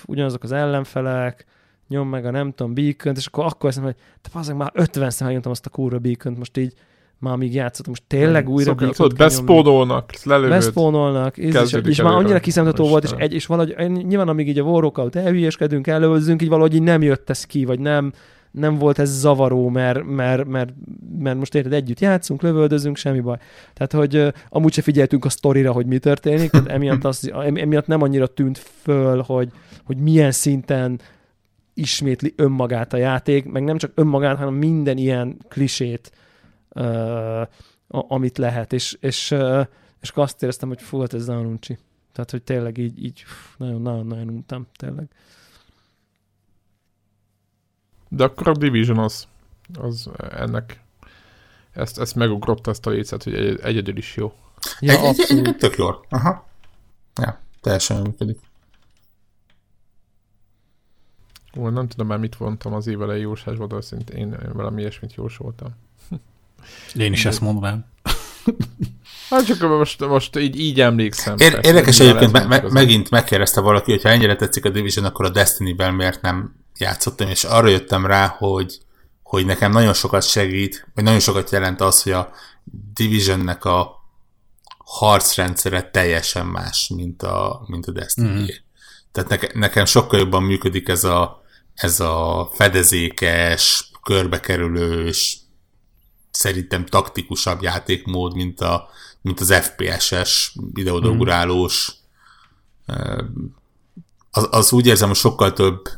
ugyanazok 0.05 0.43
az 0.43 0.51
ellenfelek, 0.51 1.45
nyom 1.88 2.09
meg 2.09 2.26
a 2.26 2.32
nem 2.32 2.51
tudom, 2.51 2.73
beacon 2.73 3.15
és 3.15 3.26
akkor 3.26 3.45
akkor 3.45 3.69
azt 3.69 3.80
mondom, 3.80 3.95
hogy 4.21 4.43
te 4.45 4.53
már 4.53 4.71
50 4.73 5.09
szer 5.09 5.23
megnyomtam 5.26 5.51
azt 5.51 5.65
a 5.65 5.69
kurva 5.69 5.99
beacon 5.99 6.34
most 6.34 6.57
így 6.57 6.73
már 7.20 7.36
még 7.36 7.53
játszottam, 7.53 7.91
most 7.91 8.03
tényleg 8.07 8.49
újra 8.49 8.72
Szokás, 8.72 8.88
beacon 8.88 9.11
beszpónolnak, 9.18 10.11
lelövöd. 10.24 10.49
Beszpónolnak, 10.49 11.38
és, 11.38 11.53
és, 11.53 11.78
és 11.84 12.01
már 12.01 12.13
annyira 12.13 12.39
kiszámítható 12.39 12.88
volt, 12.88 13.03
és, 13.03 13.11
egy, 13.18 13.34
és 13.34 13.45
valahogy 13.45 13.91
nyilván 13.91 14.28
amíg 14.28 14.47
így 14.47 14.59
a 14.59 14.63
Warrockout 14.63 15.16
elhülyeskedünk, 15.16 15.88
előzünk, 15.88 16.41
így 16.41 16.49
valahogy 16.49 16.74
így 16.74 16.82
nem 16.82 17.01
jött 17.01 17.30
ez 17.30 17.45
ki, 17.45 17.66
vagy 17.66 17.80
nem, 17.80 18.11
nem 18.51 18.78
volt 18.78 18.99
ez 18.99 19.20
zavaró, 19.20 19.70
mert, 19.70 20.03
mert, 20.03 20.45
mert, 20.45 20.74
mert 21.20 21.38
most 21.38 21.55
érted, 21.55 21.74
együtt 21.74 21.99
játszunk, 21.99 22.41
lövöldözünk, 22.41 22.97
semmi 22.97 23.20
baj. 23.20 23.38
Tehát, 23.74 23.91
hogy 23.91 24.18
uh, 24.18 24.28
amúgy 24.49 24.74
se 24.74 24.82
figyeltünk 24.82 25.26
a 25.26 25.30
sztorira, 25.30 25.72
hogy 25.72 25.86
mi 25.86 25.97
történik, 25.97 26.49
tehát 26.49 26.68
emiatt, 26.68 27.03
az, 27.03 27.32
emiatt 27.34 27.88
nem 27.88 28.01
annyira 28.01 28.28
tűnt 28.28 28.57
föl, 28.57 29.22
hogy, 29.22 29.49
hogy 29.84 29.97
milyen 29.97 30.32
szinten 30.32 30.99
ismétli 31.74 32.34
önmagát 32.36 32.93
a 32.93 32.97
játék, 32.97 33.45
meg 33.45 33.63
nem 33.63 33.78
csak 33.78 33.91
önmagát, 33.95 34.38
hanem 34.38 34.53
minden 34.53 34.97
ilyen 34.97 35.38
klisét, 35.49 36.11
amit 37.88 38.38
lehet, 38.38 38.73
és, 38.73 38.97
és, 38.99 39.36
és 40.01 40.11
azt 40.13 40.43
éreztem, 40.43 40.67
hogy 40.67 40.82
fú, 40.82 40.99
hát 40.99 41.13
ez 41.13 41.26
nagyon 41.26 41.45
uncsi. 41.45 41.78
Tehát, 42.11 42.32
hogy 42.32 42.43
tényleg 42.43 42.78
így, 42.78 43.03
így 43.03 43.23
nagyon-nagyon 43.57 44.30
untam, 44.30 44.67
tényleg. 44.76 45.07
De 48.09 48.23
akkor 48.23 48.47
a 48.47 48.51
Division 48.51 48.97
az, 48.97 49.28
az 49.73 50.09
ennek 50.32 50.84
ezt, 51.71 51.99
ezt 51.99 52.15
megugrott 52.15 52.67
ezt 52.67 52.86
a 52.86 52.89
lécet, 52.89 53.23
hogy 53.23 53.34
egy, 53.34 53.59
egyedül 53.59 53.97
is 53.97 54.15
jó. 54.15 54.34
Ja, 54.80 54.99
egy, 54.99 55.26
egy, 55.28 55.47
egy, 55.47 55.57
tök 55.57 55.76
jó. 55.76 55.88
Aha. 56.09 56.47
Ja, 57.15 57.39
teljesen 57.61 58.01
működik. 58.01 58.39
Ó, 61.57 61.69
nem 61.69 61.88
tudom 61.88 62.07
már 62.07 62.19
mit 62.19 62.36
vontam 62.36 62.73
az 62.73 62.88
év 62.88 63.01
elejé 63.01 63.21
jósásból, 63.21 63.67
de 63.67 63.82
szintén 63.82 64.17
én 64.17 64.53
valami 64.53 64.82
ilyesmit 64.82 65.13
jósoltam. 65.13 65.76
Én 66.93 67.13
is 67.13 67.26
ezt 67.26 67.41
mondanám. 67.41 67.86
Hát 69.30 69.45
csak 69.45 69.59
most, 69.59 70.07
most 70.07 70.38
így, 70.38 70.59
így 70.59 70.82
emlékszem. 70.82 71.36
Ér, 71.38 71.59
érdekes 71.61 71.99
egyébként, 71.99 72.32
me, 72.32 72.43
me, 72.45 72.61
megint 72.70 73.09
megkérdezte 73.09 73.61
valaki, 73.61 73.91
hogy 73.91 74.01
ha 74.01 74.09
ennyire 74.09 74.36
tetszik 74.36 74.66
a 74.66 74.70
Division, 74.70 75.05
akkor 75.05 75.26
a 75.26 75.30
Destiny-ben 75.30 75.93
miért 75.93 76.22
nem 76.22 76.55
játszottam, 76.78 77.30
és 77.30 77.43
arra 77.43 77.68
jöttem 77.68 78.05
rá, 78.05 78.36
hogy, 78.38 78.78
hogy 79.24 79.45
nekem 79.45 79.72
nagyon 79.72 79.93
sokat 79.93 80.28
segít, 80.28 80.88
vagy 80.93 81.03
nagyon 81.03 81.20
sokat 81.20 81.51
jelent 81.51 81.82
az, 81.82 82.03
hogy 82.03 82.11
a 82.11 82.32
Divisionnek 82.93 83.66
a 83.66 84.03
harcrendszere 84.78 85.89
teljesen 85.89 86.45
más, 86.45 86.91
mint 86.95 87.24
a, 87.24 87.66
mint 87.68 87.86
a 87.86 87.91
Destiny. 87.91 88.26
Mm. 88.26 88.45
Tehát 89.11 89.30
neke, 89.30 89.49
nekem 89.53 89.86
sokkal 89.86 90.20
jobban 90.20 90.43
működik 90.43 90.88
ez 90.88 91.03
a, 91.03 91.41
ez 91.74 91.99
a 91.99 92.49
fedezékes, 92.53 93.91
körbekerülős, 94.03 95.38
szerintem 96.36 96.86
taktikusabb 96.86 97.61
játékmód, 97.61 98.36
mint, 98.36 98.61
a, 98.61 98.89
mint 99.21 99.39
az 99.39 99.53
FPS-es, 99.53 100.55
videódogurálós 100.73 101.91
mm 101.91 102.03
az, 104.36 104.47
az 104.51 104.73
úgy 104.73 104.88
érzem, 104.88 105.07
hogy 105.07 105.17
sokkal 105.17 105.53
több 105.53 105.89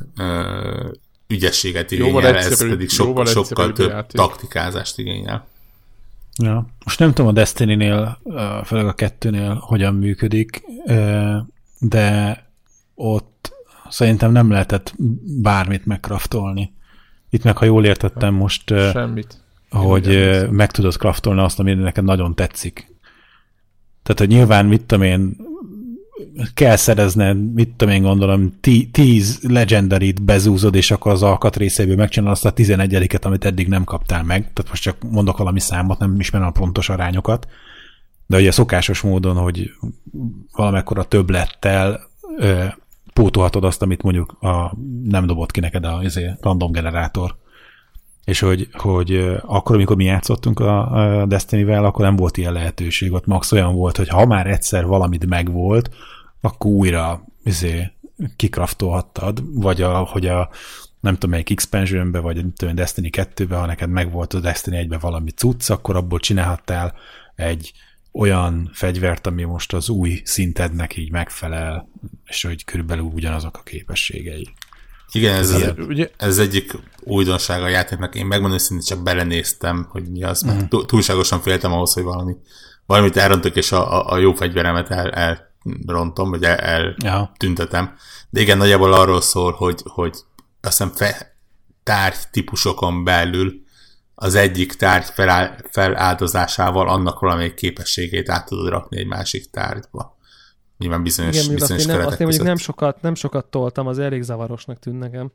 ügyességet 1.26 1.90
igényel, 1.90 2.36
ez 2.36 2.68
pedig 2.68 2.88
so, 2.88 3.24
sokkal 3.24 3.72
több 3.72 3.88
játék. 3.88 4.16
taktikázást 4.16 4.98
igényel. 4.98 5.46
Ja. 6.42 6.66
Most 6.84 6.98
nem 6.98 7.12
tudom 7.12 7.26
a 7.30 7.32
Destiny-nél, 7.32 8.18
főleg 8.64 8.86
a 8.86 8.92
kettőnél 8.92 9.54
hogyan 9.54 9.94
működik, 9.94 10.62
de 11.78 12.46
ott 12.94 13.52
szerintem 13.88 14.32
nem 14.32 14.50
lehetett 14.50 14.94
bármit 15.42 15.86
megkraftolni. 15.86 16.72
Itt 17.30 17.42
meg, 17.42 17.56
ha 17.56 17.64
jól 17.64 17.84
értettem 17.84 18.34
most, 18.34 18.68
Semmit. 18.68 19.40
Hogy 19.70 20.38
meg 20.50 20.70
tudod 20.70 20.96
kraftolni 20.96 21.40
azt, 21.40 21.58
ami 21.58 21.74
neked 21.74 22.04
nagyon 22.04 22.34
tetszik. 22.34 22.96
Tehát, 24.02 24.18
hogy 24.18 24.28
nyilván, 24.28 24.66
mit 24.66 24.82
tudom 24.82 25.04
én, 25.04 25.36
kell 26.54 26.76
szerezned, 26.76 27.52
mit 27.52 27.68
tudom 27.76 27.94
én 27.94 28.02
gondolom, 28.02 28.60
tí, 28.60 28.86
tíz 28.86 29.40
legendarit 29.42 30.22
bezúzod, 30.22 30.74
és 30.74 30.90
akkor 30.90 31.12
az 31.12 31.22
alkatrészéből 31.22 31.96
megcsinálod 31.96 32.34
azt 32.34 32.44
a 32.44 32.50
tizenegyediket, 32.50 33.24
amit 33.24 33.44
eddig 33.44 33.68
nem 33.68 33.84
kaptál 33.84 34.22
meg. 34.22 34.40
Tehát 34.40 34.68
most 34.68 34.82
csak 34.82 34.96
mondok 35.10 35.38
valami 35.38 35.60
számot, 35.60 35.98
nem 35.98 36.20
ismerem 36.20 36.46
a 36.46 36.50
pontos 36.50 36.88
arányokat. 36.88 37.48
De 38.26 38.36
ugye 38.36 38.50
szokásos 38.50 39.00
módon, 39.00 39.36
hogy 39.36 39.70
valamekkora 40.52 41.04
többlettel 41.04 42.00
ö, 42.38 42.64
pótolhatod 43.12 43.64
azt, 43.64 43.82
amit 43.82 44.02
mondjuk 44.02 44.32
a, 44.40 44.76
nem 45.04 45.26
dobott 45.26 45.50
ki 45.50 45.60
neked 45.60 45.84
a 45.84 46.00
izé, 46.02 46.30
random 46.40 46.72
generátor. 46.72 47.36
És 48.28 48.40
hogy, 48.40 48.68
hogy 48.72 49.36
akkor, 49.42 49.74
amikor 49.74 49.96
mi 49.96 50.04
játszottunk 50.04 50.60
a, 50.60 50.90
a 51.20 51.26
Destiny-vel, 51.26 51.84
akkor 51.84 52.04
nem 52.04 52.16
volt 52.16 52.36
ilyen 52.36 52.52
lehetőség. 52.52 53.12
Ott 53.12 53.26
max 53.26 53.52
olyan 53.52 53.74
volt, 53.74 53.96
hogy 53.96 54.08
ha 54.08 54.26
már 54.26 54.46
egyszer 54.46 54.86
valamit 54.86 55.26
megvolt, 55.26 55.94
akkor 56.40 56.70
újra 56.70 57.24
izé, 57.44 57.92
kikraftolhattad, 58.36 59.42
vagy 59.54 59.82
a, 59.82 59.98
hogy 59.98 60.26
a 60.26 60.48
nem 61.00 61.14
tudom 61.14 61.30
melyik 61.30 61.50
expansionbe, 61.50 62.18
vagy 62.18 62.36
nem 62.36 62.52
tudom, 62.56 62.74
Destiny 62.74 63.10
2-be, 63.12 63.56
ha 63.56 63.66
neked 63.66 63.90
megvolt 63.90 64.34
a 64.34 64.40
Destiny 64.40 64.86
1-be 64.86 64.98
valami 64.98 65.30
cucc, 65.30 65.70
akkor 65.70 65.96
abból 65.96 66.18
csinálhattál 66.18 66.94
egy 67.34 67.72
olyan 68.12 68.70
fegyvert, 68.72 69.26
ami 69.26 69.42
most 69.42 69.72
az 69.72 69.88
új 69.88 70.20
szintednek 70.24 70.96
így 70.96 71.10
megfelel, 71.10 71.88
és 72.24 72.42
hogy 72.42 72.64
körülbelül 72.64 73.04
ugyanazok 73.04 73.56
a 73.56 73.62
képességei. 73.62 74.48
Igen, 75.12 75.34
ez, 75.34 75.50
az, 75.50 75.72
ugye? 75.78 76.10
ez 76.16 76.38
egyik 76.38 76.72
újdonság 77.00 77.62
a 77.62 77.68
játéknak. 77.68 78.14
Én 78.14 78.26
megmondom, 78.26 78.58
hogy 78.68 78.78
csak 78.78 79.02
belenéztem, 79.02 79.86
hogy 79.90 80.10
mi 80.10 80.22
az, 80.22 80.44
mm. 80.46 80.78
túlságosan 80.86 81.40
féltem 81.40 81.72
ahhoz, 81.72 81.92
hogy 81.92 82.02
valami, 82.02 82.36
valamit 82.86 83.16
elrontok, 83.16 83.56
és 83.56 83.72
a, 83.72 83.92
a, 83.92 84.12
a 84.12 84.18
jó 84.18 84.32
fegyveremet 84.32 84.90
el, 84.90 85.10
elrontom, 85.10 86.30
vagy 86.30 86.44
eltüntetem. 86.44 87.84
El, 87.84 87.96
De 88.30 88.40
igen, 88.40 88.58
nagyjából 88.58 88.92
arról 88.92 89.20
szól, 89.20 89.52
hogy, 89.52 89.80
hogy 89.84 90.16
azt 90.60 90.78
hiszem 90.78 90.92
fe, 90.94 91.36
tárgy 91.82 92.18
típusokon 92.30 93.04
belül 93.04 93.66
az 94.14 94.34
egyik 94.34 94.72
tárgy 94.72 95.04
feláll, 95.04 95.56
feláldozásával 95.70 96.88
annak 96.88 97.20
valamelyik 97.20 97.54
képességét 97.54 98.30
át 98.30 98.46
tudod 98.46 98.68
rakni 98.68 98.98
egy 98.98 99.06
másik 99.06 99.50
tárgyba. 99.50 100.17
Nyilván 100.78 101.02
bizonyos, 101.02 101.36
Igen, 101.36 101.54
bizonyos 101.54 101.82
azt 101.82 101.90
én, 101.90 101.96
nem, 101.96 102.06
azt 102.06 102.20
én 102.20 102.26
mondjuk 102.26 102.46
nem 102.46 102.56
sokat, 102.56 103.02
nem 103.02 103.14
sokat 103.14 103.44
toltam, 103.44 103.86
az 103.86 103.98
elég 103.98 104.22
zavarosnak 104.22 104.78
tűn 104.78 104.94
nekem. 104.94 105.30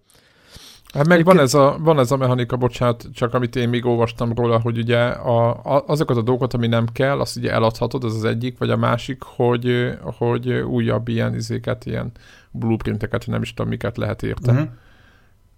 Hát 0.94 1.08
meg 1.08 1.24
van 1.24 1.40
ez, 1.40 1.54
a, 1.54 1.78
van 1.80 2.00
ez 2.00 2.12
a 2.12 2.18
mechanika, 2.18 2.58
bocsánat, 2.58 3.08
csak 3.14 3.34
amit 3.34 3.56
én 3.56 3.70
még 3.70 3.86
olvastam 3.86 4.34
róla, 4.34 4.60
hogy 4.60 4.78
ugye 4.78 5.00
a, 5.00 5.50
a, 5.50 5.84
azokat 5.88 6.18
a 6.18 6.22
dolgokat, 6.22 6.54
ami 6.54 6.68
nem 6.68 6.86
kell, 6.94 7.20
azt 7.20 7.38
ugye 7.38 7.52
eladhatod, 7.52 8.04
ez 8.04 8.14
az 8.14 8.24
egyik, 8.24 8.58
vagy 8.58 8.70
a 8.70 8.78
másik, 8.78 9.22
hogy, 9.22 9.94
hogy 10.02 10.52
újabb 10.52 11.08
ilyen 11.08 11.36
izéket, 11.36 11.86
ilyen 11.86 12.12
blueprinteket, 12.52 13.28
nem 13.28 13.42
is 13.42 13.54
tudom, 13.54 13.70
miket 13.70 13.98
lehet 13.98 14.24
érte. 14.24 14.52
Uh-huh. 14.52 14.68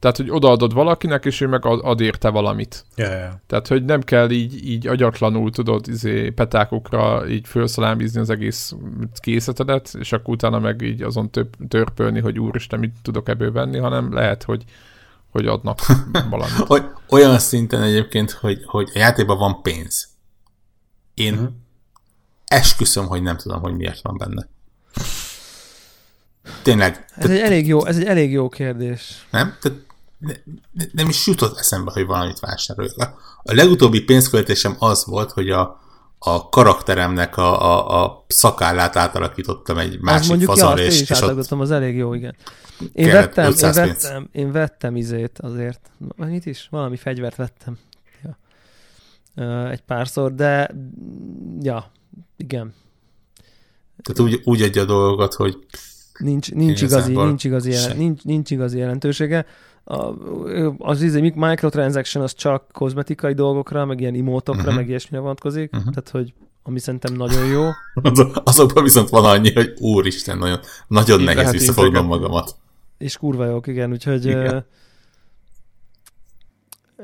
Tehát, 0.05 0.19
hogy 0.19 0.29
odaadod 0.31 0.73
valakinek, 0.73 1.25
és 1.25 1.41
ő 1.41 1.47
meg 1.47 1.65
ad 1.65 2.01
érte 2.01 2.29
valamit. 2.29 2.85
Yeah, 2.95 3.11
yeah. 3.11 3.33
Tehát, 3.47 3.67
hogy 3.67 3.85
nem 3.85 4.01
kell 4.01 4.29
így, 4.29 4.67
így 4.67 4.87
agyatlanul, 4.87 5.51
tudod, 5.51 5.87
izé, 5.87 6.29
petákokra 6.29 7.27
így 7.27 7.47
felszalámízni 7.47 8.19
az 8.19 8.29
egész 8.29 8.75
készletedet, 9.19 9.95
és 9.99 10.11
akkor 10.11 10.33
utána 10.33 10.59
meg 10.59 10.81
így 10.81 11.01
azon 11.01 11.29
több, 11.29 11.49
törpölni, 11.67 12.19
hogy 12.19 12.39
úristen, 12.39 12.79
mit 12.79 12.93
tudok 13.01 13.29
ebből 13.29 13.51
venni, 13.51 13.77
hanem 13.77 14.13
lehet, 14.13 14.43
hogy 14.43 14.63
hogy 15.31 15.47
adnak 15.47 15.79
valamit. 16.29 16.91
Olyan 17.09 17.39
szinten 17.39 17.81
egyébként, 17.81 18.31
hogy, 18.31 18.63
hogy 18.65 18.89
a 18.93 18.97
játékban 18.97 19.37
van 19.37 19.61
pénz. 19.61 20.07
Én 21.13 21.33
uh-huh. 21.33 21.49
esküszöm, 22.45 23.07
hogy 23.07 23.21
nem 23.21 23.37
tudom, 23.37 23.61
hogy 23.61 23.75
miért 23.75 24.01
van 24.01 24.17
benne. 24.17 24.47
Tényleg. 26.61 27.05
Ez 27.15 27.29
egy 27.29 27.39
elég 27.39 27.67
jó, 27.67 27.85
ez 27.85 27.97
egy 27.97 28.05
elég 28.05 28.31
jó 28.31 28.49
kérdés. 28.49 29.27
Nem? 29.31 29.55
Tehát 29.61 29.84
ne, 30.17 30.33
nem 30.91 31.09
is 31.09 31.27
jutott 31.27 31.57
eszembe, 31.57 31.91
hogy 31.91 32.05
valamit 32.05 32.39
vásároljak. 32.39 33.39
A 33.43 33.53
legutóbbi 33.53 34.01
pénzköltésem 34.01 34.75
az 34.79 35.05
volt, 35.05 35.31
hogy 35.31 35.49
a, 35.49 35.79
a 36.19 36.49
karakteremnek 36.49 37.37
a, 37.37 37.61
a, 37.61 38.03
a 38.03 38.25
szakállát 38.27 38.95
átalakítottam 38.95 39.77
egy 39.77 39.99
másik. 39.99 40.41
Ja, 40.41 40.73
és, 40.73 41.01
és 41.01 41.21
ott... 41.21 41.51
az 41.51 41.71
elég 41.71 41.95
jó, 41.95 42.13
igen. 42.13 42.35
Én 42.93 43.11
vettem, 43.11 43.53
én 43.53 43.71
vettem, 43.73 44.29
én 44.31 44.51
vettem 44.51 44.95
izét 44.95 45.39
azért. 45.39 45.91
Mit 46.15 46.45
is? 46.45 46.67
Valami 46.71 46.97
fegyvert 46.97 47.35
vettem. 47.35 47.77
Ja. 48.23 49.69
Egy 49.69 49.81
párszor, 49.81 50.33
de 50.33 50.75
ja, 51.61 51.91
igen. 52.37 52.73
Tehát 54.01 54.31
úgy, 54.31 54.41
úgy 54.43 54.61
adja 54.61 54.81
a 54.81 54.85
dolgokat, 54.85 55.33
hogy 55.33 55.57
nincs, 56.19 56.51
nincs, 56.51 56.81
igazi, 56.81 57.13
nincs, 57.13 57.43
igazi, 57.43 57.71
jelen, 57.71 57.97
nincs, 57.97 58.23
nincs 58.23 58.51
igazi 58.51 58.77
jelentősége. 58.77 59.45
A, 59.87 60.13
az 60.77 61.01
izé, 61.01 61.33
microtransaction 61.35 62.23
az 62.23 62.33
csak 62.33 62.71
kozmetikai 62.71 63.33
dolgokra, 63.33 63.85
meg 63.85 63.99
ilyen 63.99 64.15
imótokra, 64.15 64.61
uh-huh. 64.61 64.75
meg 64.75 64.87
ilyesmire 64.87 65.21
vonatkozik, 65.21 65.73
uh-huh. 65.73 65.93
tehát 65.93 66.09
hogy 66.09 66.33
ami 66.63 66.79
szerintem 66.79 67.13
nagyon 67.13 67.45
jó. 67.45 67.69
azokban 68.43 68.83
viszont 68.83 69.09
van 69.09 69.25
annyi, 69.25 69.53
hogy 69.53 69.73
úristen, 69.79 70.37
nagyon, 70.37 70.59
nagyon 70.87 71.19
Én 71.19 71.25
nehéz 71.25 71.51
visszafognom 71.51 72.05
magamat. 72.05 72.55
És 72.97 73.17
kurva 73.17 73.45
jók, 73.45 73.67
igen, 73.67 73.91
úgyhogy 73.91 74.25
igen. 74.25 74.55
Uh, 74.55 74.63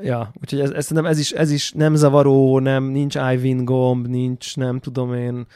ja, 0.04 0.32
úgyhogy 0.40 0.60
ez, 0.60 0.70
ez, 0.70 0.84
szerintem 0.84 1.12
ez 1.12 1.18
is, 1.18 1.30
ez 1.30 1.50
is 1.50 1.72
nem 1.72 1.94
zavaró, 1.94 2.58
nem, 2.58 2.84
nincs 2.84 3.14
iWin 3.14 3.64
gomb, 3.64 4.06
nincs, 4.06 4.56
nem 4.56 4.78
tudom 4.78 5.14
én, 5.14 5.46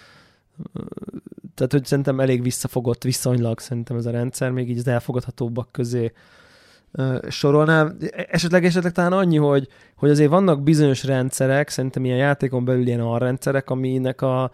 tehát 1.54 1.72
hogy 1.72 1.84
szerintem 1.84 2.20
elég 2.20 2.42
visszafogott 2.42 3.02
viszonylag 3.02 3.60
szerintem 3.60 3.96
ez 3.96 4.06
a 4.06 4.10
rendszer, 4.10 4.50
még 4.50 4.70
így 4.70 4.78
az 4.78 4.86
elfogadhatóbbak 4.86 5.68
közé 5.72 6.12
sorolnám. 7.28 7.96
Esetleg, 8.30 8.64
esetleg 8.64 8.92
talán 8.92 9.12
annyi, 9.12 9.36
hogy, 9.36 9.68
hogy 9.96 10.10
azért 10.10 10.30
vannak 10.30 10.62
bizonyos 10.62 11.04
rendszerek, 11.04 11.68
szerintem 11.68 12.04
ilyen 12.04 12.16
játékon 12.16 12.64
belül 12.64 12.86
ilyen 12.86 13.00
alrendszerek, 13.00 13.70
aminek 13.70 14.22
a 14.22 14.50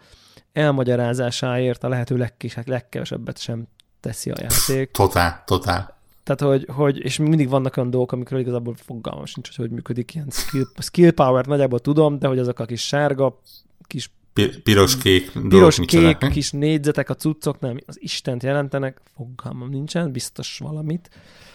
elmagyarázásáért 0.53 1.85
a 1.85 1.89
lehető 1.89 2.17
legkis, 2.17 2.57
legkevesebbet 2.65 3.39
sem 3.39 3.67
teszi 4.01 4.31
a 4.31 4.35
játék. 4.41 4.91
Totál, 4.91 5.43
totál. 5.47 6.01
Tehát, 6.23 6.41
hogy, 6.41 6.67
hogy, 6.75 6.99
és 7.05 7.19
mindig 7.19 7.49
vannak 7.49 7.77
olyan 7.77 7.91
dolgok, 7.91 8.13
amikor 8.13 8.39
igazából 8.39 8.75
fogalmam 8.75 9.25
sincs, 9.25 9.47
hogy 9.47 9.57
hogy 9.57 9.71
működik 9.71 10.15
ilyen 10.15 10.31
skill, 10.31 10.65
skill 10.79 11.11
power 11.11 11.47
nagyjából 11.47 11.79
tudom, 11.79 12.19
de 12.19 12.27
hogy 12.27 12.39
azok 12.39 12.59
a 12.59 12.65
kis 12.65 12.87
sárga, 12.87 13.41
kis 13.87 14.11
piros-kék 14.63 15.33
Piros-kék 15.49 16.19
kis 16.19 16.51
négyzetek 16.51 17.11
a 17.11 17.15
cuccoknál, 17.15 17.77
az 17.87 18.03
Istent 18.03 18.43
jelentenek, 18.43 19.01
fogalmam 19.17 19.69
nincsen, 19.69 20.13
biztos 20.13 20.59
valamit 20.59 21.11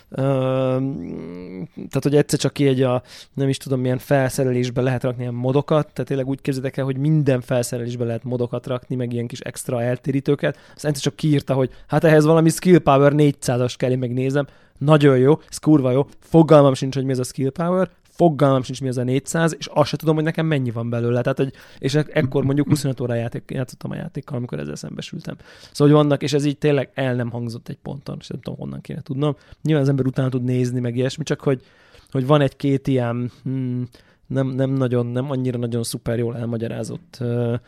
tehát, 0.10 2.00
hogy 2.02 2.16
egyszer 2.16 2.40
csak 2.40 2.60
egy 2.60 2.82
a, 2.82 3.02
nem 3.34 3.50
is 3.50 3.58
tudom, 3.58 3.80
milyen 3.80 3.98
felszerelésbe 3.98 4.82
lehet 4.82 5.04
rakni 5.04 5.22
ilyen 5.22 5.34
modokat, 5.34 5.94
tehát 5.94 6.06
tényleg 6.06 6.28
úgy 6.28 6.42
képzeljétek 6.42 6.78
el, 6.78 6.86
hogy 6.86 6.98
minden 6.98 7.42
felszerelésbe 7.42 8.06
lehet 8.06 8.24
modokat 8.24 8.68
rakni, 8.68 8.96
meg 8.96 9.14
ilyen 9.14 9.28
kis 9.28 9.40
extra 9.40 9.82
eltérítőket. 9.82 10.58
Az 10.76 10.86
egyszer 10.86 11.02
csak 11.02 11.16
kiírta, 11.16 11.54
hogy 11.54 11.70
hát 11.88 12.04
ehhez 12.04 12.26
valami 12.26 12.50
skill 12.50 12.80
power 12.80 13.12
400-as 13.16 13.74
kell, 13.78 13.92
én 13.92 13.98
megnézem. 13.98 14.48
Nagyon 14.78 15.18
jó, 15.18 15.40
ez 15.50 15.58
kurva 15.58 15.92
jó. 15.92 16.08
Fogalmam 16.20 16.74
sincs, 16.74 16.96
hogy 16.96 17.06
mi 17.06 17.12
ez 17.12 17.20
a 17.20 17.24
skill 17.24 17.50
power, 17.50 17.90
fogalmam 18.18 18.64
sincs, 18.64 18.82
mi 18.82 18.88
az 18.88 18.98
a 18.98 19.04
400, 19.04 19.56
és 19.60 19.66
azt 19.66 19.90
sem 19.90 20.00
tudom, 20.00 20.16
hogy 20.16 20.24
nekem 20.24 20.46
mennyi 20.46 20.72
van 20.72 20.90
belőle. 20.90 21.22
Tehát, 21.22 21.38
hogy, 21.38 21.54
és 21.80 21.96
ekkor 21.96 22.44
mondjuk 22.44 22.68
25 22.68 23.00
óra 23.00 23.14
játék, 23.14 23.44
játszottam 23.48 23.92
a 23.92 23.96
játékkal, 23.96 24.38
amikor 24.38 24.60
ezzel 24.60 24.76
szembesültem. 24.76 25.36
Szóval, 25.72 25.94
hogy 25.94 26.04
vannak, 26.04 26.24
és 26.24 26.34
ez 26.34 26.46
így 26.46 26.58
tényleg 26.58 26.92
el 26.94 27.16
nem 27.16 27.30
hangzott 27.30 27.68
egy 27.68 27.78
ponton, 27.78 28.18
és 28.20 28.28
nem 28.28 28.42
tudom, 28.42 28.60
honnan 28.60 28.82
kéne 28.82 29.02
tudnom. 29.02 29.36
Nyilván 29.62 29.84
az 29.84 29.90
ember 29.90 30.06
utána 30.06 30.30
tud 30.30 30.44
nézni, 30.44 30.80
meg 30.80 30.96
ilyesmi, 30.96 31.24
csak 31.24 31.42
hogy, 31.42 31.64
hogy 32.12 32.26
van 32.26 32.42
egy-két 32.42 32.88
ilyen 32.88 33.32
hmm, 33.44 33.88
nem, 34.28 34.48
nem, 34.48 34.70
nagyon, 34.70 35.06
nem 35.06 35.32
annyira 35.32 35.58
nagyon 35.58 35.84
szuper 35.84 36.18
jól 36.18 36.38
elmagyarázott 36.38 37.18
uh, 37.20 37.60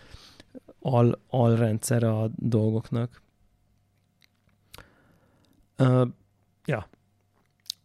al, 0.79 1.19
alrendszer 1.29 2.03
a 2.03 2.29
dolgoknak. 2.35 3.21
Uh, 5.77 6.07
ja. 6.65 6.87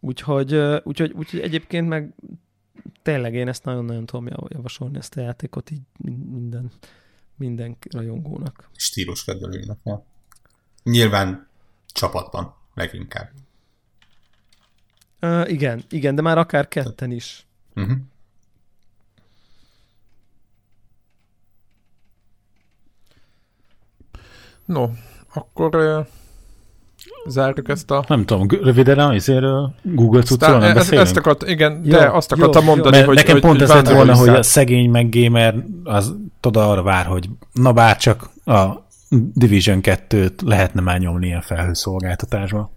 Úgyhogy, 0.00 0.54
úgyhogy, 0.82 1.12
úgyhogy 1.12 1.40
egyébként 1.40 1.88
meg 1.88 2.14
tényleg 3.02 3.34
én 3.34 3.48
ezt 3.48 3.64
nagyon-nagyon 3.64 4.06
tudom 4.06 4.28
javasolni, 4.48 4.98
ezt 4.98 5.16
a 5.16 5.20
játékot 5.20 5.70
így 5.70 5.82
minden, 6.30 6.70
minden 7.36 7.76
rajongónak. 7.90 8.68
Stílus 8.76 9.24
kedvelőinek, 9.24 9.78
ja. 9.84 10.04
Nyilván 10.82 11.48
csapatban 11.86 12.54
leginkább. 12.74 13.30
Uh, 15.20 15.50
igen, 15.50 15.84
igen, 15.88 16.14
de 16.14 16.22
már 16.22 16.38
akár 16.38 16.68
ketten 16.68 17.10
is. 17.10 17.46
Uh-huh. 17.74 17.96
No, 24.64 24.90
akkor 25.34 25.76
uh, 25.76 26.06
zárjuk 27.26 27.68
ezt 27.68 27.90
a... 27.90 28.04
Nem 28.08 28.24
tudom, 28.24 28.46
röviden 28.62 28.98
azért 28.98 29.44
Google 29.82 30.22
cuccról 30.22 30.58
nem 30.58 30.74
beszélünk? 30.74 31.06
Ezt 31.06 31.16
akart, 31.16 31.48
igen, 31.48 31.80
jó, 31.84 31.90
de 31.90 32.10
azt 32.10 32.32
akartam 32.32 32.64
jó, 32.64 32.68
mondani, 32.68 32.96
jó. 32.96 33.04
hogy... 33.04 33.16
Nekem 33.16 33.32
hogy, 33.32 33.42
pont 33.42 33.62
ez 33.62 33.90
volna, 33.90 34.14
hogy 34.14 34.28
a 34.28 34.42
szegény 34.42 34.90
meg 34.90 35.08
gamer 35.08 35.54
az 35.84 36.14
toda 36.40 36.70
arra 36.70 36.82
vár, 36.82 37.06
hogy 37.06 37.28
na 37.52 37.72
bár 37.72 37.96
csak 37.96 38.30
a 38.44 38.84
Division 39.34 39.78
2-t 39.82 40.44
lehetne 40.44 40.80
már 40.80 40.98
nyomni 40.98 41.26
ilyen 41.26 41.40
felhőszolgáltatásba. 41.40 42.72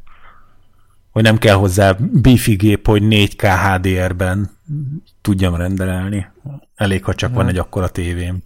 Hogy 1.12 1.24
nem 1.24 1.38
kell 1.38 1.56
hozzá 1.56 1.96
beefy 2.00 2.56
gép, 2.56 2.88
hogy 2.88 3.04
4K 3.06 3.54
HDR-ben 3.64 4.50
tudjam 5.22 5.56
rendelni. 5.56 6.28
Elég, 6.76 7.04
ha 7.04 7.14
csak 7.14 7.34
van 7.34 7.48
egy 7.48 7.58
akkora 7.58 7.88
tévém. 7.88 8.44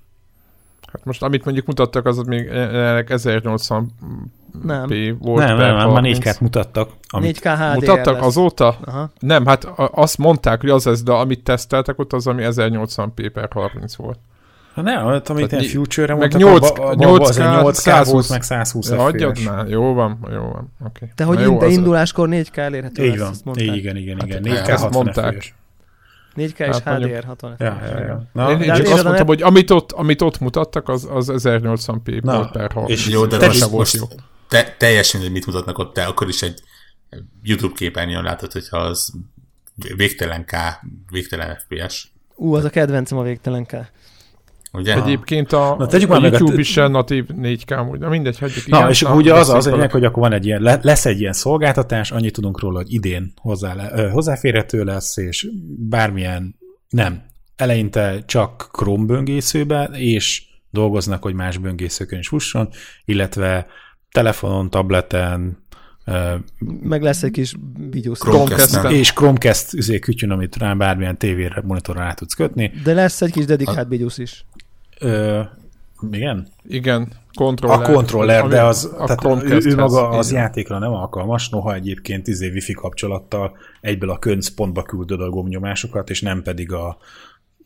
Hát 0.93 1.05
most 1.05 1.23
amit 1.23 1.43
mondjuk 1.45 1.65
mutattak, 1.65 2.05
az 2.05 2.17
még 2.17 2.45
jelenleg 2.45 3.11
1080 3.11 3.91
Nem. 4.63 4.87
p 4.87 4.93
volt 5.19 5.45
Nem, 5.45 5.57
nem, 5.57 5.65
nem, 5.67 5.75
már 5.75 5.85
30. 5.85 6.17
4K-t 6.19 6.39
mutattak. 6.39 6.89
Amit, 7.07 7.39
4K 7.39 7.43
HDR 7.57 7.73
Mutattak 7.75 8.13
lesz. 8.15 8.25
azóta? 8.25 8.77
Aha. 8.85 9.11
Nem, 9.19 9.45
hát 9.45 9.63
a- 9.63 9.89
azt 9.93 10.17
mondták, 10.17 10.61
hogy 10.61 10.69
az 10.69 10.87
ez, 10.87 11.03
de 11.03 11.11
amit 11.11 11.43
teszteltek 11.43 11.99
ott, 11.99 12.13
az 12.13 12.27
ami 12.27 12.43
1080p 12.45 13.29
per 13.33 13.47
30 13.51 13.95
volt. 13.95 14.19
Ha 14.73 14.81
nem, 14.81 15.05
amit 15.05 15.23
Tehát 15.23 15.51
ilyen 15.51 15.63
Future-re 15.63 16.15
meg 16.15 16.19
mondtak, 16.19 16.41
8 16.41 16.69
abba- 16.69 16.79
abba 17.03 17.23
az 17.25 17.37
egy 17.39 17.45
8K 17.45 17.73
120 17.73 18.11
volt, 18.11 18.29
meg 18.29 18.41
120 18.43 18.89
Ja, 18.89 19.07
FPS. 19.07 19.43
már, 19.45 19.67
jó 19.67 19.93
van, 19.93 20.19
jó 20.31 20.41
van, 20.41 20.73
oké. 20.85 21.11
De 21.15 21.23
hogy 21.23 21.35
Na 21.37 21.41
jó, 21.43 21.57
de 21.57 21.65
az- 21.65 21.71
induláskor 21.73 22.27
4K 22.29 22.57
elérhető 22.57 23.03
Így 23.05 23.17
lesz, 23.17 23.41
van, 23.43 23.55
igen, 23.57 23.95
igen, 23.97 24.17
igen. 24.19 24.43
Hát, 24.45 24.63
4K 24.65 24.67
ezt 24.69 24.83
60 24.83 25.03
mondták. 25.03 25.53
FPS. 26.33 26.51
4K 26.53 26.59
és 26.59 26.65
Hát 26.75 26.85
mondjuk- 26.85 27.11
HDR 27.11 27.23
60 27.25 27.55
Ja, 27.59 27.79
ja, 27.85 27.99
ja. 28.05 28.23
Na, 28.33 28.51
Én, 28.51 28.61
én 28.61 28.73
csak 28.73 28.87
azt 28.87 29.03
mondtam, 29.03 29.27
hogy 29.27 29.41
amit 29.41 29.71
ott, 29.71 29.91
amit 29.91 30.21
ott 30.21 30.39
mutattak, 30.39 30.89
az, 30.89 31.07
az 31.11 31.29
1080p 31.29 32.21
Na, 32.23 32.35
volt 32.35 32.51
per 32.51 32.71
30. 32.71 32.91
és 32.99 33.07
Jó, 33.07 33.25
de 33.25 33.37
Te- 33.37 33.45
most, 33.45 33.59
volt 33.59 33.71
most 33.73 33.95
jó. 33.95 34.05
te, 34.47 34.75
teljesen 34.77 35.19
mindegy, 35.21 35.37
mit 35.37 35.45
mutatnak 35.45 35.77
ott, 35.77 35.93
de 35.93 36.03
akkor 36.03 36.27
is 36.27 36.41
egy 36.41 36.59
YouTube 37.43 37.73
képernyőn 37.75 38.23
látod, 38.23 38.51
hogyha 38.51 38.77
az 38.77 39.13
végtelen 39.95 40.45
K, 40.45 40.51
végtelen 41.09 41.55
FPS. 41.67 42.11
Ú, 42.35 42.55
az 42.55 42.63
a 42.63 42.69
kedvencem 42.69 43.17
a 43.17 43.23
végtelen 43.23 43.65
K. 43.65 43.71
Ugye? 44.73 45.03
Egyébként 45.03 45.51
a, 45.53 45.75
Na, 45.79 45.85
tegyük 45.85 46.09
a 46.09 46.11
már 46.11 46.21
meg 46.21 46.33
a- 46.33 46.37
YouTube 46.37 46.59
is 46.59 46.75
ilyen 46.75 46.91
natív 46.91 47.25
4K 47.41 47.77
amúgy, 47.77 47.99
de 47.99 48.07
mindegy, 48.07 48.39
hagyjuk. 48.39 48.67
Na, 48.67 48.77
igen, 48.77 48.89
és 48.89 49.01
na, 49.01 49.15
ugye 49.15 49.33
az 49.33 49.49
az 49.49 49.69
lényeg, 49.69 49.91
hogy 49.91 50.03
akkor 50.05 50.23
van 50.23 50.33
egy 50.33 50.45
ilyen, 50.45 50.61
le- 50.61 50.79
lesz 50.81 51.05
egy 51.05 51.19
ilyen 51.19 51.33
szolgáltatás, 51.33 52.11
annyit 52.11 52.33
tudunk 52.33 52.59
róla, 52.59 52.77
hogy 52.77 52.93
idén 52.93 53.33
hozzá 53.35 53.73
le, 53.73 54.09
hozzáférhető 54.09 54.83
lesz, 54.83 55.17
és 55.17 55.47
bármilyen, 55.89 56.55
nem, 56.89 57.23
eleinte 57.55 58.23
csak 58.25 58.69
Chrome 58.71 59.05
böngészőbe, 59.05 59.83
és 59.93 60.43
dolgoznak, 60.69 61.23
hogy 61.23 61.33
más 61.33 61.57
böngészőkön 61.57 62.19
is 62.19 62.27
fusson, 62.27 62.69
illetve 63.05 63.65
telefonon, 64.11 64.69
tableten, 64.69 65.59
Meg 66.81 67.01
lesz 67.01 67.23
egy 67.23 67.31
kis 67.31 67.53
videó 67.89 68.13
Chromecast-en. 68.13 68.91
és 68.91 69.13
Chromecast 69.13 69.73
üzé 69.73 69.99
kütyön, 69.99 70.31
amit 70.31 70.55
rá 70.57 70.73
bármilyen 70.73 71.17
tévére, 71.17 71.61
monitorra 71.65 71.99
rá 71.99 72.13
tudsz 72.13 72.33
kötni. 72.33 72.71
De 72.83 72.93
lesz 72.93 73.21
egy 73.21 73.31
kis 73.31 73.45
dedikált 73.45 73.87
videós 73.87 74.17
is. 74.17 74.45
Ö, 75.01 75.41
igen? 76.11 76.47
Igen, 76.63 77.07
kontroller. 77.33 77.89
A 77.89 77.93
kontroller, 77.93 78.47
de 78.47 78.63
az, 78.63 78.93
a 78.97 79.05
tehát 79.05 79.43
ő, 79.43 79.59
ő 79.63 79.75
maga 79.75 80.09
az 80.09 80.29
igen. 80.29 80.41
játékra 80.41 80.79
nem 80.79 80.93
alkalmas, 80.93 81.49
noha 81.49 81.73
egyébként 81.73 82.27
izé 82.27 82.49
wifi 82.49 82.73
kapcsolattal 82.73 83.57
egyből 83.81 84.09
a 84.09 84.19
központba 84.19 84.83
küldöd 84.83 85.21
a 85.21 85.29
gombnyomásokat, 85.29 86.09
és 86.09 86.21
nem 86.21 86.41
pedig 86.41 86.71
a 86.73 86.97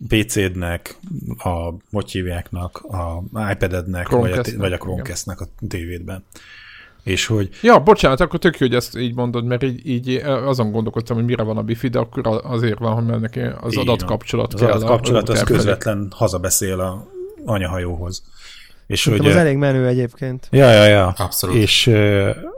PC-dnek, 0.08 1.00
a 1.38 1.74
hogy 1.92 2.12
hívjáknak, 2.12 2.78
a 2.78 3.24
iPad-ednek, 3.52 4.10
vagy 4.10 4.32
a, 4.32 4.42
vagy 4.58 4.74
a 4.74 4.78
Chromecast-nek 4.78 5.42
a 5.42 5.46
tévédben. 5.68 6.24
És 7.04 7.26
hogy 7.26 7.50
Ja, 7.62 7.80
bocsánat, 7.80 8.20
akkor 8.20 8.40
tök 8.40 8.58
jó, 8.58 8.68
hogy 8.68 8.76
ezt 8.76 8.98
így 8.98 9.16
mondod, 9.16 9.46
mert 9.46 9.64
így, 9.64 9.88
így 9.88 10.10
azon 10.26 10.72
gondolkodtam, 10.72 11.16
hogy 11.16 11.26
mire 11.26 11.44
van 11.44 11.58
a 11.58 11.62
Bifi, 11.62 11.88
de 11.88 12.00
akkor 12.00 12.42
azért 12.44 12.80
van, 12.80 12.94
hogy 12.94 13.20
neki 13.20 13.40
az 13.40 13.78
adatkapcsolat 13.78 14.54
az 14.54 14.60
kell. 14.60 14.72
adatkapcsolat 14.72 15.30
a 15.30 15.32
az 15.32 15.38
router 15.38 15.48
felé. 15.48 15.58
közvetlen 15.58 16.08
hazabeszél 16.16 16.80
a 16.80 17.08
anyahajóhoz. 17.46 18.24
És 18.88 19.04
hogy, 19.04 19.14
Szerintem 19.14 19.38
az 19.38 19.46
elég 19.46 19.58
menő 19.58 19.88
egyébként. 19.88 20.48
Ja, 20.52 20.72
ja, 20.72 20.86
ja. 20.86 21.08
Abszolút. 21.08 21.56
És 21.56 21.92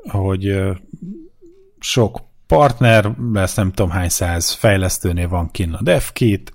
hogy 0.08 0.60
sok 1.80 2.20
partner, 2.48 3.12
lesz 3.34 3.56
nem 3.56 3.72
tudom 3.72 3.92
hány 3.92 4.10
száz 4.10 4.52
fejlesztőnél 4.52 5.28
van 5.28 5.52
kinn 5.52 5.74
a 5.74 5.82
DevKit, 5.82 6.54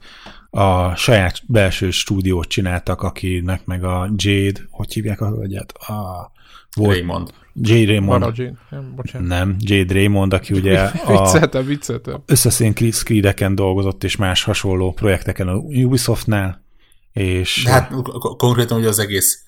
a 0.51 0.95
saját 0.95 1.41
belső 1.47 1.91
stúdiót 1.91 2.49
csináltak, 2.49 3.03
akinek 3.03 3.65
meg 3.65 3.85
a 3.85 4.11
Jade, 4.17 4.61
hogy 4.71 4.93
hívják 4.93 5.21
a 5.21 5.29
hölgyet? 5.29 5.73
A, 5.73 6.33
volt 6.77 6.97
Raymond. 6.97 7.31
Jade 7.55 7.87
Raymond. 7.87 8.21
Maragin. 8.21 8.59
Nem, 8.71 8.93
bocsánat. 8.97 9.29
Nem, 9.29 9.57
Jade 9.59 9.95
Raymond, 9.95 10.33
aki 10.33 10.55
ugye 10.55 10.79
a 10.81 10.91
Vicceltem, 11.07 11.67
vicceltem. 11.67 12.23
Assassin's 12.27 13.03
Creed-eken 13.05 13.55
dolgozott, 13.55 14.05
és 14.05 14.17
más 14.17 14.45
hasonló 14.45 14.93
projekteken 14.93 15.49
a 15.49 15.55
Ubisoftnál, 15.55 16.65
és 17.13 17.63
De 17.65 17.71
hát 17.71 17.89
k- 18.03 18.37
konkrétan 18.37 18.79
ugye 18.79 18.89
az 18.89 18.99
egész 18.99 19.45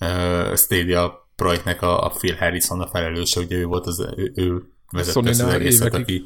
uh, 0.00 0.56
Stadia 0.56 1.28
projektnek 1.36 1.82
a, 1.82 2.04
a 2.04 2.08
Phil 2.08 2.36
Harrison 2.36 2.80
a 2.80 2.86
felelőse, 2.86 3.40
ugye 3.40 3.56
ő 3.56 3.64
volt 3.64 3.86
az, 3.86 4.06
ő, 4.16 4.32
ő 4.34 4.62
vezette 4.90 5.28
ezt 5.28 5.40
az 5.42 5.52
egészet, 5.52 5.86
évekig. 5.86 6.02
aki 6.02 6.24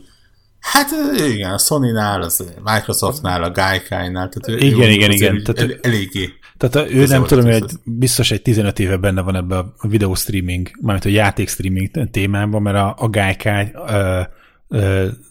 Hát 0.60 0.88
igen, 1.28 1.52
a 1.52 1.58
Sony-nál, 1.58 2.22
az 2.22 2.44
Microsoftnál, 2.64 3.42
a 3.42 3.50
Gaikai-nál, 3.50 4.28
tehát 4.28 4.62
ő, 4.62 4.66
Igen, 4.66 4.88
ő 4.88 4.92
igen, 4.92 5.10
igen, 5.10 5.42
tehát- 5.42 5.70
el, 5.70 5.78
eléggé. 5.82 6.32
Tehát 6.56 6.90
ő 6.90 7.06
nem 7.06 7.24
tudom, 7.24 7.44
hogy 7.44 7.64
biztos 7.84 8.30
egy 8.30 8.42
15 8.42 8.78
éve 8.78 8.96
benne 8.96 9.20
van 9.20 9.36
ebbe 9.36 9.56
a 9.56 9.88
videó 9.88 10.14
streaming, 10.14 10.70
mármint 10.80 11.04
a 11.04 11.08
játék 11.08 11.48
streaming 11.48 12.10
témában, 12.10 12.62
mert 12.62 12.76
a, 12.76 12.94
a 12.98 13.08
Gaikai 13.08 13.70
ö, 13.88 14.20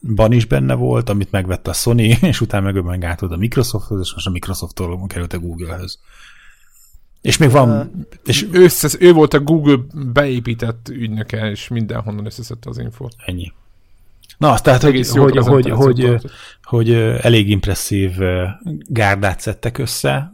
ban 0.02 0.32
is 0.32 0.46
benne 0.46 0.74
volt, 0.74 1.10
amit 1.10 1.32
megvette 1.32 1.70
a 1.70 1.74
Sony, 1.74 2.00
és 2.22 2.42
utána 2.42 2.66
meg 2.66 2.76
ő 2.76 2.82
meg 2.82 3.04
átad 3.04 3.32
a 3.32 3.38
Microsofthoz, 3.38 4.00
és 4.00 4.14
most 4.14 4.28
a 4.28 4.32
Microsofttól 4.32 5.08
került 5.08 5.34
a 5.34 5.40
Google-höz. 5.40 6.00
És 7.22 7.38
még 7.38 7.52
van, 7.52 7.92
és 8.26 8.48
Összes, 8.52 8.96
ő 9.00 9.14
volt 9.14 9.34
a 9.34 9.40
Google 9.40 9.78
beépített 9.94 10.90
ügynöke, 10.90 11.50
és 11.50 11.68
mindenhonnan 11.68 12.26
összeszedte 12.26 12.70
az 12.70 12.78
infót. 12.78 13.16
ennyi. 13.26 13.54
Na, 14.38 14.52
azt 14.52 14.64
tehát, 14.64 14.82
hogy, 14.82 15.08
hogy, 15.08 15.38
hogy, 15.38 15.70
hogy, 15.70 16.22
hogy 16.64 16.94
elég 17.22 17.50
impresszív 17.50 18.12
gárdát 18.88 19.40
szedtek 19.40 19.78
össze, 19.78 20.34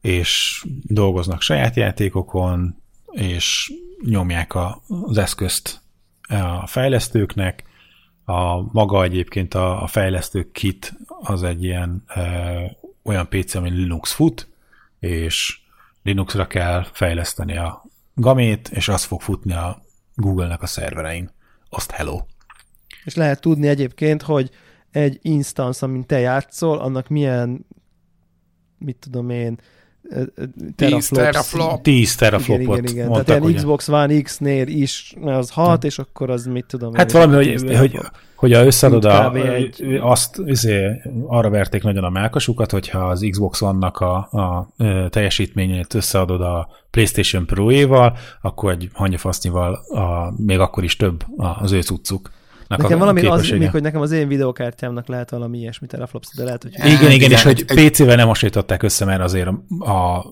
és 0.00 0.64
dolgoznak 0.82 1.42
saját 1.42 1.76
játékokon, 1.76 2.76
és 3.10 3.72
nyomják 4.04 4.54
az 4.86 5.18
eszközt 5.18 5.80
a 6.28 6.66
fejlesztőknek. 6.66 7.64
A 8.24 8.72
maga 8.72 9.02
egyébként 9.02 9.54
a, 9.54 9.82
a 9.82 9.86
fejlesztő 9.86 10.50
kit 10.52 10.94
az 11.06 11.42
egy 11.42 11.64
ilyen 11.64 12.04
ö, 12.14 12.20
olyan 13.02 13.28
PC, 13.28 13.54
ami 13.54 13.70
Linux 13.70 14.12
fut, 14.12 14.48
és 14.98 15.60
Linuxra 16.02 16.46
kell 16.46 16.84
fejleszteni 16.92 17.56
a 17.56 17.84
gamét, 18.14 18.68
és 18.68 18.88
az 18.88 19.04
fog 19.04 19.20
futni 19.20 19.52
a 19.52 19.82
Google-nek 20.14 20.62
a 20.62 20.66
szerverein. 20.66 21.30
Azt 21.68 21.90
hello. 21.90 22.20
És 23.04 23.14
lehet 23.14 23.40
tudni 23.40 23.68
egyébként, 23.68 24.22
hogy 24.22 24.50
egy 24.90 25.18
instance, 25.22 25.86
amin 25.86 26.06
te 26.06 26.18
játszol, 26.18 26.78
annak 26.78 27.08
milyen, 27.08 27.66
mit 28.78 28.96
tudom 28.96 29.30
én, 29.30 29.60
ö, 30.10 30.22
10 30.76 31.08
teraflops. 31.08 31.08
teraflop. 31.10 31.82
10 31.82 31.96
Igen, 31.96 32.16
teraflopot 32.18 32.78
igen, 32.78 32.84
igen. 32.92 33.06
mondtak, 33.06 33.24
Tehát 33.26 33.40
ilyen 33.40 33.52
ugye? 33.52 33.60
Xbox 33.60 33.88
One 33.88 34.20
X-nél 34.20 34.66
is 34.66 35.14
az 35.24 35.50
6, 35.50 35.84
és 35.84 35.98
akkor 35.98 36.30
az 36.30 36.46
mit 36.46 36.64
tudom 36.66 36.94
Hát 36.94 37.12
valami, 37.12 37.44
10 37.44 37.62
hogy, 37.62 37.76
hogy, 37.76 37.98
hogy 38.36 38.52
a 38.52 38.64
összeadod 38.64 39.04
a, 39.04 39.34
egy- 39.34 39.98
azt 40.00 40.42
izé, 40.44 41.02
arra 41.26 41.50
verték 41.50 41.82
nagyon 41.82 42.04
a 42.04 42.10
melkasukat, 42.10 42.70
hogyha 42.70 42.98
az 42.98 43.26
Xbox 43.30 43.62
One-nak 43.62 43.98
a, 44.00 44.14
a 44.16 44.68
teljesítményét 45.10 45.94
összeadod 45.94 46.40
a 46.40 46.68
PlayStation 46.90 47.46
Pro-éval, 47.46 48.16
akkor 48.42 48.70
egy 48.70 48.90
hanyafasznival 48.92 49.72
a, 49.74 50.32
még 50.36 50.58
akkor 50.58 50.84
is 50.84 50.96
több 50.96 51.24
az 51.36 51.72
ő 51.72 51.80
cuccuk. 51.82 52.30
Nekem 52.68 52.98
valami 52.98 53.26
az 53.26 53.48
még, 53.50 53.70
hogy 53.70 53.82
nekem 53.82 54.00
az 54.00 54.10
én 54.10 54.28
videokártyámnak 54.28 55.08
lehet 55.08 55.30
valami 55.30 55.58
ilyesmi 55.58 55.86
teraflops, 55.86 56.28
de 56.36 56.44
lehet, 56.44 56.62
hogy 56.62 56.72
Igen, 56.74 56.86
igen, 56.90 57.10
Igen, 57.10 57.30
és 57.30 57.42
hogy 57.42 57.64
egy- 57.66 57.90
PC-vel 57.90 58.16
nem 58.16 58.26
hasonlították 58.26 58.82
össze, 58.82 59.04
mert 59.04 59.20
azért 59.20 59.48
a, 59.78 59.90
a, 59.90 60.24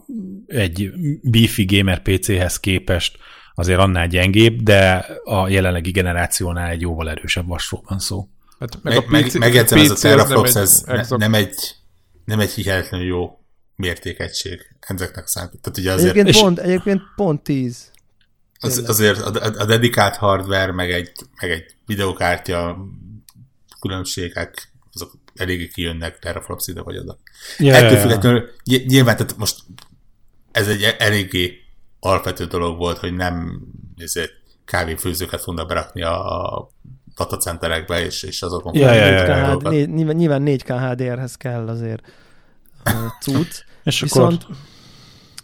egy 0.46 0.90
beefy 1.22 1.64
gamer 1.64 2.02
PC-hez 2.02 2.60
képest 2.60 3.18
azért 3.54 3.78
annál 3.78 4.06
gyengébb, 4.08 4.62
de 4.62 5.06
a 5.24 5.48
jelenlegi 5.48 5.90
generációnál 5.90 6.70
egy 6.70 6.80
jóval 6.80 7.10
erősebb 7.10 7.46
vasról 7.46 7.82
van 7.88 7.98
szó. 7.98 8.28
Hát 8.58 8.78
Meg, 8.82 8.96
a 8.96 9.04
meg, 9.08 9.24
PC 9.26 9.34
megjegyzem, 9.34 9.78
ez 9.78 9.90
a 9.90 9.94
PC 9.94 9.96
az 9.96 10.02
nem 10.02 10.16
teraflops, 10.16 10.54
egy 10.54 10.62
ez 10.62 10.84
ne, 11.10 11.16
nem 11.16 11.34
egy 11.34 11.54
nem 12.24 12.40
egy 12.40 12.50
hihetetlenül 12.50 13.06
jó 13.06 13.38
mértékegység 13.76 14.60
ezeknek 14.80 15.26
számít. 15.26 15.60
Tehát 15.60 15.78
ugye 15.78 15.92
azért, 15.92 16.10
egyébként, 16.10 16.34
és- 16.34 16.40
pont, 16.42 16.58
egyébként 16.58 17.00
pont 17.16 17.40
10. 17.42 17.90
az, 18.60 18.82
azért 18.86 19.18
a, 19.18 19.44
a, 19.44 19.52
a 19.58 19.64
dedikált 19.64 20.16
hardware, 20.16 20.72
meg 20.72 20.90
egy, 20.90 21.10
meg 21.40 21.50
egy 21.50 21.74
videokártya 21.86 22.76
különbségek, 23.80 24.72
azok 24.92 25.12
eléggé 25.34 25.68
kijönnek 25.68 26.18
teraflops 26.18 26.66
ide 26.66 26.82
vagy 26.82 26.98
oda. 26.98 27.18
Ja, 27.58 27.74
Ettől 27.74 27.88
ja, 27.90 27.94
ja. 27.94 28.00
függetlenül 28.00 28.50
ny- 28.64 28.86
nyilván, 28.86 29.16
tehát 29.16 29.36
most 29.36 29.56
ez 30.52 30.68
egy 30.68 30.82
eléggé 30.98 31.58
alapvető 32.00 32.44
dolog 32.44 32.76
volt, 32.78 32.98
hogy 32.98 33.14
nem 33.14 33.60
ezért 33.96 34.32
kávéfőzőket 34.64 35.40
fognak 35.40 35.68
berakni 35.68 36.02
a, 36.02 36.46
a 36.56 36.70
datacenterekbe, 37.16 38.04
és, 38.04 38.22
és 38.22 38.42
azokon 38.42 38.74
Ja, 38.74 38.92
ja, 38.92 39.04
ja, 39.06 39.24
4K, 39.24 39.28
ja. 39.28 39.52
HD, 39.54 39.68
négy- 39.68 39.94
nyilván, 39.94 40.16
nyilván 40.16 40.42
4K 40.46 40.88
HDR-hez 40.90 41.34
kell 41.36 41.68
azért 41.68 42.02
cucc. 43.20 43.54
És 43.84 44.00
Viszont 44.00 44.42
akkor 44.42 44.56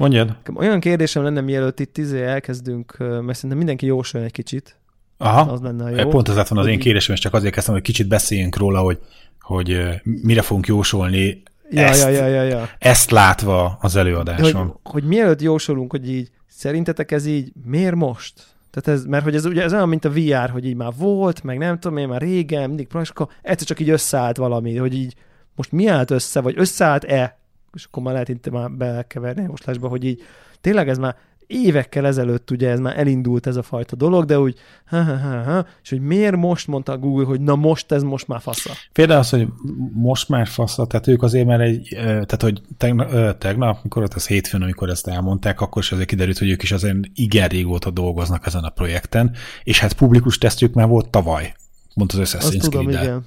Mondjad. 0.01 0.37
Olyan 0.55 0.81
kérdésem 0.81 1.23
lenne, 1.23 1.41
mielőtt 1.41 1.81
itt 1.81 1.99
izé 1.99 2.23
elkezdünk, 2.23 2.97
mert 2.99 3.35
szerintem 3.35 3.57
mindenki 3.59 3.87
jósoljon 3.87 4.29
egy 4.29 4.35
kicsit. 4.35 4.77
Aha, 5.19 5.53
Az 5.53 5.61
lenne 5.61 5.85
a 5.85 5.89
jó. 5.89 6.09
pont 6.09 6.29
ez 6.29 6.35
lett 6.37 6.49
volna 6.49 6.65
az 6.65 6.71
én 6.71 6.79
kérdésem, 6.79 7.15
és 7.15 7.21
csak 7.21 7.35
azért 7.35 7.55
kezdtem, 7.55 7.75
hogy 7.75 7.83
kicsit 7.83 8.09
beszéljünk 8.09 8.57
róla, 8.57 8.81
hogy, 8.81 8.99
hogy 9.41 9.81
mire 10.03 10.43
fogunk 10.43 10.67
jósolni 10.67 11.43
Ja, 11.71 11.83
ezt, 11.83 12.03
ja, 12.03 12.09
ja, 12.09 12.27
ja, 12.27 12.43
ja. 12.43 12.69
ezt 12.79 13.11
látva 13.11 13.79
az 13.81 13.93
De 13.93 14.01
hogy, 14.01 14.09
előadáson. 14.09 14.79
hogy 14.83 15.05
mielőtt 15.05 15.41
jósolunk, 15.43 15.91
hogy 15.91 16.11
így 16.11 16.31
szerintetek 16.47 17.11
ez 17.13 17.27
így, 17.27 17.53
miért 17.65 17.95
most? 17.95 18.35
Tehát 18.71 19.01
ez, 19.01 19.07
mert 19.07 19.25
hogy 19.25 19.35
ez 19.35 19.45
ugye 19.45 19.63
ez 19.63 19.73
olyan, 19.73 19.89
mint 19.89 20.05
a 20.05 20.11
VR, 20.11 20.51
hogy 20.51 20.67
így 20.67 20.77
már 20.77 20.93
volt, 20.97 21.43
meg 21.43 21.59
nem 21.59 21.79
tudom 21.79 21.97
én, 21.97 22.09
már 22.09 22.21
régen, 22.21 22.69
mindig 22.69 22.89
akkor 22.93 23.29
egyszer 23.43 23.67
csak 23.67 23.81
így 23.81 23.91
összeállt 23.91 24.37
valami, 24.37 24.77
hogy 24.77 24.95
így 24.95 25.15
most 25.55 25.73
mi 25.73 25.87
állt 25.87 26.11
össze, 26.11 26.41
vagy 26.41 26.55
összeállt-e, 26.59 27.40
és 27.75 27.85
akkor 27.85 28.03
már 28.03 28.13
lehet 28.13 28.29
itt 28.29 28.51
már 28.51 28.71
bekeverni 28.71 29.43
a 29.43 29.47
jóslásba, 29.47 29.89
hogy 29.89 30.05
így 30.05 30.23
tényleg 30.61 30.89
ez 30.89 30.99
már 30.99 31.17
évekkel 31.51 32.07
ezelőtt 32.07 32.51
ugye 32.51 32.69
ez 32.69 32.81
már 32.81 32.99
elindult 32.99 33.47
ez 33.47 33.57
a 33.57 33.63
fajta 33.63 33.97
dolog, 33.97 34.25
de 34.25 34.39
úgy, 34.39 34.59
ha, 34.87 35.03
ha, 35.03 35.17
ha, 35.17 35.43
ha, 35.43 35.67
és 35.83 35.91
hogy 35.91 36.01
miért 36.01 36.37
most 36.37 36.67
mondta 36.67 36.93
a 36.93 36.99
Google, 36.99 37.25
hogy 37.25 37.41
na 37.41 37.57
most 37.57 37.93
ez 37.93 38.03
most 38.03 38.29
már 38.29 38.41
fasza. 38.41 38.71
Például 38.93 39.19
az, 39.19 39.31
hogy 39.31 39.49
most 39.93 40.29
már 40.29 40.47
faszal, 40.47 40.87
tehát 40.87 41.07
ők 41.07 41.23
azért 41.23 41.47
már 41.47 41.61
egy, 41.61 41.89
tehát 42.01 42.43
hogy 42.43 42.63
tegnap, 42.77 43.39
tegnap 43.39 43.83
mikor 43.83 44.03
ott 44.03 44.15
az 44.15 44.27
hétfőn, 44.27 44.63
amikor 44.63 44.89
ezt 44.89 45.07
elmondták, 45.07 45.61
akkor 45.61 45.83
is 45.83 45.93
azért 45.93 46.09
kiderült, 46.09 46.39
hogy 46.39 46.51
ők 46.51 46.63
is 46.63 46.73
azért 46.73 46.97
igen 47.15 47.49
régóta 47.49 47.91
dolgoznak 47.91 48.47
ezen 48.47 48.65
a 48.65 48.71
projekten, 48.71 49.35
és 49.65 49.79
hát 49.79 49.93
publikus 49.93 50.39
tesztjük 50.39 50.75
már 50.75 50.89
volt 50.89 51.09
tavaly, 51.09 51.55
mondta 51.95 52.21
az 52.21 52.37
Assassin's 52.39 52.83
igen. 52.89 53.25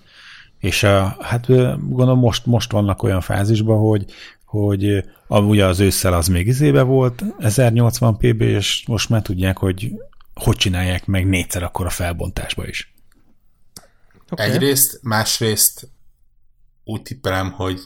És 0.64 0.84
uh, 0.84 0.90
hát 1.20 1.48
gondolom 1.90 2.20
most, 2.20 2.46
most 2.46 2.72
vannak 2.72 3.04
olyan 3.04 3.22
fázisban, 3.22 3.80
hogy, 3.80 4.06
hogy 4.46 5.04
a, 5.28 5.40
ugye 5.40 5.66
az 5.66 5.80
ősszel 5.80 6.14
az 6.14 6.28
még 6.28 6.48
izébe 6.48 6.82
volt, 6.82 7.24
1080p-be, 7.40 8.44
és 8.44 8.84
most 8.88 9.10
már 9.10 9.22
tudják, 9.22 9.58
hogy 9.58 9.92
hogy 10.34 10.56
csinálják 10.56 11.06
meg 11.06 11.28
négyszer 11.28 11.64
akkor 11.64 11.86
a 11.86 11.90
felbontásba 11.90 12.68
is. 12.68 12.94
Okay. 14.30 14.50
Egyrészt, 14.50 15.00
másrészt 15.02 15.90
úgy 16.84 17.02
tippelem, 17.02 17.52
hogy 17.52 17.80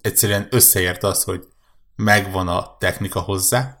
egyszerűen 0.00 0.46
összeért 0.50 1.02
az, 1.02 1.22
hogy 1.22 1.48
megvan 1.96 2.48
a 2.48 2.76
technika 2.78 3.20
hozzá, 3.20 3.76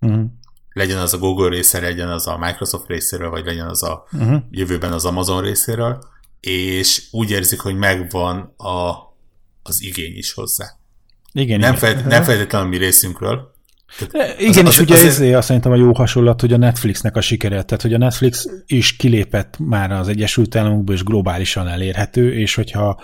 Uh-huh. 0.00 0.24
legyen 0.72 0.98
az 0.98 1.12
a 1.14 1.18
Google 1.18 1.48
részéről, 1.48 1.88
legyen 1.88 2.08
az 2.08 2.26
a 2.26 2.38
Microsoft 2.38 2.88
részéről, 2.88 3.30
vagy 3.30 3.44
legyen 3.44 3.68
az 3.68 3.82
a 3.82 4.06
Uh-huh. 4.12 4.42
jövőben 4.50 4.92
az 4.92 5.04
Amazon 5.04 5.42
részéről, 5.42 5.98
és 6.40 7.02
úgy 7.10 7.30
érzik, 7.30 7.60
hogy 7.60 7.74
megvan 7.76 8.54
a, 8.56 8.92
az 9.62 9.82
igény 9.82 10.16
is 10.16 10.32
hozzá. 10.32 10.64
Igen, 11.32 11.58
Nem, 11.58 11.74
igen. 11.74 11.94
fel, 11.94 12.02
nem 12.08 12.22
feltétlenül 12.22 12.68
mi 12.68 12.76
részünkről. 12.76 13.54
E, 14.12 14.34
Igen, 14.38 14.66
Az- 14.66 14.72
és 14.72 14.78
az- 14.78 14.84
ugye 14.84 14.94
az- 14.94 15.20
ez 15.20 15.36
azt 15.36 15.46
szerintem 15.46 15.72
a 15.72 15.76
jó 15.76 15.92
hasonlat, 15.94 16.40
hogy 16.40 16.52
a 16.52 16.56
Netflixnek 16.56 17.16
a 17.16 17.20
sikere, 17.20 17.62
tehát 17.62 17.82
hogy 17.82 17.94
a 17.94 17.98
Netflix 17.98 18.46
is 18.66 18.96
kilépett 18.96 19.58
már 19.58 19.90
az 19.92 20.08
Egyesült 20.08 20.56
Államokból, 20.56 20.94
és 20.94 21.02
globálisan 21.04 21.68
elérhető, 21.68 22.34
és 22.34 22.54
hogyha 22.54 23.00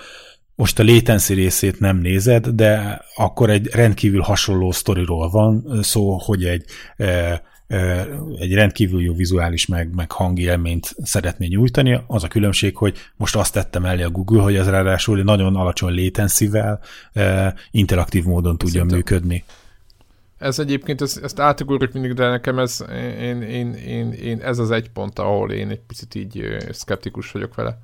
most 0.54 0.78
a 0.78 0.84
latency 0.84 1.34
részét 1.34 1.80
nem 1.80 1.96
nézed, 1.96 2.46
de 2.48 3.00
akkor 3.16 3.50
egy 3.50 3.66
rendkívül 3.66 4.20
hasonló 4.20 4.72
sztoriról 4.72 5.30
van 5.30 5.78
szó, 5.82 6.18
hogy 6.18 6.44
egy, 6.44 6.64
e, 6.96 7.42
egy 8.38 8.54
rendkívül 8.54 9.02
jó 9.02 9.14
vizuális 9.14 9.66
meg, 9.66 9.94
meg 9.94 10.10
hangélményt 10.10 10.94
szeretné 11.02 11.46
nyújtani. 11.46 12.00
Az 12.06 12.24
a 12.24 12.28
különbség, 12.28 12.76
hogy 12.76 12.98
most 13.16 13.36
azt 13.36 13.52
tettem 13.52 13.84
elé 13.84 14.02
a 14.02 14.10
Google, 14.10 14.42
hogy 14.42 14.56
ez 14.56 14.68
ráadásul 14.68 15.22
nagyon 15.22 15.56
alacsony 15.56 15.94
latency-vel 16.04 16.80
e, 17.12 17.54
interaktív 17.70 18.24
módon 18.24 18.58
tudja 18.58 18.72
Szerintem- 18.72 18.96
működni. 18.96 19.44
Ez 20.38 20.58
egyébként, 20.58 21.00
ezt, 21.00 21.22
ezt 21.22 21.40
átugorjuk 21.40 21.92
mindig, 21.92 22.12
de 22.12 22.28
nekem 22.28 22.58
ez, 22.58 22.84
én, 23.20 23.42
én, 23.42 23.72
én, 23.72 24.12
én, 24.12 24.40
ez 24.40 24.58
az 24.58 24.70
egy 24.70 24.90
pont, 24.90 25.18
ahol 25.18 25.52
én 25.52 25.68
egy 25.68 25.80
picit 25.80 26.14
így 26.14 26.56
szkeptikus 26.70 27.30
vagyok 27.30 27.54
vele. 27.54 27.78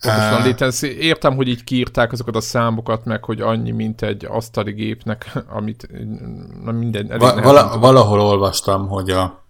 Pontosan 0.00 0.46
latency. 0.46 0.86
Értem, 0.86 1.34
hogy 1.36 1.48
így 1.48 1.64
kiírták 1.64 2.12
azokat 2.12 2.36
a 2.36 2.40
számokat, 2.40 3.04
meg, 3.04 3.24
hogy 3.24 3.40
annyi, 3.40 3.70
mint 3.70 4.02
egy 4.02 4.24
asztali 4.28 4.72
gépnek, 4.72 5.32
amit 5.58 5.88
na 6.64 6.72
minden. 6.72 7.06
elég 7.10 7.20
Va- 7.20 7.42
vala, 7.42 7.78
valahol 7.78 8.20
olvastam, 8.20 8.88
hogy 8.88 9.10
a 9.10 9.42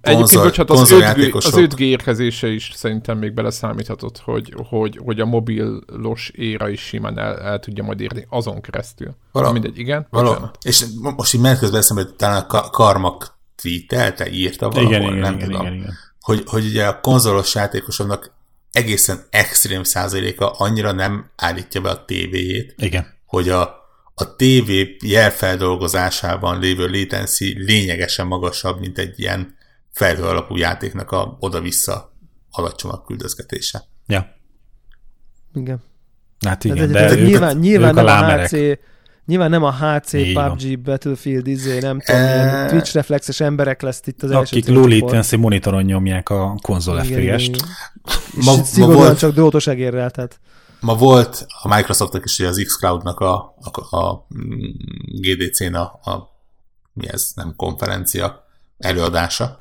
Egyébként, 0.00 0.42
bocsánat, 0.42 0.70
az 0.70 0.76
5G, 0.76 0.78
konzoljátékosok- 0.78 1.54
az 1.54 1.60
5G 1.60 1.78
érkezése 1.80 2.48
is 2.48 2.70
szerintem 2.74 3.18
még 3.18 3.32
beleszámíthatott, 3.34 4.18
hogy, 4.24 4.54
hogy, 4.68 5.00
hogy 5.04 5.20
a 5.20 5.24
mobilos 5.26 6.30
éra 6.34 6.68
is 6.68 6.80
simán 6.80 7.18
el, 7.18 7.38
el 7.38 7.58
tudja 7.58 7.84
majd 7.84 8.00
érni 8.00 8.26
azon 8.28 8.60
keresztül. 8.60 9.14
Na 9.32 9.52
mindegy, 9.52 9.78
igen. 9.78 10.06
Való, 10.10 10.28
bocsánat. 10.28 10.58
és 10.62 10.84
mo- 11.02 11.16
most 11.16 11.34
így 11.34 11.40
menet 11.40 11.58
közben 11.58 11.80
eszembe, 11.80 12.02
hogy 12.02 12.14
talán 12.14 12.42
a 12.42 12.46
Ka- 12.46 12.70
Karmak 12.70 13.36
tweetelte, 13.62 14.30
írta 14.30 14.68
valahol, 14.68 14.90
Igen, 14.94 15.02
igen, 15.02 15.18
nem 15.18 15.34
igen, 15.34 15.46
tudom, 15.48 15.60
igen, 15.60 15.74
igen. 15.74 15.94
Hogy, 16.20 16.42
hogy 16.46 16.64
ugye 16.66 16.86
a 16.86 17.00
konzolos 17.00 17.54
játékosoknak 17.54 18.32
egészen 18.72 19.26
extrém 19.30 19.82
százaléka 19.82 20.50
annyira 20.50 20.92
nem 20.92 21.30
állítja 21.36 21.80
be 21.80 21.90
a 21.90 22.04
tévéjét, 22.04 22.74
Igen. 22.76 23.06
hogy 23.26 23.48
a, 23.48 23.62
a 24.14 24.36
tévé 24.36 24.96
jelfeldolgozásában 25.04 26.60
lévő 26.60 26.86
latency 26.86 27.54
lényegesen 27.56 28.26
magasabb, 28.26 28.80
mint 28.80 28.98
egy 28.98 29.20
ilyen 29.20 29.56
felhő 29.92 30.22
alapú 30.22 30.56
játéknak 30.56 31.10
a 31.10 31.36
oda-vissza 31.40 32.12
adatcsomag 32.50 33.04
küldözgetése. 33.04 33.84
Ja. 34.06 34.36
Igen. 35.54 35.82
Hát 36.40 36.64
Igen, 36.64 36.76
igen, 36.76 36.92
de, 36.92 37.00
de 37.00 37.14
de 37.14 37.20
ők, 37.20 37.26
nyilván, 37.26 37.56
nyilván 37.56 37.90
ők 37.90 37.96
a 37.96 38.02
nem 38.02 38.04
a 38.04 38.20
lámerek. 38.20 38.50
HC, 38.50 38.78
nyilván 39.28 39.50
nem 39.50 39.62
a 39.62 39.72
HC, 39.72 40.12
Így 40.12 40.34
van. 40.34 40.48
PUBG, 40.56 40.78
Battlefield, 40.80 41.46
izé, 41.46 41.78
nem 41.78 42.00
tudom, 42.00 42.66
Twitch 42.66 42.94
reflexes 42.94 43.40
emberek 43.40 43.82
lesz 43.82 44.00
itt 44.04 44.22
az 44.22 44.30
első 44.30 44.56
akik 44.56 44.68
latency 45.00 45.36
monitoron 45.36 45.82
nyomják 45.82 46.28
a 46.28 46.54
konzol 46.62 47.02
FPS-t. 47.02 47.64
Ma- 48.34 48.52
És 48.52 48.76
ma 48.76 48.86
volt- 48.86 49.18
csak 49.18 49.32
drótos 49.32 49.66
egérrel, 49.66 50.10
tehát 50.10 50.40
Ma 50.80 50.94
volt 50.94 51.46
a 51.62 51.68
Microsoftnak 51.76 52.24
is 52.24 52.40
az 52.40 52.62
xCloud-nak 52.66 53.20
a, 53.20 53.54
a, 53.90 53.96
a 53.96 54.26
GDC-n 55.20 55.74
a, 55.74 55.82
a 55.82 56.30
mi 56.92 57.08
ez, 57.08 57.30
nem 57.34 57.52
konferencia 57.56 58.46
előadása, 58.78 59.60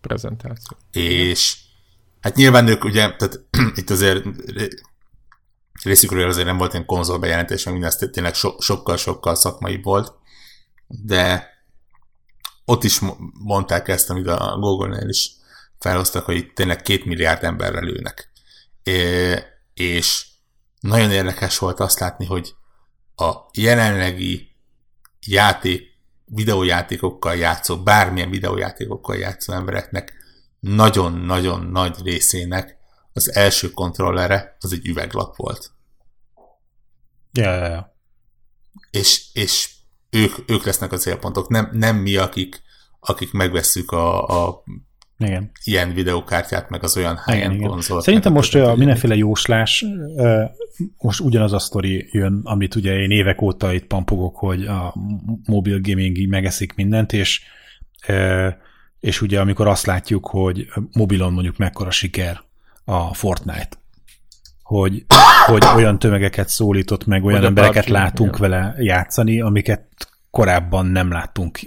Prezentáció. 0.00 0.76
és 0.92 1.56
hát 2.20 2.36
nyilván 2.36 2.68
ők 2.68 2.84
ugye, 2.84 3.00
tehát 3.16 3.40
itt 3.80 3.90
azért 3.90 4.24
részükről 5.82 6.28
azért 6.28 6.46
nem 6.46 6.56
volt 6.56 6.72
ilyen 6.72 6.86
konzol 6.86 7.18
bejelentés, 7.18 7.64
meg 7.64 7.72
minden, 7.72 7.90
ez 7.90 8.08
tényleg 8.10 8.34
so, 8.34 8.60
sokkal-sokkal 8.60 9.34
szakmai 9.34 9.80
volt, 9.82 10.12
de 10.86 11.54
ott 12.64 12.84
is 12.84 12.98
mo- 12.98 13.18
mondták 13.32 13.88
ezt, 13.88 14.10
amit 14.10 14.26
a 14.26 14.56
Google-nél 14.60 15.08
is 15.08 15.30
felhoztak, 15.78 16.24
hogy 16.24 16.36
itt 16.36 16.54
tényleg 16.54 16.82
két 16.82 17.04
milliárd 17.04 17.44
emberrel 17.44 17.82
lőnek. 17.82 18.32
És 19.74 20.26
nagyon 20.80 21.10
érdekes 21.10 21.58
volt 21.58 21.80
azt 21.80 21.98
látni, 21.98 22.26
hogy 22.26 22.54
a 23.16 23.32
jelenlegi 23.52 24.56
játék, 25.26 25.94
videójátékokkal 26.24 27.34
játszó, 27.36 27.82
bármilyen 27.82 28.30
videójátékokkal 28.30 29.16
játszó 29.16 29.52
embereknek 29.52 30.12
nagyon-nagyon 30.60 31.60
nagy 31.60 31.96
részének 32.02 32.76
az 33.16 33.34
első 33.34 33.70
kontrollere 33.70 34.56
az 34.60 34.72
egy 34.72 34.86
üveglap 34.86 35.36
volt. 35.36 35.70
Ja, 37.32 37.54
ja, 37.54 37.66
ja. 37.66 37.96
És, 38.90 39.24
és 39.32 39.70
ők, 40.10 40.50
ők 40.50 40.64
lesznek 40.64 40.92
a 40.92 40.96
célpontok, 40.96 41.48
nem, 41.48 41.68
nem 41.72 41.96
mi, 41.96 42.16
akik, 42.16 42.62
akik 43.00 43.32
megvesszük 43.32 43.90
a, 43.90 44.26
a 44.46 44.62
Igen. 45.18 45.50
ilyen 45.64 45.94
videókártyát, 45.94 46.70
meg 46.70 46.82
az 46.82 46.96
olyan 46.96 47.18
igen. 47.26 47.60
konzolt. 47.60 48.02
Szerintem 48.02 48.32
most 48.32 48.54
a 48.54 48.74
mindenféle 48.74 49.16
jóslás, 49.16 49.84
most 50.98 51.20
ugyanaz 51.20 51.52
a 51.52 51.58
sztori 51.58 52.08
jön, 52.12 52.40
amit 52.44 52.74
ugye 52.74 52.98
én 52.98 53.10
évek 53.10 53.42
óta 53.42 53.72
itt 53.72 53.86
pampogok, 53.86 54.36
hogy 54.36 54.66
a 54.66 54.94
mobil 55.44 55.80
gaming 55.80 56.28
megeszik 56.28 56.74
mindent, 56.74 57.12
és, 57.12 57.42
és 59.00 59.20
ugye 59.20 59.40
amikor 59.40 59.66
azt 59.66 59.86
látjuk, 59.86 60.26
hogy 60.26 60.66
mobilon 60.92 61.32
mondjuk 61.32 61.56
mekkora 61.56 61.90
siker 61.90 62.44
a 62.88 63.14
Fortnite, 63.14 63.68
hogy, 64.62 65.04
hogy 65.46 65.64
olyan 65.76 65.98
tömegeket 65.98 66.48
szólított 66.48 67.06
meg, 67.06 67.24
olyan 67.24 67.36
Vagy 67.36 67.44
a 67.44 67.48
embereket 67.48 67.84
PUBG, 67.84 67.94
látunk 67.94 68.36
igen. 68.36 68.50
vele 68.50 68.74
játszani, 68.78 69.40
amiket 69.40 69.86
korábban 70.30 70.86
nem 70.86 71.10
láttunk 71.10 71.58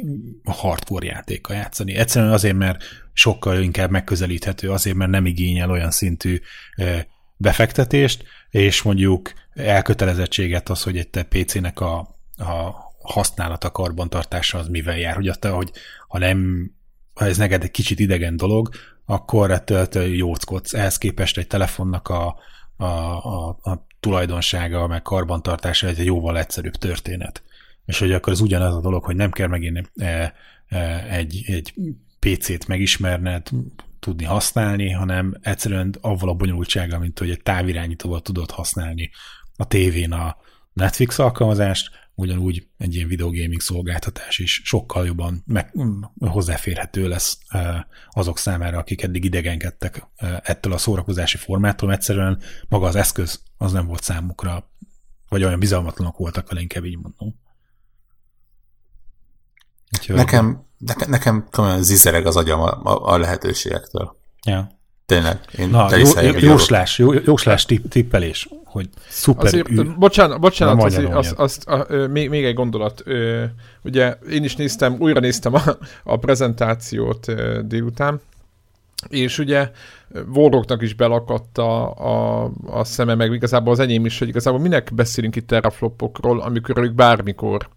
hardcore 0.44 1.06
játékkal 1.06 1.56
játszani. 1.56 1.96
Egyszerűen 1.96 2.32
azért, 2.32 2.58
mert 2.58 2.84
sokkal 3.14 3.62
inkább 3.62 3.90
megközelíthető, 3.90 4.72
azért, 4.72 4.96
mert 4.96 5.12
nem 5.12 5.26
igényel 5.26 5.72
olyan 5.72 5.92
szintű 5.92 6.40
befektetést, 7.38 8.24
és 8.50 8.82
mondjuk 8.82 9.34
elkötelezettséget 9.54 10.70
az, 10.70 10.84
hogy 10.84 10.98
egy 10.98 11.10
te 11.10 11.24
PC-nek 11.24 11.80
a, 11.80 11.98
a 12.38 12.76
használata, 13.02 13.72
karbantartása 13.72 14.58
az 14.58 14.68
mivel 14.68 14.98
jár, 14.98 15.16
hogy 15.16 15.28
azt, 15.28 15.46
hogy 15.46 15.72
ha 16.08 16.18
nem, 16.18 16.72
ha 17.14 17.26
ez 17.26 17.38
neked 17.38 17.64
egy 17.64 17.72
kicsit 17.72 18.00
idegen 18.00 18.38
dolog, 18.38 18.70
akkor 19.10 19.52
ettől 19.52 20.16
jóckodsz. 20.16 20.74
Ehhez 20.74 20.98
képest 20.98 21.38
egy 21.38 21.48
telefonnak 21.48 22.08
a, 22.08 22.36
a, 22.78 22.86
a, 22.86 23.48
a 23.62 23.86
tulajdonsága, 24.00 24.88
meg 24.88 25.02
karbantartása 25.02 25.88
egy 25.88 26.06
jóval 26.06 26.38
egyszerűbb 26.38 26.74
történet. 26.74 27.44
és 27.86 28.00
hogy 28.00 28.12
akkor 28.12 28.34
az 28.34 28.42
ugyanaz 28.42 28.76
a 28.76 28.82
dolog, 28.82 29.04
hogy 29.04 29.16
nem 29.16 29.32
kell 29.32 29.48
megint 29.48 29.92
e, 29.96 30.34
e, 30.68 31.06
egy, 31.10 31.44
egy 31.48 31.74
PC-t 32.20 32.68
megismerned, 32.68 33.48
tudni 34.00 34.24
használni, 34.26 34.92
hanem 34.92 35.38
egyszerűen 35.42 35.96
avval 36.02 36.30
a 36.30 36.34
bonyolultsággal, 36.34 37.00
mint 37.00 37.20
hogy 37.20 37.30
egy 37.30 37.42
távirányítóval 37.42 38.22
tudod 38.22 38.52
használni 38.52 39.10
a 39.56 39.68
tévén 39.68 40.12
a 40.12 40.38
Netflix 40.74 41.20
alkalmazást, 41.20 41.90
ugyanúgy 42.20 42.68
egy 42.78 42.96
ilyen 42.96 43.08
videogaming 43.08 43.62
szolgáltatás 43.62 44.40
is 44.40 44.62
sokkal 44.64 45.06
jobban 45.06 45.44
meg, 45.46 45.74
hozzáférhető 46.20 47.08
lesz 47.08 47.38
azok 48.10 48.38
számára, 48.38 48.78
akik 48.78 49.02
eddig 49.02 49.24
idegenkedtek 49.24 50.08
ettől 50.44 50.74
a 50.74 50.78
szórakozási 50.78 51.38
formától, 51.38 51.92
egyszerűen 51.92 52.42
maga 52.68 52.88
az 52.88 52.96
eszköz 52.96 53.42
az 53.58 53.72
nem 53.72 53.86
volt 53.86 54.04
számukra, 54.04 54.70
vagy 55.30 55.44
olyan 55.44 55.60
bizalmatlanok 55.60 56.18
voltak 56.18 56.50
vele, 56.50 56.62
inkább 56.62 56.86
így 56.86 56.98
mondom. 56.98 57.40
Úgyhogy... 59.98 60.16
Nekem, 60.16 60.66
nekem, 60.78 61.10
nekem 61.10 61.48
komolyan 61.52 61.84
zizereg 61.84 62.26
az 62.26 62.36
agyam 62.36 62.60
a, 62.60 62.84
a, 62.84 63.14
a 63.14 63.18
lehetőségektől. 63.18 64.18
Ja. 64.46 64.79
Tényleg. 65.10 65.40
Én 65.58 65.70
Na, 65.70 65.88
jó, 65.96 66.30
jóslás, 66.40 66.98
jó, 66.98 67.14
jóslás 67.14 67.66
tipp, 67.66 67.86
tippelés, 67.90 68.50
hogy 68.66 68.90
szuper 69.08 69.46
azért, 69.46 69.70
ű. 69.70 69.94
Bocsánat, 69.98 70.40
bocsánat 70.40 70.84
azért, 70.84 71.14
az, 71.14 71.34
az, 71.38 71.60
a, 71.66 71.94
a, 71.94 72.08
még, 72.08 72.30
még 72.30 72.46
egy 72.46 72.54
gondolat. 72.54 73.04
Ugye 73.84 74.18
én 74.30 74.44
is 74.44 74.56
néztem, 74.56 74.96
újra 75.00 75.20
néztem 75.20 75.54
a, 75.54 75.62
a 76.04 76.18
prezentációt 76.18 77.32
délután, 77.68 78.22
és 79.08 79.38
ugye 79.38 79.72
Warrocknak 80.34 80.82
is 80.82 80.94
belakadt 80.94 81.58
a, 81.58 81.94
a, 81.94 82.52
a 82.66 82.84
szeme, 82.84 83.16
meg 83.16 83.34
igazából 83.34 83.74
az 83.74 83.80
enyém 83.80 84.06
is, 84.06 84.20
hogy 84.20 84.28
igazából 84.28 84.60
minek 84.60 84.92
beszélünk 84.94 85.36
itt 85.36 85.48
teraflopokról, 85.48 86.40
amikor 86.42 86.78
ők 86.78 86.94
bármikor 86.94 87.70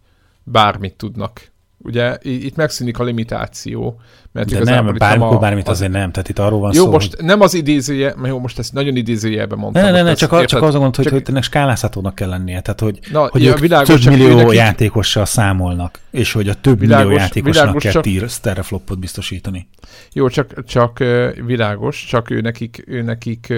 bármit 0.42 0.96
tudnak 0.96 1.51
ugye 1.82 2.18
itt 2.22 2.56
megszűnik 2.56 2.98
a 2.98 3.04
limitáció. 3.04 4.00
Mert 4.32 4.48
De 4.48 4.64
nem, 4.64 4.94
bármikor, 4.94 5.36
a, 5.36 5.38
bármit 5.38 5.68
az, 5.68 5.76
azért 5.76 5.92
nem, 5.92 6.10
tehát 6.12 6.28
itt 6.28 6.38
arról 6.38 6.60
van 6.60 6.72
jó, 6.74 6.84
szó, 6.84 6.90
most 6.90 7.14
hogy... 7.14 7.24
nem 7.24 7.40
az 7.40 7.54
idézője, 7.54 8.14
mert 8.16 8.28
jó, 8.28 8.38
most 8.38 8.58
ezt 8.58 8.72
nagyon 8.72 8.96
idézőjelben 8.96 9.58
mondtam. 9.58 9.82
Ne, 9.82 9.90
ne, 9.90 10.02
ne, 10.02 10.10
ezt, 10.10 10.18
csak, 10.18 10.44
csak 10.44 10.62
azon 10.62 10.80
mondom, 10.80 11.04
hogy, 11.04 11.12
hogy 11.12 11.22
ennek 11.26 11.42
skálázhatónak 11.42 12.14
kell 12.14 12.28
lennie, 12.28 12.60
tehát 12.60 12.80
hogy, 12.80 12.98
Na, 13.12 13.28
hogy 13.30 13.42
ja, 13.42 13.50
ők 13.50 13.58
világos, 13.58 14.00
több 14.00 14.12
millió 14.12 14.36
nekik... 14.36 14.54
játékossal 14.54 15.24
számolnak, 15.24 15.98
és 16.10 16.32
hogy 16.32 16.48
a 16.48 16.54
több 16.54 16.78
világos, 16.78 17.04
millió 17.04 17.20
játékosnak 17.20 17.62
világos, 17.62 17.82
kell 17.82 17.92
csak... 17.92 18.02
tír 18.02 18.30
teraflopot 18.40 18.98
biztosítani. 18.98 19.68
Jó, 20.12 20.28
csak, 20.28 20.64
csak 20.64 20.98
világos, 21.46 22.04
csak 22.04 22.30
ő 22.30 22.40
nekik, 22.40 22.84
ő 22.86 23.02
nekik 23.02 23.52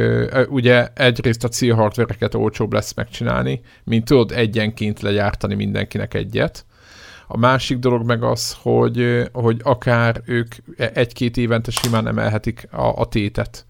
ugye 0.49 0.89
egyrészt 0.95 1.45
a 1.45 1.49
cél 1.49 1.75
hardware 1.75 2.29
olcsóbb 2.33 2.73
lesz 2.73 2.95
megcsinálni, 2.95 3.61
mint 3.85 4.05
tudod 4.05 4.33
egyenként 4.33 5.01
legyártani 5.01 5.55
mindenkinek 5.55 6.15
egyet, 6.15 6.65
a 7.27 7.37
másik 7.37 7.79
dolog 7.79 8.07
meg 8.07 8.23
az, 8.23 8.57
hogy, 8.63 9.29
hogy 9.33 9.61
akár 9.63 10.23
ők 10.27 10.55
egy-két 10.77 11.37
évente 11.37 11.71
simán 11.71 12.07
emelhetik 12.07 12.69
a, 12.71 13.01
a 13.01 13.07
tétet. 13.07 13.67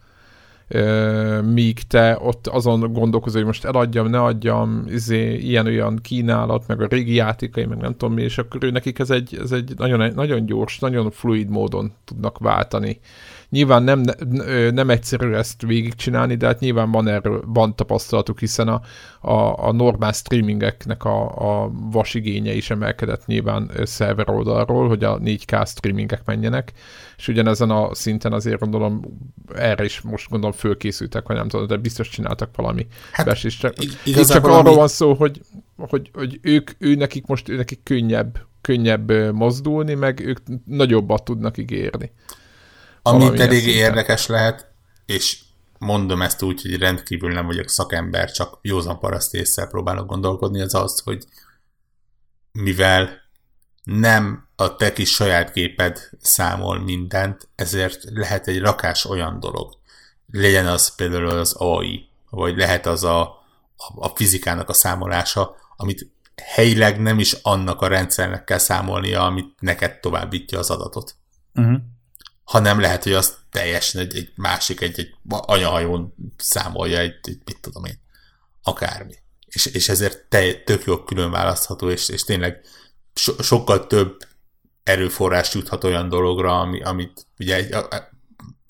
Míg 1.43 1.83
te 1.83 2.19
ott 2.21 2.47
azon 2.47 2.93
gondolkozol, 2.93 3.39
hogy 3.39 3.47
most 3.47 3.65
eladjam, 3.65 4.09
ne 4.09 4.23
adjam, 4.23 4.85
izé, 4.89 5.37
ilyen-olyan 5.37 5.99
kínálat, 6.03 6.67
meg 6.67 6.81
a 6.81 6.87
régi 6.87 7.15
játékai, 7.15 7.65
meg 7.65 7.79
nem 7.79 7.93
tudom 7.97 8.15
mi, 8.15 8.23
és 8.23 8.39
akkor 8.39 8.65
ő 8.65 8.71
nekik 8.71 8.99
ez 8.99 9.11
egy, 9.11 9.39
ez 9.43 9.53
egy 9.53 9.73
nagyon, 9.77 10.13
nagyon 10.15 10.47
gyors, 10.47 10.79
nagyon 10.79 11.11
fluid 11.11 11.49
módon 11.49 11.93
tudnak 12.05 12.39
váltani. 12.39 13.01
Nyilván 13.55 13.83
nem, 13.83 14.03
nem 14.75 14.91
egyszerű 14.91 15.33
ezt 15.33 15.63
végigcsinálni, 15.63 16.35
de 16.35 16.47
hát 16.47 16.61
nyilván 16.61 16.91
van 16.91 17.09
erről 17.09 17.43
van 17.47 17.77
tapasztalatuk, 17.77 18.39
hiszen 18.39 18.69
a, 18.69 18.81
a, 19.21 19.67
a 19.67 19.73
normál 19.73 20.13
streamingeknek 20.13 21.05
a, 21.05 21.25
a 21.25 21.71
vasigénye 21.91 22.53
is 22.53 22.71
emelkedett 22.71 23.27
nyilván 23.27 23.71
szerver 23.83 24.31
oldalról, 24.31 24.89
hogy 24.89 25.05
a 25.05 25.19
4K 25.19 25.67
streamingek 25.67 26.23
menjenek, 26.25 26.73
és 27.17 27.29
ugyanezen 27.29 27.71
a 27.71 27.95
szinten 27.95 28.33
azért 28.33 28.61
gondolom 28.61 29.01
erre 29.55 29.85
is 29.85 30.01
most 30.01 30.29
gondolom 30.29 30.57
fölkészültek, 30.57 31.27
vagy 31.27 31.37
nem 31.37 31.49
tudom, 31.49 31.67
de 31.67 31.77
biztos 31.77 32.09
csináltak 32.09 32.57
valami 32.57 32.87
hát, 33.13 33.27
besést. 33.27 33.61
Csak, 33.61 33.75
itt 34.05 34.29
csak 34.29 34.47
arról 34.47 34.75
van 34.75 34.89
szó, 34.89 35.15
hogy, 35.15 35.41
hogy, 35.77 36.11
hogy 36.15 36.39
ők, 36.43 36.71
ő 36.79 36.95
nekik 36.95 37.27
most 37.27 37.49
ő 37.49 37.57
nekik 37.57 37.83
könnyebb, 37.83 38.39
könnyebb 38.61 39.33
mozdulni, 39.33 39.95
meg 39.95 40.21
ők 40.21 40.39
nagyobbat 40.65 41.25
tudnak 41.25 41.59
ígérni. 41.59 42.11
Ami 43.07 43.31
pedig 43.31 43.63
szinten. 43.63 43.75
érdekes 43.75 44.27
lehet, 44.27 44.73
és 45.07 45.39
mondom 45.79 46.23
ezt 46.23 46.43
úgy, 46.43 46.63
hogy 46.63 46.79
rendkívül 46.79 47.33
nem 47.33 47.47
vagyok 47.47 47.69
szakember, 47.69 48.31
csak 48.31 48.59
józan 48.63 48.99
paraszt 48.99 49.35
észre 49.35 49.67
próbálok 49.67 50.07
gondolkodni, 50.07 50.61
az 50.61 50.75
az, 50.75 51.01
hogy 51.01 51.25
mivel 52.53 53.23
nem 53.83 54.49
a 54.57 54.77
te 54.77 54.93
kis 54.93 55.11
saját 55.11 55.53
képed 55.53 56.11
számol 56.21 56.79
mindent, 56.79 57.49
ezért 57.55 58.05
lehet 58.05 58.47
egy 58.47 58.61
rakás 58.61 59.05
olyan 59.05 59.41
dolog. 59.41 59.73
Legyen 60.31 60.67
az 60.67 60.95
például 60.95 61.29
az 61.29 61.53
AI, 61.53 62.09
vagy 62.31 62.57
lehet 62.57 62.87
az 62.87 63.05
a, 63.05 63.21
a, 63.21 63.93
a 63.95 64.09
fizikának 64.15 64.69
a 64.69 64.73
számolása, 64.73 65.57
amit 65.77 66.11
helyileg 66.43 67.01
nem 67.01 67.19
is 67.19 67.33
annak 67.33 67.81
a 67.81 67.87
rendszernek 67.87 68.45
kell 68.45 68.59
számolnia, 68.59 69.23
amit 69.23 69.55
neked 69.61 70.01
továbbítja 70.01 70.59
az 70.59 70.71
adatot. 70.71 71.17
Uh-huh 71.55 71.77
hanem 72.45 72.81
lehet, 72.81 73.03
hogy 73.03 73.13
az 73.13 73.37
teljesen 73.51 74.01
egy, 74.01 74.17
egy 74.17 74.33
másik, 74.37 74.81
egy, 74.81 74.99
egy 74.99 75.15
anyahajón 75.29 76.15
számolja 76.37 76.99
egy, 76.99 77.15
egy, 77.23 77.41
mit 77.45 77.61
tudom 77.61 77.85
én, 77.85 78.01
akármi. 78.63 79.15
És, 79.47 79.67
és 79.67 79.89
ezért 79.89 80.25
te, 80.29 80.55
tök 80.55 80.85
jó 80.85 81.03
külön 81.03 81.31
választható, 81.31 81.91
és, 81.91 82.09
és 82.09 82.25
tényleg 82.25 82.61
so, 83.15 83.43
sokkal 83.43 83.87
több 83.87 84.17
erőforrás 84.83 85.55
juthat 85.55 85.85
olyan 85.85 86.09
dologra, 86.09 86.61
ami, 86.61 86.83
amit 86.83 87.27
ugye 87.39 87.57
egy, 87.57 87.75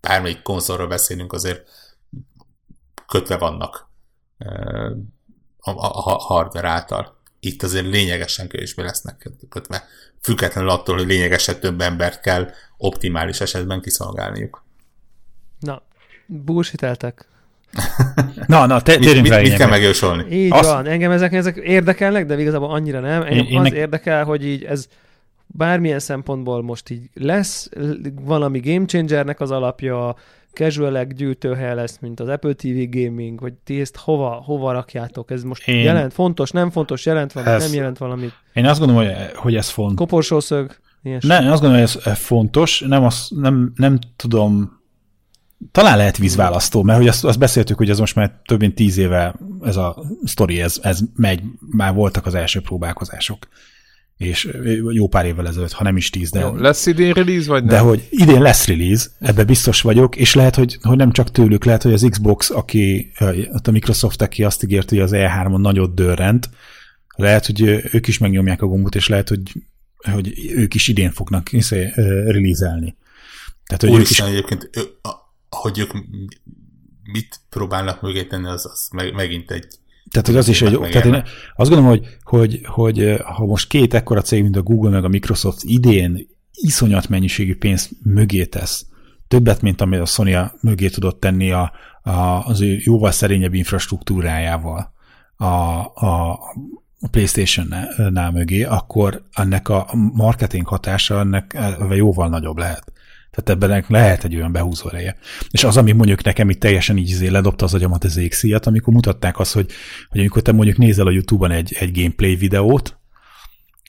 bármelyik 0.01 0.43
konzolra 0.43 0.87
beszélünk, 0.87 1.33
azért 1.33 1.68
kötve 3.07 3.37
vannak 3.37 3.89
a, 5.59 5.70
a, 5.70 6.12
a 6.12 6.18
hardware 6.18 6.68
által. 6.68 7.22
Itt 7.45 7.62
azért 7.62 7.86
lényegesen 7.86 8.49
kevésbé 8.49 8.82
lesznek 8.82 9.30
kötve. 9.49 9.84
Függetlenül 10.20 10.70
attól, 10.70 10.97
hogy 10.97 11.07
lényegesen 11.07 11.61
több 11.61 11.80
embert 11.80 12.20
kell 12.20 12.51
optimális 12.76 13.40
esetben 13.40 13.80
kiszolgálniuk. 13.80 14.64
Na, 15.61 15.82
bullshiteltek. 16.26 17.26
na, 18.47 18.66
na, 18.66 18.82
te, 18.82 18.99
mit, 18.99 19.22
mit, 19.22 19.40
mit 19.40 19.55
kell 19.55 19.68
megjósolni? 19.68 20.36
Így 20.36 20.53
Azt... 20.53 20.70
van, 20.70 20.86
engem 20.86 21.11
ezek, 21.11 21.32
ezek 21.32 21.57
érdekelnek, 21.57 22.26
de 22.26 22.40
igazából 22.40 22.70
annyira 22.70 23.01
nem. 23.01 23.22
Engem 23.22 23.47
én, 23.47 23.59
az 23.59 23.66
én... 23.66 23.74
érdekel, 23.74 24.24
hogy 24.24 24.47
így 24.47 24.64
ez 24.64 24.88
bármilyen 25.47 25.99
szempontból 25.99 26.62
most 26.62 26.90
így 26.90 27.11
lesz 27.14 27.68
valami 28.22 28.61
game 28.61 28.86
changernek 28.86 29.40
az 29.40 29.51
alapja, 29.51 30.16
casual 30.55 31.05
gyűjtőhely 31.05 31.74
lesz, 31.74 31.99
mint 32.00 32.20
az 32.20 32.29
Apple 32.29 32.53
TV 32.53 32.88
Gaming, 32.91 33.41
hogy 33.41 33.53
ti 33.53 33.80
ezt 33.80 33.96
hova, 33.96 34.29
hova 34.29 34.72
rakjátok? 34.72 35.30
Ez 35.30 35.42
most 35.42 35.68
én... 35.68 35.83
jelent, 35.83 36.12
fontos, 36.12 36.50
nem 36.50 36.70
fontos, 36.70 37.07
jelent 37.07 37.33
valamit, 37.33 37.54
ez... 37.54 37.64
nem 37.64 37.74
jelent 37.74 37.99
valamit? 37.99 38.33
Én 38.53 38.66
azt 38.66 38.79
gondolom, 38.79 39.04
hogy, 39.04 39.14
hogy 39.34 39.54
ez 39.54 39.68
fontos. 39.68 39.96
Koporsószög. 39.96 40.76
Ilyesmi. 41.03 41.29
Nem, 41.29 41.53
azt 41.53 41.61
gondolom, 41.61 41.87
hogy 41.87 42.00
ez 42.04 42.18
fontos, 42.18 42.80
nem, 42.80 43.04
az, 43.04 43.29
nem, 43.30 43.72
nem 43.76 43.99
tudom, 44.16 44.80
talán 45.72 45.96
lehet 45.96 46.16
vízválasztó, 46.16 46.83
mert 46.83 46.99
hogy 46.99 47.08
azt, 47.08 47.24
azt 47.24 47.38
beszéltük, 47.38 47.76
hogy 47.76 47.91
ez 47.91 47.99
most 47.99 48.14
már 48.14 48.41
több 48.45 48.61
mint 48.61 48.74
tíz 48.74 48.96
éve 48.96 49.34
ez 49.62 49.76
a 49.76 50.04
sztori, 50.24 50.61
ez, 50.61 50.79
ez 50.83 51.00
megy, 51.16 51.42
már 51.70 51.95
voltak 51.95 52.26
az 52.26 52.34
első 52.34 52.61
próbálkozások 52.61 53.49
és 54.16 54.49
jó 54.91 55.08
pár 55.08 55.26
évvel 55.26 55.46
ezelőtt, 55.46 55.72
ha 55.72 55.84
nem 55.84 55.96
is 55.96 56.11
tíz, 56.11 56.30
de... 56.30 56.41
Jó, 56.41 56.57
lesz 56.57 56.86
idén 56.86 57.12
release, 57.12 57.49
vagy 57.49 57.64
nem? 57.64 57.74
De 57.74 57.78
hogy 57.78 58.07
idén 58.11 58.42
lesz 58.42 58.66
release, 58.66 59.07
ebbe 59.18 59.45
biztos 59.45 59.80
vagyok, 59.80 60.16
és 60.16 60.34
lehet, 60.34 60.54
hogy, 60.54 60.78
hogy 60.82 60.96
nem 60.96 61.12
csak 61.12 61.30
tőlük, 61.30 61.64
lehet, 61.64 61.82
hogy 61.82 61.92
az 61.92 62.07
Xbox, 62.11 62.50
aki, 62.50 63.12
a 63.64 63.70
Microsoft, 63.70 64.22
aki 64.22 64.45
azt 64.45 64.62
ígért, 64.62 64.88
hogy 64.88 64.99
az 64.99 65.11
E3-on 65.14 65.61
nagyot 65.61 65.95
dörrent, 65.95 66.50
lehet, 67.16 67.46
hogy 67.46 67.61
ők 67.92 68.07
is 68.07 68.18
megnyomják 68.18 68.62
a 68.62 68.66
gombot, 68.66 68.95
és 68.95 69.08
lehet, 69.08 69.28
hogy 69.28 69.41
hogy 70.12 70.50
ők 70.50 70.74
is 70.74 70.88
idén 70.88 71.11
fognak 71.11 71.50
release-elni. 72.04 72.96
Tehát, 73.66 73.82
hogy 73.82 73.91
Úristen, 73.91 74.26
ők 74.26 74.32
is... 74.32 74.38
egyébként, 74.38 74.70
hogy 75.49 75.78
ők 75.78 75.92
mit 77.03 77.41
próbálnak 77.50 78.03
mögé 78.03 78.24
tenni, 78.24 78.46
az, 78.46 78.66
az 78.66 78.88
megint 79.14 79.50
egy 79.50 79.66
tehát, 80.14 80.28
hogy 80.28 80.36
az 80.36 80.49
is 80.49 80.62
egy, 80.62 80.78
tehát 80.78 81.04
én 81.07 81.22
azt 81.57 81.70
gondolom, 81.70 81.86
hogy, 81.86 82.16
hogy, 82.22 82.61
hogy 82.64 83.16
ha 83.24 83.45
most 83.45 83.68
két 83.68 83.95
ekkora 83.95 84.20
cég, 84.20 84.42
mint 84.42 84.57
a 84.57 84.62
Google 84.62 84.91
meg 84.91 85.04
a 85.04 85.08
Microsoft 85.08 85.62
idén 85.62 86.28
iszonyat 86.53 87.08
mennyiségű 87.08 87.57
pénzt 87.57 87.91
mögé 88.03 88.45
tesz, 88.45 88.86
többet, 89.28 89.62
mint 89.62 89.80
amit 89.80 90.00
a 90.00 90.04
Sony 90.04 90.36
mögé 90.61 90.88
tudott 90.88 91.20
tenni 91.20 91.50
a, 91.50 91.72
a, 92.03 92.11
az 92.46 92.61
ő 92.61 92.76
jóval 92.84 93.11
szerényebb 93.11 93.54
infrastruktúrájával, 93.54 94.92
a, 95.36 95.45
a, 95.45 96.38
a 97.00 97.08
PlayStation-nál 97.11 98.30
mögé, 98.30 98.62
akkor 98.62 99.22
ennek 99.32 99.68
a 99.68 99.88
marketing 100.12 100.66
hatása 100.66 101.18
ennek 101.18 101.58
jóval 101.91 102.28
nagyobb 102.28 102.58
lehet. 102.58 102.92
Tehát 103.34 103.62
ebben 103.62 103.84
lehet 103.88 104.24
egy 104.24 104.36
olyan 104.36 104.52
behúzó 104.52 104.88
ereje. 104.88 105.16
És 105.50 105.64
az, 105.64 105.76
ami 105.76 105.92
mondjuk 105.92 106.22
nekem 106.22 106.50
itt 106.50 106.61
teljesen 106.61 106.96
így 106.96 107.08
izé 107.08 107.28
ledobta 107.28 107.64
az 107.64 107.74
agyamat 107.74 108.04
az 108.04 108.16
égszíjat, 108.16 108.66
amikor 108.66 108.94
mutatták 108.94 109.38
azt, 109.38 109.52
hogy, 109.52 109.70
hogy 110.08 110.20
amikor 110.20 110.42
te 110.42 110.52
mondjuk 110.52 110.76
nézel 110.76 111.06
a 111.06 111.11
YouTube-on 111.11 111.50
egy, 111.50 111.76
egy 111.78 111.96
gameplay 111.96 112.34
videót, 112.36 112.98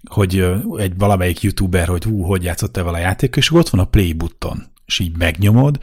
hogy 0.09 0.45
egy 0.77 0.97
valamelyik 0.97 1.41
youtuber, 1.41 1.87
hogy 1.87 2.03
hú, 2.03 2.21
hogy 2.21 2.43
játszott-e 2.43 2.83
vele 2.83 2.97
a 2.97 3.01
játék, 3.01 3.35
és 3.35 3.51
ott 3.51 3.69
van 3.69 3.81
a 3.81 3.85
play 3.85 4.13
button, 4.13 4.63
és 4.85 4.99
így 4.99 5.17
megnyomod, 5.17 5.79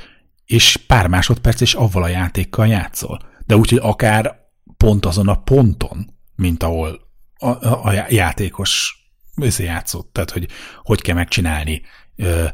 és 0.47 0.77
pár 0.87 1.07
másodperc, 1.07 1.61
és 1.61 1.75
avval 1.75 2.03
a 2.03 2.09
játékkal 2.09 2.67
játszol. 2.67 3.21
De 3.47 3.57
úgy, 3.57 3.71
hogy 3.71 3.81
akár 3.83 4.41
pont 4.77 5.07
azon 5.07 5.29
a 5.29 5.43
ponton, 5.43 6.15
mint 6.37 6.63
ahol 6.63 7.01
a, 7.39 7.49
a, 7.49 7.85
a 7.85 7.93
játékos 8.09 8.97
össze 9.37 9.63
játszott. 9.63 10.13
Tehát, 10.13 10.31
hogy 10.31 10.49
hogy 10.83 11.01
kell 11.01 11.15
megcsinálni 11.15 11.83
ö, 12.17 12.45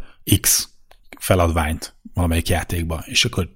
X 0.41 0.69
feladványt 1.19 1.95
valamelyik 2.15 2.49
játékba, 2.49 3.03
és 3.07 3.25
akkor 3.25 3.49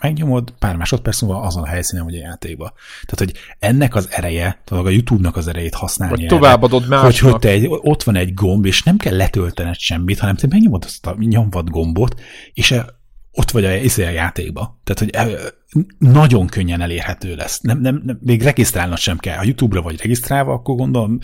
megnyomod, 0.00 0.54
pár 0.58 0.76
másodperc 0.76 1.20
múlva 1.20 1.40
azon 1.40 1.62
a 1.62 1.66
helyszínen 1.66 2.04
vagy 2.04 2.14
a 2.14 2.18
játékba. 2.18 2.72
Tehát, 3.06 3.18
hogy 3.18 3.32
ennek 3.58 3.94
az 3.94 4.10
ereje, 4.10 4.62
tehát 4.64 4.84
a 4.84 4.90
YouTube-nak 4.90 5.36
az 5.36 5.48
erejét 5.48 5.74
használni 5.74 6.16
Vagy 6.16 6.26
továbbadod 6.26 6.80
hogy, 6.80 6.90
másnak. 6.90 7.30
hogy 7.30 7.40
te 7.40 7.48
egy, 7.48 7.66
ott 7.68 8.02
van 8.02 8.16
egy 8.16 8.34
gomb, 8.34 8.66
és 8.66 8.82
nem 8.82 8.96
kell 8.96 9.16
letöltened 9.16 9.78
semmit, 9.78 10.18
hanem 10.18 10.36
te 10.36 10.46
megnyomod 10.46 10.84
azt 10.84 11.06
a 11.06 11.16
nyomvat 11.18 11.70
gombot, 11.70 12.20
és 12.52 12.70
e- 12.70 12.98
ott 13.32 13.50
vagy 13.50 13.64
a, 13.64 13.74
izé 13.74 14.04
a 14.04 14.10
játékba. 14.10 14.80
Tehát, 14.84 14.98
hogy 14.98 15.10
e- 15.10 15.52
nagyon 15.98 16.46
könnyen 16.46 16.80
elérhető 16.80 17.34
lesz. 17.34 17.60
Nem, 17.60 17.80
nem, 17.80 18.02
nem, 18.04 18.18
még 18.22 18.42
regisztrálnod 18.42 18.98
sem 18.98 19.18
kell. 19.18 19.36
Ha 19.36 19.44
YouTube-ra 19.44 19.82
vagy 19.82 20.00
regisztrálva, 20.00 20.52
akkor 20.52 20.76
gondolom, 20.76 21.18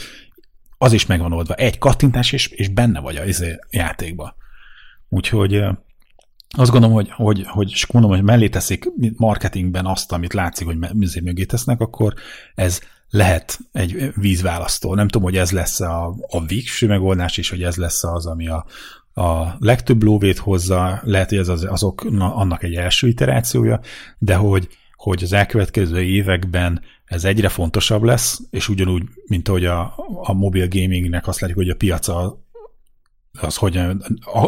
az 0.78 0.92
is 0.92 1.06
megvan 1.06 1.32
oldva. 1.32 1.54
Egy 1.54 1.78
kattintás, 1.78 2.32
és, 2.32 2.46
és 2.46 2.68
benne 2.68 3.00
vagy 3.00 3.16
a 3.16 3.24
izé 3.24 3.58
játékba. 3.70 4.36
Úgyhogy 5.08 5.54
ö, 5.54 5.70
azt 6.56 6.70
gondolom, 6.70 6.94
hogy, 6.94 7.10
hogy, 7.10 7.44
hogy 7.46 7.70
és 7.70 7.86
mondom, 7.86 8.10
hogy 8.10 8.22
mellé 8.22 8.48
teszik 8.48 8.84
marketingben 9.16 9.86
azt, 9.86 10.12
amit 10.12 10.32
látszik, 10.32 10.66
hogy 10.66 10.78
műzé 10.94 11.20
mögé 11.20 11.44
tesznek, 11.44 11.80
akkor 11.80 12.14
ez 12.54 12.80
lehet 13.10 13.58
egy 13.72 14.12
vízválasztó. 14.14 14.94
Nem 14.94 15.08
tudom, 15.08 15.22
hogy 15.22 15.36
ez 15.36 15.50
lesz 15.50 15.80
a, 15.80 16.14
a 16.28 16.44
végső 16.44 16.86
megoldás, 16.86 17.38
és 17.38 17.50
hogy 17.50 17.62
ez 17.62 17.76
lesz 17.76 18.04
az, 18.04 18.26
ami 18.26 18.48
a, 18.48 18.66
a 19.14 19.56
legtöbb 19.58 20.02
lóvét 20.02 20.38
hozza, 20.38 21.00
lehet, 21.04 21.28
hogy 21.28 21.38
ez 21.38 21.48
az, 21.48 21.64
azok, 21.64 22.10
na, 22.10 22.34
annak 22.34 22.62
egy 22.62 22.74
első 22.74 23.08
iterációja, 23.08 23.80
de 24.18 24.34
hogy, 24.34 24.68
hogy 24.96 25.22
az 25.22 25.32
elkövetkező 25.32 26.02
években 26.02 26.80
ez 27.04 27.24
egyre 27.24 27.48
fontosabb 27.48 28.02
lesz, 28.02 28.40
és 28.50 28.68
ugyanúgy, 28.68 29.02
mint 29.26 29.48
ahogy 29.48 29.64
a, 29.64 29.94
a 30.22 30.32
mobil 30.32 30.68
gamingnek 30.68 31.26
azt 31.26 31.40
látjuk, 31.40 31.58
hogy 31.58 31.70
a 31.70 31.76
piaca 31.76 32.45
az 33.40 33.56
hogy 33.56 33.80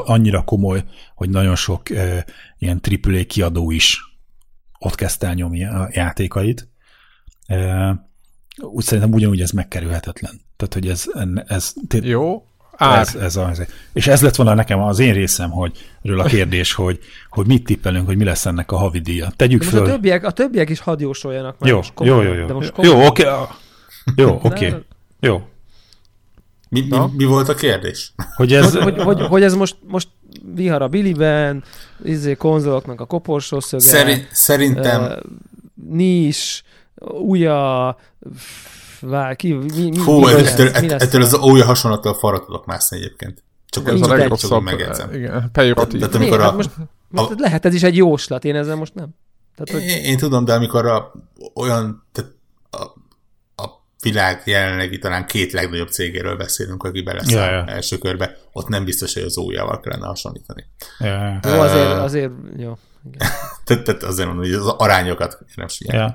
annyira 0.05 0.43
komoly, 0.43 0.85
hogy 1.15 1.31
nagyon 1.31 1.57
sok 1.57 1.91
e, 1.91 2.25
ilyen 2.59 2.81
AAA 3.05 3.25
kiadó 3.27 3.71
is 3.71 3.99
ott 4.79 4.95
kezdte 4.95 5.27
el 5.27 5.35
nyomni 5.35 5.65
a 5.65 5.89
játékait. 5.93 6.69
E, 7.47 7.93
úgy 8.61 8.85
szerintem 8.85 9.13
ugyanúgy 9.13 9.41
ez 9.41 9.51
megkerülhetetlen. 9.51 10.41
Tehát, 10.57 10.75
hogy 10.75 10.89
ez, 10.89 11.05
ez, 11.47 11.73
Jó, 12.03 12.45
ár. 12.77 13.01
ez, 13.01 13.15
ez 13.15 13.37
az. 13.37 13.67
És 13.93 14.07
ez 14.07 14.23
lett 14.23 14.37
volna 14.37 14.55
nekem 14.55 14.81
az 14.83 14.99
én 14.99 15.13
részem, 15.13 15.51
hogy 15.51 15.79
ről 16.03 16.21
a 16.21 16.25
kérdés, 16.25 16.73
hogy, 16.73 16.99
hogy 17.29 17.47
mit 17.47 17.65
tippelünk, 17.65 18.07
hogy 18.07 18.17
mi 18.17 18.25
lesz 18.25 18.47
ennek 18.47 18.73
a 18.73 18.77
havidíja. 18.77 19.31
Tegyük 19.37 19.59
De 19.61 19.65
most 19.65 19.77
a 19.77 19.85
föl. 19.85 19.95
többiek, 19.95 20.25
a 20.25 20.31
többiek 20.31 20.69
is 20.69 20.81
hadd 20.81 21.01
jósoljanak 21.01 21.59
már 21.59 21.71
Jó, 21.71 21.77
most 21.77 21.93
jó, 22.01 22.07
komolyan, 22.15 22.35
jó, 22.35 22.41
jó. 22.41 22.47
De 22.47 22.53
most 22.53 22.73
Jó, 22.83 23.07
oké. 23.07 23.25
Jó, 24.17 24.39
oké. 24.43 24.69
De- 24.69 24.83
Jó. 25.21 25.49
Mi, 26.69 26.81
mi, 26.81 26.99
mi 27.17 27.25
volt 27.25 27.49
a 27.49 27.55
kérdés? 27.55 28.13
Hogy 28.37 28.53
ez... 28.53 28.75
Hogy, 28.77 29.03
hogy, 29.03 29.21
hogy, 29.27 29.43
ez 29.43 29.55
most, 29.55 29.77
most 29.87 30.09
vihar 30.55 30.83
a 30.83 30.89
biliben, 30.89 31.65
izé, 32.05 32.35
konzoloknak 32.35 33.01
a 33.01 33.05
koporsó 33.05 33.61
szöge, 33.61 33.83
Szerint, 33.83 34.29
szerintem 34.33 35.03
ö, 35.03 35.17
nis, 35.89 36.63
újja, 37.05 37.97
vár, 39.01 39.37
ki, 39.37 39.53
mi, 39.53 39.89
mi, 39.91 39.99
Hú, 39.99 40.19
mi, 40.19 40.27
ettől, 40.27 40.41
lesz, 40.43 40.53
ettől, 40.53 40.81
mi 40.81 40.89
lesz 40.89 41.03
ettől 41.03 41.23
az 41.23 41.35
ója 41.35 41.65
hasonlattól 41.65 42.15
farra 42.15 42.45
tudok 42.45 42.67
mászni 42.67 42.97
egyébként. 42.97 43.43
Csak 43.69 43.89
Ez 43.89 44.01
a 44.01 44.15
legrosszabb, 44.17 44.63
megjegyzem. 44.63 45.15
igen, 45.15 45.49
pejoratív. 45.53 46.01
Mi? 46.01 46.07
amikor 46.15 46.41
Hát 46.41 46.51
a- 46.53 46.55
most, 46.55 46.71
most 47.09 47.31
a- 47.31 47.35
lehet 47.37 47.65
ez 47.65 47.75
is 47.75 47.83
egy 47.83 47.97
jóslat, 47.97 48.45
én 48.45 48.55
ezzel 48.57 48.77
most 48.77 48.95
nem. 48.95 49.09
Tehát, 49.57 49.83
hogy 49.83 49.91
Én, 49.91 50.05
én 50.05 50.17
tudom, 50.17 50.45
de 50.45 50.53
amikor 50.55 50.87
a, 50.87 51.13
olyan, 51.55 52.07
tehát 52.13 52.31
a 52.71 52.87
világ 54.11 54.43
jelenlegi 54.45 54.99
talán 54.99 55.27
két 55.27 55.53
legnagyobb 55.53 55.89
cégéről 55.89 56.37
beszélünk, 56.37 56.83
aki 56.83 57.03
beleszáll 57.03 57.45
Ja, 57.45 57.51
ja, 57.51 57.57
ja. 57.57 57.65
ja. 57.67 57.75
első 57.75 57.99
körbe, 57.99 58.37
ott 58.53 58.69
nem 58.69 58.85
biztos, 58.85 59.15
hogy 59.15 59.23
az 59.23 59.39
ójával 59.39 59.81
kellene 59.81 60.07
hasonlítani. 60.07 60.65
Ja, 60.99 61.41
jó, 61.43 61.61
azért, 61.61 61.91
azért, 61.91 62.31
jó. 62.57 62.79
Tehát, 63.65 63.85
tehát 63.85 64.03
azért 64.03 64.27
mondom, 64.29 64.45
hogy 64.45 64.55
az 64.55 64.67
arányokat 64.67 65.39
nem 65.55 65.69
figyelni. 65.69 66.03
ja. 66.03 66.15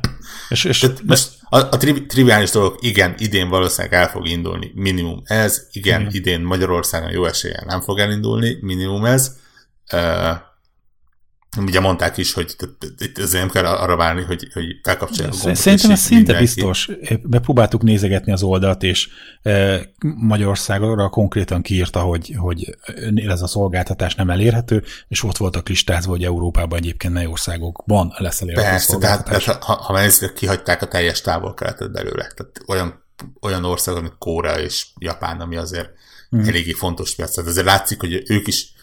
És, 0.49 0.64
és 0.64 0.80
Tehát 0.80 1.02
most 1.03 1.30
a, 1.49 1.57
a 1.57 1.78
tri, 1.78 2.06
triviális 2.06 2.52
dolog, 2.52 2.78
igen, 2.80 3.15
idén 3.18 3.49
valószínűleg 3.49 4.02
el 4.02 4.07
fog 4.10 4.28
indulni, 4.28 4.72
minimum 4.76 5.22
ez, 5.26 5.68
igen, 5.72 6.02
Igen. 6.02 6.14
idén 6.14 6.41
Magyarországon 6.41 7.11
jó 7.11 7.26
eséllyel 7.26 7.64
nem 7.68 7.82
fog 7.82 7.99
elindulni, 7.99 8.57
minimum 8.61 9.06
ez. 9.06 9.36
Uh, 9.94 9.99
ugye 11.57 11.80
mondták 11.80 12.17
is, 12.17 12.34
hogy 12.34 12.55
t- 12.57 12.69
t- 12.80 13.01
itt 13.01 13.17
azért 13.17 13.43
nem 13.43 13.49
kell 13.63 13.65
arra 13.65 13.95
várni, 13.95 14.21
hogy, 14.21 14.47
hogy 14.53 14.65
felkapcsolják 14.84 15.34
a 15.34 15.38
gombot, 15.38 15.55
Szerintem 15.55 15.91
ez 15.91 15.99
szinte 15.99 16.15
mindenki- 16.34 16.43
biztos. 16.43 16.89
Bepróbáltuk 17.23 17.81
nézegetni 17.81 18.31
az 18.31 18.43
oldalt, 18.43 18.84
és 18.84 19.09
e, 19.41 19.81
Magyarországra 20.17 21.09
konkrétan 21.09 21.61
kiírta, 21.61 21.99
hogy, 21.99 22.34
hogy 22.38 22.77
ez 23.15 23.41
a 23.41 23.47
szolgáltatás 23.47 24.15
nem 24.15 24.30
elérhető, 24.30 24.84
és 25.07 25.23
ott 25.23 25.38
voltak 25.38 25.67
listázva, 25.69 26.11
hogy 26.11 26.23
Európában 26.23 26.77
egyébként 26.80 27.13
mely 27.13 27.25
országokban 27.25 28.13
lesz 28.17 28.41
elérhető 28.41 28.69
Persze, 28.69 28.97
tehát, 28.97 29.25
tehát 29.25 29.63
ha, 29.63 29.73
ha 29.73 29.93
megnézzük, 29.93 30.34
kihagyták 30.34 30.81
a 30.81 30.88
teljes 30.88 31.21
távol-keletet 31.21 31.91
belőle. 31.91 32.27
Tehát 32.35 32.61
olyan, 32.67 33.03
olyan 33.41 33.65
ország, 33.65 34.01
mint 34.01 34.15
Kórea 34.17 34.59
és 34.59 34.88
Japán, 34.99 35.39
ami 35.39 35.55
azért 35.55 35.89
Mhm. 36.30 36.41
mm. 36.41 36.47
eléggé 36.47 36.71
fontos 36.71 37.15
piac. 37.15 37.34
Tehát 37.35 37.49
azért 37.49 37.65
látszik, 37.65 37.99
hogy 37.99 38.23
ők 38.27 38.47
is 38.47 38.73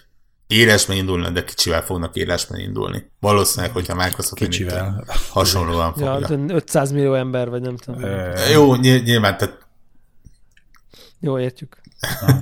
élesben 0.51 0.97
indulnak, 0.97 1.33
de 1.33 1.45
kicsivel 1.45 1.83
fognak 1.83 2.17
élesben 2.17 2.61
indulni. 2.61 3.11
Valószínűleg, 3.21 3.73
hogyha 3.75 3.95
Microsoft 3.95 4.35
Kicsivel. 4.35 5.05
Hasonlóan 5.31 5.93
fogja. 5.93 6.19
Ja, 6.29 6.37
de 6.37 6.55
500 6.55 6.93
millió 6.93 7.15
ember, 7.15 7.49
vagy 7.51 7.61
nem 7.61 7.77
tudom. 7.77 8.03
Ö, 8.03 8.31
Jó, 8.53 8.75
ny- 8.75 9.03
nyilván, 9.05 9.37
tehát 9.37 9.59
Jó, 11.21 11.39
értjük. 11.39 11.77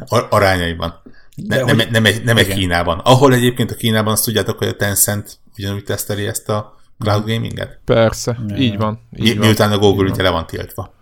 ar- 0.06 0.32
arányaiban. 0.32 1.02
Ne, 1.34 1.56
De 1.56 1.64
nem, 1.64 1.76
hogy- 1.76 1.90
nem, 1.90 2.04
egy, 2.04 2.24
nem 2.24 2.36
egy. 2.36 2.48
Kínában. 2.48 2.98
Ahol 2.98 3.34
egyébként 3.34 3.70
a 3.70 3.74
Kínában 3.74 4.12
azt 4.12 4.24
tudjátok, 4.24 4.58
hogy 4.58 4.68
a 4.68 4.76
Tencent 4.76 5.38
ugyanúgy 5.58 5.84
teszteli 5.84 6.26
ezt 6.26 6.48
a 6.48 6.76
cloud 6.98 7.26
gaminget? 7.26 7.80
Persze, 7.84 8.38
így 8.56 8.76
van. 8.76 9.00
Mi, 9.10 9.26
Így 9.26 9.36
van. 9.38 9.46
miután 9.46 9.72
a 9.72 9.78
Google 9.78 10.06
Így 10.06 10.12
ugye 10.12 10.22
le 10.22 10.30
van 10.30 10.46
tiltva 10.46 10.94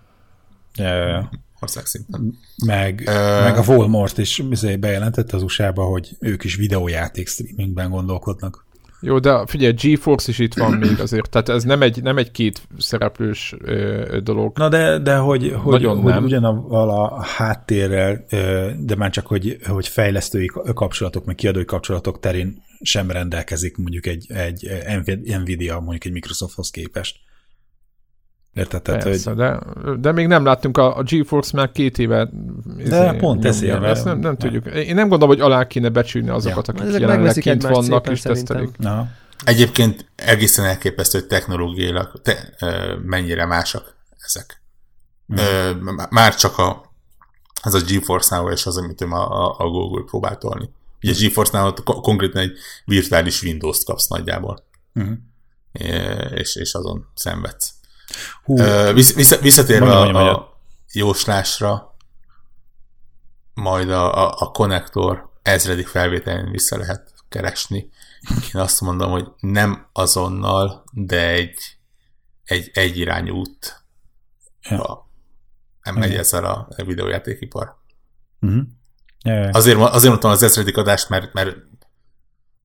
ö, 0.79 1.19
országszinten. 1.67 2.39
meg, 2.67 3.01
Ö- 3.07 3.43
meg 3.43 3.57
a 3.57 3.65
Walmart 3.67 4.19
is 4.19 4.43
izé 4.51 4.77
bejelentette 4.77 5.37
az 5.37 5.43
USA-ba, 5.43 5.85
hogy 5.85 6.17
ők 6.21 6.45
is 6.45 6.57
videójáték 6.57 7.29
streamingben 7.29 7.91
gondolkodnak. 7.91 8.65
Jó, 9.01 9.19
de 9.19 9.47
figyelj, 9.47 9.73
GeForce 9.73 10.31
is 10.31 10.39
itt 10.39 10.55
van 10.55 10.73
még 10.73 11.01
azért, 11.01 11.31
tehát 11.31 11.49
ez 11.49 11.65
nem 11.65 11.83
egy, 11.83 12.03
nem 12.03 12.17
egy 12.19 12.31
két 12.31 12.63
szereplős 12.79 13.55
ö, 13.59 14.19
dolog. 14.23 14.59
Na 14.59 14.69
de, 14.69 14.99
de 14.99 15.17
hogy, 15.17 15.53
hogy, 15.63 15.73
Nagyon 15.73 16.01
hogy 16.01 16.13
nem. 16.13 16.25
ugyanavval 16.25 16.91
a 16.91 17.23
háttérrel, 17.23 18.25
ö, 18.31 18.71
de 18.79 18.97
már 18.97 19.11
csak, 19.11 19.27
hogy, 19.27 19.59
hogy 19.67 19.89
fejlesztői 19.89 20.51
kapcsolatok, 20.75 21.25
meg 21.25 21.35
kiadói 21.35 21.65
kapcsolatok 21.65 22.21
terén 22.21 22.63
sem 22.81 23.11
rendelkezik 23.11 23.77
mondjuk 23.77 24.07
egy, 24.07 24.27
egy 24.33 25.39
Nvidia 25.43 25.81
mondjuk 25.81 26.05
egy 26.05 26.13
Microsofthoz 26.13 26.71
képest. 26.71 27.17
Érted? 28.57 28.83
Tehát, 28.83 29.03
hogy, 29.03 29.11
Persze, 29.13 29.35
de, 29.35 29.59
de 30.01 30.13
még 30.13 30.27
nem 30.27 30.45
láttunk 30.45 30.79
a, 30.79 30.97
a 30.97 31.03
GeForce 31.03 31.57
már 31.57 31.73
két 31.73 31.99
éve 31.99 32.29
De 32.89 33.13
pont 33.13 33.21
nyomja. 33.43 33.49
ezért, 33.49 33.83
Ezt 33.83 34.05
nem, 34.05 34.19
nem 34.19 34.37
tudjuk. 34.37 34.67
Én 34.67 34.95
nem 34.95 35.09
gondolom, 35.09 35.29
hogy 35.37 35.45
alá 35.45 35.67
kéne 35.67 35.89
becsülni 35.89 36.29
azokat, 36.29 36.67
Ja. 36.67 36.73
akik 36.75 36.87
Ezek 36.89 37.01
jelenleg 37.01 37.35
kint 37.35 37.63
vannak 37.63 38.09
és 38.09 38.21
szerintem. 38.21 38.57
tesztelik. 38.57 38.79
na, 38.79 39.09
Egyébként 39.45 40.11
egészen 40.15 40.65
elképesztő, 40.65 41.19
hogy 41.19 41.29
technológiailag 41.29 42.21
te, 42.23 42.55
ö, 42.61 42.95
mennyire 43.05 43.45
másak 43.47 43.95
ezek. 44.25 44.63
Mhm. 45.27 45.39
Ö, 45.39 45.75
m- 45.75 46.11
már 46.11 46.35
csak 46.35 46.59
a, 46.59 46.93
az 47.63 47.75
a 47.75 47.81
GeForce 47.89 48.37
Now 48.37 48.51
és 48.51 48.67
az, 48.67 48.77
amit 48.77 49.01
a, 49.01 49.45
a, 49.47 49.55
a 49.59 49.69
Google 49.69 50.03
próbál 50.07 50.39
tolni. 50.39 50.71
Ugye 51.03 51.13
a 51.13 51.17
GeForce 51.21 51.59
Now 51.59 51.73
ko- 51.85 52.01
konkrétan 52.01 52.43
egy 52.43 52.53
virtuális 52.85 53.43
Windows-t 53.43 53.85
kapsz 53.85 54.07
nagyjából. 54.09 54.65
Ö, 54.93 55.05
és, 56.35 56.57
és 56.57 56.75
azon 56.75 57.07
szenvedsz. 57.15 57.75
Hú, 58.45 58.57
Vissza, 58.93 59.15
vissza, 59.15 59.39
visszatérve 59.39 59.87
Mondjam, 59.87 60.15
a, 60.15 60.19
mondjam. 60.19 60.35
a 60.43 60.59
jóslásra, 60.93 61.97
majd 63.55 63.91
a, 63.91 64.27
a, 64.27 64.35
a 64.39 64.51
konnektor 64.51 65.31
ezredik 65.43 65.87
felvételén 65.87 66.51
vissza 66.51 66.77
lehet 66.77 67.13
keresni. 67.29 67.91
Én 68.55 68.61
azt 68.61 68.81
mondom, 68.81 69.11
hogy 69.11 69.27
nem 69.41 69.89
azonnal, 69.93 70.85
de 70.93 71.29
egy, 71.29 71.59
egy 72.45 72.71
egyirányú 72.75 73.35
út 73.35 73.85
Ja. 74.71 75.07
ja. 75.85 75.93
megy 75.93 76.15
ezzel 76.15 76.45
a 76.45 76.69
videójátékipar. 76.85 77.77
uh-huh. 78.41 78.63
ja, 79.25 79.35
ja. 79.35 79.51
Azért, 79.53 79.79
azért 79.79 80.09
mondtam 80.09 80.31
az 80.31 80.43
ezredik 80.43 80.77
adást, 80.77 81.09
mert, 81.09 81.33
mert 81.33 81.57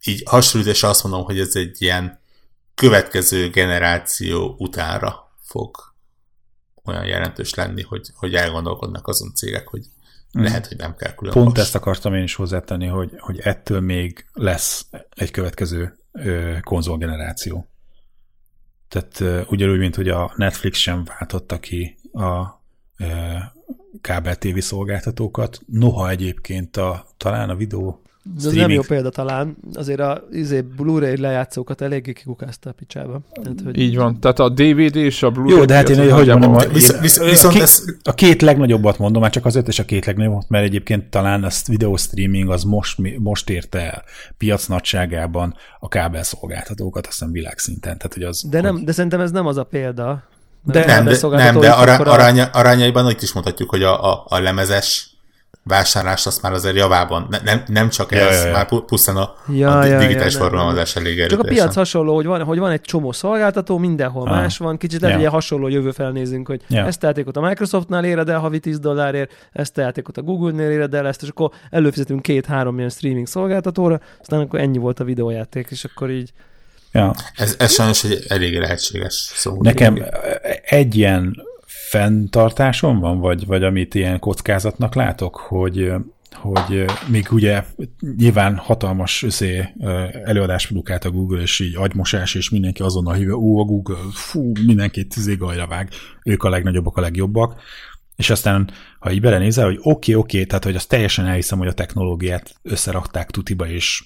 így 0.04 0.24
hasonlításra 0.26 0.90
azt 0.90 1.04
mondom, 1.04 1.24
hogy 1.24 1.40
ez 1.40 1.56
egy 1.56 1.82
ilyen 1.82 2.20
következő 2.76 3.50
generáció 3.50 4.56
utánra 4.58 5.31
fog 5.52 5.78
olyan 6.84 7.06
jelentős 7.06 7.54
lenni, 7.54 7.82
hogy, 7.82 8.10
hogy 8.16 8.36
elgondolkodnak 8.36 9.08
azon 9.08 9.34
cégek, 9.34 9.68
hogy 9.68 9.86
lehet, 10.32 10.68
hogy 10.68 10.78
nem 10.78 10.96
kell 10.96 11.14
külön 11.14 11.34
Pont 11.34 11.48
most. 11.48 11.60
ezt 11.60 11.76
akartam 11.76 12.14
én 12.14 12.24
is 12.24 12.36
hozzátenni, 12.36 12.86
hogy, 12.88 13.12
hogy 13.18 13.40
ettől 13.40 13.80
még 13.80 14.26
lesz 14.34 14.86
egy 15.10 15.32
következő 15.32 15.98
ö, 16.12 16.58
konzolgeneráció. 16.62 17.68
Tehát 18.88 19.20
ö, 19.20 19.42
ugyanúgy, 19.48 19.80
mint 19.80 19.96
hogy 19.96 20.10
a 20.10 20.34
Netflix 20.36 20.78
sem 20.78 21.04
váltotta 21.04 21.60
ki 21.60 21.98
a 22.14 22.46
ö, 22.98 23.36
kábel 24.02 24.36
TV 24.38 24.58
szolgáltatókat, 24.58 25.60
noha 25.66 26.10
egyébként 26.10 26.78
a, 26.78 27.08
talán 27.18 27.50
a 27.50 27.56
videó 27.56 28.02
Ez 28.38 28.54
nem 28.54 28.70
jó 28.70 28.82
példa 28.82 29.10
talán, 29.10 29.58
azért 29.74 30.00
a 30.00 30.28
izé, 30.32 30.62
Blu-ray 30.62 31.18
lejátszókat 31.18 31.82
eléggé 31.82 32.14
kikukázta 32.14 32.70
a 32.70 32.74
picsába. 32.74 33.20
Tehát, 33.44 33.58
hogy 33.64 33.80
Így 33.80 33.96
van. 33.96 34.20
Tehát 34.20 34.40
a 34.40 34.50
DVD 34.50 34.96
és 34.96 35.24
a 35.24 35.32
Blu-ray... 35.32 35.58
Jó, 35.58 35.66
de 35.66 35.76
hát 35.76 35.90
én, 35.90 36.00
az 36.00 36.12
hogy 36.12 36.28
mondom, 36.28 36.56
a, 36.56 36.60
Visz- 36.68 37.00
visz- 37.00 37.20
a, 37.20 37.26
viszont 37.26 37.54
két, 37.54 37.62
ez- 37.62 37.84
a 38.04 38.14
két 38.14 38.42
legnagyobbat 38.42 38.98
mondom, 38.98 39.22
már 39.22 39.32
csak 39.32 39.46
azért 39.46 39.68
is 39.68 39.80
a 39.80 39.86
két 39.86 40.06
legnagyobbat, 40.06 40.50
mert 40.50 40.64
egyébként 40.66 41.10
talán 41.10 41.44
a 41.44 41.50
videó 41.68 41.96
streaming 41.98 42.50
az 42.50 42.64
most, 42.64 42.98
most 43.20 43.50
érte 43.50 43.80
el 43.80 44.04
piac 44.38 44.66
nagyságában 44.66 45.56
a 45.80 45.88
kábelszolgáltatókat, 45.88 47.08
azt 47.08 47.18
hiszem 47.18 47.34
világszinten. 47.34 47.98
Tehát, 47.98 48.14
hogy 48.14 48.24
az, 48.24 48.44
de, 48.50 48.62
nem, 48.62 48.76
hogy, 48.76 48.84
de 48.84 48.92
szerintem 48.92 49.20
ez 49.20 49.32
nem 49.32 49.46
az 49.48 49.58
a 49.58 49.64
példa. 49.64 50.24
De- 50.64 50.86
Nem, 50.86 51.06
de, 51.06 51.18
nem, 51.30 51.60
de 51.60 51.70
ará, 51.70 51.98
aránya, 51.98 52.46
arányaiban 52.46 53.10
itt 53.10 53.22
is 53.22 53.34
mondhatjuk, 53.34 53.70
hogy 53.70 53.84
a, 53.84 54.12
a, 54.12 54.26
a 54.28 54.40
lemezes 54.40 55.11
vásárlást 55.64 56.26
azt 56.28 56.42
már 56.42 56.52
azért 56.52 56.76
javában, 56.76 57.28
ne, 57.30 57.40
nem, 57.44 57.64
nem 57.68 57.90
csak 57.90 58.12
Ja, 58.12 58.18
ez, 58.18 58.40
ja, 58.42 58.46
ja. 58.46 58.52
már 58.52 58.66
pu- 58.68 58.86
pusztán 58.86 59.16
a, 59.16 59.34
Ja, 59.48 59.80
a 59.80 59.86
ja, 59.86 60.00
digitális 60.00 60.34
ja, 60.34 60.40
nem, 60.40 60.48
forgalmazás 60.50 60.96
elég 60.96 61.28
Csak 61.28 61.40
a 61.40 61.44
piac 61.44 61.76
hasonló, 61.76 62.16
hogy 62.16 62.26
van, 62.26 62.44
hogy 62.44 62.58
van 62.60 62.72
egy 62.72 62.82
csomó 62.82 63.12
szolgáltató, 63.12 63.78
mindenhol 63.78 64.28
Ah. 64.28 64.34
más 64.36 64.58
van, 64.58 64.78
kicsit 64.78 65.00
lehet, 65.00 65.16
Ja. 65.16 65.20
ilyen 65.22 65.32
hasonló 65.32 65.68
jövő 65.68 65.92
felnézünk, 65.92 66.48
hogy 66.48 66.62
Ja. 66.68 66.86
ezt 66.86 67.04
a 67.04 67.06
játékot 67.06 67.38
a 67.38 67.42
Microsoftnál 67.42 68.06
éred 68.06 68.30
el 68.30 68.40
havi 68.40 68.60
10 68.60 68.80
dollárért, 68.80 69.32
ezt 69.52 69.78
a 69.78 69.82
játékot 69.82 70.18
a 70.18 70.22
Google-nél 70.22 70.70
éred 70.70 70.94
el, 70.94 71.08
ezt, 71.08 71.22
és 71.24 71.30
akkor 71.30 71.52
előfizetünk 71.70 72.22
két-három 72.22 72.78
ilyen 72.78 72.90
streaming 72.90 73.28
szolgáltatóra, 73.28 74.00
aztán 74.20 74.40
akkor 74.40 74.60
ennyi 74.60 74.78
volt 74.78 75.00
a 75.00 75.04
videójáték, 75.04 75.68
és 75.70 75.84
akkor 75.84 76.10
így 76.10 76.32
ja, 76.92 77.14
Ez, 77.36 77.56
ez 77.60 77.72
sajnos 77.74 78.04
egy 78.04 78.26
elég 78.28 78.60
lehetséges 78.60 79.14
szó. 79.36 79.58
Nekem 79.62 80.06
egy 80.64 80.96
ilyen 80.96 81.36
fenntartásom 81.92 83.00
van, 83.00 83.20
vagy, 83.20 83.46
vagy 83.46 83.64
amit 83.64 83.96
ilyen 83.96 84.20
kockázatnak 84.20 84.96
látok, 84.96 85.36
hogy 85.36 85.94
hogy 86.34 86.86
még 87.08 87.28
ugye 87.32 87.64
nyilván 88.18 88.56
hatalmas 88.56 89.24
összé 89.24 89.74
előadást 90.24 90.68
produkált 90.68 91.06
a 91.06 91.12
Google, 91.12 91.42
és 91.42 91.60
így 91.60 91.76
agymosás, 91.76 92.36
és 92.36 92.50
mindenki 92.50 92.82
azonnal 92.82 93.14
hívja, 93.14 93.36
ó, 93.36 93.60
a 93.60 93.64
Google, 93.64 93.98
fú, 94.14 94.52
mindenkit 94.66 95.14
zégajra 95.14 95.68
vág, 95.68 95.90
ők 96.24 96.44
a 96.44 96.50
legnagyobbak, 96.50 96.98
a 96.98 97.02
legjobbak, 97.02 97.62
és 98.16 98.30
aztán, 98.30 98.70
ha 99.00 99.12
így 99.12 99.22
belenézel, 99.22 99.66
hogy 99.66 99.78
oké, 99.78 99.88
okay, 99.88 100.16
oké, 100.16 100.36
okay, 100.38 100.46
tehát 100.46 100.64
hogy 100.64 100.76
azt 100.76 100.90
teljesen 100.90 101.26
elhiszem, 101.26 101.58
hogy 101.58 101.68
a 101.68 101.74
technológiát 101.74 102.56
összerakták 102.62 103.32
tutiba, 103.32 103.68
és 103.68 104.04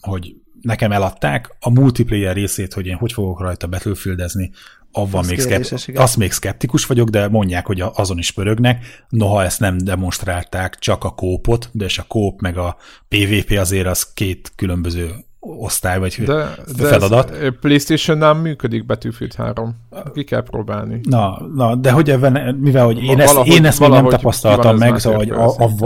hogy 0.00 0.34
nekem 0.60 0.92
eladták 0.92 1.56
a 1.60 1.70
multiplayer 1.70 2.34
részét, 2.34 2.74
hogy 2.74 2.86
én 2.86 2.96
hogy 2.96 3.12
fogok 3.12 3.40
rajta 3.40 3.66
battlefieldezni, 3.66 4.50
avval 4.96 5.20
Az 5.20 5.28
még, 5.28 5.36
kérdéses, 5.46 5.80
szkept, 5.80 5.98
azt 5.98 6.16
még 6.16 6.32
szkeptikus 6.32 6.86
vagyok, 6.86 7.08
de 7.08 7.28
mondják, 7.28 7.66
hogy 7.66 7.82
azon 7.94 8.18
is 8.18 8.30
pörögnek, 8.30 9.04
noha 9.08 9.44
ezt 9.44 9.60
nem 9.60 9.78
demonstrálták, 9.78 10.78
csak 10.78 11.04
a 11.04 11.10
kópot, 11.10 11.68
de 11.72 11.84
és 11.84 11.98
a 11.98 12.04
kóp 12.08 12.40
meg 12.40 12.56
a 12.58 12.76
PvP 13.08 13.58
azért 13.58 13.86
az 13.86 14.12
két 14.12 14.52
különböző 14.56 15.10
osztály, 15.40 15.98
vagy 15.98 16.22
De, 16.24 16.54
de 16.76 16.86
feladat. 16.86 17.30
Ez, 17.30 17.48
Playstation-nál 17.60 18.34
működik 18.34 18.86
Battlefield 18.86 19.34
3. 19.34 19.74
Ki 20.14 20.24
kell 20.24 20.42
próbálni. 20.42 21.00
Na, 21.02 21.40
na, 21.54 21.74
de 21.74 21.90
hogy 21.90 22.10
ebben, 22.10 22.54
mivel 22.54 22.84
hogy 22.84 23.02
én 23.02 23.20
ezt, 23.20 23.32
Valahogy- 23.32 23.54
én 23.54 23.64
ezt 23.64 23.80
még 23.80 23.88
nem 23.88 24.08
tapasztaltam 24.08 24.76
meg, 24.76 24.98
szóval 24.98 25.18
hogy 25.18 25.30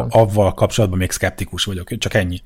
avval 0.08 0.54
kapcsolatban 0.54 0.98
még 0.98 1.10
szkeptikus 1.10 1.64
vagyok, 1.64 1.98
csak 1.98 2.14
ennyi. 2.14 2.40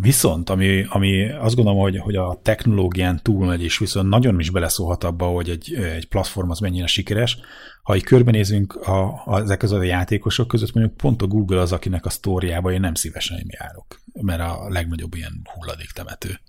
Viszont, 0.00 0.50
ami, 0.50 0.86
ami 0.88 1.30
azt 1.30 1.54
gondolom, 1.54 1.80
hogy, 1.80 1.98
hogy 1.98 2.14
a 2.14 2.40
technológián 2.42 3.20
túlmegy, 3.22 3.62
és 3.62 3.78
viszont 3.78 4.08
nagyon 4.08 4.40
is 4.40 4.50
beleszólhat 4.50 5.04
abba, 5.04 5.26
hogy 5.26 5.48
egy, 5.48 5.74
egy 5.74 6.08
platform 6.08 6.50
az 6.50 6.58
mennyire 6.58 6.86
sikeres, 6.86 7.38
ha 7.82 7.96
így 7.96 8.02
körbenézünk 8.02 8.74
a, 8.74 9.22
a, 9.24 9.40
ezek 9.40 9.58
között 9.58 9.78
a 9.78 9.82
játékosok 9.82 10.48
között, 10.48 10.74
mondjuk 10.74 10.96
pont 10.96 11.22
a 11.22 11.26
Google 11.26 11.60
az, 11.60 11.72
akinek 11.72 12.06
a 12.06 12.10
sztóriába 12.10 12.72
én 12.72 12.80
nem 12.80 12.94
szívesen 12.94 13.46
járok, 13.46 14.00
mert 14.20 14.40
a 14.40 14.68
legnagyobb 14.68 15.14
ilyen 15.14 15.40
hulladéktemető. 15.54 16.40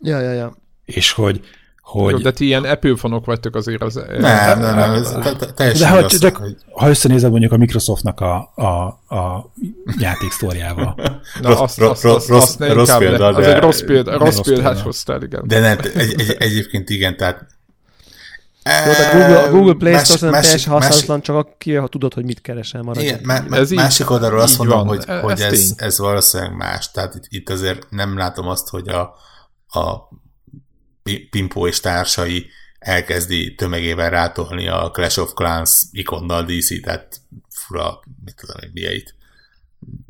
Ja, 0.00 0.20
ja, 0.20 0.32
ja. 0.32 0.56
És 0.84 1.12
hogy, 1.12 1.40
hogy 1.82 2.12
Jó, 2.12 2.18
de 2.18 2.30
ti 2.32 2.44
ilyen 2.44 2.64
Apple 2.64 2.96
fanok 2.96 3.24
vagytok 3.24 3.54
azért 3.54 3.82
az... 3.82 3.94
Nem, 4.18 4.58
nem, 4.60 4.74
nem, 4.76 4.92
ez 4.92 5.10
te- 5.10 5.20
te- 5.20 5.46
De 5.46 5.52
teljesen 5.52 5.88
ha, 5.88 5.98
igaz, 5.98 6.18
csak, 6.18 6.36
hogy 6.36 6.56
ha 6.72 6.88
összenézed 6.88 7.30
mondjuk 7.30 7.52
a 7.52 7.56
Microsoftnak 7.56 8.20
a, 8.20 8.52
a, 8.54 8.86
a 9.16 9.52
játék 9.98 10.30
sztóriával, 10.30 10.94
Na, 11.40 11.48
Rossz- 11.48 11.60
azt, 11.60 11.78
rossz- 11.78 11.90
azt, 12.04 12.04
azt, 12.04 12.28
rossz- 12.28 12.42
azt 12.60 12.72
rossz 12.72 12.78
inkább 12.88 12.98
példa, 12.98 13.30
le. 13.30 13.36
Az 13.36 13.44
de- 13.44 13.54
egy 13.54 13.60
rossz 13.62 13.80
példa, 13.80 14.18
rossz 14.18 14.36
rossz 14.36 14.46
példát 14.46 14.64
példa. 14.64 14.82
hoztál, 14.82 15.22
igen. 15.22 15.42
de 15.46 15.60
nem, 15.60 15.78
egy, 15.94 16.14
egy, 16.20 16.36
egyébként 16.38 16.90
igen, 16.90 17.16
tehát 17.16 17.46
Jó, 18.86 18.92
tehát 18.92 19.14
a 19.14 19.16
Google, 19.18 19.42
a 19.42 19.50
Google 19.50 19.74
Play 19.74 19.92
Más- 19.92 20.04
Store 20.04 20.18
szerintem 20.18 20.30
másik- 20.30 20.44
teljesen 20.64 20.72
hasonlatlan, 20.72 21.20
csak 21.22 21.36
aki, 21.36 21.74
ha 21.74 21.88
tudod, 21.88 22.14
hogy 22.14 22.24
mit 22.24 22.40
keresel 22.40 22.82
marad. 22.82 23.02
Igen, 23.02 23.20
má, 23.22 23.44
má, 23.48 23.56
Ez 23.56 23.70
így- 23.70 23.78
másik 23.78 24.10
oldalról 24.10 24.40
azt 24.40 24.52
így 24.52 24.58
mondom, 24.58 24.78
van. 24.78 24.86
hogy, 24.86 25.04
Ez 25.08 25.20
hogy 25.22 25.40
ez, 25.40 25.72
ez 25.76 25.98
valószínűleg 25.98 26.56
más. 26.56 26.90
Tehát 26.90 27.14
itt, 27.14 27.24
itt 27.28 27.48
azért 27.50 27.86
nem 27.90 28.16
látom 28.16 28.46
azt, 28.48 28.68
hogy 28.68 28.88
a, 28.88 29.00
a 29.80 30.08
Pimpó 31.18 31.66
és 31.66 31.80
társai 31.80 32.46
elkezdi 32.78 33.54
tömegével 33.54 34.10
rátolni 34.10 34.68
a 34.68 34.90
Clash 34.90 35.20
of 35.20 35.32
Clans 35.32 35.82
ikonnal 35.90 36.46
tehát 36.82 37.20
fura, 37.48 38.00
mit 38.24 38.36
tudom 38.36 38.56
én, 38.62 38.70
mieit. 38.72 39.14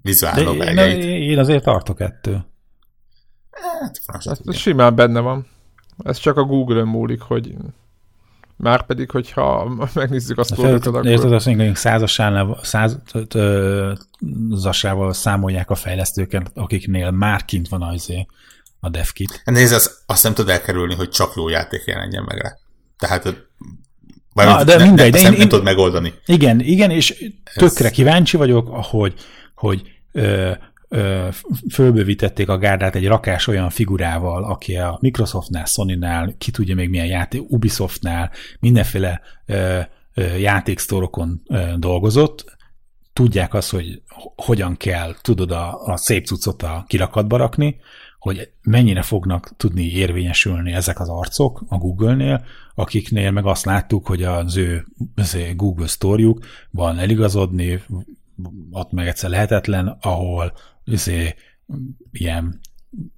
Vizuál 0.02 0.54
de 0.54 0.94
én, 0.96 1.22
én 1.22 1.38
azért 1.38 1.64
tartok 1.64 2.00
ettől. 2.00 2.46
Hát, 3.50 4.00
Ez, 4.06 4.22
tudja. 4.22 4.52
ez 4.52 4.56
simán 4.56 4.94
benne 4.94 5.20
van. 5.20 5.46
Ez 6.04 6.18
csak 6.18 6.36
a 6.36 6.42
Google-ön 6.42 6.86
múlik, 6.86 7.20
hogy 7.20 7.54
már 8.56 8.86
pedig, 8.86 9.10
hogyha 9.10 9.74
megnézzük 9.94 10.38
a 10.38 10.42
sztorikat, 10.42 10.72
Érted, 10.72 10.94
akkor... 10.94 11.34
azt 11.34 11.46
mondjuk, 11.46 11.76
százasával, 11.76 12.60
százasával 13.28 15.12
számolják 15.12 15.70
a 15.70 15.74
fejlesztőket, 15.74 16.50
akiknél 16.54 17.10
már 17.10 17.44
kint 17.44 17.68
van 17.68 17.82
az 17.82 18.12
a 18.80 18.88
devkit. 18.88 19.42
Nézd, 19.44 19.72
azt, 19.74 20.02
azt 20.06 20.22
nem 20.22 20.34
tud 20.34 20.48
elkerülni, 20.48 20.94
hogy 20.94 21.08
csak 21.08 21.32
jó 21.36 21.48
játék 21.48 21.82
jelenjen 21.86 22.22
meg 22.26 22.38
rá. 22.38 22.52
Tehát 22.98 23.24
Na, 24.32 24.64
de 24.64 24.76
de 24.76 24.84
mindegy, 24.84 25.12
nem, 25.12 25.22
de 25.22 25.28
én- 25.28 25.32
nem, 25.32 25.40
én- 25.40 25.48
tudod 25.48 25.64
megoldani. 25.64 26.12
Igen, 26.26 26.60
igen, 26.60 26.90
és 26.90 27.24
tökre 27.54 27.90
kíváncsi 27.90 28.36
vagyok, 28.36 28.68
hogy, 28.68 29.14
hogy 29.54 29.82
ö, 30.12 30.52
ö, 30.88 31.28
fölbővítették 31.72 32.48
a 32.48 32.58
gárdát 32.58 32.94
egy 32.94 33.06
rakás 33.06 33.46
olyan 33.46 33.70
figurával, 33.70 34.44
aki 34.44 34.76
a 34.76 34.98
Microsoftnál, 35.00 35.64
Sony-nál, 35.64 36.34
ki 36.38 36.50
tudja 36.50 36.74
még 36.74 36.88
milyen 36.88 37.06
játék, 37.06 37.42
Ubisoftnál, 37.48 38.30
mindenféle 38.60 39.20
ö, 39.46 39.80
ö, 40.14 40.22
játéksztorokon 40.36 41.42
ö, 41.46 41.62
dolgozott, 41.76 42.56
tudják 43.12 43.54
azt, 43.54 43.70
hogy 43.70 44.02
hogyan 44.36 44.76
kell, 44.76 45.14
tudod, 45.22 45.50
a, 45.50 45.82
a 45.84 45.96
szép 45.96 46.26
cuccot 46.26 46.62
a 46.62 46.84
kirakatba 46.88 47.36
rakni, 47.36 47.76
hogy 48.20 48.50
mennyire 48.62 49.02
fognak 49.02 49.56
tudni 49.56 49.90
érvényesülni 49.92 50.72
ezek 50.72 51.00
az 51.00 51.08
arcok 51.08 51.64
a 51.68 51.76
Google-nél, 51.76 52.44
akiknél 52.74 53.30
meg 53.30 53.46
azt 53.46 53.64
láttuk, 53.64 54.06
hogy 54.06 54.22
az 54.22 54.56
ő, 54.56 54.86
az 55.14 55.34
ő 55.34 55.54
Google 55.54 55.86
sztorjukban 55.86 56.98
eligazodni, 56.98 57.82
ott 58.70 58.90
meg 58.90 59.06
egyszer 59.06 59.30
lehetetlen, 59.30 59.96
ahol 60.00 60.52
azért, 60.86 61.36
ilyen 62.12 62.60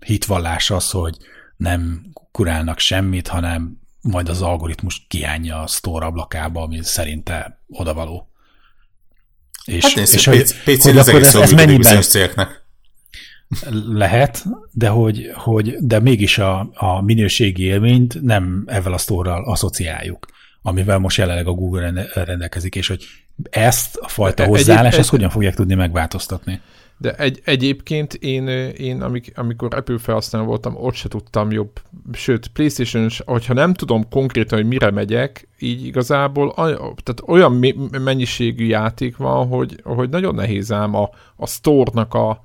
hitvallás 0.04 0.70
az, 0.70 0.90
hogy 0.90 1.16
nem 1.56 2.06
kurálnak 2.32 2.78
semmit, 2.78 3.28
hanem 3.28 3.80
majd 4.00 4.28
az 4.28 4.42
algoritmus 4.42 5.06
kiányja 5.08 5.60
a 5.60 5.66
store 5.66 6.06
ablakába, 6.06 6.62
ami 6.62 6.78
szerinte 6.82 7.62
odavaló. 7.68 8.28
És, 9.64 9.84
Hát 9.84 9.94
nézd, 9.94 10.14
és 10.14 10.24
hogy 10.24 10.54
PC 10.64 10.82
hogy 10.82 10.98
az 10.98 11.08
akkor 11.08 11.22
ez, 11.22 11.34
ez 11.34 11.52
mennyiben 11.52 12.02
cégeknek. 12.02 12.61
Lehet, 13.86 14.44
de 14.72 14.88
hogy, 14.88 15.30
hogy 15.34 15.76
de 15.80 16.00
mégis 16.00 16.38
a, 16.38 16.70
a 16.74 17.02
minőségi 17.02 17.62
élményt 17.62 18.22
nem 18.22 18.62
ezzel 18.66 18.92
a 18.92 18.98
sztorral 18.98 19.44
asszociáljuk, 19.44 20.26
amivel 20.62 20.98
most 20.98 21.18
jelenleg 21.18 21.46
a 21.46 21.52
Google 21.52 21.80
rende- 21.80 22.12
rendelkezik, 22.24 22.74
és 22.74 22.88
hogy 22.88 23.04
ezt 23.50 23.96
a 23.96 24.08
fajta 24.08 24.42
Egy- 24.42 24.48
hozzáállás, 24.48 24.92
egy- 24.92 24.98
ezt 24.98 25.10
hogyan 25.10 25.30
fogják 25.30 25.54
tudni 25.54 25.74
megváltoztatni? 25.74 26.60
De 26.98 27.12
egy, 27.12 27.40
egyébként 27.44 28.14
én, 28.14 28.48
én 28.76 29.02
amik, 29.02 29.32
amikor 29.34 29.74
Apple 29.74 29.98
felhasználó 29.98 30.44
voltam, 30.44 30.76
ott 30.76 30.94
se 30.94 31.08
tudtam 31.08 31.50
jobb. 31.50 31.70
Sőt, 32.12 32.46
playstation 32.46 33.08
hogyha 33.24 33.54
nem 33.54 33.74
tudom 33.74 34.08
konkrétan, 34.08 34.58
hogy 34.58 34.68
mire 34.68 34.90
megyek, 34.90 35.48
így 35.58 35.86
igazából 35.86 36.54
tehát 36.54 37.22
olyan 37.26 37.52
mennyiségű 38.02 38.66
játék 38.66 39.16
van, 39.16 39.46
hogy, 39.48 39.80
hogy 39.82 40.08
nagyon 40.08 40.34
nehéz 40.34 40.72
ám 40.72 40.94
a, 40.94 41.10
a 41.36 41.46
store-nak 41.46 42.14
a 42.14 42.44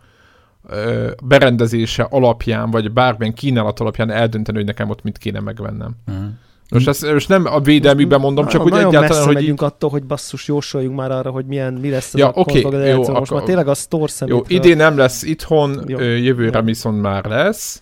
berendezése 1.24 2.08
alapján, 2.10 2.72
vagy 2.72 2.92
bármilyen 2.92 3.34
kínálat 3.34 3.80
alapján 3.80 4.12
eldönteni, 4.12 4.58
hogy 4.58 4.68
nekem 4.68 4.90
ott 4.90 5.04
mit 5.04 5.18
kéne 5.18 5.40
megvennem. 5.40 5.92
Mm. 6.12 6.26
Most, 6.70 6.88
ezt, 6.88 7.12
most 7.12 7.30
nem 7.30 7.46
a 7.46 7.60
védelműben 7.60 8.20
mondom, 8.20 8.48
csak 8.48 8.62
hogy 8.62 8.72
egyáltalán, 8.74 9.26
hogy 9.26 9.34
megyünk 9.34 9.62
attól, 9.62 9.90
hogy 9.90 10.04
basszus, 10.04 10.48
jósoljunk 10.48 10.96
már 10.96 11.12
arra, 11.12 11.30
hogy 11.30 11.46
milyen, 11.46 11.74
mi 11.74 11.90
lesz 11.90 12.14
ez 12.14 12.20
Ja, 12.20 12.28
a 12.28 12.32
oké, 12.34 12.62
konzol, 12.62 12.82
jó, 12.82 12.98
Most 12.98 13.10
akkor- 13.10 13.32
már 13.32 13.44
tényleg 13.44 13.68
a 13.68 13.74
store 13.74 14.12
jó, 14.26 14.42
idén 14.48 14.76
nem 14.78 14.98
lesz 14.98 15.24
itthon, 15.24 15.84
Jó. 15.88 16.00
jövőre 16.00 16.62
viszont 16.62 17.02
már 17.02 17.26
lesz, 17.26 17.82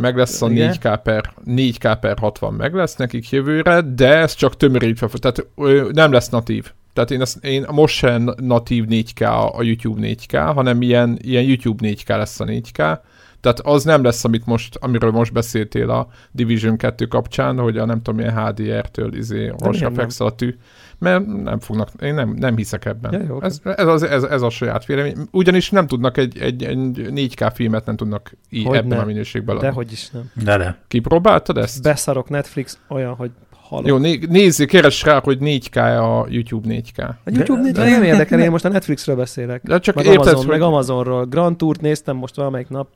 meg 0.00 0.16
lesz 0.16 0.42
a 0.42 0.50
Igen. 0.50 0.72
4K 0.72 1.00
per, 1.02 1.32
4K 1.46 1.96
per 2.00 2.18
60 2.18 2.54
meg 2.54 2.74
lesz 2.74 2.96
nekik 2.96 3.30
jövőre, 3.30 3.80
de 3.80 4.16
ez 4.16 4.34
csak 4.34 4.56
tömörítve, 4.56 5.08
fog- 5.08 5.20
tehát 5.20 5.46
nem 5.92 6.12
lesz 6.12 6.28
natív. 6.28 6.72
Tehát 6.92 7.10
én, 7.10 7.20
ezt, 7.20 7.44
én 7.44 7.66
most 7.70 7.94
sem 7.94 8.34
natív 8.36 8.84
4K 8.88 9.52
a 9.56 9.62
YouTube 9.62 10.00
4K, 10.06 10.52
hanem 10.54 10.82
ilyen, 10.82 11.18
ilyen 11.20 11.44
YouTube 11.44 11.88
4K 11.88 12.08
lesz 12.08 12.40
a 12.40 12.44
4K. 12.44 12.98
Tehát 13.42 13.60
az 13.60 13.84
nem 13.84 14.02
lesz, 14.02 14.24
amit 14.24 14.46
most, 14.46 14.76
amiről 14.76 15.10
most 15.10 15.32
beszéltél 15.32 15.90
a 15.90 16.08
Division 16.30 16.76
2 16.76 17.06
kapcsán, 17.06 17.58
hogy 17.58 17.78
a 17.78 17.84
nem 17.84 18.02
tudom 18.02 18.16
milyen 18.16 18.46
HDR-től 18.46 19.14
izé, 19.14 19.52
Rosafex 19.58 20.20
a 20.20 20.30
tű, 20.30 20.56
mert 20.98 21.26
nem 21.26 21.60
fognak, 21.60 21.88
én 22.02 22.14
nem, 22.14 22.34
nem 22.38 22.56
hiszek 22.56 22.84
ebben. 22.84 23.12
Ja, 23.12 23.22
jó, 23.28 23.42
ez, 23.42 23.60
ez, 23.64 23.86
az, 23.86 24.02
ez, 24.02 24.22
ez, 24.22 24.42
a 24.42 24.50
saját 24.50 24.84
vélemény. 24.84 25.16
Ugyanis 25.30 25.70
nem 25.70 25.86
tudnak 25.86 26.16
egy, 26.16 26.38
egy, 26.38 26.64
egy 26.64 26.78
4K 26.94 27.50
filmet 27.54 27.86
nem 27.86 27.96
tudnak 27.96 28.32
így 28.50 28.66
ebben 28.66 28.86
ne. 28.86 28.98
a 28.98 29.04
minőségben 29.04 29.56
adni. 29.56 29.68
Dehogy 29.68 29.92
is 29.92 30.10
nem. 30.10 30.30
De 30.44 30.56
de. 30.56 30.78
Kipróbáltad 30.88 31.58
ezt? 31.58 31.82
Beszarok 31.82 32.28
Netflix 32.28 32.78
olyan, 32.88 33.14
hogy 33.14 33.30
halok. 33.72 33.88
Jó, 33.88 33.96
né- 33.96 34.28
nézzél, 34.28 34.66
keres 34.66 35.02
rá, 35.02 35.20
hogy 35.24 35.38
4K 35.40 35.76
a 36.00 36.26
YouTube 36.28 36.68
4K. 36.68 37.08
A 37.08 37.30
YouTube 37.30 37.58
De- 37.58 37.64
négy 37.64 37.72
de- 37.72 37.90
nem 37.90 38.02
érdekel, 38.02 38.40
én 38.40 38.50
most 38.50 38.64
a 38.64 38.68
Netflixről 38.68 39.16
beszélek. 39.16 39.62
De 39.62 39.78
csak 39.78 39.94
Meg, 39.94 40.04
érted, 40.04 40.20
Amazon, 40.20 40.36
hogy... 40.36 40.46
meg 40.46 40.60
Amazonról. 40.60 41.24
Grand 41.24 41.56
Tourt 41.56 41.80
néztem 41.80 42.16
most 42.16 42.34
valamelyik 42.34 42.68
nap. 42.68 42.88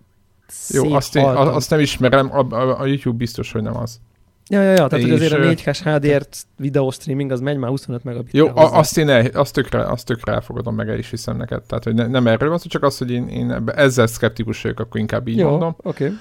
Jó, 0.68 0.92
azt, 0.92 1.16
én, 1.16 1.24
azt 1.24 1.70
nem 1.70 1.80
ismerem, 1.80 2.32
a, 2.32 2.54
a, 2.54 2.80
a 2.80 2.86
YouTube 2.86 3.16
biztos, 3.16 3.52
hogy 3.52 3.62
nem 3.62 3.76
az. 3.76 4.00
Ja, 4.48 4.62
ja, 4.62 4.70
ja, 4.70 4.86
tehát 4.86 5.04
hogy 5.04 5.10
azért 5.10 5.32
a 5.32 5.38
ö, 5.38 5.52
4K-s 5.52 5.82
HDR 5.82 6.26
videó 6.56 6.90
streaming 6.90 7.30
az 7.30 7.40
megy 7.40 7.56
már 7.56 7.70
25 7.70 8.04
megabit. 8.04 8.32
Jó, 8.32 8.46
a, 8.46 8.78
azt 8.78 8.98
én 8.98 9.08
el, 9.08 9.26
azt 9.34 9.54
tökre, 9.54 9.82
azt 9.82 10.06
tökre 10.06 10.32
elfogadom, 10.32 10.74
meg 10.74 10.88
el 10.88 10.98
is 10.98 11.10
hiszem 11.10 11.36
neked. 11.36 11.62
Tehát, 11.62 11.84
hogy 11.84 11.94
ne, 11.94 12.06
nem 12.06 12.26
erről 12.26 12.48
van 12.48 12.58
szó, 12.58 12.68
csak 12.68 12.82
az, 12.82 12.98
hogy 12.98 13.10
én, 13.10 13.28
én 13.28 13.50
ebbe, 13.50 13.72
ezzel 13.72 14.06
szkeptikus 14.06 14.62
vagyok, 14.62 14.80
akkor 14.80 15.00
inkább 15.00 15.28
így 15.28 15.38
Jó, 15.38 15.48
mondom. 15.48 15.76
oké. 15.82 16.04
Okay. 16.04 16.16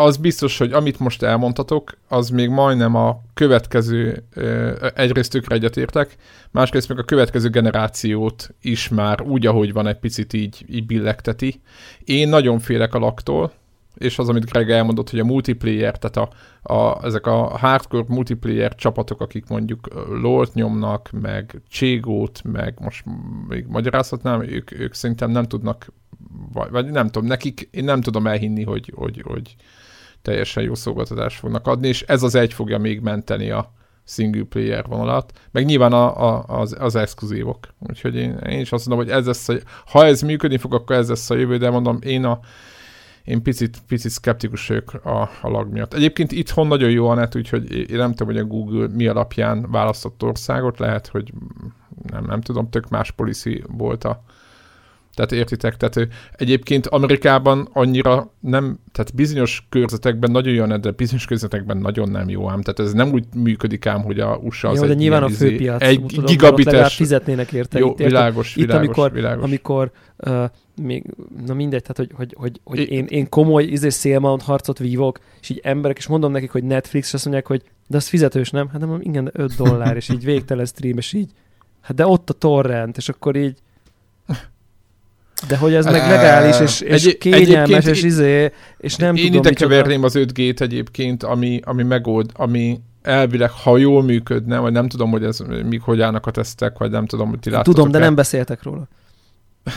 Az 0.00 0.16
biztos, 0.16 0.58
hogy 0.58 0.72
amit 0.72 0.98
most 0.98 1.22
elmondhatok, 1.22 1.98
az 2.08 2.28
még 2.28 2.48
majdnem 2.48 2.94
a 2.94 3.22
következő, 3.34 4.24
egyrészt 4.94 5.30
tökre 5.30 5.54
egyetértek, 5.54 6.16
másrészt 6.50 6.88
meg 6.88 6.98
a 6.98 7.04
következő 7.04 7.48
generációt 7.48 8.54
is 8.62 8.88
már 8.88 9.22
úgy, 9.22 9.46
ahogy 9.46 9.72
van, 9.72 9.86
egy 9.86 9.98
picit 9.98 10.32
így, 10.32 10.64
így 10.68 10.86
billegteti. 10.86 11.60
Én 12.04 12.28
nagyon 12.28 12.58
félek 12.58 12.94
a 12.94 12.98
laktól, 12.98 13.52
és 13.94 14.18
az, 14.18 14.28
amit 14.28 14.50
Greg 14.50 14.70
elmondott, 14.70 15.10
hogy 15.10 15.18
a 15.18 15.24
multiplayer, 15.24 15.98
tehát 15.98 16.16
a, 16.16 16.74
a, 16.74 17.04
ezek 17.04 17.26
a 17.26 17.58
hardcore 17.58 18.04
multiplayer 18.08 18.74
csapatok, 18.74 19.20
akik 19.20 19.48
mondjuk 19.48 19.88
LOL-t 20.22 20.54
nyomnak, 20.54 21.10
meg 21.12 21.60
Cségót, 21.68 22.40
meg 22.44 22.74
most 22.80 23.04
még 23.48 23.66
magyarázhatnám, 23.66 24.42
ők, 24.42 24.78
ők 24.78 24.94
szerintem 24.94 25.30
nem 25.30 25.44
tudnak, 25.44 25.92
vagy, 26.52 26.70
vagy 26.70 26.90
nem 26.90 27.06
tudom, 27.08 27.28
nekik 27.28 27.68
én 27.70 27.84
nem 27.84 28.00
tudom 28.00 28.26
elhinni, 28.26 28.64
hogy, 28.64 28.92
hogy, 28.94 29.22
hogy 29.24 29.56
teljesen 30.22 30.62
jó 30.62 30.74
szolgáltatást 30.74 31.38
fognak 31.38 31.66
adni, 31.66 31.88
és 31.88 32.02
ez 32.02 32.22
az 32.22 32.34
egy 32.34 32.52
fogja 32.52 32.78
még 32.78 33.00
menteni 33.00 33.50
a 33.50 33.72
single 34.04 34.44
player 34.44 34.86
vonalat, 34.88 35.32
meg 35.50 35.64
nyilván 35.64 35.92
a, 35.92 36.28
a, 36.28 36.44
az, 36.46 36.76
az 36.78 36.94
exkluzívok. 36.94 37.58
Úgyhogy 37.88 38.14
én, 38.14 38.36
én 38.36 38.60
is 38.60 38.72
azt 38.72 38.86
mondom, 38.86 39.06
hogy 39.06 39.16
ez 39.16 39.26
lesz 39.26 39.48
a, 39.48 39.54
ha 39.86 40.04
ez 40.04 40.22
működni 40.22 40.56
fog, 40.56 40.74
akkor 40.74 40.96
ez 40.96 41.08
lesz 41.08 41.30
a 41.30 41.34
jövő, 41.34 41.56
de 41.56 41.70
mondom, 41.70 41.98
én 42.02 42.24
a 42.24 42.40
én 43.24 43.42
picit, 43.42 43.82
picit 43.86 44.10
szkeptikus 44.10 44.68
vagyok 44.68 44.94
a, 44.94 45.20
a 45.20 45.48
lag 45.48 45.72
miatt. 45.72 45.94
Egyébként 45.94 46.32
itthon 46.32 46.66
nagyon 46.66 46.90
jó 46.90 47.08
a 47.08 47.14
net, 47.14 47.34
úgyhogy 47.34 47.90
én 47.90 47.96
nem 47.96 48.10
tudom, 48.10 48.34
hogy 48.34 48.42
a 48.42 48.46
Google 48.46 48.88
mi 48.88 49.06
alapján 49.06 49.70
választott 49.70 50.22
országot, 50.22 50.78
lehet, 50.78 51.06
hogy 51.06 51.32
nem, 52.02 52.24
nem 52.24 52.40
tudom, 52.40 52.70
tök 52.70 52.88
más 52.88 53.10
policy 53.10 53.62
volt 53.68 54.04
a, 54.04 54.22
tehát 55.20 55.32
értitek, 55.44 55.76
tehát 55.76 56.08
egyébként 56.32 56.86
Amerikában 56.86 57.68
annyira 57.72 58.32
nem, 58.40 58.78
tehát 58.92 59.14
bizonyos 59.14 59.66
körzetekben 59.68 60.30
nagyon 60.30 60.54
jó, 60.54 60.66
de 60.76 60.90
bizonyos 60.90 61.24
körzetekben 61.24 61.76
nagyon 61.76 62.10
nem 62.10 62.28
jó 62.28 62.50
ám. 62.50 62.62
Tehát 62.62 62.80
ez 62.80 62.92
nem 62.92 63.12
úgy 63.12 63.24
működik 63.34 63.86
ám, 63.86 64.02
hogy 64.02 64.20
a 64.20 64.36
USA 64.42 64.68
az 64.68 64.78
Jó, 64.78 64.84
de 64.84 64.90
egy 64.90 64.96
nyilván 64.96 65.22
a 65.22 65.26
ilyen 65.26 65.36
izé- 65.40 65.48
főpiac. 65.48 65.82
Egy 65.82 66.04
tudom, 66.06 66.24
gigabites, 66.24 66.94
fizetnének 66.94 67.52
érte. 67.52 67.78
jó, 67.78 67.90
itt, 67.90 67.96
világos, 67.96 68.56
Itt, 68.56 68.64
világos, 68.64 68.86
amikor, 68.86 69.12
világos. 69.12 69.44
amikor 69.44 69.90
uh, 70.16 70.44
még, 70.82 71.04
na 71.46 71.54
mindegy, 71.54 71.82
tehát 71.82 71.96
hogy, 71.96 72.10
hogy, 72.14 72.34
hogy, 72.38 72.60
hogy 72.64 72.90
én, 72.90 73.04
én 73.08 73.28
komoly 73.28 73.64
izé 73.64 73.88
szélmount 73.88 74.42
harcot 74.42 74.78
vívok, 74.78 75.18
és 75.40 75.48
így 75.48 75.60
emberek, 75.62 75.96
és 75.96 76.06
mondom 76.06 76.32
nekik, 76.32 76.50
hogy 76.50 76.64
Netflix, 76.64 77.06
és 77.06 77.14
azt 77.14 77.24
mondják, 77.24 77.46
hogy 77.46 77.62
de 77.88 77.96
az 77.96 78.06
fizetős, 78.08 78.50
nem? 78.50 78.68
Hát 78.68 78.80
nem, 78.80 78.98
igen, 79.02 79.24
de 79.24 79.30
5 79.34 79.56
dollár, 79.56 79.96
és 79.96 80.08
így 80.08 80.24
végtelen 80.24 80.66
stream, 80.66 80.96
és 80.96 81.12
így, 81.12 81.30
hát 81.80 81.96
de 81.96 82.06
ott 82.06 82.30
a 82.30 82.32
torrent, 82.32 82.96
és 82.96 83.08
akkor 83.08 83.36
így 83.36 83.58
de 85.48 85.56
hogy 85.56 85.74
ez 85.74 85.84
meg 85.84 86.08
legális, 86.08 86.60
és, 86.60 86.80
és 86.80 87.04
egy- 87.04 87.18
kényelmes, 87.18 87.84
és 87.84 88.02
izé, 88.02 88.52
és 88.78 88.96
nem 88.96 89.14
Én 89.16 89.24
tudom, 89.26 89.38
ide 89.40 89.48
micsoda. 89.48 89.70
keverném 89.74 90.04
az 90.04 90.14
5G-t 90.16 90.60
egyébként, 90.60 91.22
ami, 91.22 91.60
ami 91.64 91.82
megold, 91.82 92.30
ami 92.34 92.80
elvileg, 93.02 93.50
ha 93.50 93.76
jól 93.76 94.02
működne, 94.02 94.58
vagy 94.58 94.72
nem 94.72 94.88
tudom, 94.88 95.10
hogy 95.10 95.24
ez 95.24 95.38
míg 95.64 95.80
hogy 95.82 96.00
állnak 96.00 96.26
a 96.26 96.30
tesztek, 96.30 96.78
vagy 96.78 96.90
nem 96.90 97.06
tudom, 97.06 97.28
hogy 97.28 97.38
ti 97.38 97.50
láttatok 97.50 97.74
Tudom, 97.74 97.90
de 97.90 97.98
nem 97.98 98.14
beszéltek 98.14 98.62
róla. 98.62 98.88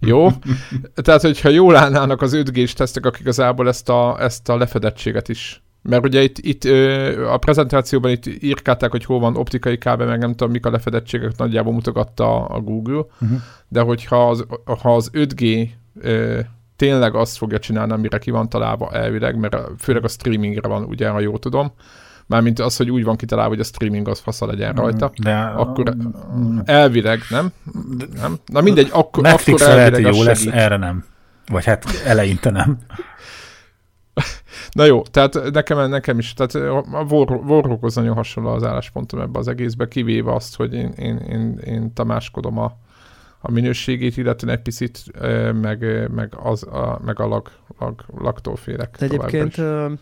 Jó? 0.00 0.28
Tehát, 0.94 1.20
hogyha 1.20 1.48
jól 1.48 1.76
állnának 1.76 2.22
az 2.22 2.32
5G-s 2.36 2.72
tesztek, 2.72 3.06
akik 3.06 3.20
igazából 3.20 3.68
ezt 3.68 3.88
a, 3.88 4.16
ezt 4.20 4.48
a 4.48 4.56
lefedettséget 4.56 5.28
is 5.28 5.62
mert 5.88 6.04
ugye 6.04 6.22
itt, 6.22 6.38
itt 6.38 6.64
a 7.30 7.36
prezentációban 7.36 8.10
itt 8.10 8.26
írkálták, 8.26 8.90
hogy 8.90 9.04
hol 9.04 9.18
van 9.20 9.36
optikai 9.36 9.78
kábel, 9.78 10.06
meg 10.06 10.18
nem 10.18 10.30
tudom, 10.34 10.50
mik 10.52 10.66
a 10.66 10.70
lefedettségek, 10.70 11.36
nagyjából 11.36 11.72
mutogatta 11.72 12.44
a 12.44 12.60
Google, 12.60 13.04
Uh-huh. 13.20 13.38
de 13.68 13.80
hogyha 13.80 14.28
az, 14.28 14.46
ha 14.82 14.94
az 14.94 15.10
5G 15.12 15.68
ö, 16.00 16.38
tényleg 16.76 17.14
azt 17.14 17.36
fogja 17.36 17.58
csinálni, 17.58 17.92
amire 17.92 18.18
ki 18.18 18.30
van 18.30 18.48
találva 18.48 18.90
elvileg, 18.92 19.36
mert 19.38 19.56
főleg 19.78 20.04
a 20.04 20.08
streamingre 20.08 20.68
van, 20.68 20.84
ugye, 20.84 21.08
ha 21.08 21.20
jól 21.20 21.38
tudom, 21.38 21.72
mármint 22.26 22.58
az, 22.58 22.76
hogy 22.76 22.90
úgy 22.90 23.04
van 23.04 23.16
kitalálva, 23.16 23.50
hogy 23.50 23.60
a 23.60 23.64
streaming 23.64 24.08
az 24.08 24.18
fasza 24.20 24.46
legyen 24.46 24.74
rajta, 24.74 25.10
De 25.22 25.34
akkor 25.36 25.94
Mm, 26.36 26.58
elvileg, 26.64 27.20
nem? 27.30 27.48
Nem? 28.20 28.36
Na 28.46 28.60
mindegy, 28.60 28.88
akkor, 28.92 29.22
Netflix 29.22 29.62
akkor 29.62 29.74
lehet, 29.74 29.92
elvileg 29.92 30.14
jó 30.14 30.22
lesz, 30.22 30.38
segít. 30.38 30.54
erre 30.54 30.76
nem. 30.76 31.04
Vagy 31.46 31.64
hát 31.64 31.84
eleinte 32.06 32.50
nem. 32.50 32.78
Na 34.78 34.84
jó, 34.84 35.02
tehát 35.02 35.50
nekem, 35.52 35.88
nekem 35.88 36.18
is, 36.18 36.34
tehát 36.34 36.54
a 36.54 37.04
War- 37.10 37.44
Warhawkhoz 37.44 37.94
nagyon 37.94 38.14
hasonló 38.14 38.50
az 38.50 38.64
álláspontom 38.64 39.20
ebbe 39.20 39.38
az 39.38 39.48
egészbe, 39.48 39.88
kivéve 39.88 40.34
azt, 40.34 40.56
hogy 40.56 40.74
én, 40.74 40.92
én, 40.96 41.16
én, 41.16 41.58
én 41.64 41.92
tamáskodom 41.92 42.58
a, 42.58 42.76
a 43.40 43.50
minőségét, 43.50 44.16
illetve 44.16 44.52
egy 44.52 44.62
picit, 44.62 45.04
meg, 45.60 46.10
meg, 46.14 46.32
az, 46.42 46.62
a, 46.62 47.00
meg 47.04 47.20
a 47.20 47.26
lag, 47.26 47.50
lag, 47.78 48.04
lagtól 48.18 48.56
félek. 48.56 48.96
De 48.98 49.04
egyébként, 49.04 49.58
ö, 49.58 49.92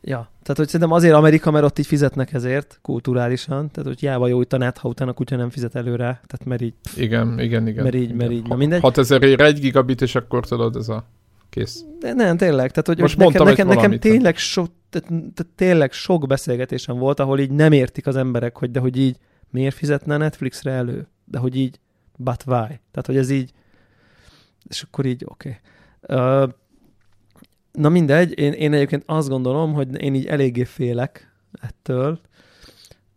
ja, 0.00 0.30
tehát 0.42 0.56
hogy 0.56 0.66
szerintem 0.66 0.92
azért 0.92 1.14
Amerika, 1.14 1.50
mert 1.50 1.64
ott 1.64 1.78
így 1.78 1.86
fizetnek 1.86 2.32
ezért, 2.32 2.78
kulturálisan, 2.82 3.70
tehát 3.70 3.88
hogy 3.88 4.00
hiába 4.00 4.26
jó 4.26 4.40
net, 4.48 4.78
ha 4.78 4.88
utána 4.88 5.12
kutya 5.12 5.36
nem 5.36 5.50
fizet 5.50 5.74
előre, 5.74 6.04
tehát 6.04 6.44
mert 6.44 6.62
így, 6.62 6.74
Igen, 6.96 7.40
igen, 7.40 7.66
igen. 7.66 7.82
mert 7.82 7.94
így, 7.94 8.02
igen. 8.02 8.16
mert 8.16 8.30
így, 8.30 8.48
na 8.48 8.56
mindegy. 8.56 8.80
6000 8.80 9.22
ér 9.22 9.40
egy 9.40 9.60
gigabit, 9.60 10.02
és 10.02 10.14
akkor 10.14 10.46
tudod, 10.46 10.76
ez 10.76 10.88
a 10.88 11.04
kész. 11.56 11.84
De 11.98 12.12
nem, 12.12 12.36
tényleg, 12.36 12.70
tehát 12.70 12.86
hogy 12.86 12.98
Most 12.98 13.16
nekem, 13.16 13.44
nekem, 13.44 13.66
nekem 13.68 13.98
tényleg, 13.98 14.36
so, 14.36 14.64
tehát, 14.90 15.08
tehát 15.08 15.52
tényleg 15.54 15.92
sok 15.92 16.26
beszélgetésem 16.26 16.98
volt, 16.98 17.20
ahol 17.20 17.38
így 17.38 17.50
nem 17.50 17.72
értik 17.72 18.06
az 18.06 18.16
emberek, 18.16 18.56
hogy 18.56 18.70
de 18.70 18.80
hogy 18.80 18.96
így 18.96 19.16
miért 19.50 19.74
fizetne 19.74 20.16
Netflixre 20.16 20.70
elő? 20.70 21.08
De 21.24 21.38
hogy 21.38 21.56
így, 21.56 21.80
but 22.16 22.42
why? 22.46 22.80
Tehát, 22.90 23.06
hogy 23.06 23.16
ez 23.16 23.30
így, 23.30 23.52
és 24.68 24.82
akkor 24.82 25.04
így, 25.04 25.24
oké. 25.24 25.60
Okay. 26.02 26.18
Uh, 26.18 26.50
na 27.72 27.88
mindegy, 27.88 28.38
én, 28.38 28.52
én 28.52 28.72
egyébként 28.72 29.02
azt 29.06 29.28
gondolom, 29.28 29.72
hogy 29.72 30.02
én 30.02 30.14
így 30.14 30.26
eléggé 30.26 30.64
félek 30.64 31.32
ettől. 31.60 32.20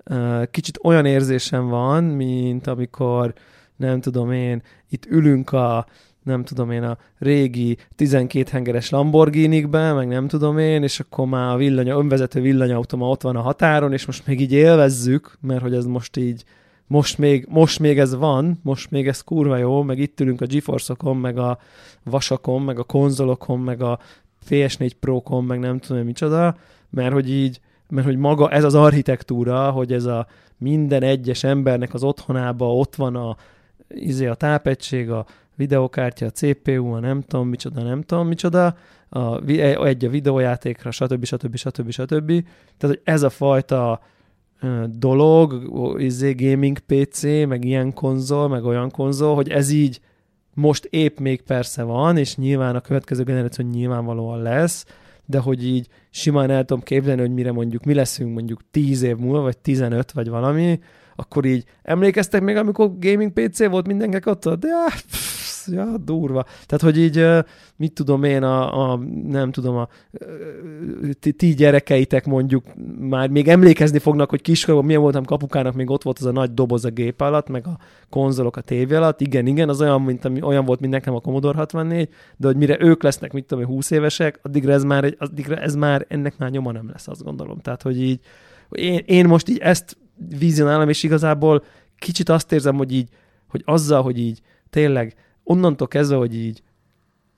Uh, 0.06 0.44
kicsit 0.52 0.80
olyan 0.84 1.06
érzésem 1.06 1.68
van, 1.68 2.04
mint 2.04 2.68
amikor, 2.68 3.34
nem 3.76 4.02
tudom 4.02 4.32
én, 4.32 4.62
itt 4.90 5.06
ülünk 5.06 5.52
a 5.52 5.86
nem 6.30 6.44
tudom 6.44 6.72
én, 6.72 6.84
a 6.84 6.98
régi 7.18 7.78
12 7.96 8.50
hengeres 8.52 8.90
Lamborghini-kbe, 8.90 9.94
meg 9.94 10.08
nem 10.08 10.28
tudom 10.28 10.58
én, 10.58 10.84
és 10.84 11.00
akkor 11.00 11.28
már 11.28 11.54
a 11.54 11.58
villanya, 11.58 11.98
önvezető 11.98 12.42
villanyautoma 12.42 13.10
ott 13.10 13.22
van 13.22 13.36
a 13.36 13.42
határon, 13.42 13.94
és 13.94 14.06
most 14.06 14.28
még 14.28 14.42
így 14.42 14.52
élvezzük, 14.52 15.38
mert 15.42 15.62
hogy 15.62 15.74
ez 15.74 15.86
most 15.86 16.18
így, 16.18 16.44
most 16.88 17.18
még, 17.18 17.46
most 17.50 17.80
még 17.80 18.00
ez 18.00 18.16
van, 18.16 18.60
most 18.64 18.92
még 18.92 19.08
ez 19.08 19.22
kurva 19.22 19.58
jó, 19.58 19.84
meg 19.84 20.00
itt 20.00 20.20
ülünk 20.20 20.42
a 20.42 20.46
GeForce-okon, 20.46 21.18
meg 21.18 21.38
a 21.38 21.60
vasakon, 22.04 22.62
meg 22.62 22.80
a 22.80 22.84
konzolokon, 22.84 23.60
meg 23.60 23.82
a 23.82 24.00
PS4 24.50 24.92
Pro-kon, 25.00 25.44
meg 25.44 25.60
nem 25.60 25.80
tudom 25.80 25.98
én 25.98 26.06
micsoda, 26.06 26.56
mert 26.90 27.14
hogy 27.14 27.30
így, 27.30 27.60
mert 27.90 28.06
hogy 28.06 28.18
maga 28.18 28.50
ez 28.50 28.64
az 28.64 28.76
architektúra, 28.76 29.72
hogy 29.72 29.94
ez 29.94 30.06
a 30.06 30.28
minden 30.58 31.04
egyes 31.04 31.44
embernek 31.44 31.94
az 31.94 32.04
otthonába 32.04 32.76
ott 32.76 32.96
van 32.96 33.16
a, 33.16 33.38
izé 33.90 34.26
a 34.26 34.36
tápegység, 34.36 35.10
a 35.12 35.26
videokártya, 35.60 36.26
a 36.26 36.30
CPU, 36.30 36.92
a 36.92 37.00
nem 37.00 37.22
tudom 37.22 37.48
micsoda, 37.48 37.84
nem 37.84 38.02
tudom 38.02 38.28
micsoda, 38.28 38.76
a, 39.10 39.44
egy 39.86 40.06
a 40.06 40.10
videójátékra, 40.10 40.92
stb. 40.92 41.26
stb. 41.26 41.56
stb. 41.56 41.90
stb. 41.90 42.28
Tehát, 42.78 42.96
hogy 42.96 43.02
ez 43.04 43.24
a 43.24 43.30
fajta 43.30 44.02
dolog, 44.86 45.72
izé 45.98 46.34
gaming 46.34 46.80
PC, 46.80 47.24
meg 47.24 47.66
ilyen 47.66 47.94
konzol, 47.94 48.48
meg 48.48 48.64
olyan 48.66 48.92
konzol, 48.92 49.36
hogy 49.36 49.50
ez 49.50 49.70
így 49.72 50.00
most 50.54 50.86
épp 50.86 51.20
még 51.20 51.42
persze 51.42 51.84
van, 51.84 52.18
és 52.18 52.36
nyilván 52.36 52.76
a 52.76 52.82
következő 52.82 53.24
generáció 53.24 53.66
nyilvánvalóan 53.66 54.42
lesz, 54.42 54.86
de 55.26 55.40
hogy 55.40 55.66
így 55.66 55.88
simán 56.10 56.50
el 56.50 56.66
tudom 56.66 56.84
képzelni, 56.84 57.22
hogy 57.22 57.34
mire 57.34 57.52
mondjuk 57.52 57.84
mi 57.84 57.94
leszünk 57.94 58.34
mondjuk 58.34 58.62
10 58.72 59.02
év 59.02 59.16
múlva, 59.16 59.42
vagy 59.42 59.58
15, 59.58 60.12
vagy 60.12 60.30
valami, 60.30 60.80
akkor 61.16 61.46
így 61.46 61.64
emlékeztek 61.82 62.42
még, 62.42 62.56
amikor 62.56 62.92
gaming 63.00 63.32
PC 63.32 63.68
volt 63.68 63.88
mindenkinek 63.88 64.26
ott, 64.26 64.50
de 64.50 64.68
ah, 64.68 64.94
ja, 65.68 65.98
durva. 65.98 66.44
Tehát, 66.44 66.82
hogy 66.82 66.98
így, 66.98 67.26
mit 67.76 67.94
tudom 67.94 68.24
én, 68.24 68.44
a, 68.44 68.92
a 68.92 69.00
nem 69.28 69.52
tudom, 69.52 69.76
a 69.76 69.88
ti, 71.20 71.32
ti 71.32 71.54
gyerekeitek 71.54 72.26
mondjuk 72.26 72.66
már 73.00 73.30
még 73.30 73.48
emlékezni 73.48 74.00
fognak, 74.00 74.30
hogy 74.30 74.42
kiskorban 74.42 74.86
milyen 74.86 75.02
voltam 75.02 75.26
kapukának, 75.26 75.74
még 75.74 75.90
ott 75.90 76.04
volt 76.04 76.20
az 76.20 76.26
a 76.26 76.32
nagy 76.32 76.54
doboz 76.54 76.86
a 76.86 76.90
gép 76.90 77.22
alatt, 77.22 77.50
meg 77.50 77.68
a 77.68 77.78
konzolok 78.10 78.58
a 78.58 78.62
tévé 78.62 78.96
alatt. 78.96 79.22
Igen, 79.22 79.48
igen, 79.48 79.70
az 79.70 79.82
olyan, 79.82 80.02
mint, 80.02 80.26
olyan 80.42 80.66
volt, 80.66 80.80
mint 80.80 80.94
nekem 80.94 81.16
a 81.16 81.20
Commodore 81.20 81.58
64, 81.58 82.10
de 82.38 82.48
hogy 82.48 82.58
mire 82.58 82.78
ők 82.80 83.04
lesznek, 83.04 83.34
mit 83.34 83.46
tudom 83.46 83.66
20 83.66 83.92
évesek, 83.92 84.40
addigra 84.44 84.72
ez 84.72 84.84
már, 84.84 85.16
addigra 85.18 85.56
ez 85.56 85.76
már, 85.76 86.06
ennek 86.08 86.38
már 86.38 86.50
nyoma 86.50 86.72
nem 86.72 86.90
lesz, 86.92 87.08
azt 87.08 87.24
gondolom. 87.24 87.60
Tehát, 87.60 87.82
hogy 87.82 88.02
így, 88.02 88.20
én, 88.72 89.02
én 89.06 89.26
most 89.26 89.50
így 89.50 89.58
ezt 89.58 89.98
vizionálom, 90.40 90.90
és 90.90 91.04
igazából 91.04 91.64
kicsit 91.98 92.30
azt 92.30 92.52
érzem, 92.52 92.76
hogy 92.76 92.94
így, 92.94 93.10
hogy 93.48 93.62
azzal, 93.66 94.02
hogy 94.02 94.20
így 94.20 94.42
tényleg 94.70 95.16
onnantól 95.50 95.88
kezdve, 95.88 96.16
hogy 96.16 96.36
így 96.36 96.62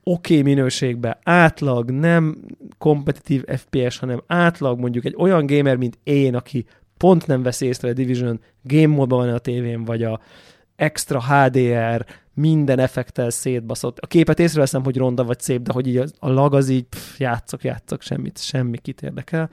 oké 0.02 0.38
okay 0.38 0.54
minőségbe, 0.54 1.18
átlag, 1.22 1.90
nem 1.90 2.36
kompetitív 2.78 3.44
FPS, 3.46 3.98
hanem 3.98 4.22
átlag 4.26 4.78
mondjuk 4.78 5.04
egy 5.04 5.14
olyan 5.18 5.46
gamer, 5.46 5.76
mint 5.76 5.98
én, 6.02 6.34
aki 6.34 6.64
pont 6.96 7.26
nem 7.26 7.42
veszi 7.42 7.66
észre 7.66 7.88
a 7.88 7.92
Division, 7.92 8.40
game 8.62 8.94
módban 8.94 9.18
van 9.18 9.34
a 9.34 9.38
tévén, 9.38 9.84
vagy 9.84 10.02
a 10.02 10.20
extra 10.76 11.22
HDR, 11.22 12.06
minden 12.34 12.78
effektel 12.78 13.30
szétbaszott. 13.30 13.98
A 13.98 14.06
képet 14.06 14.38
észreveszem, 14.38 14.84
hogy 14.84 14.96
ronda 14.96 15.24
vagy 15.24 15.40
szép, 15.40 15.62
de 15.62 15.72
hogy 15.72 15.86
így 15.86 15.96
a 16.18 16.30
lag 16.30 16.54
az 16.54 16.68
így 16.68 16.84
pff, 16.84 17.18
játszok, 17.18 17.64
játszok, 17.64 18.02
semmit, 18.02 18.42
semmi 18.42 18.78
kit 18.78 19.02
érdekel. 19.02 19.50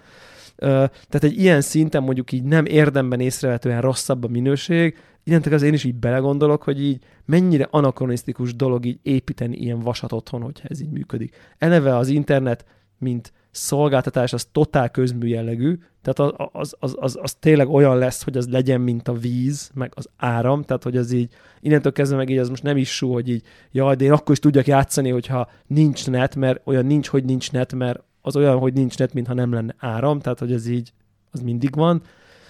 Tehát 0.57 1.23
egy 1.23 1.39
ilyen 1.39 1.61
szinten 1.61 2.03
mondjuk 2.03 2.31
így 2.31 2.43
nem 2.43 2.65
érdemben 2.65 3.19
észrevetően 3.19 3.81
rosszabb 3.81 4.23
a 4.23 4.27
minőség, 4.27 4.97
innentől 5.29 5.53
az 5.53 5.61
én 5.61 5.73
is 5.73 5.83
így 5.83 5.95
belegondolok, 5.95 6.63
hogy 6.63 6.83
így 6.83 7.03
mennyire 7.25 7.67
anakronisztikus 7.71 8.55
dolog 8.55 8.85
így 8.85 8.99
építeni 9.03 9.57
ilyen 9.57 9.79
vasat 9.79 10.11
otthon, 10.11 10.41
hogyha 10.41 10.67
ez 10.67 10.81
így 10.81 10.91
működik. 10.91 11.35
Eleve 11.57 11.95
az 11.95 12.07
internet, 12.07 12.65
mint 12.97 13.33
szolgáltatás, 13.51 14.33
az 14.33 14.47
totál 14.51 14.89
közmű 14.89 15.27
jellegű, 15.27 15.77
tehát 16.01 16.33
az, 16.37 16.49
az, 16.51 16.75
az, 16.79 16.95
az, 16.99 17.17
az 17.21 17.33
tényleg 17.33 17.69
olyan 17.69 17.97
lesz, 17.97 18.23
hogy 18.23 18.37
az 18.37 18.47
legyen, 18.47 18.81
mint 18.81 19.07
a 19.07 19.13
víz, 19.13 19.71
meg 19.73 19.91
az 19.95 20.09
áram, 20.17 20.63
tehát 20.63 20.83
hogy 20.83 20.97
az 20.97 21.11
így, 21.11 21.33
innentől 21.59 21.91
kezdve 21.91 22.17
meg 22.17 22.29
így 22.29 22.37
az 22.37 22.49
most 22.49 22.63
nem 22.63 22.77
is 22.77 22.95
sú, 22.95 23.13
hogy 23.13 23.29
így, 23.29 23.43
jaj, 23.71 23.95
de 23.95 24.03
én 24.03 24.11
akkor 24.11 24.31
is 24.31 24.39
tudjak 24.39 24.67
játszani, 24.67 25.09
hogyha 25.09 25.49
nincs 25.67 26.07
net, 26.07 26.35
mert 26.35 26.61
olyan 26.63 26.85
nincs, 26.85 27.07
hogy 27.07 27.23
nincs 27.23 27.51
net, 27.51 27.73
mert 27.73 28.03
az 28.21 28.35
olyan, 28.35 28.57
hogy 28.57 28.73
nincs 28.73 28.97
net, 28.97 29.13
mintha 29.13 29.33
nem 29.33 29.53
lenne 29.53 29.75
áram, 29.77 30.19
tehát 30.19 30.39
hogy 30.39 30.51
ez 30.51 30.67
így, 30.67 30.93
az 31.31 31.39
mindig 31.39 31.75
van, 31.75 32.01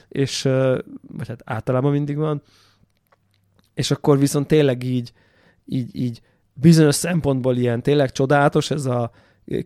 és, 0.09 0.41
vagy 1.07 1.27
hát 1.27 1.41
általában 1.45 1.91
mindig 1.91 2.17
van, 2.17 2.41
és 3.79 3.91
akkor 3.91 4.19
viszont 4.19 4.47
tényleg 4.47 4.83
így, 4.83 5.11
így, 5.65 5.95
így 5.95 6.21
bizonyos 6.53 6.95
szempontból 6.95 7.55
ilyen 7.55 7.81
tényleg 7.81 8.11
csodálatos 8.11 8.71
ez 8.71 8.85
a 8.85 9.11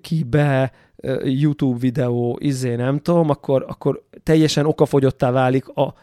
ki 0.01 0.23
be 0.23 0.71
YouTube 1.23 1.79
videó, 1.79 2.37
izé 2.41 2.75
nem 2.75 2.99
tudom, 2.99 3.29
akkor, 3.29 3.65
akkor 3.67 4.03
teljesen 4.23 4.65
okafogyottá 4.65 5.31
válik 5.31 5.67
a, 5.67 5.93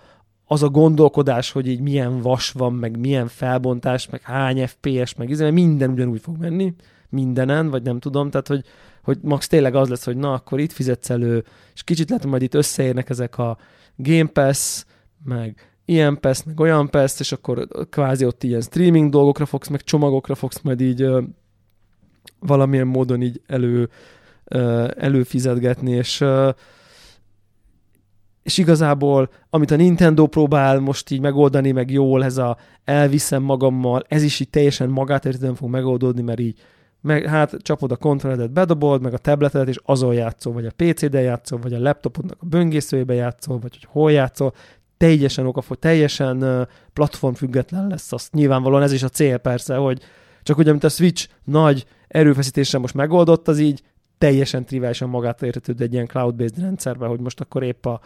az 0.44 0.62
a 0.62 0.68
gondolkodás, 0.68 1.50
hogy 1.50 1.66
így 1.68 1.80
milyen 1.80 2.20
vas 2.20 2.50
van, 2.50 2.72
meg 2.72 2.98
milyen 2.98 3.28
felbontás, 3.28 4.08
meg 4.08 4.22
hány 4.22 4.66
FPS, 4.66 5.14
meg 5.14 5.30
izé, 5.30 5.42
mert 5.42 5.54
minden 5.54 5.90
ugyanúgy 5.90 6.20
fog 6.20 6.36
menni, 6.38 6.74
mindenen, 7.08 7.70
vagy 7.70 7.82
nem 7.82 7.98
tudom, 7.98 8.30
tehát 8.30 8.48
hogy, 8.48 8.64
hogy 9.02 9.18
max 9.22 9.46
tényleg 9.46 9.74
az 9.74 9.88
lesz, 9.88 10.04
hogy 10.04 10.16
na, 10.16 10.32
akkor 10.32 10.60
itt 10.60 10.72
fizetsz 10.72 11.10
elő, 11.10 11.44
és 11.74 11.82
kicsit 11.82 12.08
lehet, 12.08 12.22
hogy 12.22 12.30
majd 12.30 12.42
itt 12.42 12.54
összeérnek 12.54 13.10
ezek 13.10 13.38
a 13.38 13.58
Game 13.96 14.28
Pass, 14.28 14.84
meg 15.24 15.69
ilyen 15.90 16.20
pass, 16.20 16.42
meg 16.44 16.60
olyan 16.60 16.90
pass, 16.90 17.20
és 17.20 17.32
akkor 17.32 17.66
kvázi 17.90 18.24
ott 18.24 18.42
ilyen 18.42 18.60
streaming 18.60 19.10
dolgokra 19.10 19.46
fogsz, 19.46 19.68
meg 19.68 19.82
csomagokra 19.82 20.34
fogsz 20.34 20.60
majd 20.60 20.80
így 20.80 21.06
valamilyen 22.38 22.86
módon 22.86 23.22
így 23.22 23.40
elő, 23.46 23.88
ö, 24.44 24.88
előfizetgetni, 24.96 25.90
és 25.90 26.24
és 28.42 28.58
igazából, 28.58 29.30
amit 29.50 29.70
a 29.70 29.76
Nintendo 29.76 30.26
próbál 30.26 30.78
most 30.78 31.10
így 31.10 31.20
megoldani, 31.20 31.70
meg 31.70 31.90
jól, 31.90 32.24
ez 32.24 32.38
a 32.38 32.56
elviszem 32.84 33.42
magammal, 33.42 34.04
ez 34.08 34.22
is 34.22 34.40
így 34.40 34.50
teljesen 34.50 34.88
magát 34.88 35.24
értetően 35.24 35.54
fog 35.54 35.70
megoldódni, 35.70 36.22
mert 36.22 36.40
így 36.40 36.58
meg 37.00 37.26
hát 37.26 37.56
csapod 37.62 37.92
a 37.92 37.96
kontrolledet, 37.96 38.52
bedobold, 38.52 39.02
meg 39.02 39.14
a 39.14 39.18
tabletet, 39.18 39.68
és 39.68 39.78
azon 39.84 40.14
játszol, 40.14 40.52
vagy 40.52 40.66
a 40.66 40.72
PC-del 40.76 41.22
játszol, 41.22 41.58
vagy 41.58 41.72
a 41.72 41.80
laptopodnak 41.80 42.36
a 42.40 42.46
böngészőjébe 42.46 43.14
játszol, 43.14 43.58
vagy 43.58 43.72
hogy 43.72 43.86
hol 43.90 44.12
játszol, 44.12 44.54
teljesen 45.00 45.46
okafog, 45.46 45.78
teljesen 45.78 46.68
platform 46.92 47.34
független 47.34 47.86
lesz, 47.86 48.12
azt 48.12 48.32
nyilvánvalóan 48.32 48.82
ez 48.82 48.92
is 48.92 49.02
a 49.02 49.08
cél 49.08 49.36
persze, 49.36 49.76
hogy 49.76 50.00
csak 50.42 50.58
ugye, 50.58 50.70
mint 50.70 50.84
a 50.84 50.88
Switch 50.88 51.28
nagy 51.44 51.84
erőfeszítéssel 52.08 52.80
most 52.80 52.94
megoldott, 52.94 53.48
az 53.48 53.58
így 53.58 53.82
teljesen 54.18 54.64
triviálisan 54.64 55.08
magát 55.08 55.42
értetődő 55.42 55.84
egy 55.84 55.92
ilyen 55.92 56.06
cloud-based 56.06 56.58
rendszerbe, 56.58 57.06
hogy 57.06 57.20
most 57.20 57.40
akkor 57.40 57.62
épp 57.62 57.86
a 57.86 58.00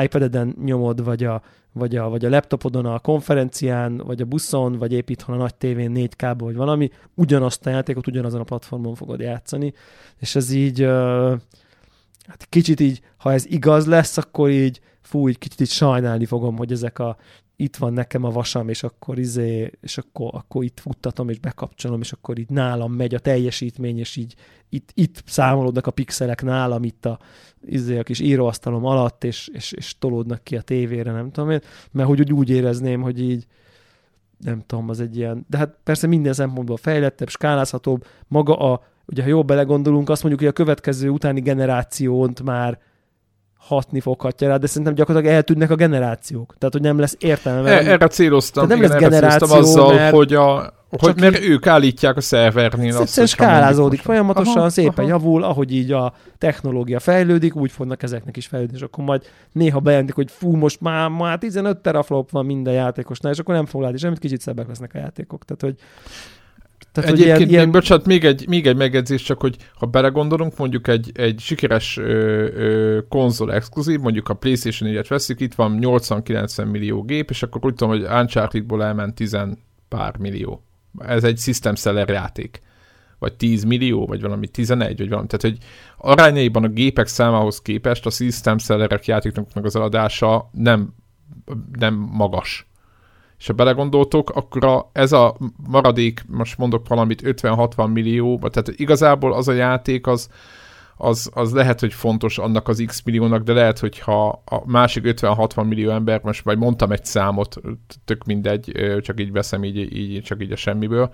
iPad-eden 0.00 0.56
nyomod, 0.64 1.04
vagy 1.04 1.24
a, 1.24 1.42
vagy, 1.72 1.96
a, 1.96 2.08
vagy 2.08 2.24
a 2.24 2.28
laptopodon 2.28 2.86
a 2.86 2.98
konferencián, 2.98 3.96
vagy 3.96 4.20
a 4.20 4.24
buszon, 4.24 4.78
vagy 4.78 4.92
épp 4.92 5.08
itthon 5.08 5.34
a 5.34 5.38
nagy 5.38 5.54
tévén 5.54 5.90
4 5.90 6.16
k 6.16 6.26
vagy 6.38 6.56
valami, 6.56 6.90
ugyanazt 7.14 7.66
a 7.66 7.70
játékot 7.70 8.06
ugyanazon 8.06 8.40
a 8.40 8.44
platformon 8.44 8.94
fogod 8.94 9.20
játszani, 9.20 9.72
és 10.18 10.34
ez 10.34 10.50
így 10.50 10.82
hát 12.26 12.46
kicsit 12.48 12.80
így, 12.80 13.00
ha 13.16 13.32
ez 13.32 13.46
igaz 13.46 13.86
lesz, 13.86 14.16
akkor 14.16 14.50
így 14.50 14.80
fú, 15.08 15.28
így 15.28 15.38
kicsit 15.38 15.60
így 15.60 15.70
sajnálni 15.70 16.24
fogom, 16.24 16.56
hogy 16.56 16.72
ezek 16.72 16.98
a 16.98 17.16
itt 17.60 17.76
van 17.76 17.92
nekem 17.92 18.24
a 18.24 18.30
vasam, 18.30 18.68
és 18.68 18.82
akkor 18.82 19.18
izé, 19.18 19.70
és 19.80 19.98
akkor, 19.98 20.30
akkor 20.32 20.64
itt 20.64 20.80
futtatom, 20.80 21.28
és 21.28 21.38
bekapcsolom, 21.38 22.00
és 22.00 22.12
akkor 22.12 22.38
itt 22.38 22.48
nálam 22.48 22.92
megy 22.92 23.14
a 23.14 23.18
teljesítmény, 23.18 23.98
és 23.98 24.16
így 24.16 24.34
itt, 24.68 24.90
itt 24.94 25.22
számolódnak 25.26 25.86
a 25.86 25.90
pixelek 25.90 26.42
nálam 26.42 26.84
itt 26.84 27.06
a, 27.06 27.18
izé, 27.66 27.98
a 27.98 28.02
kis 28.02 28.20
íróasztalom 28.20 28.84
alatt, 28.84 29.24
és, 29.24 29.48
és, 29.52 29.72
és 29.72 29.98
tolódnak 29.98 30.44
ki 30.44 30.56
a 30.56 30.62
tévére, 30.62 31.12
nem 31.12 31.30
tudom 31.30 31.50
én, 31.50 31.60
mert 31.90 32.08
hogy 32.08 32.20
úgy, 32.20 32.32
úgy 32.32 32.50
érezném, 32.50 33.00
hogy 33.00 33.20
így 33.20 33.46
nem 34.38 34.62
tudom, 34.66 34.88
az 34.88 35.00
egy 35.00 35.16
ilyen, 35.16 35.46
de 35.48 35.58
hát 35.58 35.76
persze 35.82 36.06
minden 36.06 36.32
szempontból 36.32 36.76
fejlettebb, 36.76 37.28
skálázhatóbb, 37.28 38.06
maga 38.28 38.56
a, 38.56 38.82
ugye 39.06 39.22
ha 39.22 39.28
jól 39.28 39.42
belegondolunk, 39.42 40.08
azt 40.08 40.22
mondjuk, 40.22 40.42
hogy 40.42 40.52
a 40.52 40.64
következő 40.64 41.08
utáni 41.08 41.40
generációt 41.40 42.42
már 42.42 42.78
hatni 43.58 44.00
foghatja 44.00 44.48
rá, 44.48 44.56
de 44.56 44.66
szerintem 44.66 44.94
gyakorlatilag 44.94 45.36
eltűnnek 45.36 45.70
a 45.70 45.74
generációk. 45.74 46.54
Tehát, 46.58 46.74
hogy 46.74 46.82
nem 46.82 46.98
lesz 46.98 47.16
értelme. 47.18 47.70
E, 47.70 47.90
erre 47.90 48.06
céloztam. 48.06 48.68
Tehát 48.68 48.82
nem 48.82 48.90
lesz 48.90 49.00
generáció, 49.00 49.56
azzal, 49.56 49.94
mert, 49.94 50.14
hogy, 50.14 50.34
a, 50.34 50.72
hogy 50.88 51.20
mert 51.20 51.40
ők 51.40 51.66
állítják 51.66 52.16
a 52.16 52.20
szervernél. 52.20 52.90
Azt, 52.90 53.00
egyszerűen 53.00 53.26
skálázódik 53.26 54.00
folyamatosan, 54.00 54.56
aha, 54.56 54.68
szépen 54.68 55.04
aha. 55.04 55.08
javul, 55.08 55.42
ahogy 55.42 55.74
így 55.74 55.92
a 55.92 56.12
technológia 56.38 57.00
fejlődik, 57.00 57.56
úgy 57.56 57.70
fognak 57.70 58.02
ezeknek 58.02 58.36
is 58.36 58.46
fejlődni, 58.46 58.76
és 58.76 58.82
akkor 58.82 59.04
majd 59.04 59.22
néha 59.52 59.80
bejelentik, 59.80 60.14
hogy 60.14 60.30
fú, 60.30 60.56
most 60.56 60.80
már, 60.80 61.08
már 61.08 61.38
15 61.38 61.78
teraflop 61.78 62.30
van 62.30 62.46
minden 62.46 62.74
játékosnál, 62.74 63.32
és 63.32 63.38
akkor 63.38 63.54
nem 63.54 63.66
fog 63.66 63.80
látni 63.80 63.98
semmit, 63.98 64.18
kicsit 64.18 64.40
szebbek 64.40 64.68
lesznek 64.68 64.94
a 64.94 64.98
játékok. 64.98 65.44
Tehát, 65.44 65.62
hogy 65.62 65.84
tehát, 66.92 67.10
Egyébként, 67.10 67.38
ilyen, 67.38 67.50
ilyen... 67.50 67.70
bocsánat, 67.70 68.06
még 68.06 68.24
egy, 68.24 68.48
még 68.48 68.66
egy 68.66 68.76
megjegyzés, 68.76 69.22
csak 69.22 69.40
hogy 69.40 69.56
ha 69.74 69.86
belegondolunk, 69.86 70.56
mondjuk 70.56 70.88
egy, 70.88 71.10
egy 71.14 71.40
sikeres 71.40 71.96
ö, 71.96 72.02
ö, 72.54 72.98
konzol 73.08 73.52
exkluzív, 73.52 74.00
mondjuk 74.00 74.28
a 74.28 74.34
PlayStation 74.34 74.90
4-et 74.92 75.06
veszik, 75.08 75.40
itt 75.40 75.54
van 75.54 75.78
80-90 75.80 76.70
millió 76.70 77.02
gép, 77.02 77.30
és 77.30 77.42
akkor 77.42 77.64
úgy 77.64 77.74
tudom, 77.74 77.98
hogy 77.98 78.02
Uncharted-ból 78.02 78.84
elment 78.84 79.14
10 79.14 79.36
pár 79.88 80.16
millió. 80.16 80.62
Ez 80.98 81.24
egy 81.24 81.38
system 81.38 81.74
seller 81.74 82.08
játék. 82.08 82.62
Vagy 83.18 83.34
10 83.34 83.64
millió, 83.64 84.06
vagy 84.06 84.20
valami 84.20 84.48
11, 84.48 84.98
vagy 84.98 85.08
valami. 85.08 85.26
Tehát, 85.26 85.56
hogy 85.56 85.64
arányaiban 85.98 86.64
a 86.64 86.68
gépek 86.68 87.06
számához 87.06 87.60
képest 87.60 88.06
a 88.06 88.10
system 88.10 88.58
sellerek 88.58 89.06
játékoknak 89.06 89.64
az 89.64 89.76
adása 89.76 90.50
nem, 90.52 90.94
nem 91.78 91.94
magas 91.94 92.68
és 93.38 93.46
ha 93.46 93.52
belegondoltok, 93.52 94.30
akkor 94.30 94.64
a, 94.64 94.90
ez 94.92 95.12
a 95.12 95.36
maradék, 95.68 96.24
most 96.28 96.58
mondok 96.58 96.88
valamit, 96.88 97.22
50-60 97.24 97.92
millió, 97.92 98.38
tehát 98.38 98.68
igazából 98.68 99.32
az 99.32 99.48
a 99.48 99.52
játék 99.52 100.06
az, 100.06 100.28
az, 100.96 101.30
az 101.34 101.52
lehet, 101.52 101.80
hogy 101.80 101.92
fontos 101.92 102.38
annak 102.38 102.68
az 102.68 102.82
x 102.86 103.02
milliónak, 103.02 103.42
de 103.42 103.52
lehet, 103.52 103.78
hogyha 103.78 104.42
a 104.44 104.62
másik 104.66 105.02
50-60 105.06 105.68
millió 105.68 105.90
ember, 105.90 106.20
most 106.22 106.44
majd 106.44 106.58
mondtam 106.58 106.92
egy 106.92 107.04
számot, 107.04 107.56
tök 108.04 108.24
mindegy, 108.24 108.72
csak 109.00 109.20
így 109.20 109.32
veszem 109.32 109.64
így, 109.64 109.96
így 109.96 110.22
csak 110.22 110.42
így 110.42 110.52
a 110.52 110.56
semmiből, 110.56 111.12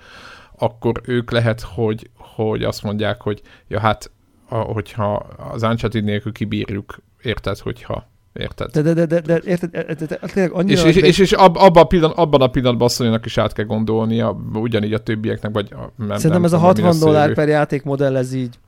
akkor 0.58 1.00
ők 1.04 1.30
lehet, 1.30 1.60
hogy, 1.60 2.10
hogy 2.16 2.62
azt 2.62 2.82
mondják, 2.82 3.20
hogy 3.22 3.42
ja 3.68 3.80
hát 3.80 4.10
a, 4.48 4.56
hogyha 4.56 5.14
az 5.52 5.62
Uncharted 5.62 6.04
nélkül 6.04 6.32
kibírjuk, 6.32 7.02
érted, 7.22 7.58
hogyha 7.58 8.12
Érted? 8.34 8.70
De, 8.70 8.82
de, 8.82 8.92
de, 8.92 9.06
de, 9.06 9.20
de 9.20 9.40
érted, 9.44 9.70
de, 9.70 9.94
de, 9.94 10.06
de, 10.06 10.18
tényleg 10.32 10.52
annyira... 10.52 10.88
És, 10.88 10.96
és, 10.96 11.02
és, 11.02 11.18
és 11.18 11.32
ab, 11.32 11.56
abban, 11.56 11.82
a 11.82 11.86
pillanat, 11.86 12.16
abban 12.16 12.40
a 12.40 12.46
pillanatban 12.46 12.86
Asszonynak 12.86 13.26
is 13.26 13.38
át 13.38 13.52
kell 13.52 13.64
gondolnia, 13.64 14.36
ugyanígy 14.52 14.92
a 14.92 14.98
többieknek, 14.98 15.52
vagy 15.52 15.68
nem, 15.70 16.08
Szerintem 16.08 16.30
nem 16.30 16.44
ez 16.44 16.52
a 16.52 16.58
60 16.58 16.98
dollár 16.98 17.34
per 17.34 17.48
játékmodell, 17.48 18.16
ez 18.16 18.34
így 18.34 18.58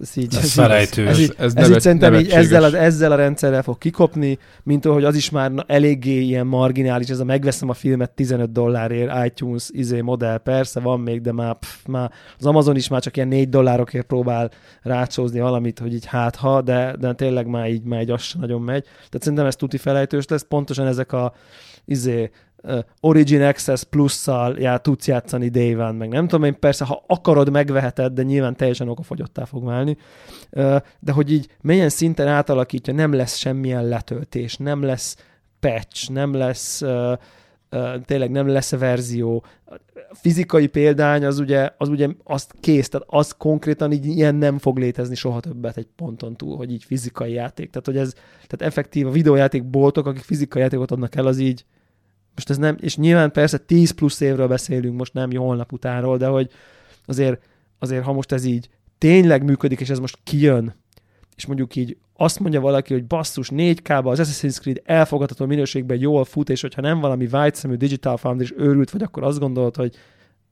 ez 0.00 0.16
így, 0.16 0.34
ez, 0.34 0.42
ez 0.42 0.52
felejtő. 0.52 1.06
Ez, 1.06 1.18
így, 1.18 1.34
ez, 1.38 1.54
ez, 1.54 1.64
ez 1.64 1.70
így 1.70 1.80
szerintem 1.80 2.14
így 2.14 2.30
ezzel, 2.30 2.62
az, 2.64 2.74
ezzel 2.74 3.12
a 3.12 3.14
rendszerrel 3.14 3.62
fog 3.62 3.78
kikopni, 3.78 4.38
mint 4.62 4.84
hogy 4.84 5.04
az 5.04 5.14
is 5.14 5.30
már 5.30 5.52
eléggé 5.66 6.20
ilyen 6.20 6.46
marginális, 6.46 7.08
ez 7.08 7.18
a 7.18 7.24
megveszem 7.24 7.68
a 7.68 7.74
filmet 7.74 8.10
15 8.10 8.52
dollárért, 8.52 9.26
iTunes 9.26 9.68
izé 9.72 10.00
modell, 10.00 10.38
persze 10.38 10.80
van 10.80 11.00
még, 11.00 11.20
de 11.20 11.32
már, 11.32 11.58
pff, 11.58 11.84
már 11.86 12.10
az 12.38 12.46
Amazon 12.46 12.76
is 12.76 12.88
már 12.88 13.00
csak 13.00 13.16
ilyen 13.16 13.28
4 13.28 13.48
dollárokért 13.48 14.06
próbál 14.06 14.50
rácsózni 14.82 15.40
valamit, 15.40 15.78
hogy 15.78 15.94
így 15.94 16.06
hát 16.06 16.36
ha, 16.36 16.62
de, 16.62 16.96
de 16.98 17.12
tényleg 17.12 17.46
már 17.46 17.68
így, 17.68 17.82
már 17.82 18.00
így 18.00 18.10
az 18.10 18.32
nagyon 18.40 18.60
megy. 18.60 18.82
Tehát 18.82 19.22
szerintem 19.22 19.46
ez 19.46 19.56
tuti 19.56 19.78
felejtős 19.78 20.26
lesz, 20.26 20.44
pontosan 20.48 20.86
ezek 20.86 21.12
a 21.12 21.32
izé, 21.84 22.30
Origin 23.00 23.42
Access 23.42 23.82
plusszal 23.82 24.58
já, 24.58 24.76
tudsz 24.76 25.06
játszani 25.06 25.48
Day 25.48 25.74
One, 25.74 25.92
meg 25.92 26.08
nem 26.08 26.28
tudom 26.28 26.44
én, 26.44 26.58
persze, 26.58 26.84
ha 26.84 27.04
akarod, 27.06 27.50
megveheted, 27.50 28.12
de 28.12 28.22
nyilván 28.22 28.56
teljesen 28.56 28.88
okafogyottá 28.88 29.44
fog 29.44 29.64
válni, 29.64 29.96
de 31.00 31.12
hogy 31.12 31.32
így 31.32 31.48
milyen 31.60 31.88
szinten 31.88 32.28
átalakítja, 32.28 32.92
nem 32.92 33.12
lesz 33.12 33.36
semmilyen 33.36 33.88
letöltés, 33.88 34.56
nem 34.56 34.82
lesz 34.82 35.16
patch, 35.60 36.10
nem 36.10 36.34
lesz 36.34 36.82
tényleg 38.04 38.30
nem 38.30 38.48
lesz 38.48 38.70
verzió. 38.70 39.44
A 39.66 40.14
fizikai 40.14 40.66
példány 40.66 41.24
az 41.24 41.38
ugye, 41.38 41.70
az 41.78 41.88
ugye 41.88 42.08
azt 42.24 42.54
kész, 42.60 42.88
tehát 42.88 43.06
az 43.10 43.32
konkrétan 43.38 43.92
így 43.92 44.06
ilyen 44.06 44.34
nem 44.34 44.58
fog 44.58 44.78
létezni 44.78 45.14
soha 45.14 45.40
többet 45.40 45.76
egy 45.76 45.88
ponton 45.96 46.36
túl, 46.36 46.56
hogy 46.56 46.72
így 46.72 46.84
fizikai 46.84 47.32
játék. 47.32 47.70
Tehát, 47.70 47.86
hogy 47.86 47.96
ez, 47.96 48.12
tehát 48.46 48.72
effektív 48.72 49.06
a 49.06 49.10
videójáték 49.10 49.64
boltok, 49.64 50.06
akik 50.06 50.22
fizikai 50.22 50.62
játékot 50.62 50.90
adnak 50.90 51.14
el, 51.14 51.26
az 51.26 51.38
így, 51.38 51.64
most 52.34 52.50
ez 52.50 52.56
nem, 52.56 52.76
és 52.80 52.96
nyilván 52.96 53.32
persze 53.32 53.58
10 53.58 53.90
plusz 53.90 54.20
évről 54.20 54.48
beszélünk, 54.48 54.98
most 54.98 55.12
nem 55.12 55.30
jó 55.30 55.46
holnap 55.46 55.72
utánról, 55.72 56.16
de 56.16 56.26
hogy 56.26 56.50
azért, 57.06 57.42
azért 57.78 58.04
ha 58.04 58.12
most 58.12 58.32
ez 58.32 58.44
így 58.44 58.68
tényleg 58.98 59.44
működik, 59.44 59.80
és 59.80 59.90
ez 59.90 59.98
most 59.98 60.18
kijön, 60.22 60.74
és 61.36 61.46
mondjuk 61.46 61.76
így 61.76 61.96
azt 62.16 62.40
mondja 62.40 62.60
valaki, 62.60 62.92
hogy 62.92 63.04
basszus 63.04 63.48
4K-ba 63.52 64.04
az 64.04 64.20
Assassin's 64.22 64.60
Creed 64.60 64.80
elfogadható 64.84 65.46
minőségben 65.46 65.98
jól 65.98 66.24
fut, 66.24 66.50
és 66.50 66.60
hogyha 66.60 66.80
nem 66.80 67.00
valami 67.00 67.26
vágyszemű 67.26 67.74
Digital 67.74 68.16
Foundry 68.16 68.44
és 68.44 68.54
őrült 68.56 68.90
vagy, 68.90 69.02
akkor 69.02 69.22
azt 69.22 69.38
gondolod, 69.38 69.76
hogy 69.76 69.94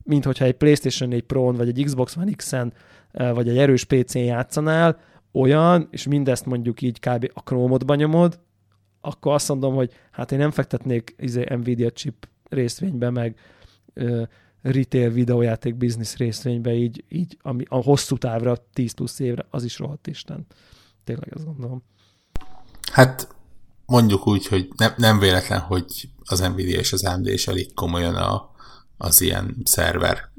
mint 0.05 0.25
hogyha 0.25 0.45
egy 0.45 0.55
PlayStation 0.55 1.09
4 1.09 1.23
Pro-n, 1.23 1.57
vagy 1.57 1.69
egy 1.69 1.85
Xbox 1.85 2.17
One 2.17 2.33
X-en, 2.37 2.73
eh, 3.13 3.35
vagy 3.35 3.49
egy 3.49 3.59
erős 3.59 3.85
PC-n 3.85 4.19
játszanál, 4.19 4.99
olyan, 5.33 5.89
és 5.91 6.07
mindezt 6.07 6.47
mondjuk 6.47 6.83
így 6.83 6.99
kb. 6.99 7.31
a 7.35 7.41
Chrome-odba 7.41 7.95
nyomod, 7.95 8.39
akkor 9.05 9.33
azt 9.33 9.49
mondom, 9.49 9.75
hogy 9.75 9.93
hát 10.11 10.33
én 10.33 10.39
nem 10.39 10.51
fektetnék 10.51 11.15
izé, 11.19 11.47
Nvidia 11.55 11.91
chip 11.91 12.29
részvénybe, 12.49 13.11
meg 13.11 13.39
ö, 13.95 14.23
retail 14.63 15.11
videójáték 15.11 15.75
biznisz 15.75 16.17
részvénybe, 16.17 16.75
így, 16.75 17.05
így 17.09 17.39
ami 17.43 17.65
a 17.69 17.77
hosszú 17.83 18.17
távra, 18.17 18.57
10 18.73 18.93
plusz 18.93 19.19
évre, 19.19 19.47
az 19.51 19.65
is 19.65 19.79
rohadt 19.79 20.07
Isten. 20.07 20.47
Tényleg 21.05 21.33
azt 21.35 21.45
gondolom. 21.45 21.83
Hát 22.93 23.35
mondjuk 23.87 24.27
úgy, 24.27 24.47
hogy 24.47 24.69
ne, 24.77 24.95
nem 24.97 25.19
véletlen, 25.19 25.61
hogy 25.61 26.09
az 26.25 26.41
Nvidia 26.41 26.79
és 26.79 26.93
az 26.93 27.05
AMD 27.05 27.27
is 27.27 27.49
elég 27.49 27.75
komolyan 27.75 28.15
a, 28.15 28.51
az 28.97 29.21
ilyen 29.21 29.57
szerver 29.65 30.31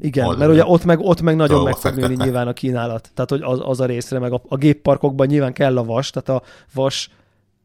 igen, 0.00 0.36
mert 0.36 0.50
ugye 0.50 0.64
ott 0.64 0.84
meg, 0.84 1.00
ott 1.00 1.20
meg 1.20 1.36
nagyon 1.36 1.62
meg 1.62 1.74
fog 1.74 1.94
nőni 1.94 2.14
nyilván 2.14 2.48
a 2.48 2.52
kínálat. 2.52 3.10
Tehát, 3.14 3.30
hogy 3.30 3.42
az, 3.42 3.60
az 3.62 3.80
a 3.80 3.84
részre, 3.84 4.18
meg 4.18 4.32
a, 4.32 4.42
a 4.48 4.56
gépparkokban 4.56 5.26
nyilván 5.26 5.52
kell 5.52 5.78
a 5.78 5.84
vas, 5.84 6.10
tehát 6.10 6.28
a 6.28 6.46
vas 6.74 7.10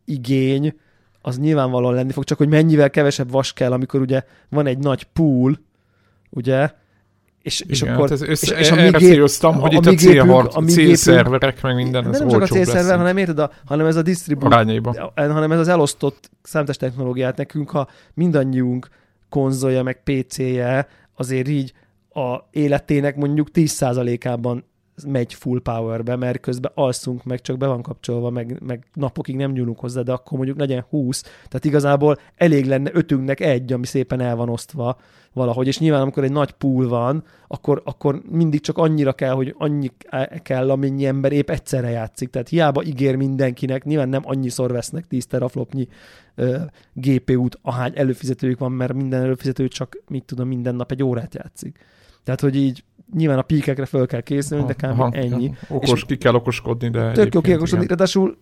igény 0.06 0.74
az 1.22 1.40
nyilvánvalóan 1.40 1.94
lenni 1.94 2.12
fog, 2.12 2.24
csak 2.24 2.38
hogy 2.38 2.48
mennyivel 2.48 2.90
kevesebb 2.90 3.32
vas 3.32 3.54
kell, 3.54 3.72
amikor 3.72 4.02
ugye 4.02 4.22
van 4.50 4.66
egy 4.66 4.78
nagy 4.78 5.04
pool, 5.04 5.60
ugye, 6.30 6.72
és, 7.42 7.62
Igen, 7.62 7.74
és 7.74 7.82
akkor... 7.82 8.10
Hát 8.10 8.12
ez 8.12 8.22
össze, 8.22 8.56
és, 8.56 8.60
és 8.60 8.72
a 8.72 8.78
erre 8.78 8.98
gép, 8.98 9.10
céloztam, 9.10 9.60
hogy 9.60 9.74
itt 9.74 9.86
a 9.86 9.94
célhard, 9.94 10.68
célszerverek, 10.68 11.62
meg 11.62 11.76
minden, 11.76 12.08
ez 12.08 12.20
Nem 12.20 12.28
csak 12.28 12.42
a 12.42 12.46
célszerver, 12.46 12.98
hanem 12.98 13.18
érted, 13.18 13.40
a, 13.40 13.52
hanem 13.66 13.86
ez 13.86 13.96
a 13.96 14.02
distribút, 14.02 14.54
hanem 15.16 15.52
ez 15.52 15.60
az 15.60 15.68
elosztott 15.68 16.30
számítás 16.42 16.78
technológiát 16.78 17.38
nekünk, 17.38 17.70
ha 17.70 17.88
mindannyiunk 18.14 18.90
konzolja, 19.30 19.84
meg 19.84 20.04
PC-je 20.04 20.88
azért 21.16 21.48
így 21.48 21.74
a 22.10 22.48
életének 22.52 23.16
mondjuk 23.16 23.48
10%-ában 23.54 24.66
megy 25.08 25.34
full 25.34 25.62
powerbe, 25.62 26.16
mert 26.16 26.40
közben 26.40 26.72
alszunk, 26.76 27.24
meg 27.24 27.42
csak 27.42 27.58
be 27.58 27.68
van 27.68 27.82
kapcsolva, 27.82 28.30
meg, 28.30 28.62
meg 28.66 28.86
napokig 28.94 29.36
nem 29.36 29.52
nyúlunk 29.52 29.80
hozzá, 29.80 30.02
de 30.02 30.12
akkor 30.12 30.38
mondjuk 30.38 30.60
legyen 30.60 30.86
20, 30.90 31.22
tehát 31.22 31.66
igazából 31.66 32.18
elég 32.36 32.66
lenne 32.66 32.90
ötünknek 32.94 33.40
egy, 33.40 33.74
ami 33.74 33.86
szépen 33.86 34.20
el 34.20 34.36
van 34.36 34.50
osztva 34.50 34.98
valahogy, 35.34 35.68
és 35.68 35.80
nyilván 35.80 36.02
amikor 36.02 36.24
egy 36.24 36.32
nagy 36.32 36.52
pool 36.52 36.88
van, 36.88 37.24
akkor, 37.48 37.82
akkor 37.86 38.22
mindig 38.30 38.62
csak 38.62 38.78
annyira 38.78 39.14
kell, 39.14 39.34
hogy 39.34 39.56
annyi 39.58 39.90
kell, 40.42 40.72
amennyi 40.72 41.06
ember 41.06 41.32
épp 41.32 41.50
egyszerre 41.50 41.90
játszik, 41.90 42.30
tehát 42.30 42.50
hiába 42.50 42.84
ígér 42.84 43.16
mindenkinek, 43.16 43.84
nyilván 43.84 44.10
nem 44.10 44.22
annyiszor 44.26 44.72
vesznek 44.72 45.08
10 45.08 45.26
teraflopnyi 45.26 45.88
ö, 46.36 46.58
GPU-t, 46.94 47.60
ahány 47.62 47.92
előfizetőjük 47.96 48.60
van, 48.60 48.72
mert 48.72 48.94
minden 48.94 49.22
előfizető 49.22 49.68
csak, 49.68 50.04
mit 50.08 50.24
tudom, 50.24 50.48
minden 50.48 50.76
nap 50.76 50.92
egy 50.92 51.04
órát 51.04 51.36
játszik. 51.36 51.80
Tehát, 52.24 52.42
hogy 52.42 52.56
így 52.56 52.84
nyilván 53.14 53.38
a 53.38 53.42
píkekre 53.42 53.86
fel 53.86 54.06
kell 54.06 54.22
készülni, 54.22 54.66
de 54.66 54.74
kb. 54.74 55.16
ennyi. 55.16 55.54
Okos, 55.70 55.92
és 55.92 56.04
ki 56.06 56.18
kell 56.18 56.34
okoskodni, 56.34 56.90
de 56.90 57.12
Tök 57.12 57.34
jó 57.34 57.42
kiokoskodni, 57.42 57.88
ráadásul 57.88 58.38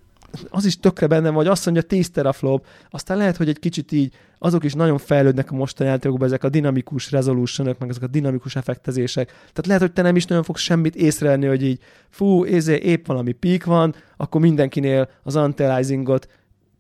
az 0.50 0.66
is 0.66 0.80
tökre 0.80 1.08
bennem 1.08 1.34
vagy, 1.34 1.48
azt 1.48 1.66
mondja 1.66 1.84
10 1.84 2.10
teraflop, 2.10 2.66
aztán 2.90 3.18
lehet, 3.18 3.38
hogy 3.38 3.50
egy 3.50 3.60
kicsit 3.60 3.92
így 3.92 4.14
azok 4.40 4.64
is 4.64 4.74
nagyon 4.74 4.98
fejlődnek 4.98 5.52
a 5.52 5.56
mostani 5.56 5.90
játékokban, 5.90 6.28
ezek 6.28 6.44
a 6.44 6.50
dinamikus 6.50 7.12
resolution 7.12 7.76
meg 7.80 7.90
ezek 7.90 8.04
a 8.04 8.08
dinamikus 8.08 8.56
effektezések. 8.56 9.28
Tehát 9.28 9.66
lehet, 9.66 9.82
hogy 9.82 9.92
te 9.92 10.02
nem 10.02 10.16
is 10.16 10.26
nagyon 10.26 10.44
fogsz 10.44 10.62
semmit 10.62 10.96
észrevenni, 10.96 11.46
hogy 11.46 11.64
így 11.64 11.80
fú, 12.10 12.46
ézé, 12.46 12.76
épp 12.76 13.06
valami 13.06 13.32
pík 13.32 13.66
van, 13.66 13.96
akkor 14.18 14.42
mindenkinél 14.42 15.10
az 15.24 15.36
anti-aliasingot 15.36 16.28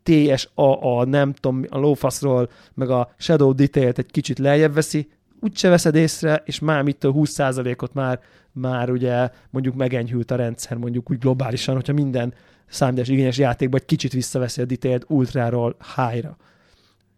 TSAA, 0.04 1.06
nem 1.06 1.34
tudom, 1.34 1.66
a 1.70 1.78
lófaszról, 1.78 2.50
meg 2.74 2.90
a 2.90 3.14
Shadow 3.18 3.54
Detail-t 3.54 3.98
egy 3.98 4.12
kicsit 4.12 4.40
lejjebb 4.40 4.74
veszi, 4.74 5.10
úgyse 5.42 5.70
veszed 5.70 5.96
észre, 5.96 6.42
és 6.46 6.60
már 6.60 6.82
mit 6.82 6.98
20%-ot 7.02 7.94
már, 7.94 8.20
már 8.52 8.90
ugye 8.90 9.30
mondjuk 9.50 9.76
megenyhült 9.76 10.32
a 10.32 10.36
rendszer, 10.36 10.78
mondjuk 10.78 11.12
úgy 11.12 11.18
globálisan, 11.18 11.76
hogyha 11.76 11.94
minden 11.94 12.34
számítás 12.68 13.08
igényes 13.08 13.38
játékban 13.38 13.80
egy 13.80 13.86
kicsit 13.86 14.14
visszaveszi 14.14 14.62
a 14.62 14.66
detailed 14.66 15.04
ultráról 15.08 15.76
high-ra. 15.96 16.38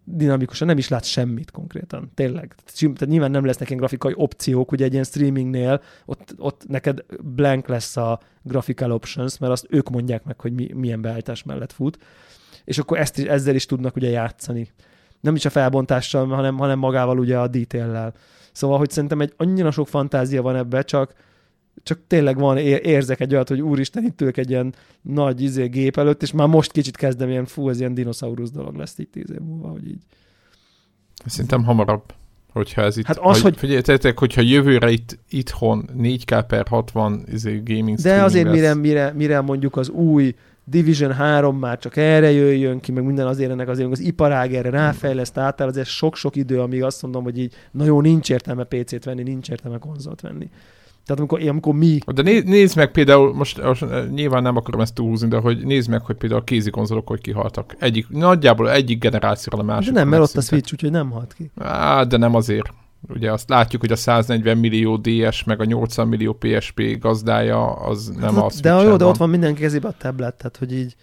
Dinamikusan 0.05 0.67
nem 0.67 0.77
is 0.77 0.87
lát 0.87 1.03
semmit 1.03 1.51
konkrétan, 1.51 2.11
tényleg. 2.13 2.55
Tehát 2.77 3.05
nyilván 3.05 3.31
nem 3.31 3.45
lesznek 3.45 3.67
ilyen 3.67 3.79
grafikai 3.79 4.13
opciók, 4.15 4.71
ugye 4.71 4.85
egy 4.85 4.91
ilyen 4.91 5.03
streamingnél, 5.03 5.81
ott, 6.05 6.33
ott 6.37 6.67
neked 6.67 7.05
blank 7.21 7.67
lesz 7.67 7.97
a 7.97 8.19
graphical 8.41 8.91
options, 8.91 9.37
mert 9.37 9.51
azt 9.51 9.67
ők 9.69 9.89
mondják 9.89 10.23
meg, 10.23 10.39
hogy 10.39 10.53
mi, 10.53 10.69
milyen 10.73 11.01
beállítás 11.01 11.43
mellett 11.43 11.71
fut, 11.71 11.97
és 12.63 12.77
akkor 12.77 12.99
ezt 12.99 13.17
is, 13.17 13.25
ezzel 13.25 13.55
is 13.55 13.65
tudnak 13.65 13.95
ugye 13.95 14.09
játszani 14.09 14.67
nem 15.23 15.35
is 15.35 15.45
a 15.45 15.49
felbontással, 15.49 16.27
hanem, 16.27 16.57
hanem 16.57 16.79
magával 16.79 17.19
ugye 17.19 17.37
a 17.37 17.47
detail 17.47 18.13
Szóval, 18.51 18.77
hogy 18.77 18.89
szerintem 18.89 19.21
egy 19.21 19.33
annyira 19.37 19.71
sok 19.71 19.87
fantázia 19.87 20.41
van 20.41 20.55
ebbe, 20.55 20.81
csak, 20.81 21.13
csak 21.83 21.99
tényleg 22.07 22.37
van, 22.37 22.57
érzek 22.57 23.19
egy 23.19 23.33
olyat, 23.33 23.47
hogy 23.47 23.61
úristen, 23.61 24.03
itt 24.03 24.21
ülök 24.21 24.37
egy 24.37 24.49
ilyen 24.49 24.73
nagy 25.01 25.41
izé, 25.41 25.67
gép 25.67 25.97
előtt, 25.97 26.21
és 26.21 26.31
már 26.31 26.47
most 26.47 26.71
kicsit 26.71 26.97
kezdem 26.97 27.29
ilyen, 27.29 27.45
fú, 27.45 27.69
ez 27.69 27.79
ilyen 27.79 27.93
dinoszaurusz 27.93 28.51
dolog 28.51 28.75
lesz 28.75 28.97
itt 28.97 29.11
tíz 29.11 29.31
év 29.31 29.39
múlva, 29.39 29.69
hogy 29.69 29.87
így. 29.87 30.01
Szerintem 31.25 31.63
hamarabb, 31.63 32.13
hogyha 32.51 32.81
ez 32.81 32.97
itt, 32.97 33.05
hát 33.05 33.17
az, 33.17 33.41
hogy, 33.41 33.57
figyeljetek, 33.57 34.19
hogyha 34.19 34.41
jövőre 34.41 34.89
itt 34.89 35.19
itthon 35.29 35.89
4K 35.97 36.43
per 36.47 36.67
60 36.67 37.23
izé, 37.31 37.61
gaming 37.65 37.97
De 37.97 38.23
azért 38.23 38.51
mire, 38.51 38.73
mire, 38.73 39.11
mire 39.11 39.41
mondjuk 39.41 39.77
az 39.77 39.89
új 39.89 40.35
Division 40.65 41.11
3 41.11 41.57
már 41.57 41.79
csak 41.79 41.95
erre 41.95 42.31
jöjjön 42.31 42.79
ki, 42.79 42.91
meg 42.91 43.03
minden 43.03 43.27
azért 43.27 43.51
ennek 43.51 43.67
azért 43.67 43.91
az 43.91 43.99
iparág 43.99 44.53
erre 44.53 44.69
ráfejleszt 44.69 45.37
átáll, 45.37 45.67
azért 45.67 45.87
sok-sok 45.87 46.35
idő, 46.35 46.59
amíg 46.59 46.83
azt 46.83 47.01
mondom, 47.01 47.23
hogy 47.23 47.39
így, 47.39 47.53
na 47.71 47.85
jó, 47.85 48.01
nincs 48.01 48.29
értelme 48.29 48.63
PC-t 48.63 49.03
venni, 49.03 49.23
nincs 49.23 49.49
értelme 49.49 49.77
konzolt 49.77 50.21
venni. 50.21 50.49
Tehát 51.05 51.19
amikor, 51.19 51.47
amikor 51.47 51.73
mi... 51.73 51.97
De 52.13 52.21
nézd, 52.21 52.47
nézd 52.47 52.75
meg 52.75 52.91
például, 52.91 53.33
most, 53.33 53.63
most 53.63 53.81
eh, 53.81 54.05
nyilván 54.07 54.41
nem 54.41 54.57
akarom 54.57 54.81
ezt 54.81 54.93
túlhúzni, 54.93 55.27
de 55.27 55.37
hogy 55.37 55.65
nézd 55.65 55.89
meg, 55.89 56.01
hogy 56.01 56.15
például 56.15 56.41
a 56.41 56.43
kézi 56.43 56.69
konzolok 56.69 57.07
hogy 57.07 57.21
kihaltak. 57.21 57.75
Egyik, 57.79 58.09
nagyjából 58.09 58.71
egyik 58.71 58.99
generációra 58.99 59.63
a 59.63 59.65
másik. 59.65 59.93
De 59.93 59.99
nem, 59.99 60.09
mert 60.09 60.21
ott 60.21 60.35
a 60.35 60.41
Switch, 60.41 60.73
úgyhogy 60.73 60.91
nem 60.91 61.09
halt 61.09 61.33
ki. 61.33 61.51
Á, 61.55 62.03
de 62.03 62.17
nem 62.17 62.35
azért. 62.35 62.73
Ugye 63.09 63.31
azt 63.31 63.49
látjuk, 63.49 63.81
hogy 63.81 63.91
a 63.91 63.95
140 63.95 64.57
millió 64.57 64.97
DS 64.97 65.43
meg 65.43 65.59
a 65.59 65.65
80 65.65 66.07
millió 66.07 66.33
PSP 66.33 66.97
gazdája 66.99 67.73
az 67.73 68.07
nem 68.19 68.35
hát, 68.35 68.43
az. 68.43 68.59
De 68.59 68.69
jó, 68.69 68.95
de 68.95 69.05
ott 69.05 69.17
van 69.17 69.29
mindenki 69.29 69.61
kezében 69.61 69.91
a 69.91 69.95
tablet, 69.97 70.35
tehát 70.35 70.57
hogy 70.57 70.73
így 70.73 70.95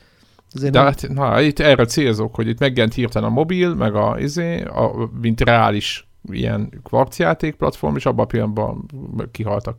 Azért 0.54 0.72
de 0.72 0.78
nem... 0.78 0.86
hát, 0.88 1.08
na, 1.08 1.40
itt 1.40 1.58
erre 1.58 1.84
célzok, 1.84 2.34
hogy 2.34 2.48
itt 2.48 2.58
megjelent 2.58 2.94
hirtelen 2.94 3.28
a 3.28 3.32
mobil, 3.32 3.74
meg 3.74 3.94
a, 3.94 4.16
izé, 4.18 4.62
a 4.62 5.10
mint 5.20 5.40
reális 5.40 6.08
ilyen 6.30 6.80
kvarcjáték 6.82 7.54
platform, 7.54 7.96
és 7.96 8.06
abban 8.06 8.24
a 8.24 8.28
pillanatban 8.28 8.86
kihaltak. 9.30 9.76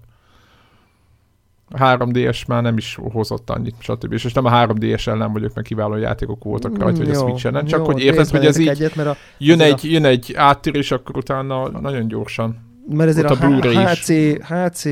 A 1.72 1.78
3DS 1.78 2.48
már 2.48 2.62
nem 2.62 2.78
is 2.78 2.98
hozott 3.12 3.50
annyit, 3.50 3.76
stb. 3.80 4.14
És 4.14 4.34
nem 4.34 4.46
a 4.46 4.66
3DS 4.66 5.08
ellen 5.08 5.34
vagyok, 5.34 5.54
mert 5.54 5.68
kiváló 5.68 5.96
játékok 5.96 6.44
voltak 6.44 6.78
rajta, 6.78 6.98
hogy 6.98 7.10
a 7.10 7.14
Jó, 7.14 7.20
Switch 7.20 7.46
ellen, 7.46 7.66
csak 7.66 7.80
jó, 7.80 7.86
hogy 7.86 8.04
érted, 8.04 8.28
hogy 8.28 8.46
ez 8.46 8.58
így 8.58 8.68
egyet, 8.68 8.96
mert, 8.96 9.10
a, 9.10 9.16
jön 9.38 9.62
egy, 9.62 9.92
jön 9.92 10.06
egy 10.06 10.34
áttérés, 10.36 10.92
akkor 10.92 11.18
utána 11.18 11.70
nagyon 11.70 12.08
gyorsan. 12.08 12.58
mert 12.90 13.10
ezért 13.10 13.32
Ott 13.32 13.40
a, 13.40 13.46
a 13.46 13.48
Blu-ray 13.48 13.76
a. 13.76 13.88
HC, 13.90 14.08
HC 14.44 14.86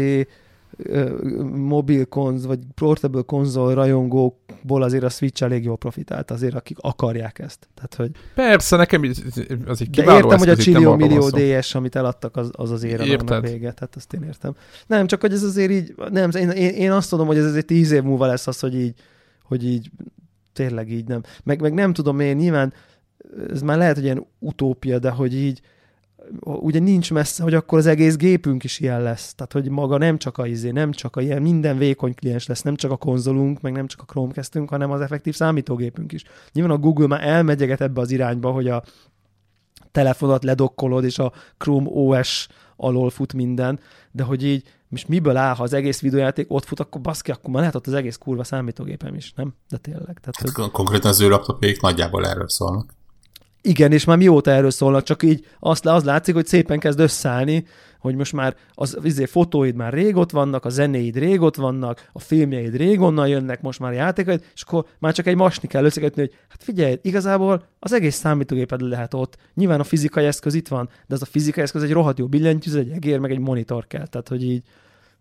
mobil 1.56 2.06
konz, 2.06 2.46
vagy 2.46 2.60
portable 2.76 3.22
konzol 3.22 3.74
rajongókból 3.74 4.84
azért 4.84 5.04
a 5.04 5.10
Switch 5.10 5.44
elég 5.44 5.64
jól 5.64 5.78
profitált, 5.78 6.32
azért 6.32 6.56
akik 6.56 6.78
akarják 6.80 7.40
ezt. 7.40 7.68
Tehát, 7.74 7.96
hogy 7.96 8.12
Persze, 8.36 8.76
nekem 8.76 9.02
az 9.66 9.82
egy 9.82 9.90
De 9.90 10.16
értem, 10.16 10.38
hogy 10.38 10.50
a 10.50 10.56
csillió 10.56 10.96
millió. 10.96 11.30
DS, 11.30 11.76
amit 11.76 11.96
eladtak, 11.96 12.38
az 12.38 12.50
az, 12.52 12.72
az 12.72 12.84
annak 12.84 13.42
vége. 13.42 13.72
Tehát 13.72 13.96
azt 13.96 14.14
én 14.14 14.24
értem. 14.24 14.56
Nem, 14.88 15.08
csak 15.08 15.22
hogy 15.22 15.34
ez 15.34 15.44
azért 15.44 15.72
így, 15.72 15.96
nem, 16.12 16.30
én, 16.30 16.50
én, 16.50 16.70
én 16.70 16.92
azt 16.92 17.10
tudom, 17.10 17.28
hogy 17.28 17.38
ez 17.38 17.46
azért 17.46 17.66
tíz 17.66 17.92
év 17.92 18.04
múlva 18.04 18.26
lesz 18.26 18.48
az, 18.48 18.60
hogy 18.60 18.76
így, 18.76 18.94
hogy 19.44 19.66
így 19.66 19.92
tényleg 20.54 20.92
így 20.92 21.08
nem. 21.08 21.22
Meg, 21.44 21.62
meg 21.62 21.74
nem 21.74 21.94
tudom 21.94 22.20
én, 22.20 22.36
nyilván 22.36 22.74
ez 23.50 23.62
már 23.62 23.78
lehet, 23.78 23.96
hogy 23.96 24.04
ilyen 24.04 24.26
utópia, 24.40 25.00
de 25.00 25.10
hogy 25.10 25.36
így 25.36 25.62
ugye 26.40 26.80
nincs 26.80 27.12
messze, 27.12 27.44
hogy 27.44 27.54
akkor 27.54 27.78
az 27.78 27.86
egész 27.86 28.16
gépünk 28.16 28.64
is 28.64 28.80
ilyen 28.80 29.02
lesz. 29.02 29.34
Tehát, 29.36 29.54
hogy 29.54 29.70
maga 29.70 29.98
nem 29.98 30.18
csak 30.18 30.38
a 30.38 30.46
izé, 30.46 30.72
nem 30.72 30.92
csak 30.92 31.16
a 31.16 31.22
ilyen, 31.22 31.42
minden 31.42 31.78
vékony 31.78 32.16
kliens 32.16 32.48
lesz, 32.48 32.62
nem 32.62 32.76
csak 32.76 32.92
a 32.92 32.98
konzolunk, 32.98 33.62
meg 33.62 33.72
nem 33.72 33.88
csak 33.88 34.02
a 34.02 34.06
Chromecastünk, 34.06 34.70
hanem 34.70 34.92
az 34.92 35.02
effektív 35.02 35.36
számítógépünk 35.36 36.12
is. 36.12 36.24
Nyilván 36.52 36.76
a 36.76 36.80
Google 36.80 37.08
már 37.08 37.28
elmegyeget 37.28 37.82
ebbe 37.82 38.02
az 38.02 38.12
irányba, 38.12 38.52
hogy 38.52 38.68
a 38.68 38.84
telefonat 39.92 40.44
ledokkolod, 40.44 41.04
és 41.04 41.20
a 41.20 41.32
Chrome 41.58 41.90
OS 41.90 42.48
alól 42.76 43.10
fut 43.10 43.34
minden, 43.34 43.80
de 44.12 44.24
hogy 44.24 44.44
így 44.44 44.64
most 44.88 45.08
miből 45.08 45.38
áll, 45.38 45.56
ha 45.56 45.64
az 45.64 45.74
egész 45.74 46.02
videójáték 46.02 46.46
ott 46.52 46.66
fut, 46.66 46.80
akkor 46.80 47.02
baszki, 47.02 47.32
akkor 47.32 47.50
már 47.50 47.60
lehet 47.60 47.76
ott 47.76 47.88
az 47.88 47.94
egész 47.94 48.18
kurva 48.18 48.44
számítógépem 48.44 49.16
is, 49.16 49.34
nem? 49.36 49.54
De 49.70 49.78
tényleg. 49.78 50.20
Tehát, 50.20 50.36
hogy... 50.42 50.52
Hát 50.56 50.72
konkrétan 50.72 51.10
az 51.10 51.22
ő 51.22 51.30
laptopjaik 51.30 51.82
nagyjából 51.82 52.28
erről 52.28 52.50
szólnak. 52.50 52.94
Igen, 53.62 53.92
és 53.92 54.06
már 54.06 54.18
mióta 54.18 54.52
erről 54.52 54.72
szólnak, 54.72 55.04
csak 55.04 55.24
így 55.24 55.46
azt, 55.60 55.86
az 55.86 56.04
látszik, 56.04 56.34
hogy 56.34 56.46
szépen 56.46 56.80
kezd 56.80 57.00
összeállni, 57.00 57.66
hogy 58.00 58.16
most 58.16 58.34
már 58.34 58.56
az 58.74 58.98
izé, 59.04 59.26
fotóid 59.26 59.76
már 59.76 59.94
rég 59.94 60.16
vannak, 60.32 60.66
a 60.66 60.70
zenéid 60.70 61.18
rég 61.18 61.40
vannak, 61.56 62.10
a 62.12 62.20
filmjeid 62.20 62.76
rég 62.76 63.00
onnan 63.00 63.28
jönnek, 63.28 63.62
most 63.62 63.80
már 63.80 63.94
játékaid, 63.94 64.44
és 64.54 64.62
akkor 64.62 64.86
már 65.00 65.14
csak 65.14 65.28
egy 65.28 65.36
masni 65.36 65.68
kell 65.68 65.86
összekötni, 65.86 66.22
hogy 66.22 66.34
hát 66.50 66.64
figyelj, 66.64 67.00
igazából 67.02 67.64
az 67.80 67.94
egész 67.94 68.16
számítógéped 68.16 68.82
lehet 68.82 69.14
ott. 69.14 69.38
Nyilván 69.54 69.80
a 69.80 69.84
fizikai 69.84 70.26
eszköz 70.26 70.54
itt 70.54 70.68
van, 70.68 70.90
de 71.08 71.16
az 71.16 71.22
a 71.22 71.26
fizikai 71.26 71.64
eszköz 71.64 71.84
egy 71.84 71.92
rohadt 71.92 72.18
jó 72.20 72.28
billentyűz, 72.28 72.76
egy 72.76 72.90
egér, 72.90 73.20
meg 73.20 73.32
egy 73.32 73.40
monitor 73.40 73.88
kell. 73.88 74.08
Tehát, 74.08 74.28
hogy 74.28 74.44
így, 74.44 74.64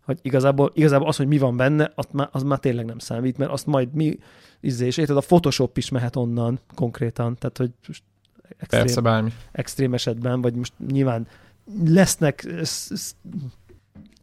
hogy 0.04 0.18
igazából, 0.22 0.70
igazából 0.74 1.08
az, 1.08 1.16
hogy 1.16 1.28
mi 1.28 1.38
van 1.38 1.56
benne, 1.56 1.92
az 1.94 2.06
már, 2.12 2.28
az 2.32 2.42
már 2.42 2.58
tényleg 2.58 2.84
nem 2.84 2.98
számít, 2.98 3.38
mert 3.38 3.50
azt 3.50 3.66
majd 3.66 3.94
mi, 3.94 4.18
izé, 4.60 4.86
és 4.86 4.96
érted, 4.96 5.16
a 5.16 5.20
Photoshop 5.20 5.76
is 5.76 5.88
mehet 5.88 6.16
onnan 6.16 6.60
konkrétan, 6.74 7.36
tehát, 7.38 7.56
hogy 7.56 7.70
extrém, 8.56 8.80
Persze, 8.80 9.00
bármi. 9.00 9.32
extrém 9.52 9.94
esetben, 9.94 10.40
vagy 10.40 10.54
most 10.54 10.72
nyilván 10.90 11.26
lesznek 11.84 12.46
sz- 12.62 12.96
sz- 12.96 13.16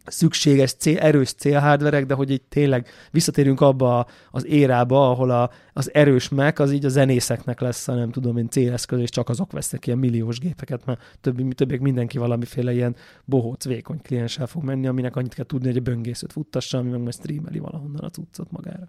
szükséges, 0.05 0.73
cél, 0.73 0.97
erős 0.97 1.33
célhardverek, 1.33 2.05
de 2.05 2.13
hogy 2.13 2.29
így 2.31 2.41
tényleg 2.41 2.87
visszatérünk 3.11 3.61
abba 3.61 4.07
az 4.31 4.45
érába, 4.45 5.09
ahol 5.09 5.29
a, 5.29 5.49
az 5.73 5.93
erős 5.93 6.29
Mac 6.29 6.59
az 6.59 6.71
így 6.71 6.85
a 6.85 6.89
zenészeknek 6.89 7.59
lesz, 7.59 7.87
a 7.87 7.93
nem 7.93 8.11
tudom 8.11 8.37
én 8.37 8.49
céleszköz, 8.49 8.99
és 8.99 9.09
csak 9.09 9.29
azok 9.29 9.51
vesznek 9.51 9.87
ilyen 9.87 9.99
milliós 9.99 10.39
gépeket, 10.39 10.85
mert 10.85 11.17
többi, 11.21 11.47
többiek 11.47 11.79
mindenki 11.79 12.17
valamiféle 12.17 12.73
ilyen 12.73 12.95
bohóc, 13.25 13.65
vékony 13.65 14.01
klienssel 14.01 14.47
fog 14.47 14.63
menni, 14.63 14.87
aminek 14.87 15.15
annyit 15.15 15.33
kell 15.33 15.45
tudni, 15.45 15.67
hogy 15.67 15.77
a 15.77 15.81
böngészőt 15.81 16.31
futtassa, 16.31 16.77
ami 16.77 16.89
meg 16.89 17.01
majd 17.01 17.13
streameli 17.13 17.59
valahonnan 17.59 18.03
a 18.03 18.09
cuccot 18.09 18.51
magára. 18.51 18.87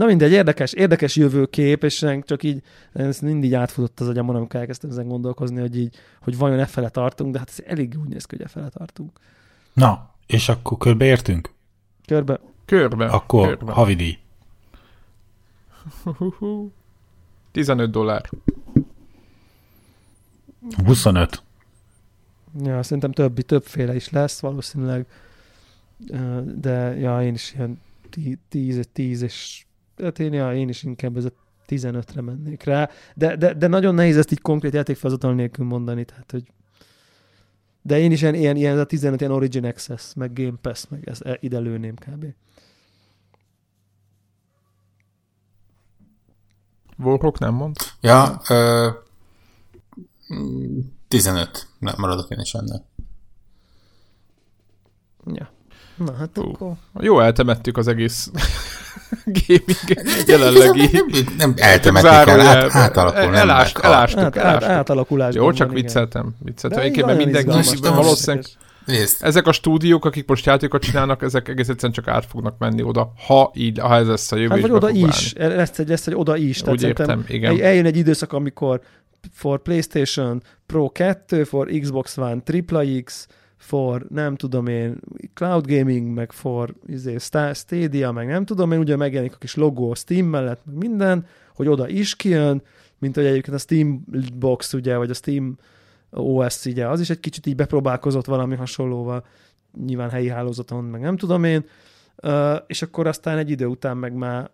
Na 0.00 0.06
mindegy, 0.06 0.32
érdekes, 0.32 0.72
érdekes 0.72 1.16
jövőkép, 1.16 1.84
és 1.84 2.06
csak 2.22 2.42
így 2.42 2.62
ez 2.92 3.18
mindig 3.18 3.54
átfutott 3.54 4.00
az 4.00 4.08
agyamon, 4.08 4.36
amikor 4.36 4.60
elkezdtem 4.60 4.90
ezen 4.90 5.08
gondolkozni, 5.08 5.60
hogy 5.60 5.76
így, 5.76 5.96
hogy 6.22 6.38
vajon 6.38 6.58
e 6.58 6.66
fele 6.66 6.88
tartunk, 6.88 7.32
de 7.32 7.38
hát 7.38 7.48
ez 7.48 7.64
elég 7.66 7.96
úgy 8.02 8.08
néz 8.08 8.24
ki, 8.24 8.36
hogy 8.36 8.44
e 8.44 8.48
fele 8.48 8.68
tartunk. 8.68 9.18
Na, 9.72 10.14
és 10.26 10.48
akkor 10.48 10.78
körbeértünk? 10.78 11.52
Körbe, 12.06 12.40
Körbe. 12.64 13.06
Akkor 13.06 13.46
körbe. 13.46 13.72
havidíj. 13.72 14.18
15 17.52 17.90
dollár. 17.90 18.30
25. 20.84 21.42
ja, 22.62 22.82
szerintem 22.82 23.12
többi, 23.12 23.42
többféle 23.42 23.94
is 23.94 24.10
lesz 24.10 24.40
valószínűleg, 24.40 25.06
de 26.54 26.96
ja, 26.98 27.22
én 27.22 27.34
is 27.34 27.54
ilyen 27.54 27.80
10, 28.48 28.88
10 28.92 29.22
és 29.22 29.64
hát 30.02 30.18
én, 30.18 30.32
ja, 30.32 30.54
én 30.54 30.68
is 30.68 30.82
inkább 30.82 31.16
ez 31.16 31.24
a 31.24 31.32
15-re 31.68 32.20
mennék 32.20 32.62
rá, 32.62 32.90
de, 33.14 33.36
de, 33.36 33.54
de 33.54 33.66
nagyon 33.66 33.94
nehéz 33.94 34.16
ezt 34.16 34.32
így 34.32 34.40
konkrét 34.40 34.72
játékfelhozatal 34.72 35.34
nélkül 35.34 35.64
mondani, 35.64 36.04
tehát 36.04 36.30
hogy 36.30 36.52
de 37.82 37.98
én 37.98 38.12
is 38.12 38.22
ilyen, 38.22 38.34
ilyen, 38.34 38.56
ilyen 38.56 38.72
ez 38.72 38.78
a 38.78 38.86
15 38.86 39.20
ilyen 39.20 39.32
Origin 39.32 39.64
Access, 39.64 40.14
meg 40.14 40.32
Game 40.32 40.56
Pass, 40.60 40.86
meg 40.88 41.08
ez, 41.08 41.20
e, 41.22 41.38
ide 41.40 41.58
lőném 41.58 41.94
kb. 41.94 42.26
Warhawk 46.98 47.38
nem 47.38 47.54
mond? 47.54 47.76
Ja, 48.00 48.40
ö, 48.48 48.88
mm, 50.34 50.78
15. 51.08 51.68
Nem, 51.78 51.94
maradok 51.98 52.30
én 52.30 52.38
is 52.38 52.54
ennél. 52.54 52.84
Ja. 55.26 55.50
Na 56.04 56.12
hát 56.18 56.30
Hú. 56.34 56.42
akkor... 56.50 56.72
Jó, 57.00 57.20
eltemettük 57.20 57.76
az 57.76 57.88
egész 57.88 58.30
gaming 59.46 60.00
jelenlegi 60.26 60.88
Nem, 60.92 61.24
nem 61.36 61.54
eltemetni 61.56 62.08
kell, 62.08 62.18
át, 62.18 62.26
zárójelbe. 62.26 62.78
átalakul, 62.78 63.20
nem 63.20 63.34
Elást, 63.34 63.78
elástuk, 63.78 64.20
Át, 64.20 64.36
át, 64.36 64.44
elástuk. 64.44 64.70
átalakulásban 64.70 65.44
Jó, 65.44 65.52
csak 65.52 65.66
van, 65.66 65.76
vicceltem. 65.76 66.34
vicceltem. 66.38 66.82
Mert 66.82 66.96
nagyon 66.96 67.16
mindenki 67.16 67.76
valószínűleg 67.80 68.44
Nézd, 68.86 69.24
ezek 69.24 69.46
a 69.46 69.52
stúdiók, 69.52 70.04
akik 70.04 70.28
most 70.28 70.46
játékot 70.46 70.82
csinálnak, 70.82 71.22
ezek 71.22 71.48
egész 71.48 71.68
egyszerűen 71.68 71.92
csak 71.92 72.08
át 72.08 72.26
fognak 72.26 72.58
menni 72.58 72.82
oda, 72.82 73.12
ha 73.26 73.50
így, 73.54 73.78
ha 73.78 73.96
ez 73.96 74.06
lesz 74.06 74.32
a 74.32 74.36
jövő, 74.36 74.48
Hát 74.48 74.60
vagy 74.60 74.70
oda 74.70 74.90
is, 74.90 75.32
lesz 75.36 75.78
egy, 75.78 75.88
lesz 75.88 76.06
egy 76.06 76.14
oda 76.14 76.36
is. 76.36 76.62
Úgy 76.66 76.82
értem, 76.82 77.24
igen. 77.28 77.60
Eljön 77.60 77.84
egy 77.86 77.96
időszak, 77.96 78.32
amikor 78.32 78.80
for 79.32 79.62
PlayStation 79.62 80.42
Pro 80.66 80.88
2, 80.88 81.44
for 81.44 81.68
Xbox 81.80 82.16
One 82.16 82.40
Triple 82.44 82.84
X, 83.04 83.26
for 83.60 84.06
nem 84.08 84.36
tudom 84.36 84.66
én, 84.66 85.00
Cloud 85.34 85.66
Gaming, 85.66 86.14
meg 86.14 86.32
for 86.32 86.74
izé, 86.86 87.18
Sta- 87.18 87.54
Stadia, 87.54 88.12
meg 88.12 88.26
nem 88.26 88.44
tudom 88.44 88.72
én, 88.72 88.78
ugye 88.78 88.96
megjelenik 88.96 89.34
a 89.34 89.38
kis 89.38 89.54
logó 89.54 89.90
a 89.90 89.94
Steam 89.94 90.26
mellett, 90.26 90.60
meg 90.64 90.76
minden, 90.76 91.26
hogy 91.54 91.68
oda 91.68 91.88
is 91.88 92.16
kijön, 92.16 92.62
mint 92.98 93.14
hogy 93.14 93.24
egyébként 93.24 93.56
a 93.56 93.60
Steam 93.60 94.04
Box, 94.34 94.72
ugye, 94.72 94.96
vagy 94.96 95.10
a 95.10 95.14
Steam 95.14 95.56
OS, 96.10 96.64
ugye, 96.64 96.88
az 96.88 97.00
is 97.00 97.10
egy 97.10 97.20
kicsit 97.20 97.46
így 97.46 97.56
bepróbálkozott 97.56 98.24
valami 98.24 98.56
hasonlóval, 98.56 99.26
nyilván 99.86 100.10
helyi 100.10 100.28
hálózaton, 100.28 100.84
meg 100.84 101.00
nem 101.00 101.16
tudom 101.16 101.44
én, 101.44 101.64
és 102.66 102.82
akkor 102.82 103.06
aztán 103.06 103.38
egy 103.38 103.50
idő 103.50 103.66
után 103.66 103.96
meg 103.96 104.12
már, 104.12 104.50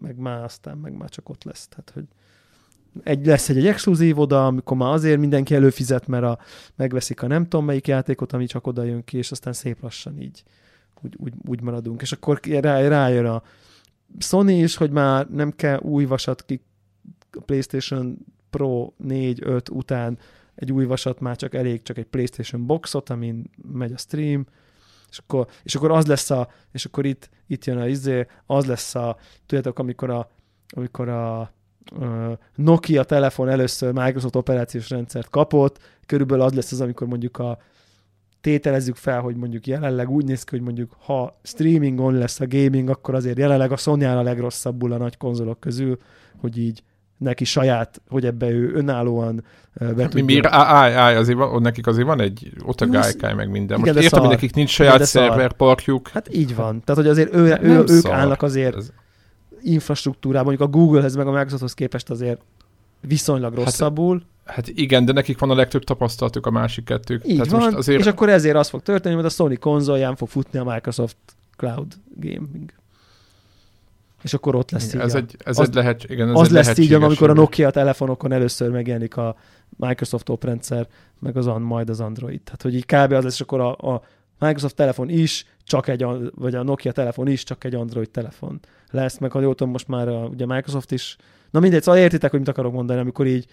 meg 0.00 0.16
már 0.16 0.42
aztán 0.44 0.78
meg 0.78 0.96
már 0.96 1.08
csak 1.08 1.28
ott 1.28 1.44
lesz. 1.44 1.68
Tehát, 1.68 1.90
hogy 1.94 2.04
egy, 3.02 3.26
lesz 3.26 3.48
egy, 3.48 3.56
egy 3.56 3.66
exkluzív 3.66 4.18
oda, 4.18 4.46
amikor 4.46 4.76
már 4.76 4.92
azért 4.92 5.20
mindenki 5.20 5.54
előfizet, 5.54 6.06
mert 6.06 6.24
a, 6.24 6.38
megveszik 6.76 7.22
a 7.22 7.26
nem 7.26 7.42
tudom 7.42 7.64
melyik 7.64 7.86
játékot, 7.86 8.32
ami 8.32 8.46
csak 8.46 8.66
oda 8.66 8.82
jön 8.82 9.04
ki, 9.04 9.16
és 9.16 9.30
aztán 9.30 9.52
szép 9.52 9.82
lassan 9.82 10.20
így 10.20 10.42
úgy, 11.02 11.14
úgy, 11.18 11.32
úgy 11.46 11.60
maradunk. 11.60 12.02
És 12.02 12.12
akkor 12.12 12.40
rá, 12.42 12.88
rájön 12.88 13.26
a 13.26 13.42
Sony 14.18 14.48
is, 14.48 14.76
hogy 14.76 14.90
már 14.90 15.28
nem 15.30 15.50
kell 15.50 15.78
új 15.78 16.04
vasat 16.04 16.44
ki 16.44 16.64
a 17.32 17.40
PlayStation 17.40 18.18
Pro 18.50 18.92
4-5 19.04 19.70
után 19.70 20.18
egy 20.54 20.72
új 20.72 20.84
vasat 20.84 21.20
már 21.20 21.36
csak 21.36 21.54
elég, 21.54 21.82
csak 21.82 21.98
egy 21.98 22.06
PlayStation 22.06 22.66
boxot, 22.66 23.10
amin 23.10 23.50
megy 23.72 23.92
a 23.92 23.96
stream, 23.96 24.46
és 25.10 25.18
akkor, 25.18 25.46
és 25.62 25.74
akkor 25.74 25.90
az 25.90 26.06
lesz 26.06 26.30
a, 26.30 26.48
és 26.72 26.84
akkor 26.84 27.06
itt, 27.06 27.30
itt 27.46 27.64
jön 27.64 27.78
a 27.78 27.86
izé, 27.86 28.26
az 28.46 28.66
lesz 28.66 28.94
a, 28.94 29.16
tudjátok, 29.46 29.78
amikor 29.78 30.10
a, 30.10 30.30
amikor 30.68 31.08
a 31.08 31.52
Nokia 32.54 33.02
telefon 33.02 33.48
először 33.48 33.92
Microsoft 33.92 34.36
operációs 34.36 34.90
rendszert 34.90 35.28
kapott, 35.30 35.78
körülbelül 36.06 36.44
az 36.44 36.52
lesz 36.52 36.72
az, 36.72 36.80
amikor 36.80 37.06
mondjuk 37.06 37.38
a 37.38 37.58
tételezzük 38.40 38.96
fel, 38.96 39.20
hogy 39.20 39.36
mondjuk 39.36 39.66
jelenleg 39.66 40.10
úgy 40.10 40.24
néz 40.24 40.44
ki, 40.44 40.56
hogy 40.56 40.64
mondjuk 40.64 40.96
ha 40.98 41.38
streamingon 41.42 42.14
lesz 42.14 42.40
a 42.40 42.46
gaming, 42.48 42.90
akkor 42.90 43.14
azért 43.14 43.38
jelenleg 43.38 43.72
a 43.72 43.76
Sony 43.76 44.04
a 44.04 44.22
legrosszabbul 44.22 44.92
a 44.92 44.96
nagy 44.96 45.16
konzolok 45.16 45.60
közül, 45.60 45.98
hogy 46.40 46.58
így 46.58 46.82
neki 47.18 47.44
saját, 47.44 48.00
hogy 48.08 48.26
ebbe 48.26 48.48
ő 48.50 48.74
önállóan 48.74 49.44
be 49.74 49.86
Mi, 49.94 50.08
tudja- 50.08 50.24
mi, 50.24 50.40
áj, 50.48 50.94
áj, 50.94 51.16
azért 51.16 51.38
van, 51.38 51.62
nekik 51.62 51.86
azért 51.86 52.06
van 52.06 52.20
egy, 52.20 52.52
ott 52.64 52.80
a 52.80 52.84
Na, 52.86 52.92
gálykáj 52.92 53.34
meg 53.34 53.50
minden. 53.50 53.78
igen, 53.78 53.80
Most 53.80 53.92
de 53.94 54.02
értem, 54.02 54.20
hogy 54.20 54.28
nekik 54.28 54.54
nincs 54.54 54.78
Igen, 54.78 54.90
saját 54.90 55.06
szerverparkjuk. 55.08 56.08
Hát 56.08 56.34
így 56.34 56.54
van. 56.54 56.82
Tehát, 56.84 57.02
hogy 57.02 57.10
azért 57.10 57.34
ő, 57.34 57.38
ő, 57.40 57.48
Nem 57.72 57.76
ők 57.80 57.88
szar. 57.88 58.12
állnak 58.12 58.42
azért 58.42 58.76
Ez- 58.76 58.92
infrastruktúrában, 59.62 60.46
mondjuk 60.46 60.68
a 60.68 60.78
Googlehez 60.78 61.16
meg 61.16 61.26
a 61.26 61.30
Microsofthoz 61.30 61.74
képest 61.74 62.10
azért 62.10 62.40
viszonylag 63.00 63.54
rosszabbul. 63.54 64.22
Hát 64.44 64.68
igen, 64.68 65.04
de 65.04 65.12
nekik 65.12 65.38
van 65.38 65.50
a 65.50 65.54
legtöbb 65.54 65.84
tapasztalatuk 65.84 66.46
a 66.46 66.50
másik 66.50 66.84
kettők. 66.84 67.26
Így 67.26 67.36
Tehát 67.36 67.50
van, 67.50 67.60
most 67.60 67.76
azért 67.76 68.00
és 68.00 68.06
akkor 68.06 68.28
ezért 68.28 68.56
az 68.56 68.68
fog 68.68 68.82
történni, 68.82 69.14
hogy 69.14 69.24
a 69.24 69.28
Sony 69.28 69.58
konzolján 69.58 70.16
fog 70.16 70.28
futni 70.28 70.58
a 70.58 70.64
Microsoft 70.64 71.16
cloud 71.56 71.94
gaming. 72.14 72.72
És 74.22 74.34
akkor 74.34 74.54
ott 74.54 74.70
lesz 74.70 74.94
így 74.94 75.00
ez 75.00 75.14
a, 75.14 75.16
egy, 75.16 75.36
ez 75.44 75.58
az- 75.58 75.68
egy 75.68 75.74
lehet, 75.74 76.04
igen, 76.04 76.28
ez 76.28 76.34
az 76.34 76.46
egy 76.46 76.52
lesz 76.52 76.78
így, 76.78 76.92
amikor 76.92 77.30
a. 77.30 77.32
Nokia 77.32 77.70
telefonokon 77.70 78.32
először 78.32 78.70
megjelenik 78.70 79.16
a 79.16 79.36
Microsoft 79.76 80.28
oprendszer, 80.28 80.88
meg 81.18 81.36
az 81.36 81.46
majd 81.46 81.88
az 81.88 82.00
Android. 82.00 82.40
Tehát, 82.40 82.62
hogy 82.62 82.74
így 82.74 82.84
kb. 82.84 83.12
az 83.12 83.24
lesz, 83.24 83.34
és 83.34 83.40
akkor 83.40 83.60
a, 83.60 83.92
a 83.94 84.02
Microsoft 84.38 84.74
telefon 84.74 85.08
is 85.08 85.46
csak 85.64 85.88
egy, 85.88 86.06
vagy 86.34 86.54
a 86.54 86.62
Nokia 86.62 86.92
telefon 86.92 87.28
is 87.28 87.44
csak 87.44 87.64
egy 87.64 87.74
Android 87.74 88.10
telefon 88.10 88.60
lesz, 88.90 89.18
meg 89.18 89.32
ha 89.32 89.40
jól 89.40 89.54
tudom, 89.54 89.72
most 89.72 89.88
már 89.88 90.08
a, 90.08 90.24
ugye 90.24 90.46
Microsoft 90.46 90.92
is, 90.92 91.16
na 91.50 91.60
mindegy, 91.60 91.82
szóval 91.82 92.00
értitek, 92.00 92.30
hogy 92.30 92.38
mit 92.38 92.48
akarok 92.48 92.72
mondani, 92.72 93.00
amikor 93.00 93.26
így 93.26 93.46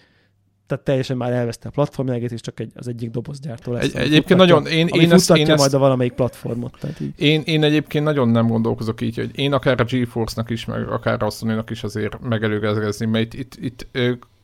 tehát 0.68 0.84
teljesen 0.84 1.16
már 1.16 1.32
elveszte 1.32 1.68
a 1.68 1.70
platformját, 1.70 2.30
és 2.30 2.40
csak 2.40 2.60
egy, 2.60 2.70
az 2.74 2.88
egyik 2.88 3.10
dobozgyártó 3.10 3.72
lesz. 3.72 3.84
Egy, 3.84 3.96
egyébként 3.96 4.38
nagyon, 4.38 4.66
én, 4.66 4.86
én, 4.86 5.12
ezt, 5.12 5.30
én, 5.30 5.46
majd 5.46 5.60
ezt, 5.60 5.74
a 5.74 5.78
valamelyik 5.78 6.12
platformot. 6.12 6.76
Tehát 6.80 7.00
így. 7.00 7.12
én, 7.16 7.42
én 7.44 7.62
egyébként 7.62 8.04
nagyon 8.04 8.28
nem 8.28 8.46
gondolkozok 8.46 9.00
így, 9.00 9.16
hogy 9.16 9.30
én 9.34 9.52
akár 9.52 9.80
a 9.80 9.84
GeForce-nak 9.84 10.50
is, 10.50 10.64
meg 10.64 10.88
akár 10.88 11.22
a 11.22 11.30
sony 11.30 11.62
is 11.70 11.82
azért 11.82 12.20
megelőgezni, 12.20 13.06
mert 13.06 13.34
itt, 13.34 13.54
itt, 13.54 13.54
itt 13.60 13.86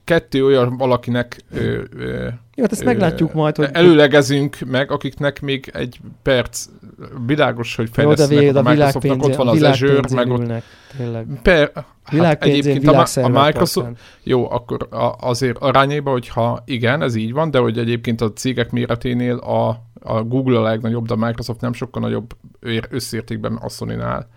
kettő 0.05 0.45
olyan 0.45 0.77
valakinek 0.77 1.45
ö, 1.53 1.83
ö, 1.97 2.29
Jó, 2.55 2.63
hát 2.63 2.73
ezt 2.73 2.85
meglátjuk 2.85 3.31
ö, 3.31 3.37
majd, 3.37 3.57
hogy 3.57 3.69
előlegezünk 3.73 4.59
meg, 4.67 4.91
akiknek 4.91 5.41
még 5.41 5.71
egy 5.75 6.01
perc 6.23 6.67
világos, 7.27 7.77
hogy 7.77 7.91
jó, 7.97 8.13
de 8.13 8.23
a 8.23 8.59
a 8.59 8.63
Microsoftnak, 8.63 9.23
ott 9.23 9.35
van 9.35 9.49
az 9.49 9.63
Azure, 9.63 10.01
meg 10.15 10.31
ott 10.31 10.39
ülnek, 10.39 10.63
tényleg. 10.97 11.27
per, 11.43 11.71
hát 12.05 12.43
egyébként 12.43 12.87
a, 12.87 13.07
a. 13.15 13.29
Microsoft, 13.29 13.89
jó, 14.23 14.51
akkor 14.51 14.89
a, 14.91 15.15
azért 15.19 15.59
arányéban, 15.59 16.13
hogyha 16.13 16.63
igen, 16.65 17.03
ez 17.03 17.15
így 17.15 17.33
van, 17.33 17.51
de 17.51 17.59
hogy 17.59 17.79
egyébként 17.79 18.21
a 18.21 18.33
cégek 18.33 18.71
méreténél 18.71 19.37
a, 19.37 19.69
a 20.01 20.23
Google 20.23 20.59
a 20.59 20.63
legnagyobb, 20.63 21.07
de 21.07 21.13
a 21.13 21.27
Microsoft 21.27 21.61
nem 21.61 21.73
sokkal 21.73 22.03
nagyobb 22.03 22.33
ér- 22.63 22.89
összértékben 22.91 23.55
a 23.55 23.69
Sony-nál. 23.69 24.29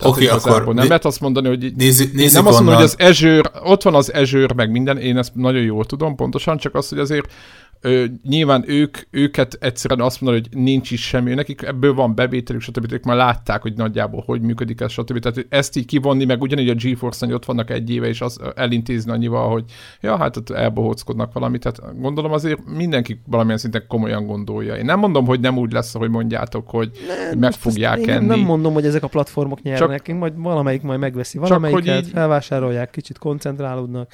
Tehát 0.00 0.20
igazából 0.20 0.52
akkor 0.52 0.66
nem 0.66 0.74
né- 0.74 0.88
lehet 0.88 1.04
azt 1.04 1.20
mondani, 1.20 1.48
hogy 1.48 1.72
Nézzük, 1.76 2.12
nézzük 2.12 2.36
nem 2.36 2.46
azt 2.46 2.56
mondom, 2.56 2.74
onnan. 2.74 2.88
hogy 2.88 2.96
az 2.98 3.08
Azure, 3.08 3.50
ott 3.64 3.82
van 3.82 3.94
az 3.94 4.10
Azure, 4.14 4.54
meg 4.54 4.70
minden, 4.70 4.98
én 4.98 5.18
ezt 5.18 5.34
nagyon 5.34 5.62
jól 5.62 5.84
tudom 5.84 6.16
pontosan, 6.16 6.56
csak 6.56 6.74
az, 6.74 6.88
hogy 6.88 6.98
azért 6.98 7.32
ö, 7.80 8.04
nyilván 8.28 8.64
ők, 8.66 8.98
őket 9.10 9.56
egyszerűen 9.60 10.00
azt 10.00 10.20
mondani, 10.20 10.44
hogy 10.48 10.62
nincs 10.62 10.90
is 10.90 11.06
semmi, 11.06 11.34
nekik 11.34 11.62
ebből 11.62 11.94
van 11.94 12.14
bevételük, 12.14 12.60
stb. 12.62 12.92
Ők 12.92 13.04
már 13.04 13.16
látták, 13.16 13.62
hogy 13.62 13.72
nagyjából 13.76 14.22
hogy 14.26 14.40
működik 14.40 14.80
ez, 14.80 14.90
stb. 14.92 15.18
Tehát 15.18 15.46
ezt 15.48 15.76
így 15.76 15.86
kivonni, 15.86 16.24
meg 16.24 16.42
ugyanígy 16.42 16.68
a 16.68 16.74
GeForce-on 16.74 17.30
hogy 17.30 17.40
ott 17.40 17.46
vannak 17.46 17.70
egy 17.70 17.90
éve, 17.90 18.06
és 18.08 18.20
az 18.20 18.40
elintézni 18.54 19.10
annyival, 19.10 19.50
hogy 19.50 19.64
ja, 20.00 20.16
hát 20.16 20.36
ott 20.36 20.50
elbohóckodnak 20.50 21.32
valamit. 21.32 21.60
Tehát 21.60 22.00
gondolom 22.00 22.32
azért 22.32 22.60
mindenki 22.76 23.20
valamilyen 23.26 23.58
szinten 23.58 23.84
komolyan 23.88 24.26
gondolja. 24.26 24.76
Én 24.76 24.84
nem 24.84 24.98
mondom, 24.98 25.26
hogy 25.26 25.40
nem 25.40 25.58
úgy 25.58 25.72
lesz, 25.72 25.94
hogy 25.94 26.10
mondjátok, 26.10 26.68
hogy 26.68 26.90
Nem, 27.30 27.38
meg 27.38 27.52
fogják 27.52 27.98
én 27.98 28.08
enni. 28.10 28.26
Nem 28.26 28.38
mondom, 28.40 28.72
hogy 28.72 28.84
ezek 28.86 29.02
a 29.02 29.08
platformok 29.08 29.62
nyernek, 29.62 30.08
én 30.08 30.14
majd 30.14 30.32
valamelyik 30.36 30.82
majd 30.82 30.98
megveszi 31.00 31.38
valamelyiket, 31.38 31.94
hogy 31.94 32.04
így- 32.04 32.10
felvásárolják, 32.12 32.90
kicsit 32.90 33.18
koncentrálódnak, 33.18 34.12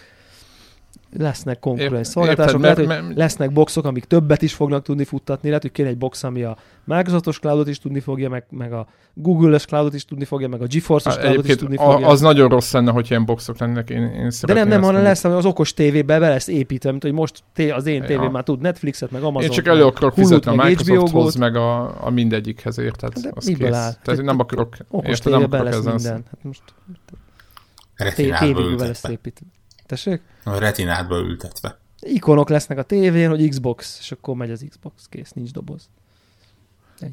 lesznek 1.18 1.58
konkurens 1.58 2.06
szolgáltatások, 2.06 2.60
lehet, 2.60 2.76
hogy 2.76 2.86
mert- 2.86 3.16
lesznek 3.16 3.52
boxok, 3.52 3.84
amik 3.84 4.04
többet 4.04 4.42
is 4.42 4.54
fognak 4.54 4.82
tudni 4.82 5.04
futtatni, 5.04 5.48
lehet, 5.48 5.62
hogy 5.62 5.72
kéne 5.72 5.88
egy 5.88 5.98
box, 5.98 6.22
ami 6.24 6.42
a 6.42 6.56
Microsoftos 6.84 7.38
cloudot 7.38 7.68
is 7.68 7.78
tudni 7.78 8.00
fogja, 8.00 8.28
meg, 8.28 8.44
meg 8.50 8.72
a 8.72 8.86
Google-es 9.14 9.64
cloudot 9.64 9.94
is 9.94 10.04
tudni 10.04 10.24
fogja, 10.24 10.48
meg 10.48 10.62
a 10.62 10.66
GeForce-os 10.66 11.14
Hát 11.14 11.24
cloudot 11.24 11.48
is 11.48 11.56
tudni 11.56 11.76
fogja. 11.76 12.06
a, 12.06 12.10
az 12.10 12.20
nagyon 12.20 12.48
rossz 12.48 12.72
lenne, 12.72 12.90
hogy 12.90 13.06
ilyen 13.10 13.24
boxok 13.24 13.58
lennének. 13.58 13.90
Én, 13.90 14.02
én 14.02 14.30
de 14.46 14.52
nem, 14.52 14.68
nem, 14.68 14.82
hanem 14.82 15.02
lesz, 15.02 15.24
az 15.24 15.44
okos 15.44 15.74
tévébe 15.74 16.18
be 16.18 16.28
lesz 16.28 16.46
építve, 16.48 16.90
mint 16.90 17.02
hogy 17.02 17.12
most 17.12 17.42
té- 17.54 17.72
az 17.72 17.86
én 17.86 18.00
Ja. 18.02 18.06
tévém 18.08 18.30
már 18.30 18.42
tud 18.42 18.60
Netflixet, 18.60 19.10
meg 19.10 19.22
Amazon. 19.22 19.42
Én 19.50 19.56
csak 19.56 19.66
elő 19.66 19.84
akarok 19.84 20.14
fizetni 20.14 20.50
a 20.50 20.54
meg 20.54 20.66
Microsofthoz, 20.66 21.34
meg 21.34 21.56
a, 21.56 22.04
a 22.06 22.10
mindegyikhez, 22.10 22.78
érted? 22.78 23.12
De 23.12 23.30
Az 23.34 23.46
miből 23.46 23.68
kész. 23.68 23.76
áll? 23.76 23.92
Tehát 24.02 24.22
nem 24.22 24.38
akarok, 24.38 24.76
Okos 24.90 25.08
érted, 25.08 25.32
nem 25.32 25.42
akarok 25.42 25.64
lesz 25.64 25.76
ezen 25.76 25.94
minden. 25.94 26.12
Hát 26.30 26.42
most 26.42 26.62
Retinátba 27.96 28.46
tévébe 28.46 28.68
lesz 28.70 28.80
ültetve. 28.80 29.10
építve. 29.10 29.46
Tessék? 29.86 30.20
A 30.44 30.58
retinátba 30.58 31.18
ültetve. 31.18 31.78
ikonok 32.00 32.48
lesznek 32.48 32.78
a 32.78 32.82
tévén, 32.82 33.28
hogy 33.28 33.48
Xbox, 33.48 33.98
és 34.00 34.12
akkor 34.12 34.36
megy 34.36 34.50
az 34.50 34.64
Xbox, 34.68 35.06
kész, 35.08 35.30
nincs 35.30 35.50
doboz. 35.50 35.88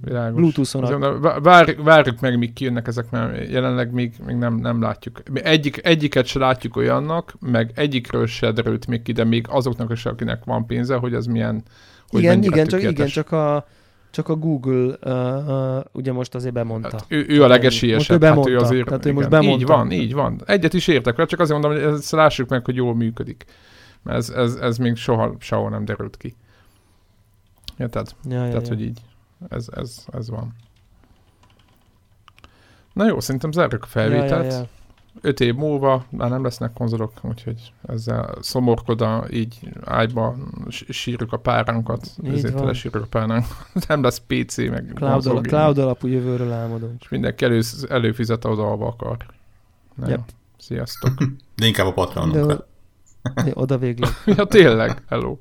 Világos. 0.02 0.40
Bluetooth-on 0.40 1.22
vár, 1.42 1.76
várjuk 1.76 2.20
meg, 2.20 2.38
míg 2.38 2.54
kijönnek 2.54 2.88
ezek, 2.88 3.10
mert 3.10 3.50
jelenleg 3.50 3.92
még, 3.92 4.14
még 4.26 4.36
nem, 4.36 4.56
nem 4.56 4.82
látjuk. 4.82 5.22
Mi 5.32 5.44
Egyik, 5.44 5.86
egyiket 5.86 6.26
se 6.26 6.40
látjuk 6.40 6.76
olyannak, 6.76 7.36
meg 7.40 7.72
egyikről 7.76 8.28
se 8.28 8.52
derült 8.52 8.88
még 8.88 9.02
ki, 9.02 9.12
de 9.12 9.24
még 9.24 9.46
azoknak 9.50 9.92
is, 9.92 10.06
akinek 10.06 10.44
van 10.44 10.66
pénze, 10.66 10.96
hogy 10.96 11.14
ez 11.14 11.26
milyen, 11.26 11.64
hogy 12.08 12.22
igen, 12.22 12.44
igen, 12.44 12.68
csak, 12.68 12.82
igen, 12.82 13.08
csak 13.08 13.32
a, 13.32 13.68
csak 14.14 14.30
a 14.30 14.36
Google 14.36 14.98
uh, 15.02 15.48
uh, 15.48 15.84
ugye 15.92 16.12
most 16.12 16.36
azért 16.36 16.54
bemondta. 16.54 16.90
Hát 16.92 17.06
ő, 17.08 17.26
ő 17.28 17.44
a 17.44 17.48
legesélyesebb, 17.48 18.22
Most 18.22 18.24
ő 18.24 18.26
hát 18.26 18.36
ő 18.36 18.42
bemondta, 18.42 18.66
azért, 18.66 18.86
tehát 18.86 19.06
ő 19.06 19.14
most 19.14 19.28
igen. 19.28 19.42
Így 19.42 19.48
bemondta. 19.48 19.76
van, 19.76 19.92
így 19.92 20.14
van. 20.14 20.42
Egyet 20.46 20.74
is 20.74 20.88
értek 20.88 21.16
vele, 21.16 21.28
csak 21.28 21.40
azért 21.40 21.62
mondom, 21.62 21.82
hogy 21.82 21.94
ezt 21.94 22.12
lássuk 22.12 22.50
meg, 22.50 22.66
hogy 22.66 22.76
jól 22.76 22.96
működik. 22.96 23.46
Mert 24.04 24.18
ez, 24.18 24.30
ez, 24.30 24.56
ez 24.56 24.78
még 24.78 24.96
soha, 24.96 25.36
sehol 25.40 25.70
nem 25.70 25.86
derült 25.86 26.18
ki. 26.18 26.36
Érted? 27.78 28.10
ja, 28.30 28.44
ja, 28.44 28.48
Tehát, 28.48 28.68
ja. 28.68 28.74
hogy 28.74 28.82
így, 28.82 29.00
ez, 29.50 29.68
ez, 29.76 30.06
ez 30.12 30.30
van. 30.30 30.56
Na 32.94 33.06
jó, 33.06 33.20
szerintem 33.20 33.52
zárjuk 33.52 33.84
a 33.84 33.88
felvételt. 33.88 34.52
Ja, 34.52 34.52
ja, 34.52 34.58
ja. 34.58 34.68
Öt 35.22 35.40
év 35.40 35.56
múlva 35.56 36.06
már 36.10 36.30
nem 36.30 36.44
lesznek 36.44 36.74
konzolok, 36.74 37.12
úgyhogy 37.22 37.74
ezzel 37.88 38.36
szomorkoda, 38.42 39.26
így 39.32 39.60
ágyba 39.86 40.36
sírjuk 40.70 41.34
a 41.34 41.38
páránkat, 41.38 42.08
Így 42.26 42.34
ezért 42.34 42.54
van. 42.54 42.62
tele 42.62 42.74
sírjuk 42.74 43.04
a 43.04 43.08
páránkat. 43.08 43.68
nem 43.88 44.04
lesz 44.04 44.22
PC, 44.28 44.58
meg 44.58 44.92
Cloud, 44.96 45.12
konzol 45.14 45.36
al- 45.36 45.42
gaming. 45.42 45.46
cloud 45.48 45.78
alapú 45.78 46.08
jövőről 46.08 46.52
álmodunk. 46.52 47.02
És 47.02 47.10
mindenki 47.10 47.46
elő, 47.46 47.62
előfizet 47.90 48.46
oda, 48.46 48.62
ahova 48.64 48.88
akar. 48.88 49.18
Na 49.96 50.08
Yep. 50.08 50.18
jó. 50.18 50.24
Sziasztok. 50.58 51.14
De 51.56 51.66
inkább 51.66 51.86
a 51.86 51.90
De 51.90 51.96
Patreonunkkal. 51.96 52.68
oda 53.54 53.78
végleg. 53.78 54.10
ja, 54.38 54.46
tényleg. 54.46 55.02
Hello. 55.10 55.38